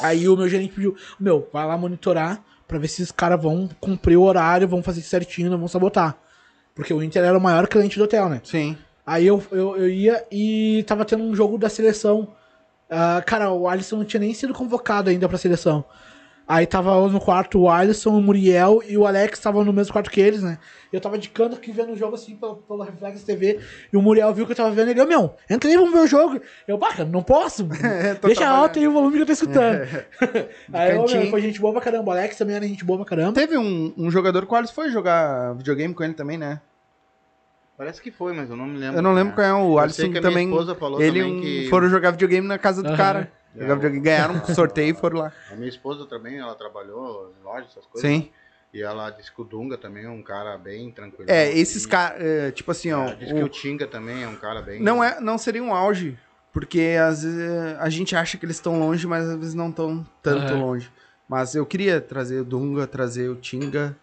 Aí 0.00 0.28
o 0.28 0.36
meu 0.36 0.48
gerente 0.48 0.74
pediu, 0.74 0.96
meu, 1.18 1.48
vai 1.52 1.66
lá 1.66 1.76
monitorar 1.76 2.42
pra 2.66 2.78
ver 2.78 2.88
se 2.88 3.02
os 3.02 3.12
caras 3.12 3.40
vão 3.40 3.68
cumprir 3.80 4.16
o 4.16 4.22
horário, 4.22 4.66
vão 4.66 4.82
fazer 4.82 5.00
certinho, 5.02 5.50
não 5.50 5.58
vão 5.58 5.68
sabotar. 5.68 6.18
Porque 6.76 6.92
o 6.92 7.02
Inter 7.02 7.24
era 7.24 7.36
o 7.36 7.40
maior 7.40 7.66
cliente 7.66 7.98
do 7.98 8.04
hotel, 8.04 8.28
né? 8.28 8.40
Sim. 8.44 8.76
Aí 9.04 9.26
eu, 9.26 9.42
eu, 9.50 9.76
eu 9.78 9.88
ia 9.88 10.24
e 10.30 10.84
tava 10.86 11.04
tendo 11.04 11.24
um 11.24 11.34
jogo 11.34 11.56
da 11.56 11.70
seleção. 11.70 12.28
Ah, 12.90 13.22
cara, 13.26 13.50
o 13.50 13.66
Alisson 13.66 13.96
não 13.96 14.04
tinha 14.04 14.20
nem 14.20 14.34
sido 14.34 14.52
convocado 14.52 15.08
ainda 15.08 15.26
pra 15.28 15.38
seleção. 15.38 15.84
Aí 16.48 16.64
tava 16.64 17.08
no 17.08 17.20
quarto 17.20 17.58
o 17.60 17.68
Alisson, 17.68 18.10
o 18.16 18.22
Muriel 18.22 18.80
e 18.88 18.96
o 18.96 19.04
Alex 19.04 19.36
estavam 19.36 19.64
no 19.64 19.72
mesmo 19.72 19.92
quarto 19.92 20.08
que 20.08 20.20
eles, 20.20 20.44
né? 20.44 20.58
Eu 20.92 21.00
tava 21.00 21.18
de 21.18 21.28
canto 21.28 21.56
aqui 21.56 21.72
vendo 21.72 21.92
o 21.92 21.96
jogo 21.96 22.14
assim 22.14 22.36
pelo, 22.36 22.56
pelo 22.58 22.84
Reflex 22.84 23.24
TV. 23.24 23.58
E 23.92 23.96
o 23.96 24.00
Muriel 24.00 24.32
viu 24.32 24.46
que 24.46 24.52
eu 24.52 24.56
tava 24.56 24.70
vendo 24.70 24.90
ele, 24.90 25.00
ô 25.00 25.06
meu, 25.06 25.34
entra 25.50 25.68
aí, 25.68 25.76
vamos 25.76 25.92
ver 25.92 25.98
o 25.98 26.06
jogo. 26.06 26.40
Eu, 26.68 26.78
pá, 26.78 26.90
cara, 26.94 27.04
não 27.08 27.20
posso. 27.20 27.66
tô 28.20 28.28
Deixa 28.28 28.48
alto 28.48 28.78
aí 28.78 28.86
o 28.86 28.92
volume 28.92 29.16
que 29.16 29.22
eu 29.22 29.26
tô 29.26 29.32
escutando. 29.32 29.80
aí, 30.72 30.96
ô, 30.96 31.04
meu, 31.06 31.30
foi 31.30 31.40
gente 31.40 31.60
boa 31.60 31.72
pra 31.72 31.82
caramba. 31.82 32.08
O 32.08 32.12
Alex 32.12 32.36
também 32.36 32.54
era 32.54 32.66
gente 32.66 32.84
boa 32.84 32.98
pra 33.00 33.06
caramba. 33.08 33.32
Teve 33.32 33.58
um, 33.58 33.92
um 33.98 34.08
jogador 34.08 34.46
que 34.46 34.52
o 34.52 34.56
Alisson 34.56 34.74
foi 34.74 34.88
jogar 34.90 35.52
videogame 35.56 35.92
com 35.94 36.04
ele 36.04 36.14
também, 36.14 36.38
né? 36.38 36.60
Parece 37.76 38.00
que 38.00 38.10
foi, 38.12 38.32
mas 38.32 38.48
eu 38.48 38.56
não 38.56 38.66
me 38.66 38.78
lembro. 38.78 38.98
Eu 38.98 39.02
não 39.02 39.12
lembro 39.12 39.34
qual 39.34 39.46
é 39.46 39.52
o 39.52 39.72
Eu 39.74 39.78
Alisson 39.80 40.02
sei 40.02 40.10
que 40.12 40.18
a 40.18 40.20
minha 40.20 40.30
também. 40.30 40.48
esposa 40.48 40.74
falou 40.76 41.02
ele 41.02 41.20
também 41.20 41.40
que- 41.40 41.68
foram 41.68 41.90
jogar 41.90 42.12
videogame 42.12 42.46
na 42.46 42.56
casa 42.56 42.82
do 42.82 42.88
Aham. 42.88 42.96
cara. 42.96 43.32
Videogame, 43.58 44.00
ganharam 44.00 44.34
um 44.34 44.44
sorteio 44.54 44.90
e 44.90 44.94
foram 44.94 45.18
lá. 45.18 45.32
A 45.50 45.54
minha 45.56 45.68
esposa 45.68 46.06
também, 46.06 46.38
ela 46.38 46.54
trabalhou 46.54 47.34
em 47.40 47.42
loja, 47.44 47.66
essas 47.70 47.86
coisas. 47.86 48.10
Sim. 48.10 48.30
E 48.74 48.82
ela 48.82 49.08
disse 49.10 49.32
que 49.32 49.40
o 49.40 49.44
Dunga 49.44 49.78
também 49.78 50.04
é 50.04 50.08
um 50.10 50.22
cara 50.22 50.58
bem 50.58 50.90
tranquilo. 50.90 51.30
É, 51.30 51.50
esses 51.56 51.86
caras, 51.86 52.20
é, 52.20 52.50
tipo 52.50 52.70
assim, 52.70 52.92
ó. 52.92 53.14
Diz 53.14 53.30
o- 53.30 53.34
que 53.34 53.42
o 53.44 53.48
Tinga 53.48 53.86
também 53.86 54.22
é 54.24 54.28
um 54.28 54.36
cara 54.36 54.60
bem. 54.60 54.82
Não, 54.82 55.02
é, 55.02 55.18
não 55.20 55.38
seria 55.38 55.62
um 55.62 55.72
auge. 55.72 56.18
Porque 56.52 56.96
às 57.00 57.22
vezes 57.22 57.50
a 57.78 57.88
gente 57.90 58.16
acha 58.16 58.36
que 58.38 58.44
eles 58.44 58.56
estão 58.56 58.78
longe, 58.78 59.06
mas 59.06 59.28
às 59.28 59.36
vezes 59.38 59.54
não 59.54 59.68
estão 59.70 60.06
tanto 60.22 60.52
Aham. 60.54 60.56
longe. 60.62 60.90
Mas 61.28 61.54
eu 61.54 61.64
queria 61.66 62.00
trazer 62.00 62.40
o 62.40 62.44
Dunga, 62.44 62.86
trazer 62.86 63.28
o 63.28 63.36
Tinga. 63.36 63.96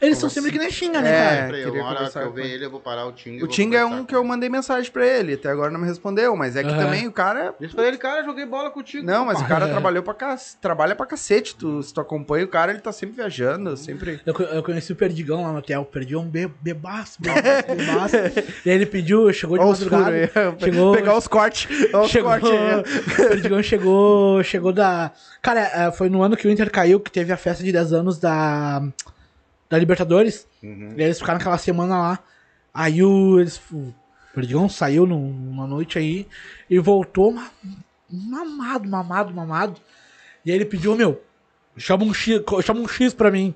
Eles 0.00 0.18
são 0.18 0.28
sempre 0.28 0.50
que 0.52 0.58
nem 0.58 0.70
xinga, 0.70 1.00
né, 1.00 1.08
É, 1.10 1.18
cara? 1.24 1.42
Sempre, 1.42 1.60
eu, 1.60 1.64
queria 1.66 1.80
uma 1.82 1.86
hora 1.88 1.94
que 1.94 1.98
conversar 1.98 2.20
eu 2.22 2.28
com 2.28 2.32
ver 2.34 2.44
ele. 2.44 2.52
ele, 2.54 2.64
eu 2.66 2.70
vou 2.70 2.80
parar 2.80 3.06
o 3.06 3.12
Tinga. 3.12 3.36
e 3.36 3.38
O 3.38 3.40
vou 3.40 3.48
Tinga 3.48 3.76
é 3.78 3.80
conversar 3.80 3.96
um 3.96 4.00
com 4.04 4.06
que 4.06 4.14
eu 4.14 4.20
ele. 4.20 4.28
mandei 4.28 4.48
mensagem 4.48 4.90
pra 4.90 5.06
ele, 5.06 5.34
até 5.34 5.48
agora 5.50 5.70
não 5.70 5.80
me 5.80 5.86
respondeu, 5.86 6.34
mas 6.36 6.56
é 6.56 6.62
que 6.62 6.68
Aham. 6.70 6.84
também 6.84 7.06
o 7.06 7.12
cara. 7.12 7.54
Disse 7.60 7.74
pra 7.74 7.86
ele, 7.86 7.96
cara, 7.98 8.24
joguei 8.24 8.44
bola 8.46 8.70
contigo. 8.70 9.06
Não, 9.06 9.24
mas 9.24 9.40
o 9.40 9.44
cara 9.46 9.68
trabalhou 9.68 10.02
pra 10.02 10.14
ca... 10.14 10.36
trabalha 10.60 10.94
pra 10.94 11.06
cacete. 11.06 11.54
Tu, 11.56 11.82
se 11.82 11.92
tu 11.94 12.00
acompanha 12.00 12.44
o 12.44 12.48
cara, 12.48 12.72
ele 12.72 12.80
tá 12.80 12.92
sempre 12.92 13.16
viajando, 13.16 13.76
sempre. 13.76 14.20
Eu, 14.26 14.34
co- 14.34 14.42
eu 14.42 14.62
conheci 14.62 14.92
o 14.92 14.96
Perdigão 14.96 15.42
lá 15.42 15.52
no 15.52 15.58
hotel. 15.58 15.82
O 15.82 15.84
Perdigão 15.86 16.24
be, 16.26 16.46
bebaço, 16.60 17.18
bebaço, 17.20 17.74
bebaço. 17.76 18.16
e 18.64 18.70
aí 18.70 18.76
ele 18.76 18.86
pediu, 18.86 19.32
chegou 19.32 19.56
de 19.58 19.64
Olha 19.64 19.72
os 19.72 19.78
furos 19.82 19.92
madrugada. 19.98 20.50
aí. 20.54 20.60
Chegou, 20.60 20.92
Pegar 20.94 21.16
os 21.16 21.26
cortes. 21.28 21.68
Olha 21.92 22.04
os 22.04 22.10
chegou, 22.10 22.30
cortes 22.30 22.50
aí. 22.50 22.80
o 23.24 23.28
Perdigão 23.28 23.62
chegou, 23.62 24.42
chegou 24.42 24.72
da... 24.72 25.12
Cara, 25.42 25.60
é, 25.60 25.92
foi 25.92 26.08
no 26.08 26.22
ano 26.22 26.36
que 26.36 26.46
o 26.46 26.50
Inter 26.50 26.70
caiu, 26.70 26.98
que 27.00 27.10
teve 27.10 27.32
a 27.32 27.36
festa 27.36 27.62
de 27.62 27.70
10 27.72 27.92
anos 27.92 28.18
da, 28.18 28.82
da 29.68 29.78
Libertadores. 29.78 30.46
Uhum. 30.62 30.90
E 30.96 31.00
aí 31.00 31.04
eles 31.06 31.18
ficaram 31.18 31.38
aquela 31.38 31.58
semana 31.58 31.98
lá. 31.98 32.18
Aí 32.72 33.02
o, 33.02 33.40
eles, 33.40 33.60
o 33.72 33.92
Perdigão 34.34 34.68
saiu 34.68 35.06
num- 35.06 35.32
numa 35.32 35.66
noite 35.66 35.98
aí 35.98 36.26
e 36.68 36.78
voltou 36.78 37.32
ma- 37.32 37.50
mamado, 38.10 38.88
mamado, 38.88 39.34
mamado. 39.34 39.80
E 40.44 40.50
aí 40.50 40.56
ele 40.56 40.64
pediu, 40.64 40.94
meu, 40.96 41.22
chama 41.76 42.04
um 42.04 42.14
X, 42.14 42.40
chama 42.64 42.80
um 42.80 42.88
X 42.88 43.12
pra 43.14 43.30
mim. 43.30 43.54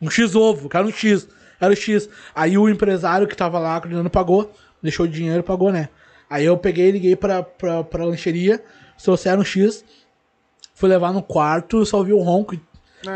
Um 0.00 0.08
X 0.10 0.34
ovo, 0.34 0.68
quero 0.68 0.86
um 0.88 0.92
X. 0.92 1.28
Era 1.60 1.72
o 1.72 1.76
X. 1.76 2.08
Aí 2.34 2.56
o 2.56 2.68
empresário 2.68 3.26
que 3.26 3.36
tava 3.36 3.58
lá 3.58 3.78
coordenando 3.80 4.08
pagou, 4.08 4.50
deixou 4.82 5.04
o 5.04 5.08
dinheiro, 5.08 5.42
pagou, 5.42 5.70
né? 5.70 5.88
Aí 6.28 6.44
eu 6.44 6.56
peguei 6.56 6.88
e 6.88 6.92
liguei 6.92 7.16
pra, 7.16 7.42
pra, 7.42 7.82
pra 7.84 8.04
lancheria, 8.04 8.62
trouxeram 9.02 9.42
um 9.42 9.44
X, 9.44 9.84
fui 10.74 10.88
levar 10.88 11.12
no 11.12 11.22
quarto, 11.22 11.84
só 11.84 11.98
ouvi 11.98 12.12
o 12.12 12.20
ronco, 12.20 12.54
e 12.54 12.60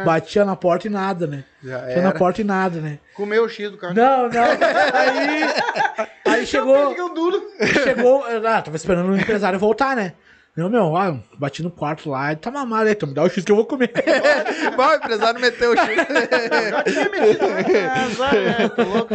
batia 0.04 0.44
na 0.44 0.56
porta 0.56 0.86
e 0.86 0.90
nada, 0.90 1.26
né? 1.26 1.44
Já 1.62 1.78
Batia 1.78 2.02
na 2.02 2.08
era. 2.10 2.18
porta 2.18 2.40
e 2.40 2.44
nada, 2.44 2.80
né? 2.80 2.98
Comeu 3.14 3.44
o 3.44 3.48
X 3.48 3.70
do 3.70 3.76
cara. 3.76 3.94
Não, 3.94 4.28
não. 4.28 4.44
Aí, 4.44 6.08
aí 6.32 6.46
chegou, 6.46 6.94
duro. 7.14 7.42
chegou, 7.82 8.24
ah, 8.46 8.62
tava 8.62 8.76
esperando 8.76 9.10
o 9.10 9.16
empresário 9.16 9.58
voltar, 9.58 9.94
né? 9.96 10.12
Não, 10.56 10.70
meu, 10.70 10.96
ah, 10.96 11.18
bati 11.36 11.64
no 11.64 11.70
quarto 11.70 12.08
lá, 12.08 12.28
ele 12.30 12.36
tá 12.40 12.48
mamado 12.48 12.84
aí, 12.86 12.92
então 12.92 13.08
me 13.08 13.14
dá 13.14 13.24
o 13.24 13.28
X 13.28 13.42
que 13.44 13.50
eu 13.50 13.56
vou 13.56 13.66
comer. 13.66 13.90
Bom, 14.76 14.86
o 14.88 14.94
empresário 14.94 15.40
meteu 15.40 15.72
o 15.72 15.76
X. 15.76 15.96
Já 16.70 16.82
tinha 16.84 17.08
metido 17.10 17.48
na 17.48 18.04
azar, 18.04 18.34
é, 18.36 18.68
tô 18.68 18.82
louco. 18.84 19.14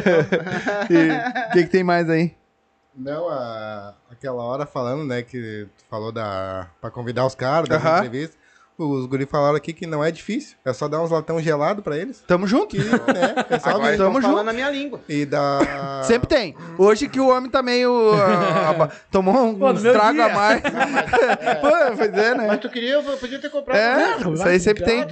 E 0.90 1.50
O 1.50 1.52
que, 1.54 1.64
que 1.64 1.70
tem 1.70 1.82
mais 1.84 2.10
aí? 2.10 2.34
Não, 2.94 3.30
a- 3.30 3.94
aquela 4.12 4.44
hora 4.44 4.66
falando, 4.66 5.06
né, 5.06 5.22
que 5.22 5.66
tu 5.78 5.86
falou 5.90 6.12
da. 6.12 6.68
pra 6.82 6.92
convidar 6.92 7.26
os 7.26 7.36
caras, 7.36 7.70
da 7.70 7.78
entrevista. 7.78 8.36
Os 8.82 9.06
guri 9.08 9.26
falaram 9.26 9.56
aqui 9.58 9.74
que 9.74 9.86
não 9.86 10.02
é 10.04 10.10
difícil. 10.10 10.56
É 10.64 10.72
só 10.72 10.88
dar 10.88 11.02
uns 11.02 11.12
latão 11.12 11.40
gelado 11.42 11.82
pra 11.84 11.98
eles. 11.98 12.24
Tamo 12.26 12.48
junto. 12.48 12.76
Que, 12.76 12.78
né, 12.80 12.96
é 13.50 13.60
só 13.60 13.72
Agora 13.72 13.98
Tamo 13.98 14.22
junto. 14.22 14.38
a 14.50 14.54
minha 14.54 14.70
língua. 14.72 15.02
E 15.10 15.26
da. 15.26 16.02
Sempre 16.08 16.28
tem. 16.30 16.56
Hoje 16.78 17.10
que 17.10 17.20
o 17.20 17.28
homem 17.28 17.50
tá 17.52 17.62
meio. 17.62 18.12
aba- 18.70 18.90
tomou 19.12 19.36
um 19.48 19.56
Pô, 19.56 19.74
no 19.74 19.82
meu 19.82 19.92
trago 19.94 20.22
a 20.22 20.26
dia. 20.28 20.34
mais. 20.36 20.62
Pô, 21.62 21.96
pois 21.98 22.14
é, 22.14 22.36
né? 22.36 22.48
Mas 22.48 22.60
tu 22.60 22.70
queria, 22.70 22.94
eu 22.94 23.04
podia 23.18 23.40
ter 23.40 23.50
comprado. 23.50 23.78
É, 23.78 24.18
Não, 24.24 24.34
isso 24.34 24.48
aí 24.48 24.60
sempre 24.60 24.84
tem. 24.86 25.06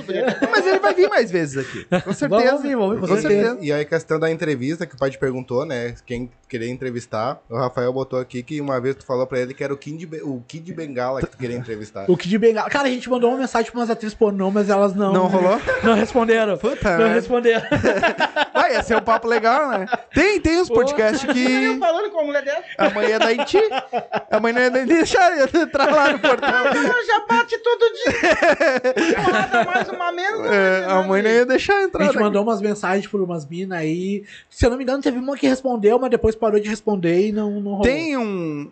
Mas 0.49 0.65
ele 0.65 0.79
vai 0.79 0.93
vir 0.93 1.09
mais 1.09 1.29
vezes 1.29 1.57
aqui. 1.57 1.85
Com 2.03 2.13
certeza. 2.13 2.45
Vamos 2.45 2.61
vir, 2.61 2.75
vamos 2.77 2.95
vir, 2.95 3.01
com 3.01 3.07
com 3.07 3.15
certeza. 3.21 3.43
certeza. 3.49 3.57
E 3.65 3.73
aí, 3.73 3.81
a 3.81 3.85
questão 3.85 4.19
da 4.19 4.31
entrevista, 4.31 4.85
que 4.85 4.95
o 4.95 4.97
pai 4.97 5.09
te 5.09 5.17
perguntou, 5.17 5.65
né? 5.65 5.93
Quem 6.05 6.29
queria 6.47 6.69
entrevistar, 6.69 7.41
o 7.49 7.57
Rafael 7.57 7.91
botou 7.91 8.19
aqui 8.19 8.41
que 8.41 8.59
uma 8.61 8.79
vez 8.79 8.95
tu 8.95 9.05
falou 9.05 9.27
pra 9.27 9.39
ele 9.39 9.53
que 9.53 9.63
era 9.63 9.73
o 9.73 9.77
Kid, 9.77 10.07
o 10.23 10.41
Kid 10.47 10.73
Bengala 10.73 11.21
que 11.21 11.27
tu 11.27 11.37
queria 11.37 11.57
entrevistar. 11.57 12.05
O 12.09 12.15
Kid 12.15 12.37
Bengala. 12.37 12.69
Cara, 12.69 12.87
a 12.87 12.91
gente 12.91 13.09
mandou 13.09 13.29
uma 13.31 13.39
mensagem 13.39 13.71
pra 13.71 13.79
umas 13.79 13.89
atrizes 13.89 14.15
pornô, 14.15 14.49
mas 14.49 14.69
elas 14.69 14.95
não. 14.95 15.13
Não 15.13 15.27
rolou? 15.27 15.59
Não 15.83 15.93
responderam. 15.93 16.57
Puta 16.57 16.97
Não 16.97 17.09
responderam. 17.09 17.61
Vai, 18.67 18.73
ia 18.75 18.83
ser 18.83 18.97
um 18.97 19.01
papo 19.01 19.27
legal, 19.27 19.69
né? 19.69 19.85
Tem, 20.13 20.39
tem 20.41 20.59
uns 20.61 20.67
podcasts 20.69 21.23
Eu 21.23 21.33
que 21.33 21.79
falando 21.79 22.09
com 22.11 22.17
uma 22.17 22.25
mulher 22.25 22.43
dessa. 22.43 22.63
a 22.77 22.89
mãe 22.89 23.07
ia 23.09 23.19
dar 23.19 23.33
em 23.33 23.43
ti. 23.45 23.61
A 24.29 24.39
mãe 24.39 24.51
não 24.53 24.61
ia 24.61 24.69
nem 24.69 24.85
deixar 24.85 25.37
eu 25.37 25.45
entrar 25.61 25.91
lá 25.93 26.11
no 26.11 26.19
portão. 26.19 26.49
Ela 26.49 27.05
já 27.05 27.25
bate 27.27 27.57
todo 27.59 27.93
dia. 27.93 29.19
Uma 29.19 29.31
nada 29.31 29.63
mais, 29.65 29.87
uma 29.89 30.11
menos. 30.11 30.47
É, 30.51 30.85
a 30.89 31.01
mãe 31.03 31.21
não 31.21 31.29
ia 31.29 31.45
deixar 31.45 31.75
A 31.77 31.83
entrar. 31.83 32.03
gente 32.05 32.13
daqui. 32.13 32.23
mandou 32.25 32.43
umas 32.43 32.61
mensagens 32.61 33.07
por 33.07 33.21
umas 33.21 33.45
minas 33.45 33.79
aí. 33.79 34.23
Se 34.49 34.65
eu 34.65 34.69
não 34.69 34.77
me 34.77 34.83
engano, 34.83 35.01
teve 35.01 35.17
uma 35.17 35.37
que 35.37 35.47
respondeu, 35.47 35.97
mas 35.99 36.09
depois 36.09 36.35
parou 36.35 36.59
de 36.59 36.69
responder 36.69 37.27
e 37.27 37.31
não, 37.31 37.51
não 37.61 37.71
rolou. 37.71 37.83
Tem 37.83 38.17
um. 38.17 38.71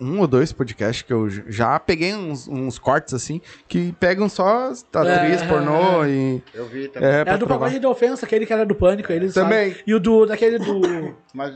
Um 0.00 0.18
ou 0.20 0.26
dois 0.26 0.52
podcasts 0.52 1.02
que 1.02 1.12
eu 1.12 1.30
já 1.30 1.78
peguei 1.78 2.14
uns, 2.14 2.48
uns 2.48 2.78
cortes 2.80 3.14
assim, 3.14 3.40
que 3.68 3.92
pegam 3.92 4.28
só 4.28 4.72
atriz 4.92 5.40
É. 5.42 5.46
pornô 5.48 6.04
e. 6.04 6.42
Eu 6.52 6.66
vi 6.66 6.88
também. 6.88 7.08
É, 7.08 7.20
É 7.26 7.38
do. 7.38 7.46
Pagode 7.46 7.78
de 7.78 7.86
Ofensa, 7.86 8.26
aquele 8.26 8.44
que 8.44 8.52
era 8.52 8.66
do 8.66 8.74
Pânico. 8.74 9.12
Eles 9.12 9.32
Também. 9.32 9.70
sabem. 9.70 9.84
E 9.86 9.94
o 9.94 10.00
do, 10.00 10.26
daquele 10.26 10.58
do 10.58 11.16
Mas 11.32 11.54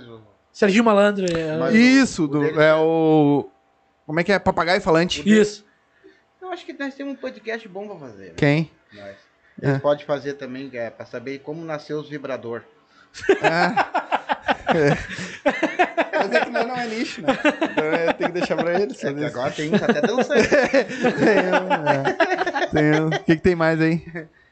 Serginho 0.53 0.85
Malandro. 0.85 1.27
é- 1.27 1.73
Isso, 1.77 2.25
o 2.25 2.29
do, 2.29 2.41
dele- 2.41 2.61
é 2.63 2.75
o. 2.75 3.49
Como 4.07 4.21
é 4.21 4.25
que 4.25 4.33
é? 4.33 4.39
Papagaio 4.39 4.81
falante. 4.81 5.23
Isso. 5.29 5.67
eu 6.41 6.49
acho 6.51 6.65
que 6.65 6.73
nós 6.73 6.95
temos 6.95 7.15
um 7.15 7.17
podcast 7.17 7.69
bom 7.69 7.89
pra 7.89 7.97
fazer. 8.09 8.29
né? 8.29 8.33
Quem? 8.37 8.71
Nós. 8.95 9.17
É. 9.61 9.79
Podem 9.81 10.07
fazer 10.07 10.35
também, 10.35 10.71
é 10.75 10.89
pra 10.91 11.05
saber 11.05 11.41
como 11.41 11.65
nasceu 11.65 11.99
os 11.99 12.09
vibrador. 12.09 12.63
Mas 16.19 16.33
é 16.33 16.45
que 16.45 16.51
não, 16.51 16.67
não 16.67 16.77
é 16.77 16.87
nicho, 16.87 17.23
né? 17.23 17.29
Então 17.73 17.85
eu 17.85 18.15
tenho 18.15 18.33
que 18.33 18.39
deixar 18.39 18.57
pra 18.57 18.81
eles. 18.81 19.05
É 19.05 19.09
agora 19.27 19.51
tem 19.51 19.75
uns 19.75 19.83
até 19.83 20.01
dançando. 20.01 20.41
Tem 22.73 23.01
um- 23.01 23.07
O 23.09 23.11
que, 23.11 23.37
que 23.37 23.43
tem 23.43 23.55
mais 23.55 23.81
aí? 23.81 24.03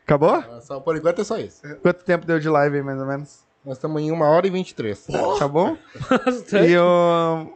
Acabou? 0.05 0.43
Só 0.63 0.81
por 0.81 0.97
enquanto 0.97 1.21
é 1.21 1.25
só 1.25 1.39
isso. 1.39 1.63
Quanto 1.83 2.05
tempo 2.05 2.27
deu 2.27 2.39
de 2.39 2.49
live 2.49 2.77
aí, 2.77 2.83
mais 2.83 2.99
ou 2.99 3.07
menos? 3.07 3.41
Nós 3.65 3.77
estamos 3.77 4.01
em 4.01 4.11
uma 4.11 4.29
hora 4.29 4.47
e 4.47 4.51
23. 4.51 5.07
Tá 5.39 5.49
bom? 5.49 5.77
E 6.67 6.79
o. 6.79 7.53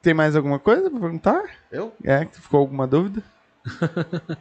Tem 0.00 0.14
mais 0.14 0.34
alguma 0.34 0.58
coisa 0.58 0.90
pra 0.90 0.98
perguntar? 1.00 1.42
Eu? 1.70 1.92
É, 2.04 2.24
ficou 2.26 2.60
alguma 2.60 2.86
dúvida? 2.86 3.22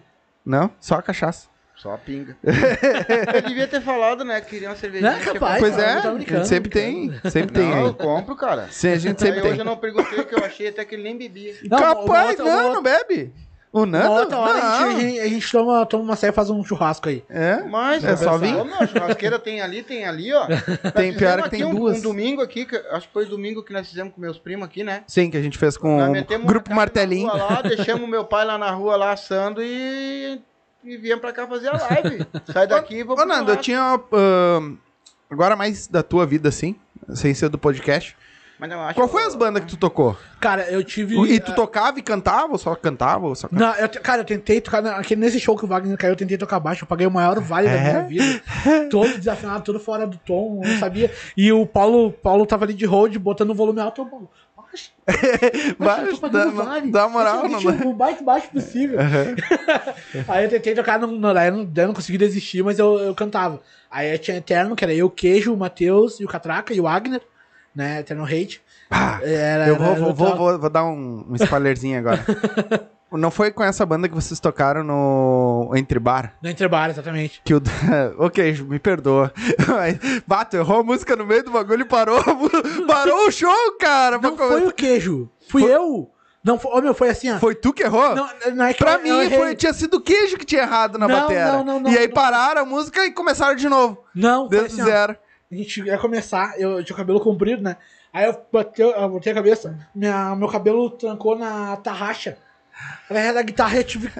Não? 0.45 0.71
Só 0.79 0.95
a 0.95 1.01
cachaça. 1.01 1.47
Só 1.81 1.95
a 1.95 1.97
pinga. 1.97 2.37
eu 3.33 3.41
devia 3.41 3.67
ter 3.67 3.81
falado, 3.81 4.23
né? 4.23 4.39
Que 4.39 4.51
queria 4.51 4.69
uma 4.69 4.75
cervejinha. 4.75 5.13
Não, 5.13 5.19
capaz. 5.19 5.59
Pois 5.59 5.79
é, 5.79 5.93
a 5.93 6.01
gente 6.19 6.47
sempre 6.47 6.69
tem. 6.69 7.11
Sempre 7.27 7.53
tem 7.53 7.69
Não, 7.69 7.79
eu 7.79 7.87
aí. 7.87 7.93
compro, 7.95 8.35
cara. 8.35 8.67
Sim, 8.69 8.89
a 8.89 8.97
gente 8.97 9.23
Aí 9.23 9.31
sempre 9.31 9.41
hoje 9.41 9.49
tem. 9.49 9.59
eu 9.59 9.65
não 9.65 9.77
perguntei 9.77 10.23
que 10.23 10.35
eu 10.35 10.45
achei 10.45 10.67
até 10.67 10.85
que 10.85 10.93
ele 10.93 11.01
nem 11.01 11.17
bebia. 11.17 11.55
Não, 11.63 11.79
Capaz, 11.79 12.39
outra- 12.39 12.45
não, 12.45 12.65
uma 12.67 12.73
não 12.75 12.83
bebe. 12.83 13.33
O 13.73 13.85
Nando? 13.85 14.11
Outra 14.11 14.37
hora 14.37 14.59
a 14.59 14.79
não. 14.81 14.91
gente, 14.91 14.99
a 14.99 15.07
gente, 15.07 15.19
a 15.21 15.27
gente 15.29 15.51
toma, 15.51 15.85
toma 15.87 16.03
uma 16.03 16.15
série 16.15 16.33
e 16.33 16.35
faz 16.35 16.49
um 16.51 16.63
churrasco 16.63 17.09
aí. 17.09 17.23
É? 17.29 17.63
Mas, 17.63 18.03
É 18.03 18.15
só 18.15 18.37
vir? 18.37 18.53
A 18.53 18.85
churrasqueira 18.85 19.39
tem 19.39 19.61
ali, 19.61 19.81
tem 19.81 20.05
ali, 20.05 20.31
ó. 20.33 20.45
Nós 20.83 20.93
Tem, 20.93 21.13
pior 21.15 21.41
que 21.43 21.49
tem 21.49 21.63
um, 21.63 21.73
duas. 21.73 21.97
Um 21.97 22.01
domingo 22.01 22.41
aqui, 22.41 22.65
que, 22.65 22.75
acho 22.91 23.07
que 23.07 23.13
foi 23.13 23.25
domingo 23.25 23.63
que 23.63 23.71
nós 23.73 23.87
fizemos 23.87 24.13
com 24.13 24.19
meus 24.21 24.37
primos 24.37 24.65
aqui, 24.67 24.83
né? 24.83 25.03
Sim, 25.07 25.31
que 25.31 25.37
a 25.37 25.41
gente 25.41 25.57
fez 25.57 25.77
com 25.77 25.97
o 25.97 26.11
metemos 26.11 26.45
Grupo 26.45 26.71
Martelinho. 26.75 27.27
Lá, 27.27 27.61
deixamos 27.65 28.07
meu 28.09 28.25
pai 28.25 28.45
lá 28.45 28.57
na 28.57 28.69
rua 28.71 28.97
lá 28.97 29.13
assando 29.13 29.63
e, 29.63 30.41
e 30.83 30.97
viemos 30.97 31.21
pra 31.21 31.31
cá 31.33 31.47
fazer 31.47 31.69
a 31.69 31.77
live. 31.77 32.25
Sai 32.51 32.67
daqui 32.67 32.95
e 32.95 33.03
vou 33.03 33.19
Ô, 33.19 33.25
Nando, 33.25 33.51
eu 33.51 33.57
tinha. 33.57 33.99
ahn, 34.11 34.75
agora 35.29 35.55
mais 35.55 35.87
da 35.87 36.01
tua 36.03 36.25
vida, 36.25 36.49
assim, 36.49 36.75
sem 37.13 37.33
ser 37.33 37.49
do 37.49 37.57
podcast. 37.57 38.15
Mas 38.59 38.69
não, 38.69 38.77
eu 38.77 38.83
acho 38.83 38.93
Qual 38.95 39.07
que 39.07 39.11
foi 39.13 39.23
eu- 39.23 39.27
as 39.27 39.33
bandas 39.33 39.63
que 39.63 39.69
tu 39.71 39.77
tocou? 39.77 40.15
Cara, 40.39 40.69
eu 40.69 40.83
tive. 40.83 41.19
E 41.33 41.39
tu 41.39 41.51
tocava 41.55 41.97
e 41.97 42.01
cantava 42.03 42.51
ou 42.51 42.59
só 42.59 42.75
cantava? 42.75 43.25
Ou 43.25 43.33
só 43.33 43.47
cantava? 43.47 43.71
Não, 43.73 43.79
eu, 43.79 43.87
te- 43.87 43.99
cara, 43.99 44.21
eu 44.21 44.25
tentei 44.25 44.61
tocar. 44.61 44.83
na- 44.83 44.97
aquele- 44.97 45.19
Nesse 45.19 45.39
show 45.39 45.57
que 45.57 45.65
o 45.65 45.67
Wagner 45.67 45.97
caiu, 45.97 46.11
eu 46.11 46.15
tentei 46.15 46.37
tocar 46.37 46.59
baixo. 46.59 46.83
Eu 46.83 46.87
paguei 46.87 47.07
o 47.07 47.11
maior 47.11 47.39
vale 47.39 47.67
da 47.67 47.73
É? 47.73 48.03
minha 48.03 48.03
vida. 48.03 48.41
Todo 48.91 49.17
desafinado, 49.17 49.63
todo 49.63 49.79
fora 49.79 50.05
do 50.05 50.15
tom, 50.17 50.61
eu 50.63 50.69
não 50.73 50.77
sabia. 50.77 51.11
E 51.35 51.51
o 51.51 51.65
Paulo, 51.65 52.11
Paulo 52.11 52.45
tava 52.45 52.65
ali 52.65 52.75
de 52.75 52.85
hold, 52.85 53.15
botando 53.17 53.49
o 53.49 53.55
volume 53.55 53.79
alto. 53.81 54.01
Eu, 54.03 54.05
Paulo, 54.05 54.29
fazendo 56.19 56.55
dá- 56.55 56.63
vale. 56.63 56.91
dá 56.91 57.07
moral, 57.09 57.43
não 57.43 57.61
deixa 57.61 57.87
O 57.87 57.95
mais 57.95 58.21
baixo 58.21 58.49
possível. 58.49 58.99
aí 60.27 60.45
eu 60.45 60.49
tentei 60.49 60.73
tocar, 60.73 60.99
no, 60.99 61.33
daí 61.33 61.47
eu 61.49 61.53
não, 61.53 61.71
eu 61.75 61.87
não 61.87 61.93
consegui 61.93 62.17
desistir, 62.17 62.63
mas 62.63 62.79
eu, 62.79 62.99
eu 62.99 63.15
cantava. 63.15 63.61
Aí 63.89 64.11
eu 64.11 64.19
tinha 64.19 64.37
Eterno, 64.37 64.75
que 64.75 64.83
era 64.83 64.93
eu, 64.93 65.09
Queijo, 65.09 65.53
o 65.53 65.57
Matheus 65.57 66.19
e 66.19 66.25
o 66.25 66.27
Catraca 66.27 66.73
e 66.73 66.79
o 66.79 66.83
Wagner, 66.83 67.21
né? 67.75 67.99
Eterno 67.99 68.23
Hate. 68.23 68.61
Pá, 68.89 69.19
Era, 69.23 69.67
eu 69.67 69.77
vou, 69.77 69.87
era 69.87 69.95
vou, 69.95 70.13
vou, 70.13 70.35
vou, 70.35 70.59
vou 70.59 70.69
dar 70.69 70.85
um, 70.85 71.25
um 71.29 71.35
spoilerzinho 71.35 71.97
agora. 71.99 72.23
Não 73.11 73.29
foi 73.29 73.51
com 73.51 73.61
essa 73.63 73.85
banda 73.85 74.07
que 74.07 74.15
vocês 74.15 74.39
tocaram 74.39 74.83
no 74.83 75.71
Entre 75.75 75.99
Bar? 75.99 76.33
No 76.41 76.49
Entrebar, 76.49 76.89
exatamente. 76.89 77.41
Que 77.43 77.53
o. 77.53 77.61
ok, 78.17 78.53
me 78.63 78.79
perdoa. 78.79 79.33
Bato, 80.25 80.55
errou 80.55 80.79
a 80.79 80.83
música 80.83 81.15
no 81.15 81.25
meio 81.25 81.43
do 81.43 81.51
bagulho 81.51 81.81
e 81.81 81.85
parou. 81.85 82.21
Parou 82.87 83.27
o 83.27 83.31
show, 83.31 83.53
cara. 83.79 84.17
Não 84.17 84.37
foi 84.37 84.65
o 84.65 84.71
Queijo, 84.71 85.29
fui 85.49 85.63
eu. 85.63 86.09
Não, 86.43 86.57
foi, 86.57 86.71
ô, 86.71 86.81
meu, 86.81 86.93
foi 86.95 87.09
assim, 87.09 87.29
ó. 87.31 87.37
Foi 87.37 87.53
tu 87.53 87.71
que 87.71 87.83
errou? 87.83 88.15
Não, 88.15 88.27
não 88.55 88.65
é 88.65 88.73
que 88.73 88.79
Pra 88.83 88.93
eu- 88.95 89.01
mim, 89.03 89.09
eu 89.09 89.29
foi, 89.29 89.55
tinha 89.55 89.71
sido 89.73 89.97
o 89.97 90.01
queijo 90.01 90.37
que 90.37 90.45
tinha 90.45 90.63
errado 90.63 90.97
na 90.97 91.07
Não, 91.07 91.19
bateria. 91.19 91.45
não, 91.51 91.63
não, 91.63 91.79
não, 91.81 91.91
e 91.91 91.95
aí 91.97 92.07
pararam 92.07 92.63
a 92.63 92.65
música 92.65 93.05
e 93.05 93.11
começaram 93.11 93.55
de 93.55 93.69
novo. 93.69 94.03
Não, 94.15 94.49
foi 94.49 94.57
Desde 94.57 94.81
assim, 94.81 94.81
ó. 94.81 94.85
zero. 94.91 95.15
A 95.51 95.55
gente 95.55 95.81
ia 95.83 95.97
começar, 95.99 96.59
eu, 96.59 96.79
eu 96.79 96.83
tinha 96.83 96.95
o 96.95 96.97
cabelo 96.97 97.19
comprido, 97.19 97.61
né? 97.61 97.77
Aí 98.11 98.25
eu 98.25 98.35
botei, 98.51 98.83
eu 98.85 99.09
botei 99.09 99.31
a 99.31 99.35
cabeça, 99.35 99.77
minha, 99.93 100.35
meu 100.35 100.47
cabelo 100.47 100.89
trancou 100.89 101.37
na 101.37 101.75
tarraxa. 101.77 102.37
Aí 103.09 103.33
da 103.33 103.41
guitarra 103.41 103.77
eu 103.77 103.83
tive. 103.83 104.11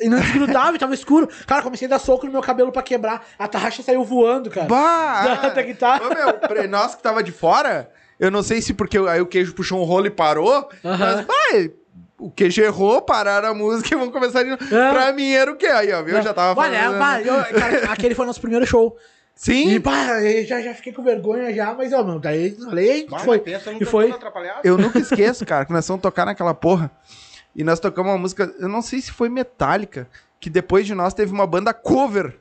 E 0.00 0.08
não 0.08 0.18
desgrudava, 0.18 0.74
e 0.76 0.78
tava 0.78 0.94
escuro. 0.94 1.28
Cara, 1.46 1.60
comecei 1.62 1.86
a 1.86 1.90
dar 1.90 1.98
soco 1.98 2.24
no 2.24 2.32
meu 2.32 2.40
cabelo 2.40 2.72
pra 2.72 2.82
quebrar. 2.82 3.26
A 3.38 3.46
tarraxa 3.46 3.82
saiu 3.82 4.02
voando, 4.02 4.48
cara. 4.48 4.66
Bah! 4.66 5.36
Da- 5.42 5.48
da 5.50 5.62
guitarra. 5.62 6.06
Ô, 6.06 6.14
meu, 6.14 6.32
pra 6.34 6.66
nós 6.66 6.94
que 6.94 7.02
tava 7.02 7.22
de 7.22 7.30
fora, 7.32 7.90
eu 8.18 8.30
não 8.30 8.42
sei 8.42 8.62
se 8.62 8.72
porque 8.72 8.96
aí 8.96 9.20
o 9.20 9.26
queijo 9.26 9.52
puxou 9.54 9.78
um 9.80 9.84
rolo 9.84 10.06
e 10.06 10.10
parou, 10.10 10.68
Aham. 10.84 10.96
mas 10.98 11.26
vai. 11.26 11.70
O 12.18 12.30
queijo 12.30 12.62
errou, 12.62 13.02
pararam 13.02 13.50
a 13.50 13.54
música 13.54 13.94
e 13.94 13.98
vão 13.98 14.10
começar 14.10 14.42
de 14.42 14.50
novo. 14.50 14.64
É. 14.74 14.90
Pra 14.92 15.12
mim 15.12 15.32
era 15.32 15.52
o 15.52 15.56
quê? 15.56 15.66
Aí, 15.66 15.92
ó, 15.92 16.02
viu? 16.02 16.16
Eu 16.16 16.22
já 16.22 16.32
tava 16.32 16.58
Olha, 16.58 16.78
falando. 16.84 16.98
pá, 16.98 17.20
eu- 17.20 17.60
cara, 17.60 17.92
aquele 17.92 18.14
foi 18.14 18.24
nosso 18.24 18.40
primeiro 18.40 18.64
show. 18.66 18.96
Sim, 19.34 19.72
E 19.72 19.80
pá, 19.80 19.92
já, 20.46 20.62
já 20.62 20.72
fiquei 20.74 20.92
com 20.92 21.02
vergonha 21.02 21.52
já, 21.52 21.74
mas 21.74 21.92
ó, 21.92 22.04
meu, 22.04 22.20
daí 22.20 22.52
falei, 22.52 23.06
a 23.12 23.18
foi. 23.18 23.40
pensa 23.40 23.72
E 23.72 23.84
foi. 23.84 24.14
eu 24.62 24.78
nunca 24.78 24.98
esqueço, 25.00 25.44
cara, 25.44 25.64
que 25.66 25.72
nós 25.72 25.84
fomos 25.86 26.00
tocar 26.00 26.24
naquela 26.24 26.54
porra. 26.54 26.88
E 27.54 27.62
nós 27.64 27.78
tocamos 27.80 28.10
uma 28.12 28.18
música, 28.18 28.52
eu 28.58 28.68
não 28.68 28.82
sei 28.82 29.00
se 29.00 29.12
foi 29.12 29.28
Metallica, 29.28 30.08
que 30.40 30.50
depois 30.50 30.86
de 30.86 30.94
nós 30.94 31.14
teve 31.14 31.32
uma 31.32 31.46
banda 31.46 31.72
cover 31.72 32.36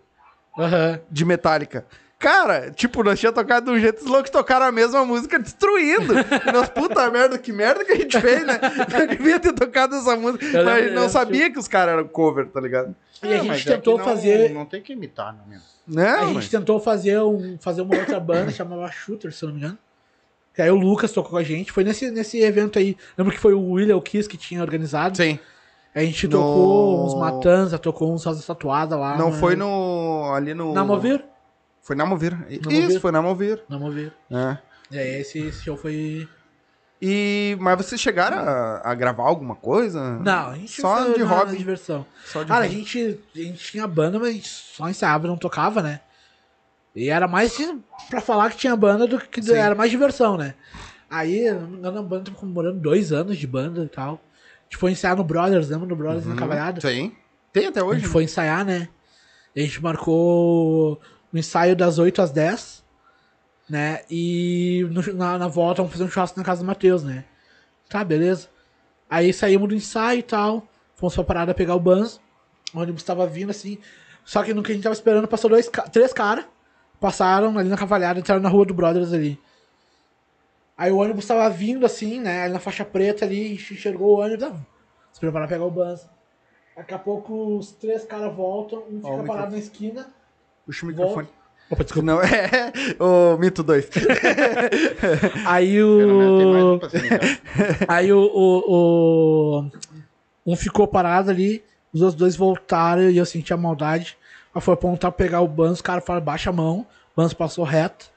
Aham. 0.58 1.00
de 1.10 1.26
Metallica. 1.26 1.86
Cara, 2.20 2.72
tipo, 2.72 3.04
nós 3.04 3.20
tínhamos 3.20 3.38
tocado 3.38 3.66
de 3.72 3.78
um 3.78 3.80
jeito, 3.82 4.00
os 4.02 4.10
loucos 4.10 4.30
tocaram 4.32 4.66
a 4.66 4.72
mesma 4.72 5.04
música 5.06 5.38
destruindo. 5.38 6.14
E 6.18 6.52
nós, 6.54 6.70
puta 6.70 7.12
merda, 7.12 7.38
que 7.38 7.52
merda 7.52 7.84
que 7.84 7.92
a 7.92 7.96
gente 7.98 8.20
fez, 8.22 8.46
né? 8.46 8.60
Eu 8.98 9.08
devia 9.08 9.40
ter 9.42 9.52
tocado 9.52 9.96
essa 9.96 10.16
música. 10.16 10.46
Eu 10.46 10.64
mas 10.64 10.74
a 10.74 10.76
lembro- 10.78 10.96
não 11.02 11.10
sabia 11.10 11.52
que 11.52 11.60
os 11.60 11.68
caras 11.68 11.96
eram 11.96 12.08
cover, 12.08 12.48
tá 12.48 12.62
ligado? 12.62 12.96
E 13.22 13.28
a 13.34 13.40
Ah, 13.42 13.44
gente 13.44 13.68
é 13.70 13.76
tentou 13.76 14.00
que 14.00 14.06
não- 14.06 14.10
fazer. 14.10 14.50
Não 14.52 14.66
tem 14.66 14.82
que 14.82 14.94
imitar, 14.94 15.36
não 15.36 15.46
mesmo. 15.46 15.66
Né? 15.86 16.10
A 16.12 16.24
gente 16.26 16.34
mas- 16.36 16.48
tentou 16.50 16.80
fazer, 16.80 17.20
um, 17.20 17.58
fazer 17.60 17.82
uma 17.82 17.94
outra 17.98 18.20
banda, 18.22 18.52
chamava 18.54 18.90
Shooter, 18.90 19.34
se 19.34 19.44
eu 19.44 19.50
não 19.50 19.56
me 19.56 19.62
engano. 19.62 19.78
Que 20.54 20.62
aí 20.62 20.70
o 20.70 20.76
Lucas 20.76 21.12
tocou 21.12 21.32
com 21.32 21.38
a 21.38 21.44
gente. 21.44 21.72
Foi 21.72 21.84
nesse, 21.84 22.12
nesse 22.12 22.40
evento 22.42 22.78
aí. 22.78 22.96
Lembro 23.18 23.34
que 23.34 23.40
foi 23.40 23.54
o 23.54 23.72
William 23.72 24.00
Kiss 24.00 24.30
que 24.30 24.38
tinha 24.38 24.62
organizado. 24.62 25.18
Sim. 25.18 25.40
A 25.96 26.02
gente 26.02 26.28
No- 26.28 26.38
tocou 26.38 27.06
uns 27.06 27.16
Matanza, 27.16 27.78
tocou 27.80 28.14
uns 28.14 28.24
Rosa 28.26 28.44
Tatuada 28.46 28.96
lá. 28.98 29.18
não 29.18 29.32
né? 29.32 29.38
foi 29.38 29.56
no. 29.56 30.32
ali 30.34 30.54
no. 30.54 30.74
Na 30.74 30.84
Movir? 30.84 31.24
Foi 31.82 31.96
na 31.96 32.06
Movir. 32.06 32.38
Isso, 32.50 32.70
Movir. 32.70 33.00
foi 33.00 33.12
na 33.12 33.22
Movir. 33.22 33.64
Na 33.70 33.78
Movir. 33.80 34.14
É. 34.32 34.58
E 34.92 34.98
aí 34.98 35.22
esse, 35.22 35.40
esse 35.40 35.64
show 35.64 35.76
foi. 35.78 36.28
E. 37.02 37.58
Mas 37.60 37.78
vocês 37.78 38.00
chegaram 38.00 38.38
a, 38.38 38.82
a 38.84 38.94
gravar 38.96 39.24
alguma 39.24 39.56
coisa? 39.56 40.18
Não, 40.20 40.52
a 40.52 40.56
gente 40.56 40.80
Só 40.82 40.98
foi 41.04 41.14
de 41.16 41.24
na- 41.24 41.30
hobby. 41.30 41.52
na 41.52 41.58
diversão. 41.58 42.06
Só 42.26 42.42
de 42.44 42.48
Cara, 42.48 42.64
a 42.64 42.68
hobby. 42.68 42.78
gente, 42.80 43.20
a 43.36 43.40
gente 43.40 43.72
tinha 43.72 43.86
banda, 43.88 44.18
mas 44.20 44.30
a 44.30 44.32
gente 44.32 44.48
só 44.50 44.90
ensaiava, 44.90 45.28
não 45.28 45.38
tocava, 45.38 45.82
né? 45.82 46.00
E 46.96 47.10
era 47.10 47.28
mais 47.28 47.58
pra 48.10 48.22
falar 48.22 48.52
que 48.52 48.58
tinha 48.58 48.76
banda 48.76 49.08
do 49.08 49.20
que 49.20 49.42
Sim. 49.42 49.54
era 49.56 49.74
mais 49.76 49.90
diversão, 49.90 50.38
né? 50.38 50.54
Aí, 51.10 51.52
não 51.52 51.68
me 51.68 51.78
engano, 51.78 52.00
a 52.00 52.04
banda 52.04 52.26
tava 52.26 52.38
comemorando 52.38 52.80
dois 52.80 53.12
anos 53.12 53.38
de 53.38 53.48
banda 53.48 53.84
e 53.84 53.90
tal. 53.90 54.14
A 54.16 54.64
gente 54.66 54.78
foi 54.78 54.92
ensaiar 54.92 55.16
no 55.16 55.24
Brothers, 55.24 55.70
lembra 55.70 55.88
no 55.88 55.96
Brothers 55.96 56.26
na 56.26 56.36
Cavalhada? 56.36 56.82
Sim. 56.82 57.14
Tem 57.52 57.68
até 57.68 57.80
A 57.80 57.84
hoje. 57.84 58.00
gente 58.02 58.10
foi 58.10 58.24
ensaiar, 58.24 58.66
né? 58.66 58.90
A 59.56 59.60
gente 59.60 59.82
marcou 59.84 61.00
o 61.32 61.38
ensaio 61.38 61.76
das 61.76 62.00
8 62.00 62.22
às 62.22 62.32
10, 62.32 62.84
né? 63.70 64.02
E 64.10 64.88
no- 64.92 65.14
na, 65.14 65.38
na 65.38 65.48
volta 65.48 65.82
vamos 65.82 65.92
fazer 65.94 66.04
um 66.06 66.10
churrasco 66.10 66.40
na 66.40 66.46
casa 66.46 66.62
do 66.62 66.68
Matheus, 66.68 67.04
né? 67.04 67.26
Tá, 67.90 68.04
beleza. 68.04 68.48
Aí 69.10 69.32
saímos 69.32 69.70
do 69.70 69.76
ensaio 69.76 70.20
e 70.20 70.24
tal. 70.24 70.68
Fomos 70.96 71.14
pra 71.16 71.24
parada 71.24 71.54
pegar 71.54 71.76
o 71.76 71.80
Banzo. 71.80 72.20
O 72.74 72.80
ônibus 72.80 73.04
tava 73.04 73.28
vindo 73.28 73.52
assim. 73.52 73.78
Só 74.26 74.42
que 74.42 74.54
no 74.54 74.64
que 74.64 74.72
a 74.72 74.76
gente 74.76 74.84
tava 74.84 74.94
esperando, 74.94 75.28
passou 75.28 75.50
dois, 75.50 75.70
três 75.92 76.12
caras. 76.14 76.46
Passaram 77.04 77.58
ali 77.60 77.68
na 77.68 77.76
cavalhada, 77.76 78.18
entraram 78.18 78.42
na 78.42 78.48
rua 78.48 78.66
do 78.66 78.74
Brothers 78.74 79.12
ali. 79.12 79.38
Aí 80.78 80.90
o 80.90 80.96
ônibus 81.00 81.28
tava 81.28 81.50
vindo 81.50 81.86
assim, 81.86 82.22
né? 82.22 82.44
Ali 82.44 82.54
na 82.54 82.60
faixa 82.62 82.86
preta 82.86 83.26
ali, 83.26 83.46
a 83.46 83.50
gente 83.50 83.74
enxergou 83.74 84.16
o 84.16 84.22
ônibus. 84.22 84.46
Ah, 84.46 84.56
se 85.12 85.20
preparar 85.20 85.46
pra 85.50 85.58
pegar 85.58 85.66
o 85.68 85.72
Banzo. 85.72 86.08
Daqui 86.78 86.94
a 86.94 86.98
pouco 86.98 87.58
os 87.58 87.72
três 87.74 88.06
caras 88.06 88.34
voltam, 88.34 88.84
um 88.90 89.02
fica 89.02 89.24
parado 89.28 89.52
na 89.52 89.58
esquina. 89.58 90.08
Puxa 90.66 90.86
o 90.86 90.88
microfone. 90.88 91.28
Opa, 91.70 91.84
desculpa. 91.84 92.06
Não, 92.06 92.22
é. 92.24 92.72
O 92.98 93.38
Mito 93.38 93.64
2. 93.64 93.90
Aí 95.46 95.74
Pelo 95.76 96.18
menos 96.18 96.40
tem 96.40 96.52
mais 96.54 96.64
um 96.64 96.76
o. 96.76 96.80
Aí 97.90 98.14
o, 98.14 98.20
o, 98.20 99.60
o- 99.60 99.72
Um 100.46 100.56
ficou 100.56 100.88
parado 100.88 101.30
ali, 101.30 101.62
os 101.94 102.02
outros 102.02 102.18
dois 102.18 102.38
voltaram 102.38 103.10
e 103.10 103.18
eu 103.18 103.26
senti 103.26 103.54
a 103.54 103.58
maldade. 103.58 104.18
Aí 104.54 104.62
foi 104.62 104.74
apontar 104.74 105.12
pra 105.12 105.26
pegar 105.26 105.42
o 105.42 105.48
Banzo, 105.48 105.74
os 105.74 105.82
caras 105.82 106.06
falaram, 106.06 106.26
baixa 106.26 106.50
a 106.50 106.54
mão. 106.54 106.86
O 107.16 107.22
Banzo 107.22 107.36
passou 107.36 107.64
reto. 107.64 108.12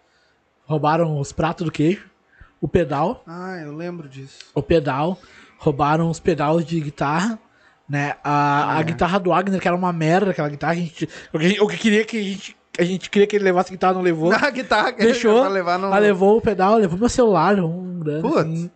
Roubaram 0.65 1.19
os 1.19 1.33
pratos 1.33 1.65
do 1.65 1.71
queijo. 1.73 2.05
O 2.61 2.67
pedal. 2.67 3.23
ah, 3.27 3.59
eu 3.63 3.75
lembro 3.75 4.09
disso. 4.09 4.39
O 4.55 4.63
pedal. 4.63 5.19
Roubaram 5.59 6.11
os 6.11 6.19
pedais 6.19 6.65
de 6.65 6.81
guitarra. 6.81 7.39
Né? 7.89 8.17
A, 8.25 8.77
a 8.77 8.81
é. 8.81 8.83
guitarra 8.85 9.21
do 9.21 9.31
Wagner, 9.31 9.61
que 9.61 9.69
era 9.69 9.77
uma 9.77 9.93
merda, 9.93 10.33
aquela 10.33 10.49
guitarra, 10.49 10.73
a 10.73 10.77
gente. 10.77 11.09
O 11.33 11.39
que, 11.39 11.61
o 11.61 11.69
que 11.69 11.77
queria 11.77 12.05
que 12.05 12.19
a 12.19 12.23
gente. 12.23 12.57
A 12.79 12.83
gente 12.83 13.09
queria 13.09 13.27
que 13.27 13.37
ele 13.37 13.45
levasse 13.45 13.71
a 13.71 13.73
guitarra, 13.73 13.95
não 13.95 14.03
levou. 14.03 14.29
Na 14.39 14.51
guitarra 14.51 14.93
que 14.93 15.03
Deixou. 15.03 15.41
pra 15.41 15.49
levar. 15.49 15.79
Ela 15.79 15.99
levou 15.99 16.37
o 16.37 16.43
pedal, 16.43 16.77
levou 16.77 16.99
meu 16.99 17.09
celular, 17.09 17.59
um 17.61 18.01
grande. 18.01 18.23
Putz. 18.23 18.39
assim. 18.39 18.71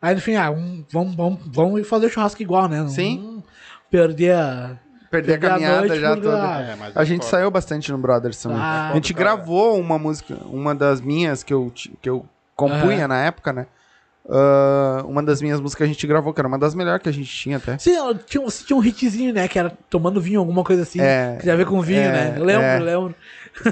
Aí 0.00 0.14
no 0.14 0.20
fim, 0.20 0.36
ah, 0.36 0.50
um, 0.50 0.84
vamos, 0.90 1.14
vamos, 1.16 1.40
vamos 1.46 1.88
fazer 1.88 2.06
o 2.06 2.08
churrasco 2.10 2.40
igual, 2.40 2.68
né? 2.68 2.80
Não- 2.80 2.88
Sim. 2.88 3.18
não 3.18 3.44
perder 3.90 4.34
a. 4.34 4.78
Perder 5.10 5.32
a 5.34 5.36
a 5.36 5.50
caminhada 5.50 5.80
noite 5.86 6.00
já 6.00 6.14
por- 6.14 6.22
toda. 6.22 6.42
Ah, 6.42 6.60
É, 6.60 6.76
A 6.98 7.02
é 7.02 7.04
gente 7.04 7.20
foda. 7.24 7.30
saiu 7.30 7.50
bastante 7.50 7.92
no 7.92 7.98
Brothers 7.98 8.40
também. 8.42 8.58
Ah. 8.60 8.90
a 8.90 8.94
gente 8.94 9.12
Foda, 9.12 9.24
cara. 9.24 9.36
gravou 9.36 9.80
uma 9.80 9.98
música, 9.98 10.36
uma 10.46 10.74
das 10.74 11.00
minhas 11.00 11.42
que 11.42 11.52
eu, 11.54 11.72
que 12.02 12.08
eu 12.08 12.26
compunha 12.54 13.06
na 13.06 13.18
época, 13.24 13.52
né? 13.52 13.66
Ah, 14.28 15.02
uma 15.06 15.22
das 15.22 15.40
minhas 15.40 15.60
músicas 15.60 15.78
que 15.78 15.84
a 15.84 15.86
gente 15.86 16.06
gravou, 16.06 16.34
que 16.34 16.40
era 16.40 16.48
uma 16.48 16.58
das 16.58 16.74
melhores 16.74 17.00
que 17.02 17.08
a 17.08 17.12
gente 17.12 17.30
tinha 17.32 17.58
até. 17.58 17.78
Sim, 17.78 17.92
tinha, 18.26 18.42
um- 18.42 18.48
tinha 18.48 18.76
um 18.76 18.84
hitzinho, 18.84 19.32
né? 19.32 19.46
Que 19.46 19.58
era 19.58 19.70
tomando 19.88 20.20
vinho, 20.20 20.40
alguma 20.40 20.64
coisa 20.64 20.82
assim. 20.82 21.00
É, 21.00 21.36
que 21.36 21.42
tinha 21.42 21.54
a 21.54 21.56
ver 21.56 21.66
com 21.66 21.80
vinho, 21.80 22.00
é, 22.00 22.10
né? 22.32 22.38
Lembro, 22.38 22.64
é. 22.64 22.78
lembro. 22.80 23.14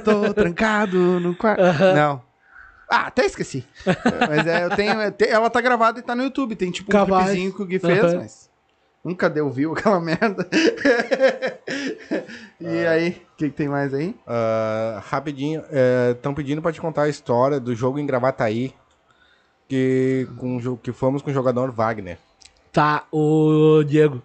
Tô 0.04 0.32
trancado 0.32 0.96
no 1.20 1.34
quarto. 1.34 1.60
Aham. 1.60 1.94
Não. 1.94 2.22
Ah, 2.88 3.06
até 3.06 3.24
esqueci. 3.24 3.66
Mas 4.28 4.46
é, 4.46 4.64
eu 4.64 4.70
tenho. 4.70 5.00
é, 5.00 5.12
ela 5.28 5.50
tá 5.50 5.60
gravada 5.60 5.98
e 5.98 6.02
tá 6.02 6.14
no 6.14 6.22
YouTube. 6.22 6.54
Tem 6.54 6.70
tipo 6.70 6.90
um 6.90 6.92
Capaz. 6.92 7.24
clipezinho 7.24 7.52
que 7.52 7.62
o 7.62 7.66
Gui 7.66 7.78
fez, 7.80 7.98
Aham. 8.04 8.16
mas. 8.18 8.50
Nunca 9.04 9.28
deu 9.28 9.50
view 9.50 9.72
aquela 9.76 10.00
merda. 10.00 10.48
e 12.58 12.86
aí, 12.86 13.10
o 13.10 13.36
que, 13.36 13.50
que 13.50 13.56
tem 13.56 13.68
mais 13.68 13.92
aí? 13.92 14.14
Ah, 14.26 15.02
rapidinho, 15.06 15.62
estão 16.12 16.32
pedindo 16.32 16.62
pra 16.62 16.72
te 16.72 16.80
contar 16.80 17.02
a 17.02 17.08
história 17.08 17.60
do 17.60 17.74
jogo 17.74 17.98
em 17.98 18.06
Gravataí, 18.06 18.72
que, 19.68 20.26
com, 20.38 20.76
que 20.78 20.92
fomos 20.92 21.20
com 21.20 21.30
o 21.30 21.34
jogador 21.34 21.70
Wagner. 21.70 22.18
Tá, 22.72 23.04
o 23.12 23.84
Diego. 23.84 24.22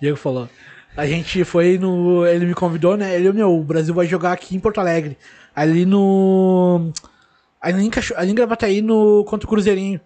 Diego 0.00 0.16
falou. 0.16 0.48
A 0.96 1.06
gente 1.06 1.44
foi 1.44 1.78
no. 1.78 2.26
Ele 2.26 2.46
me 2.46 2.54
convidou, 2.54 2.96
né? 2.96 3.14
Ele, 3.14 3.30
meu, 3.32 3.54
o 3.54 3.62
Brasil 3.62 3.94
vai 3.94 4.06
jogar 4.06 4.32
aqui 4.32 4.56
em 4.56 4.60
Porto 4.60 4.80
Alegre. 4.80 5.18
Ali 5.54 5.84
no. 5.84 6.90
Ali 7.60 7.84
em, 7.84 7.90
Cacho... 7.90 8.14
ali 8.16 8.30
em 8.30 8.34
Gravataí 8.34 8.80
no... 8.80 9.24
contra 9.24 9.46
o 9.46 9.48
Cruzeirinho. 9.48 10.00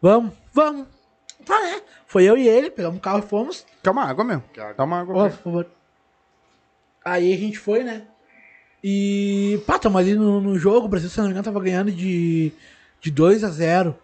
Vamos? 0.00 0.32
Vamos. 0.52 0.86
Tá, 1.44 1.60
né? 1.60 1.80
Foi 2.10 2.24
eu 2.24 2.36
e 2.36 2.48
ele, 2.48 2.72
pegamos 2.72 2.98
o 2.98 3.00
carro 3.00 3.20
e 3.20 3.22
fomos. 3.22 3.64
Quer 3.80 3.90
uma 3.90 4.02
água, 4.02 4.24
meu? 4.24 4.42
Dá 4.76 4.82
uma 4.82 4.98
água. 4.98 5.14
Ó, 5.16 5.28
por 5.28 5.38
favor. 5.38 5.66
Aí 7.04 7.32
a 7.32 7.36
gente 7.36 7.56
foi, 7.56 7.84
né? 7.84 8.02
E. 8.82 9.62
Pá, 9.64 9.78
tamo 9.78 9.96
ali 9.96 10.16
no, 10.16 10.40
no 10.40 10.58
jogo. 10.58 10.86
O 10.86 10.88
Brasil, 10.88 11.08
se 11.08 11.16
não 11.18 11.26
me 11.26 11.30
engano, 11.30 11.44
tava 11.44 11.60
ganhando 11.60 11.92
de, 11.92 12.50
de 13.00 13.12
2 13.12 13.44
a 13.44 13.48
0 13.50 13.96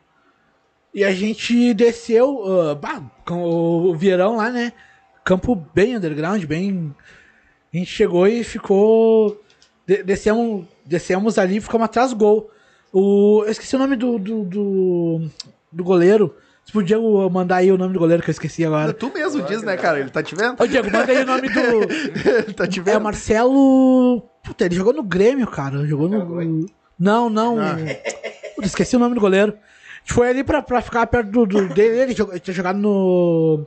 E 0.95 1.03
a 1.03 1.11
gente 1.11 1.75
desceu, 1.75 2.45
ah, 2.71 2.77
bah, 2.77 3.03
com 3.25 3.43
o 3.43 3.97
Vieirão 3.97 4.37
lá, 4.37 4.51
né? 4.51 4.73
Campo 5.25 5.57
bem 5.75 5.97
underground, 5.97 6.45
bem. 6.45 6.95
A 7.75 7.77
gente 7.77 7.91
chegou 7.91 8.29
e 8.29 8.45
ficou. 8.45 9.43
de- 9.85 10.05
descemos, 10.05 10.65
descemos 10.85 11.39
ali 11.39 11.57
e 11.57 11.61
ficamos 11.61 11.87
atrás 11.87 12.11
do 12.11 12.17
gol. 12.17 12.53
O, 12.93 13.43
eu 13.45 13.51
esqueci 13.51 13.75
o 13.75 13.81
nome 13.81 13.97
do, 13.97 14.17
do, 14.17 14.45
do, 14.45 15.29
do 15.73 15.83
goleiro. 15.83 16.37
Você 16.67 16.73
podia 16.73 16.99
uh, 16.99 17.31
mandar 17.31 17.57
aí 17.59 17.71
o 17.71 17.79
nome 17.79 17.93
do 17.93 17.99
goleiro 18.01 18.21
que 18.25 18.29
eu 18.29 18.33
esqueci 18.33 18.65
agora. 18.65 18.93
Tu 18.93 19.13
mesmo 19.15 19.41
diz, 19.43 19.63
né, 19.63 19.77
cara? 19.77 20.01
Ele 20.01 20.11
tá 20.11 20.21
te 20.21 20.35
vendo? 20.35 20.61
Ô, 20.61 20.67
Diego, 20.67 20.91
manda 20.91 21.13
aí 21.13 21.23
o 21.23 21.27
nome 21.27 21.49
do. 21.49 21.61
Ele 22.29 22.53
tá 22.55 22.67
te 22.67 22.81
É 22.81 22.83
vendo? 22.83 23.01
Marcelo. 23.03 24.21
Puta, 24.43 24.65
ele 24.65 24.75
jogou 24.75 24.93
no 24.93 25.03
Grêmio, 25.05 25.47
cara. 25.47 25.87
Jogou 25.87 26.09
no. 26.09 26.67
Não, 26.99 27.31
não. 27.31 27.57
Puta, 28.57 28.67
esqueci 28.67 28.97
o 28.97 28.99
nome 28.99 29.15
do 29.15 29.21
goleiro. 29.21 29.53
A 29.53 29.99
gente 30.01 30.13
foi 30.13 30.29
ali 30.29 30.43
pra, 30.43 30.61
pra 30.61 30.81
ficar 30.83 31.07
perto 31.07 31.31
do, 31.31 31.47
do- 31.47 31.69
dele. 31.73 32.01
Ele 32.01 32.15
jogou- 32.17 32.37
tinha 32.41 32.53
jogado 32.55 32.79
no. 32.81 33.65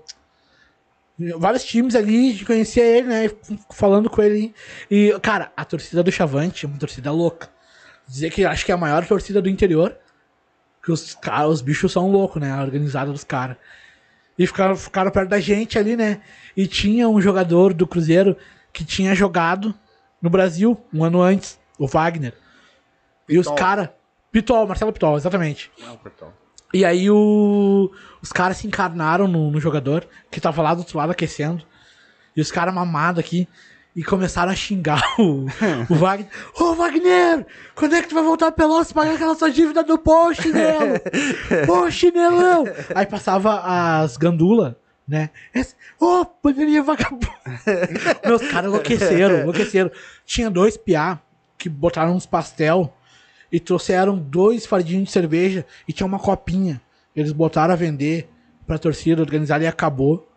Vários 1.38 1.63
times 1.65 1.95
ali, 1.95 2.30
a 2.30 2.31
gente 2.31 2.45
conhecia 2.45 2.84
ele, 2.84 3.07
né? 3.07 3.30
Falando 3.71 4.09
com 4.09 4.21
ele. 4.21 4.53
E, 4.91 5.13
cara, 5.21 5.51
a 5.55 5.63
torcida 5.65 6.01
do 6.01 6.11
Chavante 6.11 6.65
é 6.65 6.69
uma 6.69 6.77
torcida 6.77 7.11
louca. 7.11 7.49
Dizer 8.07 8.30
que 8.30 8.43
acho 8.45 8.65
que 8.65 8.71
é 8.71 8.76
a 8.76 8.77
maior 8.77 9.05
torcida 9.05 9.41
do 9.41 9.49
interior. 9.49 9.95
Que 10.90 10.94
os, 10.94 11.14
cara, 11.14 11.48
os 11.48 11.61
bichos 11.61 11.91
são 11.91 12.10
loucos, 12.10 12.41
né? 12.41 12.52
A 12.52 12.64
organizada 12.64 13.11
dos 13.11 13.24
caras. 13.24 13.57
E 14.36 14.48
ficaram, 14.48 14.76
ficaram 14.76 15.11
perto 15.11 15.30
da 15.30 15.40
gente 15.40 15.78
ali, 15.78 15.95
né? 15.95 16.20
E 16.57 16.66
tinha 16.66 17.07
um 17.07 17.22
jogador 17.22 17.76
do 17.76 17.86
Cruzeiro 17.86 18.36
que 18.74 18.84
tinha 18.84 19.14
jogado 19.14 19.76
no 20.20 20.32
Brasil 20.32 20.84
um 20.91 21.03
ano 21.03 21.22
antes, 21.22 21.60
o 21.78 21.86
Wagner. 21.86 22.34
E 23.28 23.38
os 23.38 23.45
Pitol. 23.45 23.56
caras. 23.56 23.90
Pitol, 24.32 24.66
Marcelo 24.66 24.91
Pitol, 24.91 25.16
exatamente. 25.16 25.72
Não, 25.78 25.95
Portão. 25.95 26.34
E 26.74 26.84
aí 26.84 27.07
o, 27.11 27.91
os 28.20 28.32
caras 28.32 28.57
se 28.57 28.66
encarnaram 28.66 29.28
no, 29.28 29.52
no 29.52 29.60
jogador, 29.60 30.07
que 30.32 30.41
tava 30.41 30.60
lá 30.64 30.74
do 30.74 30.80
outro 30.80 30.98
lado 30.98 31.11
aquecendo. 31.11 31.64
E 32.36 32.41
os 32.41 32.49
caras 32.49 32.74
mamados 32.74 33.20
aqui. 33.20 33.48
E 33.99 34.03
começaram 34.05 34.49
a 34.49 34.55
xingar 34.55 35.03
o, 35.19 35.45
o 35.91 35.95
Wagner. 35.95 36.30
Ô 36.57 36.73
Wagner, 36.73 37.45
quando 37.76 37.95
é 37.95 38.01
que 38.01 38.07
tu 38.07 38.15
vai 38.15 38.23
voltar 38.23 38.49
pra 38.49 38.63
Pelotas 38.63 38.93
pagar 38.93 39.15
aquela 39.15 39.35
sua 39.35 39.51
dívida 39.51 39.84
do 39.84 39.99
pô, 39.99 40.34
chinelo? 40.34 40.93
Pô, 41.67 41.91
chinelão! 41.91 42.63
Aí 42.95 43.05
passava 43.05 43.59
as 43.59 44.15
gandulas, 44.15 44.73
né? 45.05 45.30
Ô, 45.99 46.26
bandeirinha 46.41 46.81
vagabundo! 46.81 47.27
Meus 48.26 48.41
caras 48.47 48.69
enlouqueceram, 48.69 49.39
enlouqueceram. 49.39 49.91
Tinha 50.26 50.49
dois 50.49 50.77
piá 50.77 51.19
que 51.57 51.67
botaram 51.67 52.15
uns 52.15 52.26
pastel 52.26 52.93
e 53.51 53.59
trouxeram 53.59 54.17
dois 54.17 54.65
fardinhos 54.65 55.07
de 55.07 55.11
cerveja 55.11 55.65
e 55.85 55.91
tinha 55.91 56.07
uma 56.07 56.19
copinha. 56.19 56.81
Eles 57.13 57.34
botaram 57.34 57.73
a 57.73 57.76
vender 57.76 58.30
pra 58.65 58.77
torcida 58.77 59.21
organizada 59.21 59.65
e 59.65 59.67
acabou. 59.67 60.28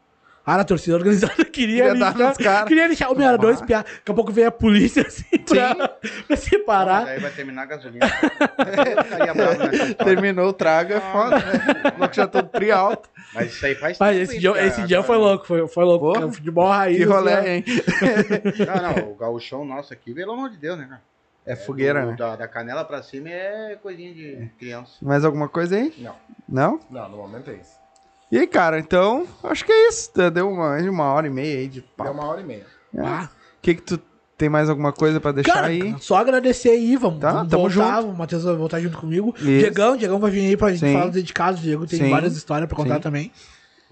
Ah, 0.44 0.56
a 0.60 0.64
torcida 0.64 0.96
organizada 0.96 1.34
queria, 1.46 1.84
Queria 1.84 1.94
dar 1.94 2.10
lixar, 2.12 2.28
nos 2.28 2.36
caras. 2.38 2.68
queria 2.68 2.86
lixar. 2.88 3.12
O 3.12 3.14
meu 3.16 3.28
era 3.28 3.38
dois 3.38 3.60
piá. 3.62 3.82
Daqui 3.82 4.10
a 4.10 4.14
pouco 4.14 4.32
veio 4.32 4.48
a 4.48 4.50
polícia 4.50 5.02
assim 5.06 5.38
pra, 5.38 5.74
pra 5.74 5.98
Mas 6.28 6.40
separar. 6.40 7.06
aí 7.06 7.20
vai 7.20 7.30
terminar 7.30 7.62
a 7.62 7.66
gasolina. 7.66 8.06
História. 8.96 9.94
Terminou 9.94 10.48
o 10.48 10.52
trago, 10.52 10.92
é 10.92 11.00
foda, 11.00 11.38
né? 11.38 11.92
O 11.96 12.00
louco 12.00 12.14
já 12.14 12.26
todo 12.26 12.48
tri 12.48 12.70
alto. 12.70 13.08
Mas 13.34 13.52
isso 13.54 13.64
aí 13.66 13.74
faz 13.74 13.98
Mas 13.98 14.16
tempo 14.16 14.22
esse 14.30 14.38
dia, 14.40 14.52
cara. 14.52 14.66
esse 14.66 14.82
dia 14.82 15.02
foi 15.02 15.16
louco, 15.16 15.46
foi, 15.46 15.68
foi 15.68 15.84
louco. 15.84 16.12
Cara. 16.12 16.26
O 16.26 16.32
futebol 16.32 16.68
raiz. 16.68 16.98
Que 16.98 17.06
ó. 17.06 17.12
rolé, 17.14 17.56
hein? 17.56 17.64
Não, 18.66 18.82
não, 19.04 19.10
o 19.12 19.14
gauchão 19.14 19.64
nosso 19.64 19.92
aqui, 19.92 20.12
pelo 20.12 20.32
amor 20.32 20.50
de 20.50 20.56
Deus, 20.58 20.78
né, 20.78 20.86
cara? 20.88 21.02
É 21.44 21.56
fogueira, 21.56 22.02
Do- 22.02 22.10
né? 22.10 22.16
Da, 22.16 22.36
da 22.36 22.48
canela 22.48 22.84
pra 22.84 23.02
cima 23.02 23.28
é 23.28 23.76
coisinha 23.82 24.14
de 24.14 24.48
criança. 24.58 24.92
Mais 25.02 25.24
alguma 25.24 25.48
coisa 25.48 25.76
aí? 25.76 25.92
Não. 25.98 26.14
Não? 26.48 26.80
Não, 26.90 27.08
no 27.08 27.16
momento 27.16 27.50
é 27.50 27.54
isso. 27.54 27.81
E 28.32 28.38
aí, 28.38 28.46
cara, 28.46 28.78
então, 28.78 29.26
acho 29.44 29.62
que 29.64 29.70
é 29.70 29.88
isso. 29.90 30.10
Deu 30.32 30.48
uma, 30.50 30.78
uma 30.78 31.04
hora 31.12 31.26
e 31.26 31.30
meia 31.30 31.58
aí 31.58 31.68
de 31.68 31.80
Deu 31.80 31.88
papo. 31.96 32.10
uma 32.12 32.24
hora 32.26 32.40
e 32.40 32.44
meia. 32.44 32.66
Ah, 32.98 33.28
O 33.58 33.60
que 33.60 33.74
que 33.74 33.82
tu 33.82 34.00
tem 34.38 34.48
mais 34.48 34.70
alguma 34.70 34.90
coisa 34.90 35.20
pra 35.20 35.32
deixar 35.32 35.52
Cara, 35.52 35.66
aí? 35.66 35.94
só 36.00 36.16
agradecer 36.16 36.70
aí, 36.70 36.96
vamos, 36.96 37.20
Tá, 37.20 37.30
vamos 37.32 37.50
tamo 37.50 37.68
voltar, 37.68 38.00
junto. 38.00 38.14
o 38.14 38.16
Matheus 38.18 38.42
vai 38.44 38.56
voltar 38.56 38.80
junto 38.80 38.96
comigo. 38.96 39.34
Isso. 39.36 39.44
Diegão, 39.44 39.96
Diegão 39.98 40.18
vai 40.18 40.30
vir 40.30 40.46
aí 40.46 40.56
pra 40.56 40.70
gente 40.70 40.80
Sim. 40.80 40.92
falar 40.94 41.04
dos 41.04 41.14
dedicados, 41.14 41.60
Diego 41.60 41.86
tem 41.86 41.98
Sim. 41.98 42.10
várias 42.10 42.34
histórias 42.34 42.66
pra 42.66 42.76
contar 42.76 42.94
Sim. 42.96 43.00
também. 43.02 43.30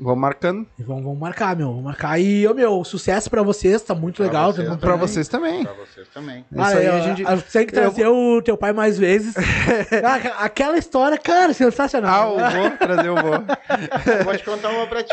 Vou 0.03 0.17
marcando. 0.17 0.67
E 0.79 0.83
vamos, 0.83 1.05
vamos 1.05 1.19
marcar, 1.19 1.55
meu, 1.55 1.69
vamos 1.69 1.85
marcar. 1.85 2.19
E, 2.19 2.47
ô, 2.49 2.55
meu, 2.55 2.83
sucesso 2.85 3.29
pra 3.29 3.43
vocês, 3.43 3.83
tá 3.83 3.95
muito 3.95 4.17
Pra 4.17 4.25
legal. 4.25 4.53
vocês 4.53 4.77
Pra 4.79 4.97
vocês 4.97 5.29
também. 5.29 5.63
Pra 5.63 5.75
vocês 5.75 6.09
também. 6.09 6.39
Isso 6.51 6.61
Ah, 6.61 6.69
aí 6.69 6.87
eu, 6.87 6.93
a 6.95 7.01
gente. 7.01 7.23
eu 7.23 7.43
tenho 7.43 7.67
que 7.67 7.73
trazer 7.75 8.07
o 8.07 8.41
teu 8.41 8.57
pai 8.57 8.73
mais 8.73 8.99
vezes. 8.99 9.35
Ah, 10.03 10.45
Aquela 10.45 10.79
história, 10.79 11.19
cara, 11.19 11.51
Ah, 11.51 11.55
sensacional. 11.55 12.39
eu 12.39 12.51
vou 12.51 12.71
trazer 12.79 13.11
o 13.11 13.15
vou. 13.17 13.35
Eu 13.35 14.25
vou 14.25 14.37
te 14.37 14.45
contar 14.45 14.71
uma 14.71 14.87
pra 14.87 15.03
ti. 15.03 15.11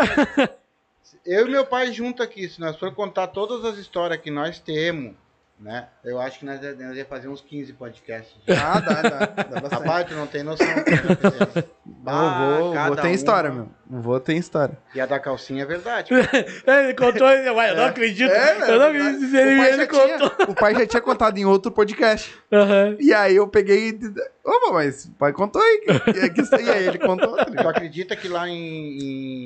Eu 1.25 1.47
e 1.47 1.51
meu 1.51 1.65
pai 1.65 1.91
junto 1.91 2.23
aqui, 2.23 2.47
se 2.47 2.59
nós 2.61 2.77
for 2.77 2.93
contar 2.95 3.27
todas 3.27 3.65
as 3.65 3.77
histórias 3.77 4.21
que 4.21 4.31
nós 4.31 4.59
temos, 4.59 5.13
né? 5.59 5.87
Eu 6.03 6.19
acho 6.21 6.39
que 6.39 6.45
nós, 6.45 6.59
ia 6.61 7.05
fazer 7.05 7.27
uns 7.27 7.41
15 7.41 7.73
podcasts. 7.73 8.35
Ah, 8.47 8.79
dá, 8.79 9.01
dá. 9.01 9.25
Dá 9.25 9.43
bastante. 9.61 9.73
Rapaz, 9.73 10.05
tu 10.07 10.13
não 10.13 10.27
tem 10.27 10.43
noção. 10.43 10.67
Vou, 12.07 12.13
vou, 12.13 12.73
vou 12.73 12.95
tem 12.95 13.05
uma. 13.09 13.15
história, 13.15 13.51
meu. 13.51 13.69
Vou 13.89 14.19
tem 14.19 14.37
história. 14.37 14.77
E 14.95 15.01
a 15.01 15.05
da 15.05 15.19
calcinha 15.19 15.63
é 15.63 15.65
verdade. 15.65 16.09
ele 16.13 16.93
contou, 16.93 17.27
ué, 17.27 17.71
eu 17.71 17.75
não 17.75 17.85
acredito. 17.85 18.31
eu 18.31 18.79
não 18.79 18.87
acredito 18.87 19.29
se 19.29 19.35
ele, 19.37 19.55
o, 19.55 19.57
pai 19.57 19.67
ele 19.73 19.77
já 19.77 19.87
contou. 19.87 20.29
tinha, 20.29 20.49
o 20.49 20.55
pai 20.55 20.75
já 20.75 20.87
tinha 20.87 21.01
contado 21.01 21.37
em 21.37 21.45
outro 21.45 21.69
podcast. 21.71 22.33
Aham. 22.51 22.95
E 22.99 23.13
aí 23.13 23.35
eu 23.35 23.47
peguei. 23.47 23.89
e- 23.89 24.13
Ô, 24.45 24.71
mas 24.71 25.05
o 25.05 25.11
pai 25.13 25.33
contou 25.33 25.61
aí. 25.61 25.81
que- 25.81 26.63
E 26.63 26.69
aí 26.69 26.87
ele 26.87 26.99
contou. 26.99 27.35
tá 27.35 27.45
Tu 27.45 27.67
acredita 27.67 28.15
que 28.15 28.29
lá 28.29 28.47
em, 28.47 28.53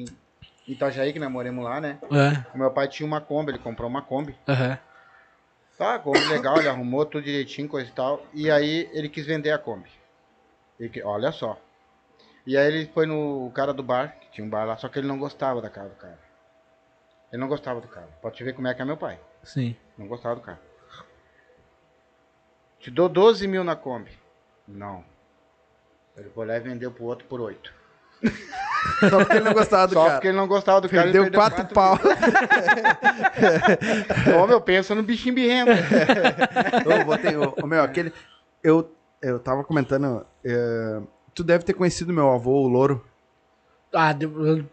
em 0.03 0.05
Itajaí, 0.67 1.13
que 1.13 1.19
nós 1.19 1.31
moramos 1.31 1.63
lá, 1.63 1.81
né? 1.81 1.97
É, 2.03 2.45
O 2.55 2.59
meu 2.59 2.69
pai 2.69 2.87
tinha 2.87 3.07
uma 3.07 3.21
Kombi, 3.21 3.51
ele 3.51 3.59
comprou 3.59 3.89
uma 3.89 4.01
Kombi. 4.03 4.35
aham. 4.47 4.77
Tá, 5.81 5.97
Kombi 5.97 6.23
legal, 6.27 6.59
ele 6.59 6.69
arrumou 6.69 7.03
tudo 7.07 7.23
direitinho, 7.23 7.67
coisa 7.67 7.89
e 7.89 7.91
tal. 7.91 8.23
E 8.35 8.51
aí 8.51 8.87
ele 8.93 9.09
quis 9.09 9.25
vender 9.25 9.49
a 9.49 9.57
Kombi. 9.57 9.89
Ele 10.79 11.01
olha 11.01 11.31
só. 11.31 11.59
E 12.45 12.55
aí 12.55 12.67
ele 12.67 12.85
foi 12.93 13.07
no 13.07 13.51
cara 13.55 13.73
do 13.73 13.81
bar, 13.81 14.15
que 14.19 14.29
tinha 14.29 14.45
um 14.45 14.49
bar 14.49 14.63
lá, 14.63 14.77
só 14.77 14.87
que 14.87 14.99
ele 14.99 15.07
não 15.07 15.17
gostava 15.17 15.59
da 15.59 15.71
cara 15.71 15.89
do 15.89 15.95
cara. 15.95 16.19
Ele 17.33 17.41
não 17.41 17.47
gostava 17.47 17.81
do 17.81 17.87
cara. 17.87 18.07
Pode 18.21 18.35
te 18.35 18.43
ver 18.43 18.53
como 18.53 18.67
é 18.67 18.75
que 18.75 18.81
é 18.83 18.85
meu 18.85 18.95
pai. 18.95 19.19
Sim. 19.41 19.75
Não 19.97 20.07
gostava 20.07 20.35
do 20.35 20.41
cara. 20.41 20.61
Te 22.79 22.91
dou 22.91 23.09
12 23.09 23.47
mil 23.47 23.63
na 23.63 23.75
Kombi. 23.75 24.11
Não. 24.67 25.03
Ele 26.15 26.29
foi 26.29 26.45
lá 26.45 26.57
e 26.57 26.59
vendeu 26.59 26.91
pro 26.91 27.05
outro 27.05 27.27
por 27.27 27.41
8. 27.41 27.73
Só 29.09 29.17
porque 29.19 29.33
ele 29.37 29.45
não 29.45 29.53
gostava 29.53 29.87
do 29.87 29.93
Só 29.93 30.01
cara. 30.03 30.13
porque 30.15 30.27
ele 30.27 30.37
não 30.37 30.47
gostava 30.47 30.81
do 30.81 30.89
cara. 30.89 31.03
ele 31.09 31.11
Perdeu 31.19 31.31
quatro 31.39 31.65
pau. 31.73 31.97
Ô, 34.41 34.47
meu, 34.47 34.61
pensa 34.61 34.93
no 34.95 35.03
bichinho 35.03 35.35
birrento. 35.35 35.71
Ô, 37.59 37.63
ô, 37.63 37.67
meu, 37.67 37.83
aquele. 37.83 38.13
Eu, 38.63 38.91
eu 39.21 39.39
tava 39.39 39.63
comentando. 39.63 40.25
é, 40.43 40.99
tu 41.33 41.43
deve 41.43 41.63
ter 41.63 41.73
conhecido 41.73 42.13
meu 42.13 42.29
avô, 42.31 42.61
o 42.63 42.67
Louro. 42.67 43.03
Ah, 43.93 44.13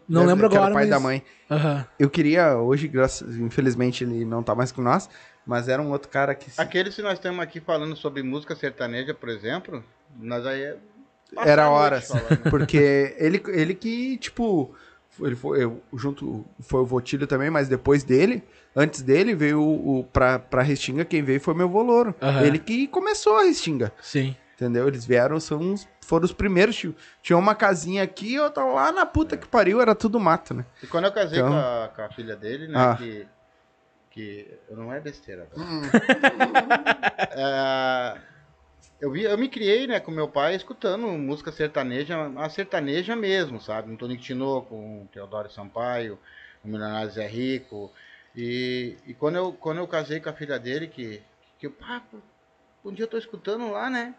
não 0.07 0.21
Deve- 0.21 0.27
lembro 0.27 0.49
que 0.49 0.55
era 0.55 0.67
agora, 0.67 0.71
o 0.71 0.73
pai 0.75 0.83
mas... 0.85 0.89
da 0.89 0.99
mãe. 0.99 1.23
Aham. 1.51 1.85
Eu 1.99 2.09
queria, 2.09 2.55
hoje, 2.57 2.87
graças, 2.87 3.35
infelizmente, 3.35 4.03
ele 4.05 4.23
não 4.23 4.41
tá 4.41 4.55
mais 4.55 4.71
com 4.71 4.81
nós, 4.81 5.09
mas 5.45 5.67
era 5.67 5.81
um 5.81 5.91
outro 5.91 6.07
cara 6.09 6.33
que. 6.33 6.49
se- 6.49 6.61
Aquele, 6.61 6.89
se 6.91 7.01
nós 7.01 7.13
estamos 7.13 7.41
aqui 7.41 7.59
falando 7.59 7.95
sobre 7.97 8.23
música 8.23 8.55
sertaneja, 8.55 9.13
por 9.13 9.27
exemplo, 9.27 9.83
nós 10.17 10.45
aí 10.45 10.61
é... 10.63 10.77
Era 11.37 11.69
horas. 11.69 12.07
falando. 12.07 12.49
Porque 12.49 13.15
ele, 13.17 13.41
ele 13.47 13.73
que, 13.73 14.17
tipo. 14.17 14.73
Ele 15.21 15.35
foi, 15.35 15.61
eu, 15.63 15.81
junto, 15.93 16.45
foi 16.61 16.79
o 16.79 16.85
Votilho 16.85 17.27
também, 17.27 17.49
mas 17.49 17.67
depois 17.67 18.03
dele, 18.05 18.41
antes 18.73 19.01
dele, 19.01 19.35
veio 19.35 19.59
o, 19.61 19.99
o 19.99 20.03
pra, 20.05 20.39
pra 20.39 20.61
Restinga, 20.61 21.03
quem 21.03 21.21
veio 21.21 21.41
foi 21.41 21.53
meu 21.53 21.67
Voloro. 21.67 22.15
Aham. 22.21 22.41
Ele 22.43 22.57
que 22.57 22.87
começou 22.87 23.35
a 23.37 23.43
Restinga. 23.43 23.91
Sim. 24.01 24.33
Entendeu? 24.55 24.87
Eles 24.87 25.05
vieram, 25.05 25.37
são 25.39 25.59
uns, 25.59 25.85
foram 26.05 26.23
os 26.23 26.31
primeiros. 26.31 26.75
Tio. 26.77 26.95
Tinha 27.21 27.37
uma 27.37 27.53
casinha 27.53 28.01
aqui, 28.01 28.39
outra 28.39 28.63
lá 28.63 28.91
na 28.93 29.05
puta 29.05 29.35
que 29.35 29.45
pariu, 29.47 29.81
era 29.81 29.93
tudo 29.93 30.19
mato, 30.21 30.53
né? 30.53 30.65
E 30.81 30.87
quando 30.87 31.05
eu 31.05 31.11
casei 31.11 31.39
Então- 31.39 31.51
com, 31.51 31.57
a, 31.57 31.91
com 31.93 32.01
a 32.01 32.09
filha 32.11 32.35
dele, 32.37 32.67
né, 32.69 32.73
Ah. 32.79 32.95
que, 32.97 33.27
que 34.11 34.47
não 34.71 34.93
é 34.93 35.01
besteira. 35.01 35.47
cara. 35.53 35.67
É, 37.31 38.17
eu, 39.01 39.11
vi, 39.11 39.23
eu 39.23 39.37
me 39.37 39.47
criei, 39.47 39.87
né, 39.87 39.99
com 39.99 40.11
meu 40.11 40.27
pai 40.27 40.55
escutando 40.55 41.07
música 41.07 41.51
sertaneja, 41.51 42.17
a 42.35 42.49
sertaneja 42.49 43.15
mesmo, 43.15 43.61
sabe? 43.61 43.91
Um 43.91 43.95
Tonico 43.95 44.21
Tinoco, 44.21 44.75
um 44.75 45.07
Teodoro 45.11 45.49
Sampaio, 45.49 46.19
um 46.63 46.69
Milionário 46.69 47.11
Zé 47.11 47.25
Rico. 47.25 47.91
E, 48.35 48.97
e 49.05 49.13
quando, 49.13 49.35
eu, 49.37 49.53
quando 49.53 49.77
eu 49.77 49.87
casei 49.87 50.19
com 50.19 50.29
a 50.29 50.33
filha 50.33 50.59
dele, 50.59 50.87
que, 50.87 51.21
que 51.57 51.67
eu, 51.67 51.71
pá, 51.71 52.03
um 52.83 52.93
dia 52.93 53.05
eu 53.05 53.09
tô 53.09 53.17
escutando 53.17 53.71
lá, 53.71 53.89
né? 53.89 54.13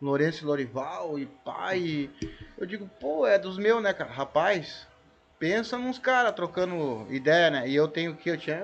Lourenço 0.00 0.44
Lorival 0.44 1.18
e 1.18 1.26
pai. 1.26 2.10
Eu 2.58 2.66
digo, 2.66 2.88
pô, 3.00 3.26
é 3.26 3.38
dos 3.38 3.56
meus, 3.56 3.82
né, 3.82 3.94
cara? 3.94 4.10
Rapaz, 4.10 4.86
pensa 5.38 5.78
nos 5.78 5.98
caras 5.98 6.34
trocando 6.34 7.06
ideia, 7.08 7.50
né? 7.50 7.68
E 7.68 7.74
eu 7.74 7.88
tenho 7.88 8.16
que 8.16 8.28
eu 8.28 8.36
tinha 8.36 8.60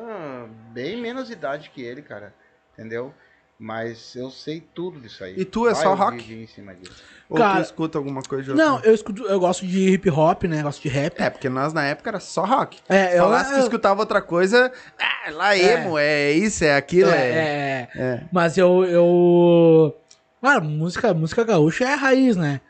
bem 0.72 0.96
menos 1.00 1.30
idade 1.30 1.70
que 1.70 1.80
ele, 1.80 2.02
cara. 2.02 2.34
Entendeu? 2.72 3.14
Mas 3.58 4.14
eu 4.14 4.30
sei 4.30 4.60
tudo 4.72 5.00
disso 5.00 5.24
aí. 5.24 5.34
E 5.36 5.44
tu 5.44 5.66
é 5.66 5.74
Vai 5.74 5.82
só 5.82 5.94
rock? 5.94 6.32
em 6.32 6.46
cima 6.46 6.74
disso. 6.76 7.02
Ou 7.28 7.36
Cara- 7.36 7.56
tu 7.56 7.64
escuta 7.64 7.98
alguma 7.98 8.22
coisa 8.22 8.44
de 8.44 8.50
outra? 8.52 8.64
Não, 8.64 8.80
eu 8.82 8.94
escuto, 8.94 9.24
eu 9.24 9.40
gosto 9.40 9.66
de 9.66 9.90
hip 9.90 10.08
hop, 10.10 10.44
né? 10.44 10.62
Gosto 10.62 10.80
de 10.80 10.88
rap. 10.88 11.20
É, 11.20 11.28
porque 11.28 11.48
nós 11.48 11.72
na 11.72 11.84
época 11.84 12.08
era 12.08 12.20
só 12.20 12.44
rock. 12.44 12.78
É, 12.88 13.18
eu- 13.18 13.24
Falasse 13.24 13.50
que 13.52 13.58
eu- 13.58 13.62
escutava 13.64 14.00
outra 14.00 14.22
coisa, 14.22 14.72
ah, 14.98 15.30
lá 15.32 15.56
emo, 15.56 15.98
é, 15.98 16.30
isso, 16.30 16.62
é 16.64 16.76
aquilo, 16.76 17.10
é. 17.10 17.16
É, 17.16 17.88
é, 17.94 18.00
é. 18.00 18.24
Mas 18.32 18.56
eu, 18.56 18.84
eu. 18.84 19.96
Cara, 20.40 20.60
música, 20.60 21.12
música 21.12 21.42
gaúcha 21.42 21.84
é 21.84 21.92
a 21.94 21.96
raiz, 21.96 22.36
né? 22.36 22.60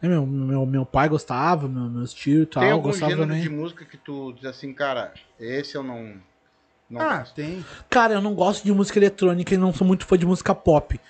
É, 0.00 0.06
Meu, 0.06 0.24
meu, 0.24 0.64
meu 0.64 0.86
pai 0.86 1.08
gostava, 1.08 1.66
meu, 1.66 1.90
meus 1.90 2.12
tios 2.14 2.44
e 2.44 2.46
tal, 2.46 2.62
Tem 2.62 2.70
algum 2.70 2.92
gênero 2.92 3.22
também. 3.22 3.40
de 3.42 3.48
música 3.48 3.84
que 3.84 3.96
tu 3.96 4.32
diz 4.34 4.44
assim, 4.44 4.72
cara, 4.72 5.12
esse 5.40 5.74
eu 5.74 5.82
não. 5.82 6.14
Não 6.90 7.00
Ah, 7.00 7.18
gosto. 7.18 7.34
tem. 7.34 7.64
Cara, 7.90 8.14
eu 8.14 8.20
não 8.20 8.34
gosto 8.34 8.64
de 8.64 8.72
música 8.72 8.98
eletrônica 8.98 9.54
e 9.54 9.58
não 9.58 9.72
sou 9.72 9.86
muito 9.86 10.06
fã 10.06 10.16
de 10.16 10.26
música 10.26 10.54
pop. 10.54 11.00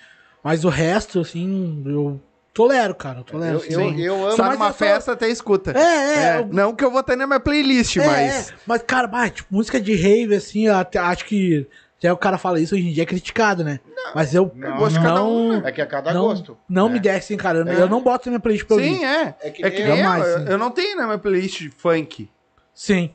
Mas 0.43 0.63
o 0.65 0.69
resto, 0.69 1.19
assim, 1.19 1.83
eu 1.85 2.21
tolero, 2.53 2.95
cara. 2.95 3.19
Eu 3.19 3.23
tolero. 3.23 3.53
Eu, 3.55 3.59
assim. 3.59 3.73
eu, 3.73 3.79
Sim. 3.79 4.01
eu 4.01 4.15
amo. 4.27 4.35
Só 4.35 4.43
mas 4.43 4.53
numa 4.57 4.69
eu 4.69 4.73
festa 4.73 5.11
até 5.11 5.29
escuta. 5.29 5.71
É, 5.77 6.37
é, 6.37 6.39
eu- 6.39 6.47
Não 6.47 6.73
que 6.75 6.83
eu 6.83 6.91
vou 6.91 7.03
ter 7.03 7.15
na 7.15 7.27
minha 7.27 7.39
playlist, 7.39 7.97
É, 7.97 8.05
mas. 8.05 8.49
é, 8.51 8.53
mas, 8.65 8.81
cara, 8.83 9.07
bah, 9.07 9.29
tipo, 9.29 9.53
música 9.53 9.79
de 9.79 9.93
rave, 9.95 10.35
assim, 10.35 10.67
eu 10.67 10.75
até, 10.75 10.99
acho 10.99 11.25
que. 11.25 11.67
Até 11.97 12.13
o 12.13 12.17
cara 12.17 12.37
fala 12.37 12.59
isso 12.59 12.75
hoje 12.75 12.87
em 12.87 12.93
dia 12.93 13.01
é 13.01 13.05
criticado, 13.07 13.63
né? 13.63 13.79
mas 14.13 14.33
eu 14.33 14.51
não, 14.55 14.69
não. 14.69 14.77
gosto 14.77 15.01
cada 15.01 15.23
um, 15.23 15.47
não, 15.53 15.61
né? 15.61 15.69
É 15.69 15.71
que 15.71 15.81
a 15.81 15.85
cada 15.87 16.13
não, 16.13 16.21
gosto. 16.27 16.55
não 16.69 16.87
né? 16.87 16.93
me 16.93 16.99
desce, 16.99 17.33
hein, 17.33 17.39
cara. 17.39 17.57
Eu, 17.59 17.67
É. 17.67 17.81
eu 17.81 17.89
não 17.89 18.01
boto 18.03 18.27
na 18.27 18.33
minha 18.33 18.39
playlist 18.39 18.65
pra 18.67 18.75
ouvir. 18.77 18.95
Sim, 18.95 19.03
é. 19.03 19.35
É 19.41 19.49
que 19.49 19.65
É 19.65 19.69
que 19.71 19.79
nem 19.83 19.87
nem 19.93 19.97
Jamais, 19.97 20.27
eu, 20.27 20.39
sim. 20.39 20.45
eu 20.47 20.57
não 20.59 20.69
tenho 20.71 20.95
na 20.95 21.05
minha 21.07 21.17
playlist 21.17 21.69
funk. 21.75 22.29
Sim. 22.73 23.11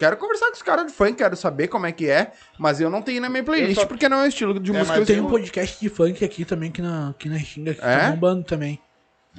Quero 0.00 0.16
conversar 0.16 0.46
com 0.46 0.54
os 0.54 0.62
caras 0.62 0.86
de 0.86 0.92
funk, 0.92 1.12
quero 1.12 1.36
saber 1.36 1.68
como 1.68 1.84
é 1.86 1.92
que 1.92 2.08
é, 2.08 2.32
mas 2.58 2.80
eu 2.80 2.88
não 2.88 3.02
tenho 3.02 3.20
na 3.20 3.28
minha 3.28 3.44
playlist 3.44 3.78
só- 3.80 3.86
porque 3.86 4.08
não 4.08 4.20
é 4.20 4.24
o 4.24 4.26
estilo 4.26 4.58
de 4.58 4.70
É, 4.70 4.78
música 4.78 4.96
mas 4.98 5.06
que 5.06 5.12
eu 5.12 5.16
Tem 5.16 5.24
um 5.24 5.28
podcast 5.30 5.78
de 5.78 5.88
funk 5.90 6.24
aqui 6.24 6.44
também, 6.46 6.70
aqui 6.70 6.80
na, 6.80 7.10
aqui 7.10 7.28
na 7.28 7.36
Restinga, 7.36 7.74
que 7.74 7.80
É? 7.84 7.98
tá 7.98 8.10
bombando 8.12 8.42
também. 8.44 8.80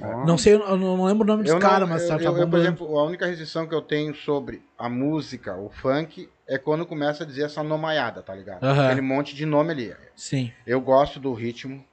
Ó. 0.02 0.24
Não 0.26 0.38
sei, 0.38 0.54
eu 0.54 0.60
não, 0.60 0.68
eu 0.70 0.78
não 0.78 1.06
lembro 1.06 1.24
o 1.24 1.28
nome 1.28 1.44
dos 1.44 1.54
caras, 1.56 1.90
mas 1.90 2.04
eu, 2.04 2.08
tá, 2.10 2.18
tá 2.18 2.24
eu, 2.24 2.28
eu, 2.30 2.34
por 2.34 2.46
bombando. 2.46 2.64
exemplo, 2.64 3.00
a 3.00 3.04
única 3.04 3.26
restrição 3.26 3.68
que 3.68 3.74
eu 3.76 3.82
tenho 3.82 4.14
sobre 4.16 4.62
a 4.78 4.88
música, 4.88 5.58
o 5.58 5.70
funk, 5.70 6.30
é 6.48 6.58
quando 6.60 6.86
começa 6.86 7.24
a 7.24 7.28
dizer 7.28 7.46
essa 7.46 7.64
nomaiada, 7.64 8.22
tá 8.22 8.34
ligado? 8.36 8.64
Aquele 8.64 9.02
monte 9.02 9.36
de 9.36 9.46
nome 9.46 9.72
ali. 9.72 9.96
Sim. 10.16 10.52
Eu 10.66 10.80
gosto 10.80 11.20
do 11.20 11.34
ritmo, 11.34 11.84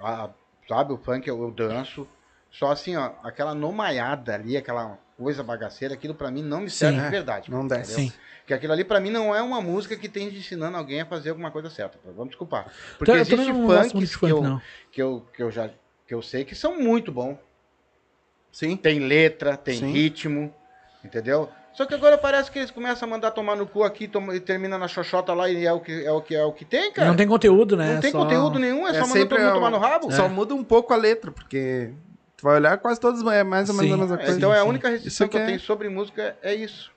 a- 0.00 0.30
sabe? 0.68 0.92
O 0.92 0.96
funk 0.96 1.28
eu, 1.28 1.42
eu 1.42 1.50
danço. 1.50 2.06
Só 2.52 2.70
assim, 2.70 2.96
ó, 2.96 3.10
aquela 3.24 3.54
nomaiada 3.54 4.34
ali, 4.34 4.56
aquela 4.56 4.96
coisa 5.16 5.42
bagaceira, 5.42 5.94
aquilo 5.94 6.14
pra 6.14 6.30
mim 6.30 6.42
não 6.42 6.60
me 6.60 6.70
serve 6.70 6.98
Sim. 6.98 7.04
de 7.04 7.10
verdade. 7.10 7.50
Não 7.50 7.60
entendeu? 7.60 7.78
desce. 7.78 7.94
Sim. 7.94 8.12
Porque 8.40 8.54
aquilo 8.54 8.72
ali 8.72 8.84
pra 8.84 8.98
mim 9.00 9.10
não 9.10 9.34
é 9.34 9.40
uma 9.40 9.60
música 9.60 9.96
que 9.96 10.08
tem 10.08 10.28
de 10.28 10.38
ensinando 10.38 10.76
alguém 10.76 11.00
a 11.00 11.06
fazer 11.06 11.30
alguma 11.30 11.50
coisa 11.50 11.70
certa. 11.70 11.98
Vamos 12.04 12.28
desculpar. 12.30 12.64
Porque 12.98 13.04
Então, 13.04 13.14
eu 13.14 13.20
existe 13.20 13.36
de 13.36 13.52
que, 13.52 14.08
funk, 14.08 14.28
eu, 14.28 14.60
que, 14.90 15.02
eu, 15.02 15.26
que 15.36 15.42
eu 15.42 15.50
já 15.50 15.70
que 16.06 16.12
eu 16.14 16.20
sei 16.20 16.44
que 16.44 16.54
são 16.54 16.78
muito 16.80 17.12
bons. 17.12 17.36
Sim. 18.50 18.76
Tem 18.76 18.98
letra, 18.98 19.56
tem 19.56 19.78
Sim. 19.78 19.92
ritmo, 19.92 20.52
entendeu? 21.04 21.48
Só 21.72 21.86
que 21.86 21.94
agora 21.94 22.18
parece 22.18 22.50
que 22.50 22.58
eles 22.58 22.70
começam 22.70 23.08
a 23.08 23.10
mandar 23.10 23.30
tomar 23.30 23.56
no 23.56 23.66
cu 23.66 23.82
aqui 23.82 24.06
toma- 24.06 24.36
e 24.36 24.40
termina 24.40 24.76
na 24.76 24.86
xoxota 24.88 25.32
lá 25.32 25.48
e 25.48 25.64
é 25.64 25.72
o 25.72 25.80
que 25.80 26.04
é 26.04 26.12
o 26.12 26.20
que, 26.20 26.34
é 26.34 26.44
o 26.44 26.52
que 26.52 26.64
tem, 26.66 26.92
cara. 26.92 27.08
Não 27.08 27.16
tem 27.16 27.26
conteúdo, 27.26 27.76
né? 27.78 27.94
Não 27.94 28.00
tem 28.02 28.10
Só- 28.10 28.18
conteúdo 28.24 28.58
nenhum, 28.58 28.86
é, 28.86 28.90
É 28.90 28.94
só 28.94 29.06
mandar 29.06 29.26
todo 29.26 29.38
mundo 29.40 29.50
um- 29.50 29.54
tomar 29.54 29.70
no 29.70 29.78
rabo. 29.78 30.12
Só 30.12 30.28
muda 30.28 30.54
um 30.54 30.62
pouco 30.62 30.92
a 30.92 30.96
letra, 30.96 31.30
porque 31.32 31.92
tu 32.42 32.44
vai 32.48 32.56
olhar 32.56 32.76
quase 32.78 32.98
todas 32.98 33.24
é 33.32 33.44
mais 33.44 33.68
ou 33.68 33.74
menos 33.76 33.88
Sim. 33.90 33.94
a 33.94 33.96
mesma 33.98 34.16
É, 34.16 34.18
coisa. 34.24 34.36
então 34.36 34.52
é 34.52 34.58
a 34.58 34.64
única 34.64 34.88
restrição 34.88 35.28
que 35.28 35.36
eu 35.36 35.40
que 35.40 35.44
é- 35.44 35.46
tenho 35.46 35.60
sobre 35.60 35.88
música 35.88 36.36
é 36.42 36.52
isso. 36.54 36.90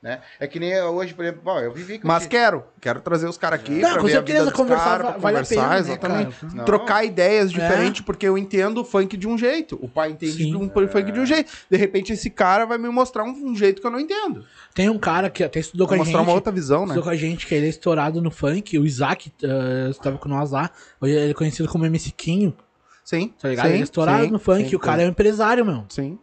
Né? 0.00 0.18
É 0.40 0.48
que 0.48 0.58
nem 0.58 0.80
hoje, 0.82 1.14
por 1.14 1.24
exemplo, 1.24 1.42
bom, 1.44 1.60
eu 1.60 1.72
vivi 1.72 1.96
com 2.00 2.08
Mas 2.08 2.22
esse- 2.22 2.28
quero, 2.28 2.64
quero 2.80 3.00
trazer 3.00 3.28
os 3.28 3.38
caras 3.38 3.60
aqui 3.60 3.70
Não, 3.74 3.90
pra 3.92 4.00
com 4.00 4.06
ver 4.08 4.12
a 4.12 4.16
certeza, 4.16 4.50
conversar 4.50 4.98
pra 4.98 5.10
vale 5.12 5.16
a 5.16 5.40
conversar, 5.44 5.54
pena, 5.54 5.68
né, 5.68 5.78
exatamente. 5.78 6.40
cara? 6.40 6.52
Não. 6.56 6.64
Trocar 6.64 7.04
ideias 7.04 7.50
É. 7.50 7.54
diferentes, 7.54 8.00
porque 8.00 8.26
eu 8.26 8.36
entendo 8.36 8.78
o 8.80 8.84
funk 8.84 9.16
de 9.16 9.28
um 9.28 9.38
jeito. 9.38 9.78
O 9.80 9.88
pai 9.88 10.10
entende 10.10 10.32
Sim. 10.42 10.56
um 10.56 10.68
funk 10.88 11.12
de 11.12 11.20
um 11.20 11.24
jeito. 11.24 11.52
De 11.70 11.76
repente 11.76 12.12
esse 12.12 12.28
cara 12.30 12.64
vai 12.64 12.78
me 12.78 12.88
mostrar 12.88 13.22
um, 13.22 13.28
um 13.30 13.54
jeito 13.54 13.80
que 13.80 13.86
eu 13.86 13.92
não 13.92 14.00
entendo. 14.00 14.44
Tem 14.74 14.88
um 14.88 14.98
cara 14.98 15.30
que 15.30 15.44
até 15.44 15.60
estudou 15.60 15.86
com 15.86 15.94
a 15.94 15.98
mostrar 15.98 16.18
gente. 16.18 16.26
uma 16.28 16.34
outra 16.34 16.52
visão, 16.52 16.80
né? 16.80 16.86
Estudou 16.86 17.04
com 17.04 17.10
a 17.10 17.14
gente, 17.16 17.46
que 17.46 17.54
ele 17.54 17.66
é 17.66 17.68
estourado 17.68 18.20
no 18.20 18.32
funk. 18.32 18.76
O 18.80 18.84
Isaac 18.84 19.32
uh, 19.44 19.90
estava 19.90 20.18
com 20.18 20.28
nós 20.28 20.50
lá. 20.50 20.68
Hoje 21.00 21.12
ele 21.14 21.30
é 21.30 21.34
conhecido 21.34 21.68
como 21.68 21.86
MC 21.86 22.10
Quinho, 22.10 22.52
Sim. 23.04 23.32
tá 23.40 23.48
ligado? 23.48 23.66
Sim, 23.66 23.72
ele 23.72 23.80
é 23.80 23.84
estourado 23.84 24.24
sim, 24.24 24.30
no 24.30 24.38
funk. 24.38 24.68
sim, 24.70 24.76
o 24.76 24.78
cara 24.78 25.02
é 25.02 25.06
um 25.06 25.10
empresário, 25.10 25.64
meu. 25.64 25.78
O 25.78 25.86
Sim. 25.88 26.18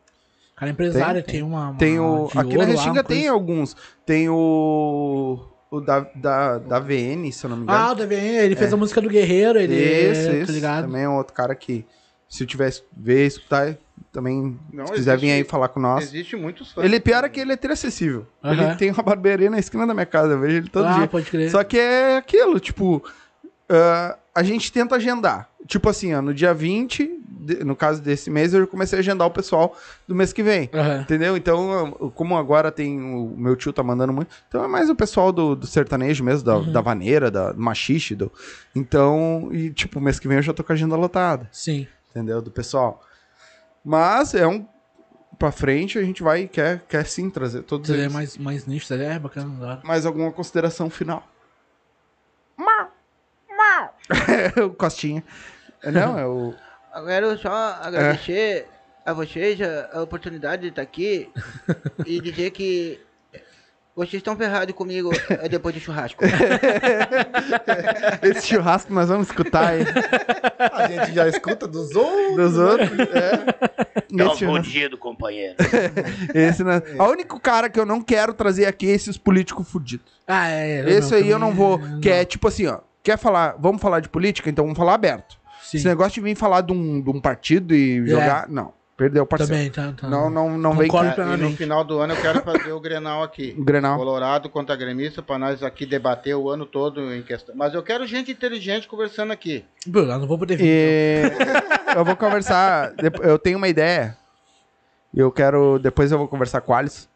cara 0.55 0.69
é 0.69 0.73
empresário, 0.73 1.23
Tem, 1.23 1.33
tem, 1.35 1.43
uma, 1.43 1.69
uma 1.69 1.77
Tem 1.77 1.99
o. 1.99 2.29
Aqui 2.35 2.57
na 2.57 2.63
Restinga 2.65 3.03
tem 3.03 3.17
coisa- 3.19 3.31
alguns. 3.31 3.75
Tem 4.05 4.29
o. 4.29 5.45
O 5.71 5.79
da, 5.79 5.99
da, 6.15 6.57
da 6.57 6.79
VN, 6.79 7.31
se 7.31 7.45
eu 7.45 7.49
não 7.51 7.57
me 7.57 7.61
engano. 7.63 7.77
Ah, 7.77 7.91
o 7.91 7.95
DVN, 7.95 8.37
ele 8.39 8.55
fez 8.55 8.73
a 8.73 8.77
música 8.77 8.99
do 8.99 9.07
Guerreiro, 9.07 9.59
ele 9.59 9.75
Isso, 9.75 10.27
tá 10.27 10.33
isso. 10.37 10.51
ligado? 10.51 10.85
Também 10.85 11.03
é 11.03 11.09
um 11.09 11.15
outro 11.15 11.31
cara 11.31 11.53
que, 11.53 11.85
se 12.27 12.41
eu 12.41 12.47
tivesse 12.47 12.81
ver, 12.97 13.27
escutar, 13.27 13.77
também, 14.11 14.57
Não, 14.73 14.87
se 14.87 14.93
quiser 14.93 15.15
vir 15.17 15.27
existe- 15.27 15.43
aí 15.43 15.43
falar 15.43 15.67
com 15.67 15.79
nós. 15.79 16.05
Existe 16.05 16.35
muitos 16.35 16.71
fãs. 16.71 16.83
Ele, 16.83 16.99
pior 16.99 17.23
é 17.23 17.29
que 17.29 17.39
ele 17.39 17.51
é 17.51 17.55
ter 17.55 17.69
acessível. 17.69 18.25
Ele 18.43 18.73
tem 18.77 18.89
uma 18.89 19.03
barbearia 19.03 19.47
na 19.47 19.59
esquina 19.59 19.85
da 19.85 19.93
minha 19.93 20.07
casa, 20.07 20.33
eu 20.33 20.39
vejo 20.39 20.57
ele 20.57 20.69
todo 20.69 20.87
ah, 20.87 20.93
dia. 20.93 21.07
pode 21.07 21.29
crer. 21.29 21.51
Só 21.51 21.63
que 21.63 21.77
é 21.77 22.17
aquilo, 22.17 22.59
tipo, 22.59 23.03
ah, 23.69 24.17
a 24.33 24.41
gente 24.41 24.71
tenta 24.71 24.95
agendar. 24.95 25.48
Tipo 25.69 25.87
assim, 25.87 26.15
ó, 26.15 26.21
no 26.21 26.33
dia 26.33 26.51
20, 26.51 27.21
de- 27.29 27.63
no 27.63 27.75
caso 27.75 28.01
desse 28.01 28.31
mês, 28.31 28.55
eu 28.55 28.65
comecei 28.67 28.97
a 28.97 29.01
agendar 29.01 29.27
o 29.27 29.31
pessoal 29.31 29.77
do 30.07 30.15
mês 30.15 30.33
que 30.33 30.41
vem. 30.41 30.67
Aham. 30.73 31.01
Entendeu? 31.01 31.37
Então, 31.37 31.91
como 32.15 32.35
agora 32.35 32.71
tem. 32.71 32.99
O 32.99 33.35
meu 33.37 33.55
tio 33.55 33.71
tá 33.71 33.83
mandando 33.83 34.11
muito. 34.11 34.35
Então 34.47 34.63
é 34.63 34.67
mais 34.67 34.89
o 34.89 34.95
pessoal 34.95 35.31
do, 35.31 35.55
do 35.55 35.67
sertanejo 35.67 36.23
mesmo, 36.23 36.43
da, 36.43 36.57
Uhum. 36.57 36.71
da 36.71 36.81
vaneira, 36.81 37.29
da 37.29 37.51
do 37.51 37.61
machixe. 37.61 38.15
Do, 38.15 38.31
então, 38.75 39.49
e 39.51 39.69
tipo, 39.69 40.01
mês 40.01 40.19
que 40.19 40.27
vem 40.27 40.37
eu 40.37 40.41
já 40.43 40.53
tô 40.55 40.63
com 40.63 40.71
a 40.71 40.75
agenda 40.75 40.95
lotada. 40.95 41.47
Sim. 41.51 41.87
Entendeu? 42.09 42.41
Do 42.41 42.49
pessoal. 42.49 43.01
Mas 43.85 44.33
é 44.33 44.47
um. 44.47 44.65
Pra 45.37 45.51
frente 45.51 45.99
a 45.99 46.03
gente 46.03 46.23
vai 46.23 46.47
quer, 46.47 46.83
quer 46.89 47.05
sim 47.05 47.29
trazer 47.29 47.61
todos 47.61 47.89
é 47.91 47.93
eles. 47.93 48.11
mais, 48.11 48.37
mais 48.39 48.65
nicho, 48.65 48.91
ele 48.91 49.03
é 49.03 49.19
bacana. 49.19 49.53
hora. 49.65 49.79
Mais 49.85 50.05
alguma 50.05 50.31
consideração 50.31 50.89
final? 50.89 51.23
o 54.65 54.69
Costinha. 54.75 55.23
Não, 55.83 56.17
é 56.19 56.25
o. 56.25 56.53
Eu 56.95 57.05
quero 57.05 57.37
só 57.37 57.79
agradecer 57.81 58.67
a 59.05 59.13
vocês 59.13 59.59
a, 59.61 59.89
a 59.99 60.01
oportunidade 60.01 60.63
de 60.63 60.67
estar 60.69 60.81
aqui 60.81 61.29
e 62.05 62.19
dizer 62.19 62.49
que 62.51 62.99
vocês 63.95 64.15
estão 64.15 64.35
ferrados 64.35 64.73
comigo 64.73 65.11
eh, 65.29 65.47
depois 65.49 65.75
do 65.75 65.81
churrasco. 65.81 66.23
Esse 68.23 68.47
churrasco 68.47 68.93
nós 68.93 69.07
vamos 69.09 69.27
escutar 69.27 69.69
aí. 69.69 69.81
A 70.71 70.87
gente 70.87 71.13
já 71.13 71.27
escuta 71.27 71.67
dos 71.67 71.95
outros. 71.95 72.35
Dos 72.35 72.57
outros. 72.57 72.89
É. 72.99 73.45
Dá 74.11 74.25
Esse 74.33 74.45
um 74.45 74.47
bom 74.53 74.59
dia 74.59 74.89
do 74.89 74.97
companheiro. 74.97 75.55
Esse, 76.33 76.63
né? 76.63 76.81
O 76.99 77.03
único 77.05 77.39
cara 77.39 77.69
que 77.69 77.79
eu 77.79 77.85
não 77.85 78.01
quero 78.01 78.33
trazer 78.33 78.65
aqui 78.65 78.89
é 78.89 78.93
esses 78.95 79.17
políticos 79.17 79.69
fudidos. 79.69 80.11
Ah, 80.27 80.49
é. 80.49 80.89
Esse 80.89 81.13
aí 81.15 81.29
eu 81.29 81.39
não 81.39 81.53
vou. 81.53 81.77
também- 81.79 81.99
Que 82.01 82.09
é 82.09 82.25
tipo 82.25 82.47
assim, 82.47 82.67
ó. 82.67 82.79
Quer 83.03 83.17
falar, 83.17 83.55
vamos 83.59 83.81
falar 83.81 83.99
de 84.01 84.09
política? 84.09 84.49
Então 84.49 84.65
vamos 84.65 84.77
falar 84.77 84.93
aberto. 84.93 85.38
Sim. 85.71 85.77
Esse 85.77 85.87
negócio 85.87 86.13
de 86.13 86.21
vir 86.21 86.35
falar 86.35 86.61
de 86.61 86.71
um, 86.73 87.01
de 87.01 87.09
um 87.09 87.19
partido 87.19 87.73
e 87.73 88.05
jogar. 88.07 88.47
Não. 88.49 88.73
Perdeu 88.97 89.23
o 89.23 89.25
parceiro. 89.25 89.53
Também, 89.53 89.93
tá, 89.93 89.93
tá. 90.01 90.09
Não, 90.09 90.29
não, 90.29 90.57
não 90.57 90.75
vem 90.75 90.89
com 90.89 91.01
É, 91.01 91.37
no 91.37 91.51
final 91.51 91.85
do 91.85 91.99
ano 91.99 92.13
eu 92.13 92.21
quero 92.21 92.41
fazer 92.41 92.73
o 92.73 92.81
Grenal 92.81 93.23
aqui. 93.23 93.55
o 93.57 93.63
Grenal. 93.63 93.97
Colorado 93.97 94.49
contra 94.49 94.75
gremista, 94.75 95.21
pra 95.21 95.39
nós 95.39 95.63
aqui 95.63 95.85
debater 95.85 96.35
o 96.35 96.49
ano 96.49 96.65
todo 96.65 97.13
em 97.13 97.21
questão. 97.21 97.55
Mas 97.55 97.73
eu 97.73 97.81
quero 97.81 98.05
gente 98.05 98.29
inteligente 98.29 98.89
conversando 98.89 99.31
aqui. 99.31 99.63
Eu 99.87 100.05
não 100.05 100.27
vou 100.27 100.37
poder 100.37 100.57
vir. 100.57 100.65
E 100.65 101.21
eu 101.95 102.03
vou 102.03 102.17
conversar. 102.17 102.93
Eu 103.21 103.39
tenho 103.39 103.57
uma 103.57 103.69
ideia. 103.69 104.17
Eu 105.15 105.31
quero. 105.31 105.79
Depois 105.79 106.11
eu 106.11 106.17
vou 106.17 106.27
conversar 106.27 106.59
com 106.59 106.73
o 106.73 106.75
Alisson. 106.75 107.07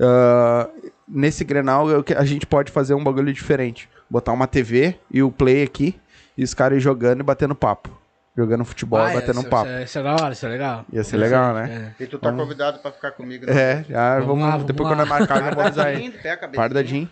Ah, 0.00 0.68
nesse 1.08 1.42
Grenal, 1.44 1.90
eu 1.90 2.04
que- 2.04 2.14
a 2.14 2.24
gente 2.24 2.46
pode 2.46 2.70
fazer 2.70 2.94
um 2.94 3.02
bagulho 3.02 3.32
diferente. 3.32 3.88
Botar 4.08 4.32
uma 4.32 4.46
TV 4.46 4.96
e 5.10 5.20
o 5.22 5.30
play 5.32 5.62
aqui. 5.64 5.98
E 6.38 6.44
os 6.44 6.54
caras 6.54 6.80
jogando 6.80 7.18
e 7.18 7.24
batendo 7.24 7.52
papo. 7.52 7.97
Jogando 8.38 8.64
futebol 8.64 9.00
Ah, 9.00 9.10
e 9.10 9.14
batendo 9.16 9.38
um 9.38 9.40
isso- 9.40 9.50
papo. 9.50 9.68
Isso, 9.68 9.82
isso 9.82 9.98
é 9.98 10.02
da 10.04 10.12
hora, 10.14 10.32
isso 10.32 10.46
é 10.46 10.48
legal. 10.48 10.84
Ia 10.92 11.02
ser 11.02 11.16
legal, 11.16 11.54
né? 11.54 11.92
É. 11.98 12.04
E 12.04 12.06
tu 12.06 12.18
tá 12.20 12.28
Vamos. 12.28 12.44
convidado 12.44 12.78
pra 12.78 12.92
ficar 12.92 13.10
comigo. 13.10 13.44
né? 13.46 13.52
É, 13.60 13.84
já 13.88 14.10
Vamos 14.20 14.26
vamos. 14.28 14.44
lá, 14.44 14.50
vamos 14.52 14.66
depois 14.66 14.88
lá. 14.88 14.94
quando 14.94 15.00
eu 15.00 15.06
marcar, 15.06 15.48
eu 15.48 15.54
vou 15.56 15.64
avisar 15.64 15.86
aí. 15.86 15.92
Pardadinho, 15.94 16.22
pé 16.22 16.30
a 16.30 16.36
cabeça. 16.36 16.62
Pardadinho. 16.62 17.10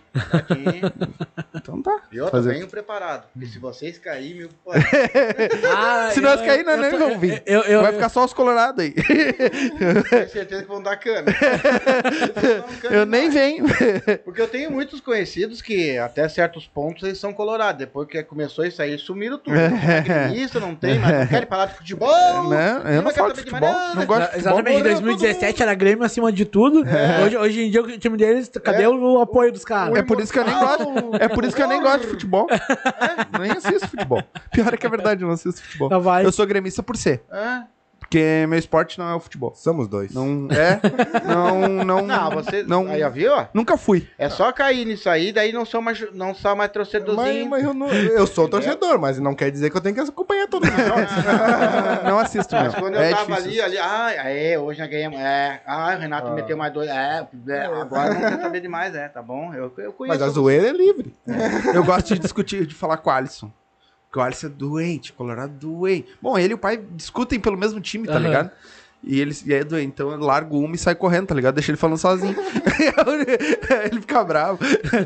Então 1.53 1.81
tá. 1.81 1.99
E 2.11 2.17
eu 2.17 2.29
Fazer- 2.29 2.53
venho 2.53 2.67
preparado. 2.67 3.23
E 3.39 3.45
se 3.45 3.59
vocês 3.59 3.97
caírem, 3.97 4.37
meu 4.37 4.49
pô, 4.63 4.71
Ah, 5.75 6.09
Se 6.13 6.19
eu- 6.19 6.23
nós 6.23 6.39
cair, 6.41 6.63
nós 6.63 6.79
nem 6.79 6.91
vamos 6.97 7.17
vir. 7.19 7.43
Eu, 7.45 7.61
eu, 7.63 7.81
Vai 7.81 7.91
ficar 7.93 8.09
só 8.09 8.23
os 8.23 8.33
colorados 8.33 8.83
aí. 8.83 8.91
tenho 8.91 10.29
certeza 10.29 10.61
que 10.63 10.67
vão 10.67 10.81
dar 10.81 10.95
câmera. 10.97 11.35
Eu 12.89 13.05
nem 13.05 13.29
venho. 13.29 13.65
Porque 14.23 14.41
eu 14.41 14.47
tenho 14.47 14.71
muitos 14.71 15.01
conhecidos 15.01 15.61
que 15.61 15.97
até 15.97 16.27
certos 16.29 16.65
pontos 16.67 17.03
eles 17.03 17.17
são 17.17 17.33
colorados. 17.33 17.79
Depois 17.79 18.07
que 18.07 18.21
começou 18.23 18.65
isso 18.65 18.81
aí, 18.81 18.91
eles 18.91 19.01
sumiram 19.01 19.37
tudo. 19.37 19.55
Não 19.55 19.77
é 19.77 20.01
gremista, 20.01 20.59
não 20.59 20.75
tem 20.75 20.99
mais 20.99 21.16
querem 21.25 21.47
falar 21.47 21.65
de 21.67 21.73
futebol. 21.75 22.49
Né? 22.49 22.81
Eu 22.97 23.01
não 23.01 23.11
falo 23.11 23.33
de 23.33 23.39
futebol. 23.39 23.69
Não 23.95 24.05
gosto 24.05 24.21
de 24.21 24.27
futebol. 24.27 24.59
Exatamente, 24.59 24.79
em 24.79 24.83
2017 24.83 25.63
era 25.63 25.73
Grêmio 25.73 26.03
acima 26.03 26.31
de 26.31 26.45
tudo. 26.45 26.83
Hoje, 27.23 27.37
hoje 27.37 27.61
em 27.63 27.71
dia 27.71 27.81
o 27.81 27.97
time 27.97 28.17
deles, 28.17 28.51
cadê 28.63 28.85
o 28.87 29.21
apoio 29.21 29.51
dos 29.51 29.65
caras? 29.65 29.97
É 29.97 30.03
por 30.03 30.19
isso 30.19 30.31
que 30.31 30.39
eu 30.39 30.45
nem 30.45 30.59
gosto. 30.59 31.15
É 31.19 31.27
por 31.27 31.43
isso 31.45 31.55
que 31.55 31.61
eu 31.61 31.67
nem 31.67 31.81
gosto 31.81 32.01
de 32.01 32.07
futebol. 32.07 32.47
Nem 33.39 33.51
assisto 33.51 33.87
futebol. 33.87 34.23
Pior 34.51 34.73
é 34.73 34.77
que 34.77 34.85
é 34.85 34.89
verdade, 34.89 35.21
eu 35.23 35.27
não 35.27 35.33
assisto 35.35 35.61
futebol. 35.61 36.01
Vai. 36.01 36.25
Eu 36.25 36.31
sou 36.31 36.45
gremista 36.45 36.83
por 36.83 36.97
ser. 36.97 37.23
É. 37.31 37.76
Porque 38.09 38.45
meu 38.47 38.57
esporte 38.57 38.97
não 38.97 39.09
é 39.09 39.15
o 39.15 39.19
futebol. 39.19 39.53
Somos 39.53 39.85
dois. 39.87 40.13
Não 40.13 40.47
é. 40.49 40.79
Não, 41.27 41.67
não. 41.83 42.01
Não, 42.01 42.31
você. 42.31 42.63
Não, 42.63 42.87
Aí, 42.87 43.03
ó, 43.03 43.09
viu? 43.09 43.33
Nunca 43.53 43.75
fui. 43.77 44.07
É 44.17 44.29
só 44.29 44.49
cair 44.53 44.85
nisso 44.85 45.09
aí, 45.09 45.33
daí 45.33 45.51
não 45.51 45.65
sou 45.65 45.81
mais, 45.81 45.99
não 46.13 46.33
sou 46.33 46.55
mais 46.55 46.69
Mas, 46.69 46.71
torcedorzinho. 46.73 47.49
mas 47.49 47.63
eu, 47.63 47.73
não, 47.73 47.91
eu 47.91 48.25
sou 48.25 48.47
torcedor, 48.47 48.97
mas 48.97 49.19
não 49.19 49.35
quer 49.35 49.51
dizer 49.51 49.69
que 49.69 49.75
eu 49.75 49.81
tenho 49.81 49.93
que 49.93 49.99
acompanhar 50.01 50.47
todo 50.47 50.65
mundo. 50.65 50.77
Não 52.05 52.17
assisto 52.19 52.55
Mas 52.55 52.63
mesmo. 52.63 52.79
quando 52.79 52.95
eu 52.95 53.01
É 53.01 53.09
tava 53.09 53.25
difícil. 53.35 53.63
ali, 53.63 53.77
ali, 53.77 53.77
ah, 53.77 54.11
é, 54.29 54.57
hoje 54.57 54.79
nós 54.79 54.89
ganhamos, 54.89 55.19
é, 55.19 55.61
ah, 55.65 55.93
o 55.97 55.99
Renato 55.99 56.31
meteu 56.31 56.55
mais 56.55 56.71
dois, 56.73 56.89
é, 56.89 57.27
é, 57.49 57.65
agora 57.65 58.13
não 58.13 58.21
quero 58.21 58.41
saber 58.41 58.61
demais, 58.61 58.95
é, 58.95 59.09
tá 59.09 59.21
bom? 59.21 59.53
Eu, 59.53 59.71
eu 59.79 59.91
conheço. 59.91 60.17
Mas 60.17 60.21
a 60.21 60.29
zoeira 60.29 60.67
é 60.69 60.71
livre. 60.71 61.13
Eu 61.73 61.83
gosto 61.83 62.13
de 62.13 62.19
discutir, 62.19 62.65
de 62.65 62.73
falar 62.73 62.97
com 62.97 63.09
o 63.09 63.13
Alisson. 63.13 63.51
Porque 64.07 64.19
o 64.19 64.21
Alisson 64.21 64.47
é 64.47 64.49
doente, 64.49 65.13
Colorado 65.13 65.53
doente. 65.53 66.07
Bom, 66.21 66.37
ele 66.37 66.53
e 66.53 66.55
o 66.55 66.57
pai 66.57 66.77
discutem 66.91 67.39
pelo 67.39 67.57
mesmo 67.57 67.79
time, 67.81 68.07
tá 68.07 68.13
Aham. 68.13 68.19
ligado? 68.23 68.51
E 69.03 69.19
ele 69.21 69.35
e 69.45 69.53
é 69.53 69.63
doente, 69.63 69.87
então 69.87 70.11
eu 70.11 70.19
largo 70.19 70.59
uma 70.59 70.75
e 70.75 70.77
sai 70.77 70.95
correndo, 70.95 71.27
tá 71.27 71.35
ligado? 71.35 71.55
Deixa 71.55 71.71
ele 71.71 71.77
falando 71.77 71.97
sozinho. 71.97 72.35
ele 73.85 74.01
fica 74.01 74.23
bravo, 74.23 74.59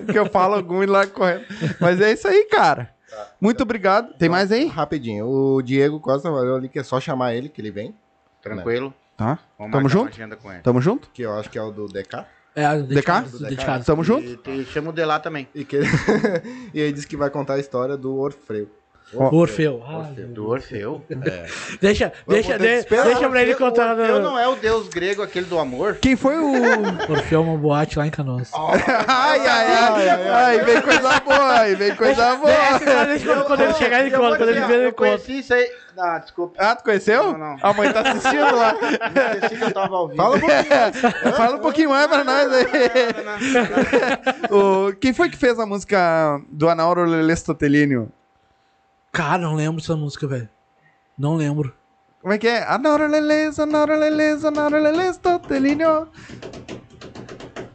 porque 0.06 0.18
eu 0.18 0.28
falo 0.28 0.56
algum 0.56 0.82
e 0.82 0.86
largo 0.86 1.14
correndo. 1.14 1.44
Mas 1.80 2.00
é 2.00 2.12
isso 2.12 2.28
aí, 2.28 2.46
cara. 2.46 2.94
Muito 3.40 3.62
obrigado. 3.64 4.14
Tem 4.18 4.30
mais 4.30 4.52
aí? 4.52 4.68
Rapidinho. 4.68 5.26
O 5.28 5.62
Diego 5.62 6.00
Costa 6.00 6.32
valeu 6.32 6.56
ali 6.56 6.70
que 6.70 6.80
é 6.80 6.84
só 6.84 7.00
chamar 7.00 7.34
ele 7.36 7.50
que 7.50 7.60
ele 7.60 7.72
vem. 7.72 7.94
Tranquilo. 8.42 8.94
Tá. 9.18 9.38
Vamos 9.58 9.74
Tamo 9.74 9.90
junto? 9.90 10.10
agenda 10.10 10.36
com 10.36 10.52
ele. 10.52 10.62
Tamo 10.62 10.82
junto? 10.82 11.10
Que 11.14 11.24
eu 11.24 11.34
acho 11.38 11.50
que 11.50 11.58
é 11.58 11.62
o 11.62 11.72
do 11.72 11.88
DK. 11.88 12.26
É, 12.56 12.78
dedicado, 12.82 13.30
DK? 13.30 13.44
dedicado. 13.50 13.86
Tamo 13.86 14.04
junto? 14.04 14.28
E, 14.28 14.38
te- 14.38 14.66
chama 14.66 14.90
o 14.90 14.94
de 14.94 15.06
lá 15.06 15.20
também. 15.20 15.48
E, 15.54 15.64
que... 15.64 15.80
e 16.74 16.82
aí 16.82 16.92
diz 16.92 17.06
que 17.06 17.16
vai 17.16 17.30
contar 17.30 17.56
a 17.56 17.60
história 17.60 17.96
do 17.96 18.16
Orfeu. 18.18 18.70
Orfeu. 19.14 19.84
Ah, 19.86 20.10
Do 20.16 20.48
Orfeu. 20.50 21.04
Deixa, 21.82 22.12
deixa, 22.28 22.54
que 22.54 22.60
de- 22.60 22.68
esperar. 22.80 23.06
deixa 23.06 23.30
pra 23.30 23.42
ele 23.42 23.52
Orfeu- 23.52 23.68
contar. 23.68 23.98
Orfeu 23.98 24.16
no- 24.20 24.30
não 24.32 24.40
é 24.40 24.48
o 24.48 24.56
deus 24.56 24.88
grego, 24.88 25.22
aquele 25.22 25.46
do 25.46 25.60
amor? 25.60 25.98
Quem 26.02 26.16
foi 26.16 26.38
o. 26.38 26.52
Orfeu 27.12 27.42
é 27.42 27.44
uma 27.44 27.58
boate 27.58 27.98
lá 27.98 28.08
em 28.08 28.12
Canoas. 28.12 28.50
ai, 28.56 29.40
ai, 29.48 29.68
ai, 29.68 30.28
ai, 30.30 30.60
vem 30.64 30.82
coisa 30.82 31.20
boa, 31.20 31.60
aí 31.60 31.76
vem 31.76 31.96
coisa 31.96 32.36
boa. 32.36 32.52
Deixa, 32.80 33.06
deixa 33.06 33.44
quando, 33.44 33.62
ele 33.62 33.74
chegar, 33.74 34.00
ele 34.02 34.12
conta. 34.16 34.38
Quando 34.38 34.50
ele 34.50 34.62
vier, 34.62 34.72
ele 34.80 34.88
Eu 34.88 34.94
conta. 34.94 35.12
conheci 35.12 35.40
isso 35.40 35.54
aí. 35.54 35.70
Ah, 35.98 36.20
desculpa. 36.20 36.56
Ah, 36.58 36.74
tu 36.76 36.84
conheceu? 36.86 37.34
Não, 37.34 37.38
não. 37.38 37.58
A 37.62 37.74
mãe 37.74 37.92
tá 37.92 38.00
assistindo 38.00 38.56
lá. 38.56 38.74
Esqueci 39.36 39.58
que 39.58 39.64
eu 39.64 39.72
tava 39.74 39.96
ao 39.98 40.08
vivo. 40.08 40.18
Fala 40.24 40.38
um 40.38 40.40
pouquinho. 40.40 41.34
Fala 41.36 41.56
um 41.58 41.60
pouquinho 41.60 41.90
mais 41.90 42.08
pra 42.08 42.24
nós 42.24 42.48
aí. 42.54 42.66
Não, 43.18 43.24
não, 43.24 43.40
não, 44.50 44.62
não. 44.62 44.88
O- 44.88 44.94
Quem 44.96 45.12
foi 45.14 45.30
que 45.30 45.36
fez 45.38 45.60
a 45.60 45.66
música 45.66 46.40
do 46.50 46.70
Anauro 46.70 47.04
Lestotelínio? 47.04 48.10
Cara, 49.12 49.40
não 49.40 49.56
lembro 49.56 49.82
dessa 49.82 49.96
música, 49.96 50.28
velho. 50.28 50.50
Não 51.18 51.36
lembro. 51.36 51.74
Como 52.22 52.34
é 52.34 52.38
que 52.38 52.48
é? 52.48 52.64
Anauro 52.64 53.08
Leles, 53.08 53.60
Anauro 53.60 53.96
Leles, 53.98 54.46
Anauro 54.46 54.78
Lestotelínio. 54.80 56.08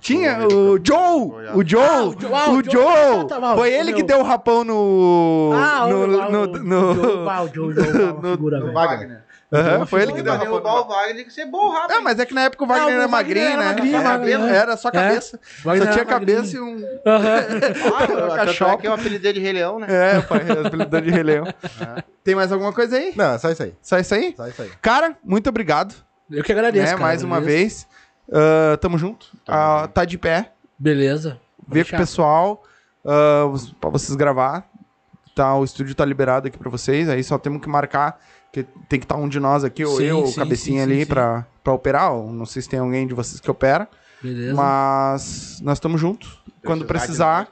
Tinha 0.01 0.47
o 0.47 0.79
Joe, 0.83 1.51
o 1.55 1.67
Joe, 1.67 1.83
Ah, 1.83 2.05
o 2.05 2.21
Joe, 2.21 2.33
ah, 2.33 2.49
o 2.51 2.53
o 2.59 2.63
Joe. 2.63 2.73
Joe. 2.73 3.27
Tá, 3.29 3.41
tá, 3.41 3.55
Foi 3.57 3.71
o 3.71 3.73
ele 3.73 3.87
meu. 3.87 3.97
que 3.97 4.03
deu 4.05 4.21
o 4.21 4.23
rapão 4.23 4.63
no 4.63 5.51
Ah, 5.53 5.89
no 5.89 6.05
o, 6.05 6.07
no, 6.07 6.19
o, 6.19 6.31
no, 6.31 6.91
o, 6.93 6.95
Joe, 6.95 7.29
ah, 7.29 7.43
o 7.43 7.49
Joe, 7.53 7.75
Joe, 7.75 7.85
Joe, 7.85 8.03
uma 8.05 8.13
no- 8.23 8.31
figura, 8.31 8.61
do 8.61 8.67
velho. 8.73 9.23
Aham, 9.53 9.87
foi 9.87 10.03
ele 10.03 10.13
que 10.13 10.23
deu 10.23 10.35
o 10.35 10.39
derrubar 10.39 10.81
o 10.81 10.89
Wagner, 10.89 11.17
tem 11.17 11.25
que 11.25 11.33
ser 11.33 11.47
bom 11.47 11.71
rápido. 11.71 11.97
Ah, 11.97 12.01
mas 12.01 12.19
é 12.19 12.27
que 12.27 12.35
na 12.35 12.43
época 12.43 12.65
o 12.65 12.67
Wagner 12.67 12.89
Ah, 12.89 12.91
o 12.91 13.01
era 13.03 13.09
magrinho, 13.09 13.47
era 13.47 13.57
né? 13.57 13.65
magrinho, 13.67 13.97
Só 13.99 14.03
magrinho? 14.05 14.47
Era 14.49 14.77
só 14.77 14.91
cabeça. 14.91 15.41
Wagner 15.63 15.85
Só 15.87 15.93
tinha 15.93 16.03
era 16.03 16.11
cabeça 16.11 16.57
e 16.57 16.61
um. 16.61 16.77
Aham. 17.07 17.37
Ah, 17.95 18.33
é 18.43 18.45
Cachorro. 18.47 18.79
que 18.79 18.87
eu 18.89 18.93
apelidei 18.93 19.33
de 19.33 19.41
Rei 19.41 19.53
Leão, 19.53 19.79
né? 19.79 19.87
É, 19.89 20.21
pai, 20.21 20.41
apelidou 20.67 21.01
de 21.01 21.11
Rei 21.11 21.23
Leão. 21.23 21.45
Tem 22.25 22.35
mais 22.35 22.51
alguma 22.51 22.73
coisa 22.73 22.97
aí? 22.97 23.13
Não, 23.15 23.39
só 23.39 23.51
isso 23.51 23.63
aí. 23.63 23.75
Só 23.81 23.99
isso 23.99 24.15
aí? 24.15 24.35
Só 24.37 24.49
isso 24.49 24.63
aí. 24.63 24.71
Cara, 24.83 25.17
muito 25.23 25.49
obrigado. 25.49 25.95
Eu 26.29 26.43
que 26.43 26.51
agradeço, 26.53 26.85
né? 26.87 26.91
cara, 26.93 27.03
Mais 27.03 27.23
uma 27.23 27.41
vez. 27.41 27.87
Ah, 28.33 28.77
tamo 28.81 28.99
junto. 28.99 29.29
Ah, 29.47 29.89
tá 29.95 30.05
de 30.05 30.19
pé. 30.19 30.51
Beleza. 30.77 31.39
Vê 31.69 31.85
com 31.85 31.95
o 31.95 31.99
pessoal. 31.99 32.63
os- 33.53 33.71
pra 33.81 33.91
vocês 33.91 34.17
gravar. 34.17 34.67
Tá, 35.37 35.55
o 35.55 35.63
estúdio 35.65 35.95
tá 35.95 36.05
liberado 36.05 36.49
aqui 36.49 36.59
pra 36.59 36.71
vocês. 36.71 37.09
Aí 37.09 37.23
só 37.23 37.39
temos 37.39 37.61
que 37.61 37.69
marcar. 37.69 38.19
Que 38.57 38.63
tem 38.89 38.99
que 38.99 39.05
estar 39.05 39.17
um 39.17 39.29
de 39.29 39.39
nós 39.39 39.65
aqui, 39.65 39.85
ou 39.85 39.99
Sim, 39.99 40.05
eu, 40.05 40.19
ou 40.21 40.27
sim, 40.29 40.37
cabecinha 40.37 40.79
sim, 40.79 40.91
ali, 40.91 40.95
sim, 40.95 41.01
sim. 41.03 41.07
Pra, 41.09 41.47
pra 41.63 41.75
operar. 41.75 42.15
Ou 42.15 42.33
não 42.33 42.47
sei 42.47 42.63
se 42.63 42.69
tem 42.71 42.79
alguém 42.79 43.07
de 43.07 43.13
vocês 43.13 43.39
que 43.39 43.51
opera. 43.51 43.87
Beleza. 44.23 44.55
Mas 44.55 45.61
nós 45.63 45.77
estamos 45.77 46.01
juntos. 46.01 46.43
Quando 46.65 46.87
precisar, 46.87 47.51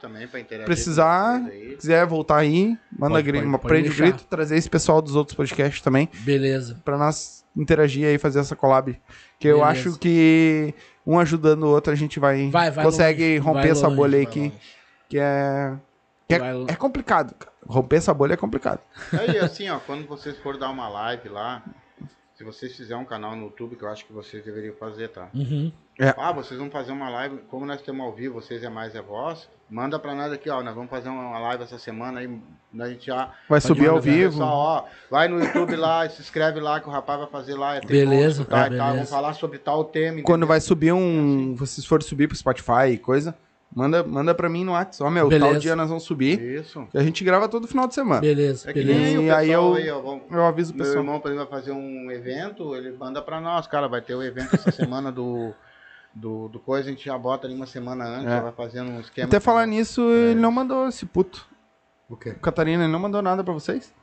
precisar, 0.65 1.43
quiser 1.77 2.07
voltar 2.07 2.37
aí, 2.37 2.75
manda 2.91 3.13
Pode, 3.13 3.31
grito, 3.31 3.51
pode, 3.51 3.63
prende 3.63 3.89
o 3.89 3.95
grito, 3.95 4.23
trazer 4.27 4.57
esse 4.57 4.67
pessoal 4.67 4.99
dos 4.99 5.15
outros 5.15 5.37
podcasts 5.37 5.79
também, 5.79 6.09
Beleza. 6.21 6.81
pra 6.83 6.97
nós 6.97 7.45
interagir 7.55 8.07
aí, 8.07 8.17
fazer 8.17 8.39
essa 8.39 8.55
collab. 8.55 8.99
Que 9.39 9.47
eu 9.47 9.59
Beleza. 9.59 9.71
acho 9.71 9.99
que 9.99 10.73
um 11.05 11.19
ajudando 11.19 11.63
o 11.63 11.69
outro, 11.69 11.93
a 11.93 11.95
gente 11.95 12.19
vai, 12.19 12.49
Vai, 12.49 12.71
vai 12.71 12.83
consegue 12.83 13.23
longe, 13.23 13.37
romper 13.37 13.61
vai 13.61 13.69
essa 13.69 13.87
longe, 13.87 13.95
bolha 13.95 14.17
aí 14.17 14.25
que, 14.25 14.51
que 15.07 15.17
é. 15.19 15.73
Que 16.27 16.35
é, 16.35 16.39
é 16.67 16.75
complicado, 16.75 17.35
cara. 17.35 17.54
Romper 17.67 17.97
essa 17.97 18.13
bolha 18.13 18.33
é 18.33 18.37
complicado. 18.37 18.79
Aí, 19.11 19.37
assim, 19.39 19.69
ó, 19.69 19.79
quando 19.79 20.07
vocês 20.07 20.37
forem 20.37 20.59
dar 20.59 20.69
uma 20.69 20.87
live 20.87 21.29
lá, 21.29 21.63
se 22.35 22.43
vocês 22.43 22.75
fizerem 22.75 23.01
um 23.01 23.05
canal 23.05 23.35
no 23.35 23.45
YouTube, 23.45 23.77
que 23.77 23.83
eu 23.83 23.89
acho 23.89 24.05
que 24.05 24.11
vocês 24.11 24.43
deveriam 24.43 24.75
fazer, 24.75 25.07
tá? 25.07 25.29
Uhum. 25.33 25.71
Ah, 26.17 26.33
vocês 26.33 26.59
vão 26.59 26.69
fazer 26.69 26.91
uma 26.91 27.09
live, 27.09 27.37
como 27.47 27.65
nós 27.65 27.81
temos 27.81 28.05
ao 28.05 28.13
vivo, 28.13 28.33
vocês 28.41 28.61
é 28.61 28.67
mais 28.67 28.93
é 28.93 29.01
voz, 29.01 29.47
manda 29.69 29.97
pra 29.97 30.13
nós 30.13 30.33
aqui, 30.33 30.49
ó, 30.49 30.61
nós 30.61 30.75
vamos 30.75 30.89
fazer 30.89 31.07
uma 31.07 31.39
live 31.39 31.63
essa 31.63 31.79
semana 31.79 32.19
aí, 32.19 32.41
a 32.77 32.89
gente 32.89 33.05
já... 33.05 33.31
Vai 33.47 33.61
subir 33.61 33.87
ao 33.87 34.01
vivo. 34.01 34.31
pessoal, 34.31 34.51
ó, 34.51 34.83
vai 35.09 35.29
no 35.29 35.41
YouTube 35.41 35.77
lá, 35.77 36.07
se 36.09 36.21
inscreve 36.21 36.59
lá, 36.59 36.81
que 36.81 36.89
o 36.89 36.91
rapaz 36.91 37.21
vai 37.21 37.29
fazer 37.29 37.55
lá, 37.55 37.77
é 37.77 37.81
Beleza, 37.81 38.43
tá, 38.43 38.49
tá, 38.49 38.61
tal, 38.63 38.69
beleza. 38.69 38.93
vamos 38.93 39.09
falar 39.09 39.33
sobre 39.33 39.57
tal 39.57 39.85
tema. 39.85 40.21
Quando 40.21 40.39
entendeu? 40.39 40.47
vai 40.49 40.59
subir 40.59 40.91
um. 40.91 41.55
Vocês 41.55 41.85
forem 41.85 42.05
subir 42.05 42.27
pro 42.27 42.35
Spotify 42.35 42.89
e 42.91 42.97
coisa, 42.97 43.33
manda, 43.73 44.03
manda 44.03 44.33
pra 44.35 44.49
mim 44.49 44.63
no 44.63 44.71
WhatsApp. 44.73 45.03
Ó, 45.07 45.09
meu, 45.11 45.29
tal 45.29 45.39
Beleza. 45.39 45.59
dia 45.59 45.75
nós 45.75 45.87
vamos 45.89 46.03
subir. 46.03 46.39
Isso. 46.41 46.87
Que 46.91 46.97
a 46.97 47.03
gente 47.03 47.23
grava 47.23 47.47
todo 47.47 47.67
final 47.67 47.87
de 47.87 47.93
semana. 47.93 48.21
Beleza, 48.21 48.69
É 48.69 48.73
que 48.73 48.79
beleza. 48.79 48.99
nem 48.99 49.17
o 49.17 49.21
E 49.21 49.25
pessoal 49.25 49.39
aí 49.39 49.51
eu- 49.51 49.73
aí, 49.75 49.89
ó, 49.91 50.01
vamos- 50.01 50.23
Eu 50.31 50.45
aviso 50.45 50.73
o 50.73 50.75
Meu 50.75 50.85
pessoal. 50.85 51.03
irmão, 51.03 51.19
por 51.19 51.31
exemplo, 51.31 51.49
vai 51.49 51.59
fazer 51.59 51.71
um 51.71 52.11
evento, 52.11 52.75
ele 52.75 52.91
manda 52.97 53.21
pra 53.21 53.39
nós, 53.41 53.67
cara, 53.67 53.87
vai 53.87 54.01
ter 54.01 54.15
o 54.15 54.23
evento 54.23 54.53
essa 54.55 54.71
semana 54.71 55.11
do, 55.11 55.53
do, 56.13 56.47
do 56.49 56.59
coisa, 56.59 56.87
a 56.89 56.91
gente 56.91 57.05
já 57.05 57.17
bota 57.17 57.47
ali 57.47 57.55
uma 57.55 57.65
semana 57.65 58.05
antes, 58.05 58.25
É. 58.27 58.29
já 58.37 58.41
vai 58.41 58.51
fazendo 58.53 58.91
um 58.91 58.99
esquema. 58.99 59.27
Até 59.27 59.39
falar 59.39 59.63
entendeu? 59.63 59.79
nisso, 59.79 60.01
ele 60.01 60.39
não 60.39 60.51
mandou 60.51 60.87
esse 60.87 61.05
puto. 61.05 61.45
O 62.09 62.15
quê? 62.15 62.29
O 62.29 62.39
Catarina 62.39 62.83
ele 62.83 62.91
não 62.93 62.99
mandou 62.99 63.21
nada 63.21 63.43
pra 63.43 63.53
vocês? 63.53 63.93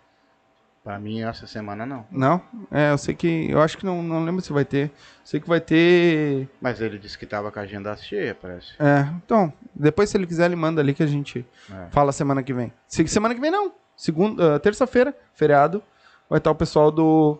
Pra 0.85 0.99
mim, 0.99 1.23
essa 1.23 1.47
semana 1.47 1.87
não. 1.87 2.05
Não? 2.11 2.43
É, 2.71 2.91
eu 2.91 2.99
sei 2.99 3.15
que. 3.15 3.49
Eu 3.49 3.61
acho 3.63 3.79
que 3.79 3.87
não, 3.87 4.03
não 4.03 4.25
lembro 4.25 4.43
se 4.43 4.53
vai 4.53 4.65
ter. 4.65 4.91
Sei 5.23 5.39
que 5.39 5.49
vai 5.49 5.61
ter. 5.61 6.49
Mas 6.61 6.81
ele 6.81 6.99
disse 6.99 7.17
que 7.17 7.25
tava 7.25 7.53
com 7.53 7.59
a 7.61 7.63
agenda 7.63 7.97
cheia, 7.97 8.35
parece. 8.35 8.73
É, 8.81 9.07
então. 9.25 9.53
Depois, 9.75 10.11
se 10.11 10.17
ele 10.17 10.27
quiser, 10.27 10.47
ele 10.47 10.57
manda 10.57 10.81
ali 10.81 10.93
que 10.93 11.03
a 11.03 11.07
gente 11.07 11.47
É. 11.71 11.87
fala 11.91 12.11
semana 12.11 12.43
que 12.43 12.53
vem. 12.53 12.73
Se- 12.89 13.07
Semana 13.07 13.33
que 13.33 13.41
vem 13.41 13.51
não. 13.51 13.73
Segunda, 13.97 14.57
ah, 14.57 14.59
terça-feira, 14.59 15.17
feriado. 15.35 15.81
Vai 16.29 16.39
estar 16.39 16.51
o 16.51 16.55
pessoal 16.57 16.91
do. 16.91 17.39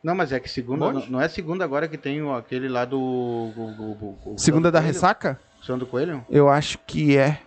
Não, 0.00 0.14
mas 0.14 0.30
é 0.30 0.38
que 0.38 0.48
segunda, 0.48 0.92
não, 0.92 1.06
não 1.06 1.20
é 1.20 1.26
segunda 1.26 1.64
agora 1.64 1.88
que 1.88 1.98
tem 1.98 2.20
aquele 2.32 2.68
lá 2.68 2.84
do... 2.84 3.00
o- 3.00 3.52
o- 3.56 4.18
o- 4.28 4.34
o 4.34 4.38
Segunda 4.38 4.70
da 4.70 4.78
Coelho? 4.78 4.92
ressaca? 4.92 5.40
Sandro 5.60 5.86
Coelho? 5.88 6.24
Eu 6.30 6.48
acho 6.48 6.78
que 6.86 7.16
é. 7.18 7.40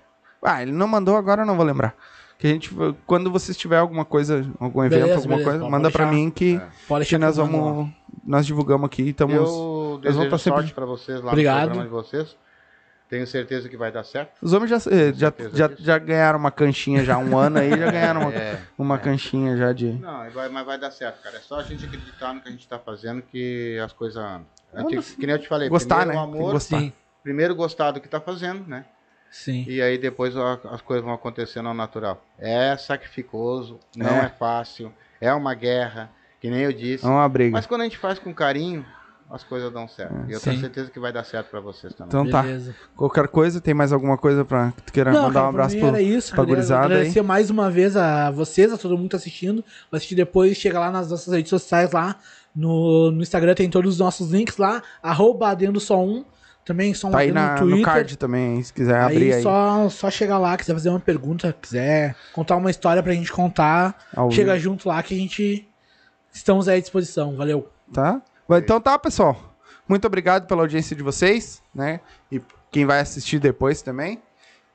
Ah, 0.44 0.62
ele 0.62 0.74
não 0.74 0.88
mandou 0.88 1.16
agora, 1.16 1.44
eu 1.44 1.46
não 1.46 1.56
vou 1.56 1.66
lembrar. 1.66 1.96
Que 2.40 2.48
a 2.48 2.50
gente. 2.52 2.72
Quando 3.06 3.30
vocês 3.30 3.56
tiver 3.58 3.78
alguma 3.78 4.06
coisa, 4.06 4.50
algum 4.60 4.82
evento, 4.84 5.02
Beleza, 5.02 5.16
alguma 5.20 5.36
beleza, 5.36 5.50
coisa, 5.52 5.60
pode 5.60 5.72
manda 5.72 5.92
pra 5.92 6.06
deixar. 6.06 6.18
mim 6.18 6.32
que, 6.32 6.56
É. 6.56 7.06
Que 7.06 7.18
nós 7.18 7.36
vamos. 7.38 7.90
Nós 8.26 8.46
divulgamos 8.46 8.86
aqui. 8.88 9.10
Estamos. 9.10 9.36
Eu 9.36 9.46
vão 9.46 10.00
desejo 10.00 10.30
tá 10.30 10.38
sempre- 10.38 10.60
sorte 10.62 10.74
pra 10.74 10.86
vocês 10.86 11.22
lá 11.22 11.32
Obrigado. 11.32 11.60
no 11.70 11.76
programa 11.76 11.84
de 11.84 11.90
vocês. 12.10 12.36
Tenho 13.10 13.26
certeza 13.28 13.68
que 13.68 13.76
vai 13.76 13.92
dar 13.92 14.04
certo. 14.06 14.34
Os 14.42 14.54
homens 14.54 14.70
já, 14.70 14.78
eh, 14.92 15.12
já, 15.14 15.34
já, 15.52 15.68
disso. 15.68 15.84
já 15.84 15.98
ganharam 15.98 16.38
uma 16.40 16.52
canchinha 16.52 17.04
já 17.04 17.16
há 17.16 17.18
um 17.18 17.36
ano 17.38 17.58
aí, 17.58 17.72
já 17.72 17.76
ganharam 17.92 18.22
uma, 18.22 18.34
É. 18.34 18.62
uma 18.78 18.98
canchinha 19.00 19.58
já 19.58 19.74
de. 19.74 19.94
Não, 19.94 20.30
vai- 20.30 20.48
mas 20.48 20.66
vai 20.66 20.80
dar 20.80 20.92
certo, 20.92 21.22
cara. 21.22 21.36
É 21.38 21.40
só 21.40 21.60
a 21.60 21.64
gente 21.64 21.84
acreditar 21.86 22.34
no 22.34 22.40
que 22.40 22.48
a 22.48 22.52
gente 22.52 22.68
tá 22.68 22.80
fazendo 22.80 23.22
que 23.24 23.78
as 23.84 23.92
coisas 23.92 24.16
andam. 24.24 24.46
A 24.74 24.82
gente 24.82 24.92
tem 24.92 25.02
que- 25.02 25.26
nem 25.26 25.36
eu 25.36 25.42
te 25.42 25.48
falei, 25.50 25.68
Gostar, 25.68 26.06
primeiro 26.06 26.20
né? 26.20 26.26
o 26.26 26.36
amor, 26.36 26.52
gostar. 26.54 26.84
Primeiro 27.24 27.56
gostar 27.56 27.92
do 27.92 28.00
que 28.00 28.08
tá 28.08 28.22
fazendo, 28.22 28.64
né? 28.68 28.86
Sim. 29.32 29.66
E 29.68 29.82
aí 29.82 29.98
depois 29.98 30.36
a- 30.38 30.60
as 30.72 30.82
coisas 30.82 31.04
vão 31.06 31.14
acontecendo 31.14 31.68
ao 31.68 31.74
natural. 31.74 32.24
É 32.38 32.76
sacrificoso, 32.78 33.80
não 33.96 34.08
É. 34.08 34.26
é, 34.26 34.30
fácil, 34.30 34.92
é 35.20 35.34
uma 35.34 35.54
guerra, 35.54 36.10
que 36.40 36.50
nem 36.50 36.62
eu 36.62 36.74
disse. 36.74 37.06
É 37.06 37.10
uma 37.10 37.28
briga. 37.28 37.52
Mas 37.52 37.66
quando 37.66 37.82
a 37.82 37.84
gente 37.84 37.98
faz 37.98 38.18
com 38.20 38.34
carinho, 38.34 38.86
as 39.32 39.44
coisas 39.44 39.72
dão 39.72 39.88
certo. 39.88 40.16
E 40.28 40.32
eu 40.34 40.40
Sim. 40.40 40.50
tenho 40.52 40.62
certeza 40.62 40.90
que 40.90 41.00
vai 41.00 41.14
dar 41.14 41.24
certo 41.24 41.50
pra 41.52 41.60
vocês 41.60 41.94
também. 41.94 42.08
Então 42.08 42.28
tá. 42.30 42.42
Beleza. 42.42 42.76
Qualquer 42.96 43.28
coisa, 43.28 43.62
tem 43.62 43.74
mais 43.76 43.94
alguma 43.94 44.18
coisa 44.18 44.44
pra 44.44 44.72
que 44.72 44.82
tu 44.84 44.92
queira 44.94 45.12
Não, 45.12 45.24
mandar 45.24 45.34
cara, 45.34 45.46
um 45.46 45.50
abraço 45.50 45.78
pro, 45.78 45.88
era 45.88 46.02
isso. 46.02 46.34
pra 46.34 46.44
gurizada 46.44 46.86
aí? 46.88 46.92
Agradecer 46.94 47.22
mais 47.22 47.50
uma 47.52 47.70
vez 47.70 47.96
a 47.96 48.32
vocês, 48.32 48.74
a 48.74 48.78
todo 48.78 48.98
mundo 48.98 49.10
tá 49.12 49.18
assistindo. 49.18 49.64
Vai 49.92 49.98
assistir 50.00 50.16
depois, 50.16 50.58
chega 50.58 50.80
lá 50.80 50.90
nas 50.90 51.12
nossas 51.12 51.32
redes 51.32 51.50
sociais 51.52 51.92
lá. 51.92 52.16
No, 52.56 53.12
no 53.12 53.22
Instagram 53.22 53.54
tem 53.54 53.70
todos 53.70 53.94
os 53.94 54.00
nossos 54.00 54.32
links 54.32 54.58
lá. 54.58 54.82
Arroba 55.04 55.50
adendo 55.50 55.80
só 55.80 56.04
um. 56.04 56.26
Também 56.70 56.94
só 56.94 57.08
um 57.08 57.12
Tá 57.12 57.18
aí 57.18 57.32
na, 57.32 57.60
no 57.60 57.78
no 57.78 57.82
card 57.82 58.16
também, 58.16 58.62
se 58.62 58.72
quiser 58.72 58.96
abrir 59.02 59.32
aí, 59.32 59.34
aí. 59.34 59.42
Só, 59.42 59.90
só 59.90 60.12
chegar 60.12 60.38
lá, 60.38 60.56
quiser 60.56 60.74
fazer 60.76 60.90
uma 60.90 61.00
pergunta, 61.00 61.52
quiser 61.60 62.16
contar 62.32 62.58
uma 62.58 62.70
história 62.70 63.02
pra 63.02 63.12
gente 63.12 63.32
contar, 63.32 63.98
Ao 64.16 64.30
chega 64.30 64.52
vivo. 64.54 64.64
junto 64.66 64.88
lá 64.88 65.02
que 65.02 65.16
a 65.16 65.18
gente 65.18 65.68
estamos 66.32 66.68
aí 66.68 66.78
à 66.78 66.80
disposição. 66.80 67.36
Valeu. 67.36 67.68
Tá? 67.92 68.22
Então 68.52 68.80
tá, 68.80 69.00
pessoal. 69.00 69.56
Muito 69.88 70.06
obrigado 70.06 70.46
pela 70.46 70.62
audiência 70.62 70.96
de 70.96 71.02
vocês, 71.02 71.60
né? 71.74 72.02
E 72.32 72.40
quem 72.70 72.86
vai 72.86 73.00
assistir 73.00 73.40
depois 73.40 73.82
também. 73.82 74.22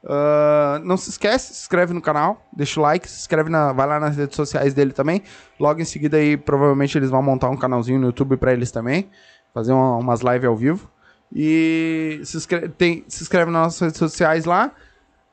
Ah, 0.04 0.80
não 0.84 0.96
se 0.96 1.10
esquece, 1.10 1.54
se 1.54 1.60
inscreve 1.62 1.94
no 1.94 2.02
canal, 2.02 2.44
deixa 2.52 2.80
o 2.80 2.82
like, 2.82 3.08
se 3.08 3.20
inscreve 3.20 3.48
na, 3.48 3.72
vai 3.72 3.86
lá 3.86 4.00
nas 4.00 4.16
redes 4.16 4.34
sociais 4.34 4.74
dele 4.74 4.92
também. 4.92 5.22
Logo 5.60 5.80
em 5.80 5.84
seguida 5.84 6.16
aí, 6.16 6.36
provavelmente 6.36 6.98
eles 6.98 7.08
vão 7.08 7.22
montar 7.22 7.48
um 7.50 7.56
canalzinho 7.56 8.00
no 8.00 8.06
YouTube 8.06 8.36
pra 8.36 8.52
eles 8.52 8.72
também, 8.72 9.08
fazer 9.54 9.72
uma- 9.72 9.96
umas 9.96 10.20
lives 10.22 10.44
ao 10.44 10.56
vivo. 10.56 10.90
E 11.32 12.20
se 12.24 12.36
inscreve, 12.36 12.68
tem, 12.68 13.04
se 13.08 13.22
inscreve 13.22 13.50
nas 13.50 13.62
nossas 13.62 13.80
redes 13.80 13.98
sociais 13.98 14.44
lá. 14.44 14.72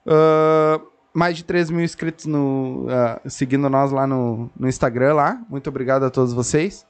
Ah, 0.05 0.81
mais 1.13 1.35
de 1.35 1.43
3 1.43 1.69
mil 1.69 1.83
inscritos 1.83 2.25
no, 2.25 2.87
ah, 2.89 3.19
seguindo 3.27 3.69
nós 3.69 3.91
lá 3.91 4.07
no, 4.07 4.49
no 4.57 4.67
Instagram 4.67 5.15
lá. 5.15 5.41
Muito 5.49 5.67
obrigado 5.67 6.03
a 6.03 6.09
todos 6.09 6.33
vocês 6.33 6.85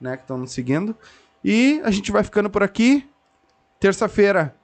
né, 0.00 0.16
que 0.16 0.22
estão 0.22 0.38
nos 0.38 0.52
seguindo. 0.52 0.96
E 1.44 1.80
a 1.84 1.90
gente 1.90 2.10
vai 2.10 2.22
ficando 2.22 2.50
por 2.50 2.62
aqui. 2.62 3.08
Terça-feira 3.80 4.54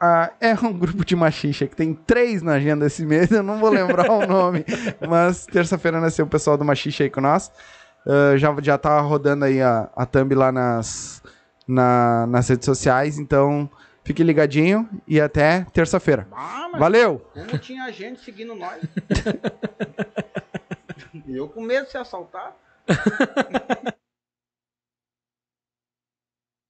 ah, 0.00 0.30
é 0.40 0.54
um 0.54 0.72
grupo 0.76 1.04
de 1.04 1.16
machixa 1.16 1.66
que 1.66 1.76
tem 1.76 1.94
três 1.94 2.42
na 2.42 2.54
agenda 2.54 2.86
esse 2.86 3.04
mês, 3.06 3.30
eu 3.30 3.42
não 3.42 3.58
vou 3.58 3.70
lembrar 3.70 4.10
o 4.10 4.26
nome, 4.26 4.64
mas 5.08 5.46
terça-feira 5.46 6.00
nasceu 6.00 6.26
o 6.26 6.28
pessoal 6.28 6.58
do 6.58 6.64
machixa 6.64 7.04
aí 7.04 7.10
com 7.10 7.20
nós. 7.20 7.50
Ah, 8.06 8.36
já, 8.36 8.54
já 8.60 8.76
tá 8.76 9.00
rodando 9.00 9.44
aí 9.44 9.62
a, 9.62 9.88
a 9.96 10.04
thumb 10.04 10.34
lá 10.34 10.52
nas, 10.52 11.22
na- 11.66 12.26
nas 12.26 12.48
redes 12.48 12.64
sociais, 12.66 13.18
então 13.18 13.68
fique 14.02 14.22
ligadinho 14.22 14.86
e 15.08 15.18
até 15.20 15.64
terça-feira. 15.72 16.26
Ah, 16.32 16.68
Valeu! 16.78 17.24
como 17.32 17.58
tinha 17.58 17.90
gente 17.92 18.20
seguindo 18.22 18.54
nós? 18.54 18.82
Eu 21.28 21.48
com 21.48 21.62
medo 21.62 21.86
de 21.86 21.92
ser 21.92 21.98
assaltado. 21.98 22.54